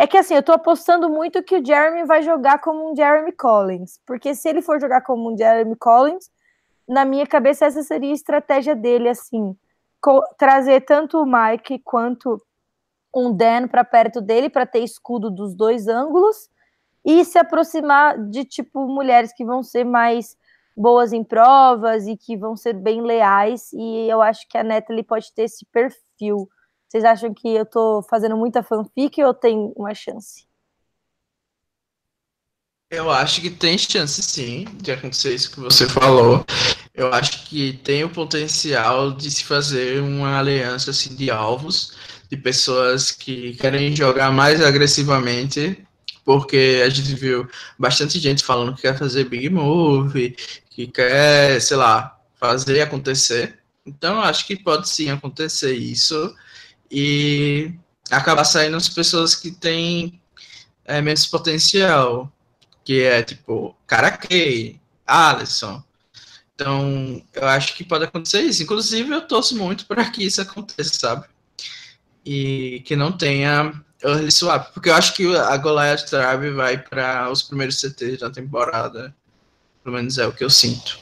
é 0.02 0.08
que 0.08 0.18
assim, 0.18 0.34
eu 0.34 0.42
tô 0.42 0.54
apostando 0.54 1.10
muito 1.10 1.44
que 1.44 1.58
o 1.58 1.66
Jeremy 1.66 2.06
vai 2.06 2.24
jogar 2.24 2.60
como 2.60 2.90
um 2.90 2.96
Jeremy 2.96 3.34
Collins, 3.34 4.00
porque 4.06 4.34
se 4.34 4.48
ele 4.48 4.62
for 4.62 4.80
jogar 4.80 5.02
como 5.02 5.30
um 5.30 5.38
Jeremy 5.38 5.76
Collins, 5.76 6.32
na 6.88 7.04
minha 7.04 7.28
cabeça 7.28 7.66
essa 7.66 7.84
seria 7.84 8.12
a 8.12 8.14
estratégia 8.14 8.78
dele, 8.78 9.10
assim, 9.10 9.54
trazer 10.38 10.86
tanto 10.86 11.22
o 11.22 11.26
Mike 11.26 11.80
quanto 11.80 12.42
um 13.14 13.36
Dan 13.36 13.68
para 13.68 13.84
perto 13.84 14.22
dele 14.22 14.50
para 14.50 14.66
ter 14.66 14.80
escudo 14.80 15.30
dos 15.30 15.54
dois 15.54 15.90
ângulos 15.90 16.50
e 17.06 17.26
se 17.26 17.38
aproximar 17.38 18.18
de 18.30 18.46
tipo 18.46 18.88
mulheres 18.88 19.34
que 19.34 19.44
vão 19.44 19.62
ser 19.62 19.84
mais 19.84 20.38
boas 20.78 21.12
em 21.12 21.26
provas 21.26 22.08
e 22.08 22.16
que 22.16 22.38
vão 22.38 22.56
ser 22.56 22.72
bem 22.72 23.02
leais 23.02 23.74
e 23.74 24.08
eu 24.10 24.22
acho 24.22 24.48
que 24.48 24.58
a 24.58 24.64
Natalie 24.64 25.04
pode 25.04 25.34
ter 25.34 25.44
esse 25.44 25.66
perfil. 25.66 26.48
Vocês 26.90 27.06
acham 27.06 27.32
que 27.32 27.48
eu 27.48 27.68
tô 27.68 28.02
fazendo 28.10 28.36
muita 28.36 28.64
fanfic 28.64 29.22
ou 29.24 29.32
tem 29.32 29.72
uma 29.76 29.94
chance? 29.94 30.48
Eu 32.90 33.12
acho 33.12 33.42
que 33.42 33.52
tem 33.52 33.78
chance 33.78 34.24
sim 34.24 34.66
de 34.82 34.92
acontecer 34.92 35.36
isso 35.36 35.52
que 35.52 35.60
você 35.60 35.88
falou. 35.88 36.44
Eu 36.92 37.14
acho 37.14 37.46
que 37.46 37.74
tem 37.84 38.04
o 38.04 38.10
potencial 38.10 39.12
de 39.12 39.30
se 39.30 39.44
fazer 39.44 40.02
uma 40.02 40.40
aliança 40.40 40.90
assim 40.90 41.16
de 41.16 41.30
alvos, 41.30 41.96
de 42.28 42.36
pessoas 42.36 43.12
que 43.12 43.54
querem 43.58 43.96
jogar 43.96 44.32
mais 44.32 44.60
agressivamente, 44.60 45.86
porque 46.26 46.82
a 46.84 46.90
gente 46.90 47.14
viu 47.14 47.48
bastante 47.78 48.18
gente 48.18 48.44
falando 48.44 48.76
que 48.76 48.82
quer 48.82 48.98
fazer 48.98 49.26
big 49.26 49.48
move, 49.52 50.36
que 50.72 50.88
quer, 50.88 51.62
sei 51.62 51.78
lá, 51.78 52.20
fazer 52.40 52.82
acontecer. 52.82 53.60
Então, 53.86 54.20
acho 54.22 54.48
que 54.48 54.58
pode 54.58 54.90
sim 54.90 55.12
acontecer 55.12 55.76
isso 55.76 56.36
e 56.92 57.74
acabar 58.10 58.44
saindo 58.44 58.78
as 58.78 58.90
pessoas 58.90 59.36
que 59.36 59.52
têm 59.52 60.22
é, 60.86 61.02
menos 61.02 61.26
potencial, 61.28 62.32
que 62.84 63.04
é 63.04 63.22
tipo 63.22 63.76
Karakei, 63.86 64.80
Alisson. 65.06 65.84
Então, 66.56 67.22
eu 67.34 67.48
acho 67.48 67.76
que 67.76 67.84
pode 67.84 68.04
acontecer 68.04 68.42
isso. 68.42 68.64
Inclusive, 68.64 69.14
eu 69.14 69.28
torço 69.28 69.56
muito 69.56 69.86
para 69.86 70.10
que 70.10 70.26
isso 70.26 70.42
aconteça, 70.42 70.94
sabe? 70.94 71.26
E 72.26 72.82
que 72.86 72.96
não 72.96 73.12
tenha 73.12 73.74
early 74.04 74.32
swap, 74.32 74.74
porque 74.74 74.90
eu 74.90 74.96
acho 74.96 75.14
que 75.14 75.36
a 75.36 75.56
Goliath 75.58 76.06
Tribe 76.06 76.52
vai 76.52 76.78
para 76.78 77.30
os 77.30 77.44
primeiros 77.44 77.80
CTs 77.80 78.20
da 78.20 78.30
temporada. 78.30 79.16
Pelo 79.84 79.96
menos 79.96 80.18
é 80.18 80.28
o 80.28 80.34
que 80.34 80.44
eu 80.44 80.50
sinto. 80.50 81.00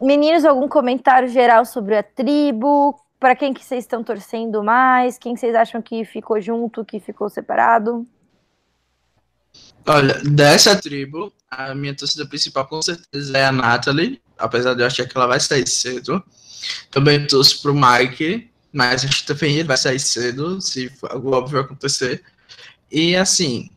Meninos, 0.00 0.44
algum 0.44 0.68
comentário 0.68 1.28
geral 1.28 1.64
sobre 1.64 1.96
a 1.96 2.02
tribo? 2.02 2.98
Para 3.20 3.36
quem 3.36 3.52
que 3.52 3.62
vocês 3.62 3.84
estão 3.84 4.02
torcendo 4.02 4.64
mais? 4.64 5.18
Quem 5.18 5.36
vocês 5.36 5.54
acham 5.54 5.82
que 5.82 6.06
ficou 6.06 6.40
junto, 6.40 6.84
que 6.86 6.98
ficou 6.98 7.28
separado? 7.28 8.06
Olha, 9.86 10.14
dessa 10.22 10.74
tribo, 10.80 11.30
a 11.50 11.74
minha 11.74 11.94
torcida 11.94 12.26
principal 12.26 12.66
com 12.66 12.80
certeza 12.80 13.36
é 13.36 13.44
a 13.44 13.52
Natalie, 13.52 14.22
apesar 14.38 14.72
de 14.72 14.82
eu 14.82 14.86
achar 14.86 15.06
que 15.06 15.14
ela 15.14 15.26
vai 15.26 15.38
sair 15.38 15.66
cedo. 15.66 16.22
Também 16.90 17.26
torço 17.26 17.60
pro 17.60 17.74
Mike, 17.74 18.50
mas 18.72 19.04
acho 19.04 19.20
que 19.20 19.34
também 19.34 19.56
ele 19.56 19.68
vai 19.68 19.76
sair 19.76 20.00
cedo, 20.00 20.58
se 20.58 20.90
algo 21.10 21.34
óbvio 21.34 21.60
acontecer. 21.60 22.24
E 22.90 23.14
assim, 23.16 23.68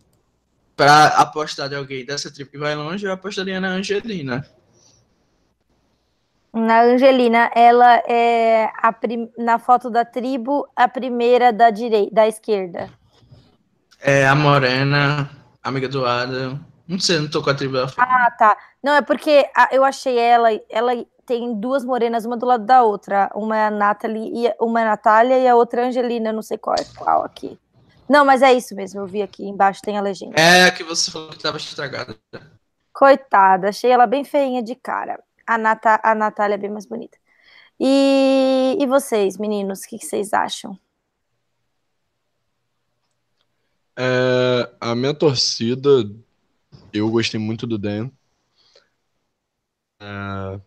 para 0.75 1.07
apostar 1.07 1.67
de 1.67 1.75
alguém 1.75 2.05
dessa 2.05 2.31
tribo 2.31 2.49
que 2.49 2.57
vai 2.57 2.75
longe, 2.75 3.05
eu 3.05 3.11
apostaria 3.11 3.59
na 3.59 3.69
Angelina. 3.69 4.47
Na 6.53 6.83
Angelina, 6.83 7.49
ela 7.55 7.95
é 8.07 8.69
a 8.77 8.93
prim... 8.93 9.27
na 9.37 9.57
foto 9.57 9.89
da 9.89 10.05
tribo 10.05 10.67
a 10.75 10.87
primeira 10.87 11.51
da 11.51 11.71
direita, 11.71 12.13
da 12.13 12.27
esquerda. 12.27 12.91
É 13.99 14.27
a 14.27 14.35
morena, 14.35 15.29
amiga 15.63 15.89
do 15.89 16.05
Adam. 16.05 16.59
Não 16.87 16.99
sei, 16.99 17.17
não 17.17 17.29
tô 17.29 17.41
com 17.41 17.49
a 17.49 17.55
tribo 17.55 17.73
da 17.73 17.87
foto. 17.87 17.99
Ah, 17.99 18.29
tá. 18.37 18.55
Não, 18.83 18.93
é 18.93 19.01
porque 19.01 19.49
eu 19.71 19.83
achei 19.83 20.19
ela, 20.19 20.49
ela 20.69 20.91
tem 21.25 21.59
duas 21.59 21.83
morenas, 21.83 22.23
uma 22.23 22.37
do 22.37 22.45
lado 22.45 22.65
da 22.65 22.83
outra. 22.83 23.31
Uma 23.33 23.57
é 23.57 23.65
a 23.65 23.71
Nathalie, 23.71 24.45
e 24.45 24.53
uma 24.59 24.81
é 24.81 24.83
a 24.83 24.89
Natália 24.89 25.39
e 25.39 25.47
a 25.47 25.55
outra 25.55 25.81
é 25.81 25.85
a 25.85 25.87
Angelina, 25.87 26.31
não 26.31 26.43
sei 26.43 26.57
qual 26.59 26.75
é 26.75 26.83
qual 26.95 27.23
aqui. 27.23 27.57
Não, 28.07 28.23
mas 28.23 28.43
é 28.43 28.53
isso 28.53 28.75
mesmo, 28.75 29.01
eu 29.01 29.07
vi 29.07 29.23
aqui 29.23 29.43
embaixo 29.43 29.81
tem 29.81 29.97
a 29.97 30.01
legenda. 30.01 30.35
É 30.39 30.65
a 30.65 30.71
que 30.71 30.83
você 30.83 31.09
falou 31.09 31.29
que 31.29 31.41
tava 31.41 31.57
estragada. 31.57 32.15
Coitada, 32.93 33.69
achei 33.69 33.89
ela 33.89 34.05
bem 34.05 34.23
feinha 34.23 34.61
de 34.61 34.75
cara. 34.75 35.19
A, 35.45 35.57
Nata, 35.57 35.99
a 36.03 36.15
Natália 36.15 36.55
é 36.55 36.57
bem 36.57 36.69
mais 36.69 36.85
bonita. 36.85 37.17
E, 37.79 38.77
e 38.79 38.85
vocês, 38.85 39.37
meninos, 39.37 39.81
o 39.81 39.87
que, 39.87 39.97
que 39.97 40.05
vocês 40.05 40.33
acham? 40.33 40.79
É, 43.97 44.75
a 44.79 44.95
minha 44.95 45.13
torcida, 45.13 45.89
eu 46.93 47.09
gostei 47.09 47.39
muito 47.39 47.67
do 47.67 47.77
Dan. 47.77 48.09
É, 49.99 50.61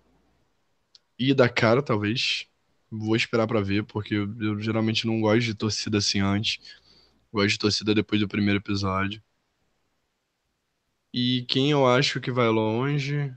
e 1.19 1.35
da 1.35 1.49
cara, 1.49 1.83
talvez. 1.83 2.47
Vou 2.91 3.17
esperar 3.17 3.47
pra 3.47 3.61
ver, 3.61 3.85
porque 3.85 4.15
eu, 4.15 4.35
eu 4.41 4.61
geralmente 4.61 5.07
não 5.07 5.21
gosto 5.21 5.41
de 5.41 5.55
torcida 5.55 5.99
assim 5.99 6.21
antes. 6.21 6.59
Gosto 7.33 7.51
de 7.51 7.59
torcida 7.59 7.95
depois 7.95 8.21
do 8.21 8.29
primeiro 8.29 8.61
episódio. 8.61 9.23
E 11.13 11.45
quem 11.49 11.71
eu 11.71 11.87
acho 11.87 12.21
que 12.21 12.31
vai 12.31 12.49
longe. 12.49 13.33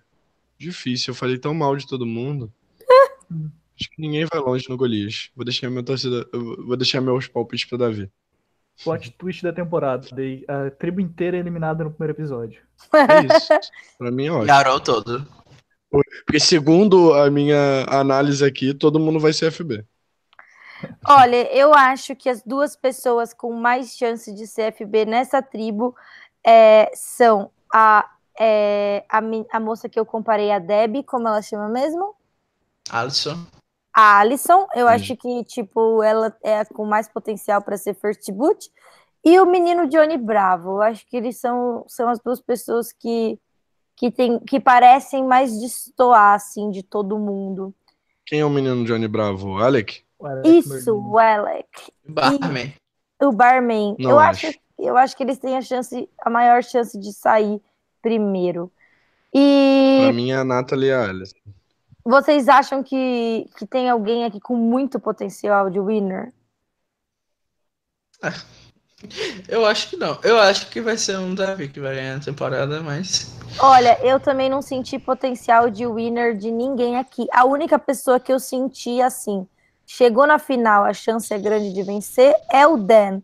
Difícil, 0.59 1.11
eu 1.11 1.15
falei 1.15 1.37
tão 1.37 1.53
mal 1.53 1.75
de 1.75 1.87
todo 1.87 2.05
mundo. 2.05 2.51
Acho 3.79 3.89
que 3.91 4.01
ninguém 4.01 4.25
vai 4.25 4.41
longe 4.41 4.69
no 4.69 4.75
Golias. 4.75 5.29
Vou 5.33 5.45
deixar 5.45 5.69
minha 5.69 5.83
torcida. 5.83 6.27
Vou 6.33 6.75
deixar 6.75 6.99
meus 6.99 7.27
palpites 7.29 7.67
pra 7.69 7.77
Davi. 7.77 8.11
Plot 8.83 9.11
twist 9.11 9.41
da 9.41 9.53
temporada. 9.53 10.05
A 10.47 10.69
tribo 10.71 10.99
inteira 10.99 11.37
é 11.37 11.39
eliminada 11.39 11.83
no 11.83 11.91
primeiro 11.91 12.17
episódio. 12.17 12.61
É 12.93 13.37
isso. 13.37 13.71
pra 13.97 14.11
mim 14.11 14.27
é 14.27 14.31
ótimo. 14.31 14.47
Garou 14.47 14.79
todo. 14.81 15.25
Porque 15.89 16.39
segundo 16.39 17.13
a 17.13 17.31
minha 17.31 17.85
análise 17.87 18.43
aqui, 18.43 18.73
todo 18.73 18.99
mundo 18.99 19.19
vai 19.19 19.31
ser 19.31 19.51
FB. 19.51 19.85
Olha, 21.05 21.53
eu 21.53 21.73
acho 21.73 22.15
que 22.15 22.29
as 22.29 22.43
duas 22.43 22.75
pessoas 22.75 23.33
com 23.33 23.53
mais 23.53 23.97
chance 23.97 24.33
de 24.33 24.45
ser 24.45 24.73
FB 24.73 25.05
nessa 25.05 25.41
tribo 25.41 25.95
é, 26.45 26.91
são 26.93 27.51
a, 27.73 28.09
é, 28.39 29.03
a, 29.09 29.19
a, 29.51 29.59
moça 29.59 29.89
que 29.89 29.99
eu 29.99 30.05
comparei 30.05 30.51
a 30.51 30.59
Deb, 30.59 31.03
como 31.03 31.27
ela 31.27 31.41
chama 31.41 31.67
mesmo? 31.67 32.15
Alison. 32.89 33.45
A 33.93 34.19
Alison, 34.19 34.65
eu 34.73 34.87
Sim. 34.87 34.93
acho 34.93 35.17
que 35.17 35.43
tipo 35.43 36.01
ela 36.01 36.35
é 36.41 36.63
com 36.63 36.85
mais 36.85 37.07
potencial 37.07 37.61
para 37.61 37.77
ser 37.77 37.95
first 37.95 38.31
boot. 38.31 38.71
E 39.25 39.37
o 39.39 39.45
menino 39.45 39.87
Johnny 39.89 40.17
Bravo, 40.17 40.77
eu 40.77 40.81
acho 40.81 41.05
que 41.05 41.17
eles 41.17 41.37
são, 41.37 41.83
são 41.87 42.07
as 42.07 42.19
duas 42.19 42.39
pessoas 42.39 42.93
que 42.93 43.37
que, 43.99 44.09
tem, 44.09 44.39
que 44.39 44.61
parecem 44.61 45.25
mais 45.25 45.59
destoar 45.59 46.33
assim 46.33 46.71
de 46.71 46.81
todo 46.81 47.19
mundo. 47.19 47.75
Quem 48.25 48.39
é 48.39 48.45
o 48.45 48.49
menino 48.49 48.85
Johnny 48.85 49.09
Bravo? 49.09 49.57
Alec? 49.57 50.05
O 50.17 50.25
Alec 50.25 50.49
Isso, 50.57 50.95
o 50.95 51.17
Alec. 51.17 51.67
O 52.07 52.13
barman. 52.13 52.73
E 53.21 53.25
o 53.25 53.31
barman. 53.33 53.97
Não 53.99 54.11
eu 54.11 54.19
acho. 54.19 54.47
acho. 54.47 54.59
eu 54.79 54.95
acho 54.95 55.17
que 55.17 55.23
eles 55.23 55.37
têm 55.37 55.57
a 55.57 55.61
chance, 55.61 56.09
a 56.21 56.29
maior 56.29 56.63
chance 56.63 56.97
de 56.97 57.11
sair 57.11 57.61
primeiro. 58.01 58.71
E 59.33 59.99
pra 60.03 60.13
mim 60.13 60.31
é 60.31 60.35
a 60.35 60.43
Natalie 60.43 60.89
e 60.89 60.93
a 60.93 61.03
Alice. 61.03 61.35
Vocês 62.03 62.47
acham 62.47 62.81
que, 62.81 63.47
que 63.57 63.67
tem 63.67 63.89
alguém 63.89 64.25
aqui 64.25 64.39
com 64.39 64.55
muito 64.55 64.99
potencial 64.99 65.69
de 65.69 65.79
winner? 65.79 66.33
Eu 69.47 69.65
acho 69.65 69.89
que 69.91 69.97
não. 69.97 70.19
Eu 70.23 70.37
acho 70.37 70.69
que 70.69 70.81
vai 70.81 70.97
ser 70.97 71.17
um 71.17 71.33
Davi 71.33 71.69
que 71.69 71.79
vai 71.79 71.95
ganhar 71.95 72.17
a 72.17 72.19
temporada, 72.19 72.81
mas. 72.81 73.33
Olha, 73.57 73.97
eu 74.05 74.19
também 74.19 74.49
não 74.49 74.61
senti 74.61 74.99
potencial 74.99 75.69
de 75.69 75.87
winner 75.87 76.35
de 76.35 76.51
ninguém 76.51 76.97
aqui. 76.97 77.25
A 77.31 77.45
única 77.45 77.79
pessoa 77.79 78.19
que 78.19 78.31
eu 78.31 78.39
senti 78.39 79.01
assim, 79.01 79.47
chegou 79.85 80.27
na 80.27 80.37
final, 80.37 80.83
a 80.83 80.93
chance 80.93 81.33
é 81.33 81.37
grande 81.37 81.73
de 81.73 81.81
vencer, 81.81 82.35
é 82.51 82.67
o 82.67 82.75
Dan. 82.75 83.21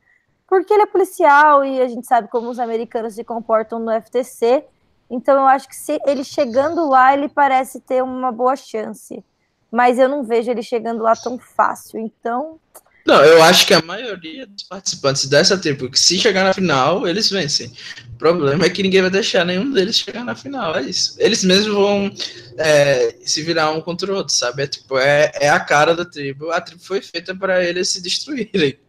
Porque 0.55 0.73
ele 0.73 0.83
é 0.83 0.85
policial 0.85 1.65
e 1.65 1.81
a 1.81 1.87
gente 1.89 2.07
sabe 2.07 2.29
como 2.29 2.49
os 2.49 2.59
americanos 2.59 3.15
se 3.15 3.25
comportam 3.25 3.77
no 3.77 3.91
FTC. 3.91 4.63
Então 5.11 5.35
eu 5.35 5.45
acho 5.45 5.67
que 5.67 5.75
se 5.75 5.99
ele 6.05 6.23
chegando 6.23 6.87
lá, 6.87 7.13
ele 7.13 7.27
parece 7.27 7.81
ter 7.81 8.01
uma 8.01 8.31
boa 8.31 8.55
chance. 8.55 9.21
Mas 9.69 9.99
eu 9.99 10.07
não 10.07 10.23
vejo 10.23 10.49
ele 10.49 10.63
chegando 10.63 11.03
lá 11.03 11.13
tão 11.13 11.37
fácil. 11.37 11.99
Então. 11.99 12.57
Não, 13.05 13.21
eu 13.21 13.43
acho 13.43 13.67
que 13.67 13.73
a 13.73 13.81
maioria 13.81 14.47
dos 14.47 14.63
participantes 14.63 15.27
dessa 15.27 15.57
tribo, 15.57 15.91
que 15.91 15.99
se 15.99 16.17
chegar 16.17 16.45
na 16.45 16.53
final, 16.53 17.05
eles 17.05 17.29
vencem. 17.29 17.69
O 18.13 18.17
problema 18.17 18.65
é 18.65 18.69
que 18.69 18.81
ninguém 18.81 19.01
vai 19.01 19.11
deixar 19.11 19.43
nenhum 19.43 19.69
deles 19.69 19.97
chegar 19.97 20.23
na 20.23 20.35
final, 20.35 20.77
é 20.77 20.83
isso. 20.83 21.17
Eles 21.19 21.43
mesmos 21.43 21.75
vão 21.75 22.09
é, 22.57 23.13
se 23.25 23.41
virar 23.41 23.71
um 23.71 23.81
contra 23.81 24.09
o 24.09 24.15
outro, 24.15 24.33
sabe? 24.33 24.63
É 24.63 24.67
tipo, 24.67 24.97
é, 24.97 25.33
é 25.35 25.49
a 25.49 25.59
cara 25.59 25.93
da 25.93 26.05
tribo. 26.05 26.49
A 26.49 26.61
tribo 26.61 26.81
foi 26.81 27.01
feita 27.01 27.35
para 27.35 27.61
eles 27.61 27.89
se 27.89 28.01
destruírem. 28.01 28.79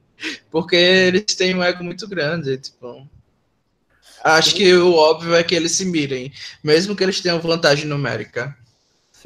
Porque 0.51 0.77
eles 0.77 1.35
têm 1.35 1.55
um 1.55 1.63
ego 1.63 1.85
muito 1.85 2.09
grande, 2.09 2.57
tipo. 2.59 3.09
Acho 4.25 4.55
que 4.55 4.75
o 4.75 4.95
óbvio 4.95 5.35
é 5.35 5.45
que 5.45 5.55
eles 5.55 5.73
se 5.73 5.85
mirem, 5.85 6.33
mesmo 6.63 6.97
que 6.97 7.03
eles 7.05 7.21
tenham 7.21 7.41
vantagem 7.41 7.87
numérica 7.87 8.57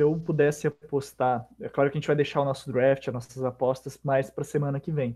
se 0.01 0.03
eu 0.03 0.19
pudesse 0.19 0.67
apostar, 0.67 1.47
é 1.61 1.69
claro 1.69 1.91
que 1.91 1.99
a 1.99 2.01
gente 2.01 2.07
vai 2.07 2.17
deixar 2.17 2.41
o 2.41 2.45
nosso 2.45 2.73
draft, 2.73 3.07
as 3.07 3.13
nossas 3.13 3.45
apostas 3.45 3.99
mais 4.03 4.31
para 4.31 4.45
semana 4.45 4.81
que 4.81 4.91
vem. 4.91 5.15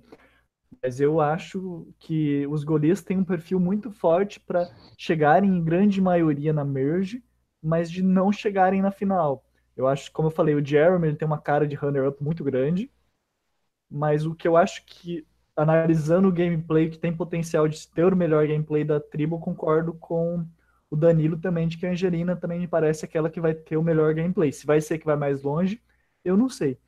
Mas 0.82 1.01
eu 1.01 1.22
acho 1.22 1.86
que 1.98 2.46
os 2.48 2.64
goleiros 2.64 3.01
têm 3.01 3.16
um 3.16 3.24
perfil 3.24 3.59
muito 3.59 3.90
forte 3.90 4.38
para 4.38 4.68
chegarem 4.98 5.48
em 5.48 5.64
grande 5.64 6.02
maioria 6.02 6.52
na 6.52 6.66
merge, 6.66 7.24
mas 7.62 7.90
de 7.90 8.02
não 8.02 8.30
chegarem 8.30 8.82
na 8.82 8.90
final. 8.90 9.42
Eu 9.74 9.86
acho, 9.86 10.12
como 10.12 10.28
eu 10.28 10.32
falei, 10.32 10.55
o 10.55 10.64
Jeremy 10.64 11.09
ele 11.09 11.16
tem 11.16 11.26
uma 11.26 11.40
cara 11.40 11.66
de 11.66 11.76
runner-up 11.76 12.22
muito 12.22 12.44
grande, 12.44 12.90
mas 13.90 14.26
o 14.26 14.34
que 14.34 14.46
eu 14.46 14.55
acho 14.55 14.84
que, 14.84 15.26
analisando 15.56 16.28
o 16.28 16.32
gameplay, 16.32 16.90
que 16.90 16.98
tem 16.98 17.16
potencial 17.16 17.68
de 17.68 17.86
ter 17.89 18.12
o 18.12 18.16
melhor 18.16 18.47
gameplay 18.47 18.85
da 18.85 19.01
tribo, 19.01 19.39
concordo 19.39 19.94
com 19.94 20.47
o 20.90 20.97
Danilo 20.97 21.39
também, 21.39 21.68
de 21.68 21.78
que 21.78 21.86
a 21.86 21.90
Angelina 21.90 22.36
também 22.36 22.59
me 22.60 22.68
parece 22.68 23.05
aquela 23.05 23.31
que 23.31 23.40
vai 23.40 23.55
ter 23.55 23.76
o 23.76 23.82
melhor 23.82 24.14
gameplay. 24.14 24.52
Se 24.52 24.66
vai 24.66 24.81
ser 24.81 24.98
que 24.98 25.06
vai 25.06 25.16
mais 25.16 25.43
longe, 25.43 25.82
eu 26.24 26.36
não 26.36 26.48
sei. 26.48 26.78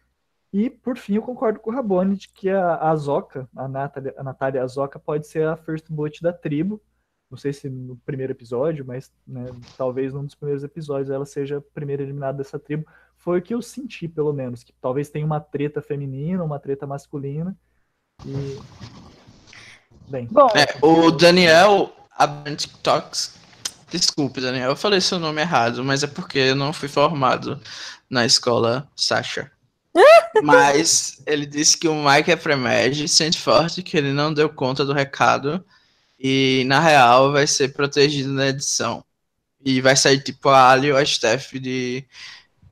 E, 0.52 0.70
por 0.70 0.96
fim, 0.96 1.16
eu 1.16 1.22
concordo 1.22 1.60
com 1.60 1.70
o 1.70 1.74
Rabone 1.74 2.16
de 2.16 2.28
que 2.28 2.48
a, 2.48 2.76
Azoka, 2.90 3.48
a 3.54 3.68
Natália, 3.68 4.14
a 4.16 4.22
Natália 4.22 4.62
Azoka, 4.62 4.98
pode 4.98 5.26
ser 5.26 5.46
a 5.46 5.56
first 5.56 5.86
boot 5.90 6.22
da 6.22 6.32
tribo. 6.32 6.82
Não 7.30 7.36
sei 7.36 7.52
se 7.52 7.68
no 7.68 7.96
primeiro 7.96 8.32
episódio, 8.32 8.84
mas 8.86 9.12
né, 9.26 9.44
talvez 9.76 10.14
num 10.14 10.24
dos 10.24 10.34
primeiros 10.34 10.62
episódios 10.62 11.10
ela 11.10 11.26
seja 11.26 11.58
a 11.58 11.60
primeira 11.60 12.02
eliminada 12.02 12.38
dessa 12.38 12.58
tribo. 12.58 12.86
Foi 13.18 13.38
o 13.38 13.42
que 13.42 13.52
eu 13.54 13.60
senti, 13.60 14.08
pelo 14.08 14.32
menos. 14.32 14.62
Que 14.62 14.72
talvez 14.80 15.10
tenha 15.10 15.26
uma 15.26 15.40
treta 15.40 15.82
feminina, 15.82 16.44
uma 16.44 16.58
treta 16.58 16.86
masculina, 16.86 17.56
E... 18.24 18.58
Bem. 20.08 20.28
Bom, 20.30 20.48
É, 20.54 20.76
o 20.82 21.10
Daniel 21.10 21.94
Abrant 22.16 22.66
Talks. 22.82 23.34
Desculpe, 23.90 24.40
Daniel, 24.40 24.70
eu 24.70 24.76
falei 24.76 25.00
seu 25.00 25.18
nome 25.18 25.40
errado, 25.40 25.84
mas 25.84 26.02
é 26.02 26.06
porque 26.06 26.38
eu 26.38 26.56
não 26.56 26.72
fui 26.72 26.88
formado 26.88 27.60
na 28.10 28.24
escola 28.24 28.88
Sasha. 28.96 29.50
mas 30.42 31.22
ele 31.26 31.46
disse 31.46 31.78
que 31.78 31.88
o 31.88 31.94
Mike 31.94 32.30
é 32.30 32.36
Fremed, 32.36 33.08
sente 33.08 33.38
forte 33.38 33.82
que 33.82 33.96
ele 33.96 34.12
não 34.12 34.32
deu 34.34 34.48
conta 34.48 34.84
do 34.84 34.92
recado 34.92 35.64
e, 36.18 36.64
na 36.66 36.80
real, 36.80 37.32
vai 37.32 37.46
ser 37.46 37.72
protegido 37.72 38.32
na 38.32 38.48
edição. 38.48 39.04
E 39.64 39.80
vai 39.80 39.96
sair 39.96 40.20
tipo 40.22 40.48
a 40.48 40.70
Ali 40.70 40.92
ou 40.92 40.98
a 40.98 41.04
Steph 41.04 41.52
de 41.54 42.04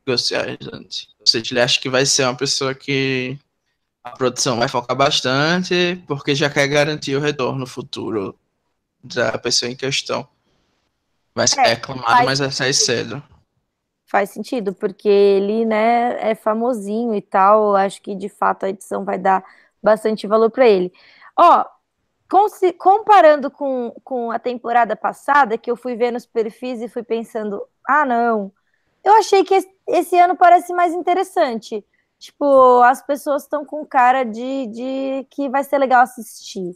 Ghost 0.07 0.33
Island. 0.33 1.09
Ou 1.19 1.27
seja, 1.27 1.53
ele 1.53 1.61
acha 1.61 1.81
que 1.81 1.89
vai 1.89 2.07
ser 2.07 2.25
uma 2.25 2.37
pessoa 2.37 2.75
que 2.75 3.39
a 4.05 4.11
produção 4.13 4.59
vai 4.59 4.69
focar 4.69 4.97
bastante, 4.97 5.97
porque 6.07 6.35
já 6.35 6.49
quer 6.51 6.69
garantir 6.69 7.17
o 7.17 7.21
retorno 7.21 7.67
futuro 7.67 8.39
da 9.05 9.39
pessoa 9.39 9.71
em 9.71 9.77
questão. 9.77 10.29
Vai 11.33 11.47
ser 11.47 11.59
É, 11.59 11.63
reclamado, 11.63 12.25
mas 12.25 12.41
vai 12.41 12.51
sair 12.51 12.75
cedo. 12.75 13.23
faz 14.07 14.31
sentido, 14.31 14.75
porque 14.75 15.09
ele, 15.09 15.65
né, 15.65 16.31
é 16.31 16.35
famosinho 16.35 17.15
e 17.15 17.23
tal. 17.23 17.75
Acho 17.77 18.01
que 18.03 18.15
de 18.15 18.29
fato 18.29 18.65
a 18.65 18.69
edição 18.71 19.05
vai 19.05 19.19
dar 19.19 19.45
bastante 19.83 20.27
valor 20.27 20.51
para 20.51 20.67
ele. 20.69 20.93
Ó, 21.39 21.65
comparando 22.79 23.51
com, 23.51 23.93
com 24.05 24.31
a 24.31 24.39
temporada 24.39 24.97
passada, 24.97 25.59
que 25.59 25.71
eu 25.71 25.77
fui 25.77 25.97
ver 25.97 26.11
nos 26.13 26.27
perfis 26.27 26.81
e 26.83 26.89
fui 26.89 27.03
pensando, 27.03 27.63
ah, 27.89 28.05
não, 28.05 28.53
eu 29.05 29.15
achei 29.15 29.45
que 29.45 29.55
esse 29.89 30.19
ano 30.19 30.37
parece 30.37 30.73
mais 30.75 30.93
interessante. 30.95 31.85
Tipo, 32.25 32.81
as 32.83 33.03
pessoas 33.03 33.43
estão 33.43 33.67
com 33.67 33.85
cara 33.85 34.25
de, 34.25 34.67
de 34.69 35.27
que 35.29 35.47
vai 35.51 35.63
ser 35.63 35.77
legal 35.77 36.01
assistir. 36.01 36.75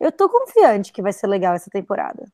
Eu 0.00 0.10
tô 0.10 0.28
confiante 0.28 0.92
que 0.92 1.00
vai 1.00 1.12
ser 1.12 1.28
legal 1.28 1.54
essa 1.54 1.70
temporada. 1.70 2.26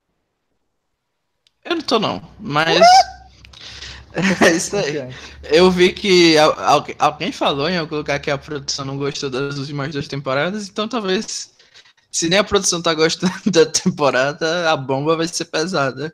Eu 1.62 1.74
não 1.74 1.83
tô 1.83 1.99
não, 1.99 2.23
mas 2.41 2.81
é 4.43 4.57
isso 4.57 4.74
aí. 4.74 4.95
Eu 5.43 5.70
vi 5.70 5.93
que 5.93 6.39
al- 6.39 6.59
al- 6.59 6.87
alguém 6.99 7.31
falou 7.31 7.69
em 7.69 7.77
algum 7.77 7.97
lugar 7.97 8.19
que 8.20 8.31
a 8.31 8.39
produção 8.39 8.87
não 8.87 8.97
gostou 8.97 9.28
das 9.28 9.59
últimas 9.59 9.93
duas 9.93 10.09
temporadas, 10.09 10.66
então 10.66 10.89
talvez 10.89 11.55
se 12.11 12.31
nem 12.31 12.39
a 12.39 12.45
produção 12.45 12.81
tá 12.81 12.95
gostando 12.95 13.35
da 13.53 13.66
temporada, 13.66 14.73
a 14.73 14.77
bomba 14.78 15.15
vai 15.15 15.28
ser 15.28 15.45
pesada. 15.45 16.11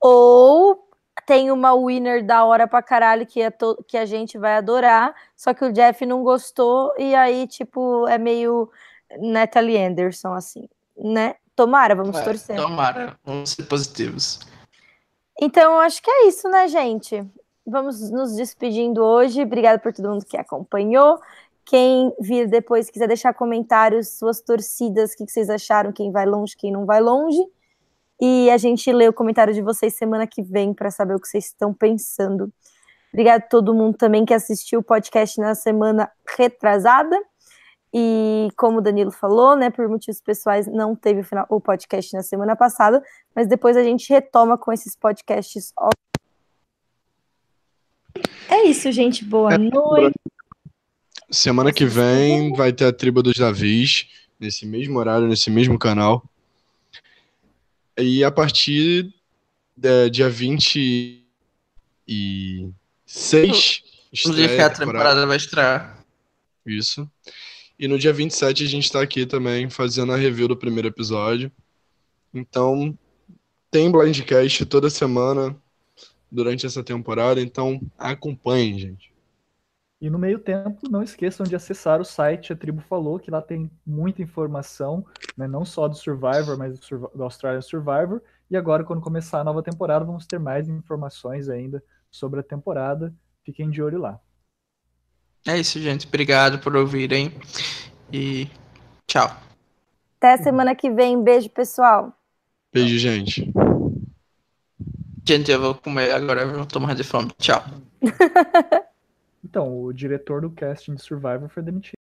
Ou 0.00 0.83
tem 1.26 1.50
uma 1.50 1.74
winner 1.74 2.24
da 2.24 2.44
hora 2.44 2.66
pra 2.66 2.82
caralho 2.82 3.26
que, 3.26 3.40
é 3.40 3.50
to- 3.50 3.82
que 3.86 3.96
a 3.96 4.04
gente 4.04 4.36
vai 4.38 4.56
adorar, 4.56 5.14
só 5.36 5.52
que 5.54 5.64
o 5.64 5.72
Jeff 5.72 6.04
não 6.06 6.22
gostou, 6.22 6.92
e 6.98 7.14
aí, 7.14 7.46
tipo, 7.46 8.06
é 8.08 8.18
meio 8.18 8.70
Natalie 9.18 9.78
Anderson, 9.78 10.34
assim, 10.34 10.68
né? 10.96 11.36
Tomara, 11.56 11.94
vamos 11.94 12.16
É, 12.16 12.22
torcer. 12.22 12.56
Tomara, 12.56 13.16
vamos 13.24 13.50
ser 13.50 13.62
positivos. 13.64 14.40
Então, 15.40 15.78
acho 15.80 16.02
que 16.02 16.10
é 16.10 16.26
isso, 16.28 16.48
né, 16.48 16.66
gente? 16.68 17.24
Vamos 17.66 18.10
nos 18.10 18.34
despedindo 18.36 19.02
hoje. 19.02 19.42
Obrigada 19.42 19.78
por 19.78 19.92
todo 19.92 20.10
mundo 20.10 20.24
que 20.24 20.36
acompanhou. 20.36 21.18
Quem 21.64 22.12
vir 22.20 22.46
depois 22.46 22.90
quiser 22.90 23.08
deixar 23.08 23.32
comentários, 23.34 24.18
suas 24.18 24.40
torcidas, 24.40 25.12
o 25.12 25.16
que 25.16 25.26
vocês 25.26 25.48
acharam, 25.48 25.92
quem 25.92 26.12
vai 26.12 26.26
longe, 26.26 26.56
quem 26.56 26.70
não 26.70 26.84
vai 26.84 27.00
longe. 27.00 27.38
E 28.20 28.50
a 28.50 28.56
gente 28.56 28.92
lê 28.92 29.08
o 29.08 29.12
comentário 29.12 29.52
de 29.52 29.62
vocês 29.62 29.96
semana 29.96 30.26
que 30.26 30.42
vem 30.42 30.72
para 30.72 30.90
saber 30.90 31.14
o 31.14 31.20
que 31.20 31.28
vocês 31.28 31.46
estão 31.46 31.74
pensando. 31.74 32.52
Obrigada 33.12 33.44
a 33.44 33.48
todo 33.48 33.74
mundo 33.74 33.96
também 33.96 34.24
que 34.24 34.34
assistiu 34.34 34.80
o 34.80 34.82
podcast 34.82 35.40
na 35.40 35.54
semana 35.54 36.10
retrasada. 36.36 37.16
E 37.92 38.48
como 38.56 38.78
o 38.78 38.80
Danilo 38.80 39.12
falou, 39.12 39.54
né, 39.54 39.70
por 39.70 39.88
motivos 39.88 40.20
pessoais, 40.20 40.66
não 40.66 40.96
teve 40.96 41.20
o, 41.20 41.24
final, 41.24 41.46
o 41.48 41.60
podcast 41.60 42.12
na 42.12 42.24
semana 42.24 42.56
passada, 42.56 43.00
mas 43.36 43.46
depois 43.46 43.76
a 43.76 43.84
gente 43.84 44.12
retoma 44.12 44.58
com 44.58 44.72
esses 44.72 44.96
podcasts. 44.96 45.72
É 48.48 48.64
isso, 48.64 48.90
gente. 48.90 49.24
Boa 49.24 49.56
noite. 49.56 50.18
Semana 51.30 51.72
que 51.72 51.84
vem 51.84 52.52
vai 52.52 52.72
ter 52.72 52.86
a 52.86 52.92
tribo 52.92 53.22
dos 53.22 53.38
Davis, 53.38 54.08
nesse 54.40 54.66
mesmo 54.66 54.98
horário, 54.98 55.28
nesse 55.28 55.48
mesmo 55.48 55.78
canal. 55.78 56.24
E 57.98 58.24
a 58.24 58.30
partir 58.30 59.14
da 59.76 60.08
dia 60.08 60.28
26, 60.28 61.22
Inclusive 62.06 63.52
que 63.52 64.54
estreia 64.54 64.66
a 64.66 64.70
temporada 64.70 65.26
vai 65.26 65.36
estrear. 65.36 66.04
Isso. 66.66 67.10
E 67.78 67.88
no 67.88 67.98
dia 67.98 68.12
27 68.12 68.64
a 68.64 68.66
gente 68.66 68.90
tá 68.90 69.00
aqui 69.02 69.26
também 69.26 69.68
fazendo 69.68 70.12
a 70.12 70.16
review 70.16 70.48
do 70.48 70.56
primeiro 70.56 70.88
episódio. 70.88 71.50
Então, 72.32 72.96
tem 73.70 73.90
Blindcast 73.90 74.64
toda 74.66 74.88
semana 74.90 75.56
durante 76.30 76.66
essa 76.66 76.82
temporada, 76.82 77.40
então 77.40 77.80
acompanhem, 77.98 78.78
gente. 78.78 79.13
E 80.00 80.10
no 80.10 80.18
meio 80.18 80.38
tempo, 80.38 80.88
não 80.90 81.02
esqueçam 81.02 81.46
de 81.46 81.56
acessar 81.56 82.00
o 82.00 82.04
site 82.04 82.52
A 82.52 82.56
Tribo 82.56 82.80
Falou, 82.82 83.18
que 83.18 83.30
lá 83.30 83.40
tem 83.40 83.70
muita 83.86 84.22
informação, 84.22 85.06
né, 85.36 85.46
não 85.46 85.64
só 85.64 85.88
do 85.88 85.94
Survivor, 85.96 86.58
mas 86.58 86.78
do, 86.78 86.84
Survi- 86.84 87.08
do 87.14 87.22
Australian 87.22 87.62
Survivor. 87.62 88.20
E 88.50 88.56
agora, 88.56 88.84
quando 88.84 89.00
começar 89.00 89.40
a 89.40 89.44
nova 89.44 89.62
temporada, 89.62 90.04
vamos 90.04 90.26
ter 90.26 90.38
mais 90.38 90.68
informações 90.68 91.48
ainda 91.48 91.82
sobre 92.10 92.40
a 92.40 92.42
temporada. 92.42 93.14
Fiquem 93.44 93.70
de 93.70 93.82
olho 93.82 93.98
lá. 93.98 94.20
É 95.46 95.58
isso, 95.58 95.80
gente. 95.80 96.06
Obrigado 96.06 96.58
por 96.58 96.74
ouvirem. 96.76 97.32
E 98.12 98.48
tchau. 99.06 99.30
Até 100.18 100.32
a 100.32 100.38
semana 100.38 100.74
que 100.74 100.90
vem. 100.90 101.22
Beijo, 101.22 101.50
pessoal. 101.50 102.12
Beijo, 102.72 102.98
gente. 102.98 103.52
Gente, 105.26 105.50
eu 105.50 105.60
vou 105.60 105.74
comer 105.74 106.12
agora, 106.12 106.42
eu 106.42 106.66
tô 106.66 106.78
morrendo 106.80 107.02
de 107.02 107.08
fome. 107.08 107.30
Tchau. 107.38 107.64
Então, 109.44 109.82
o 109.82 109.92
diretor 109.92 110.40
do 110.40 110.50
casting 110.50 110.94
de 110.94 111.02
Survivor 111.02 111.48
foi 111.48 111.62
demitido. 111.62 112.03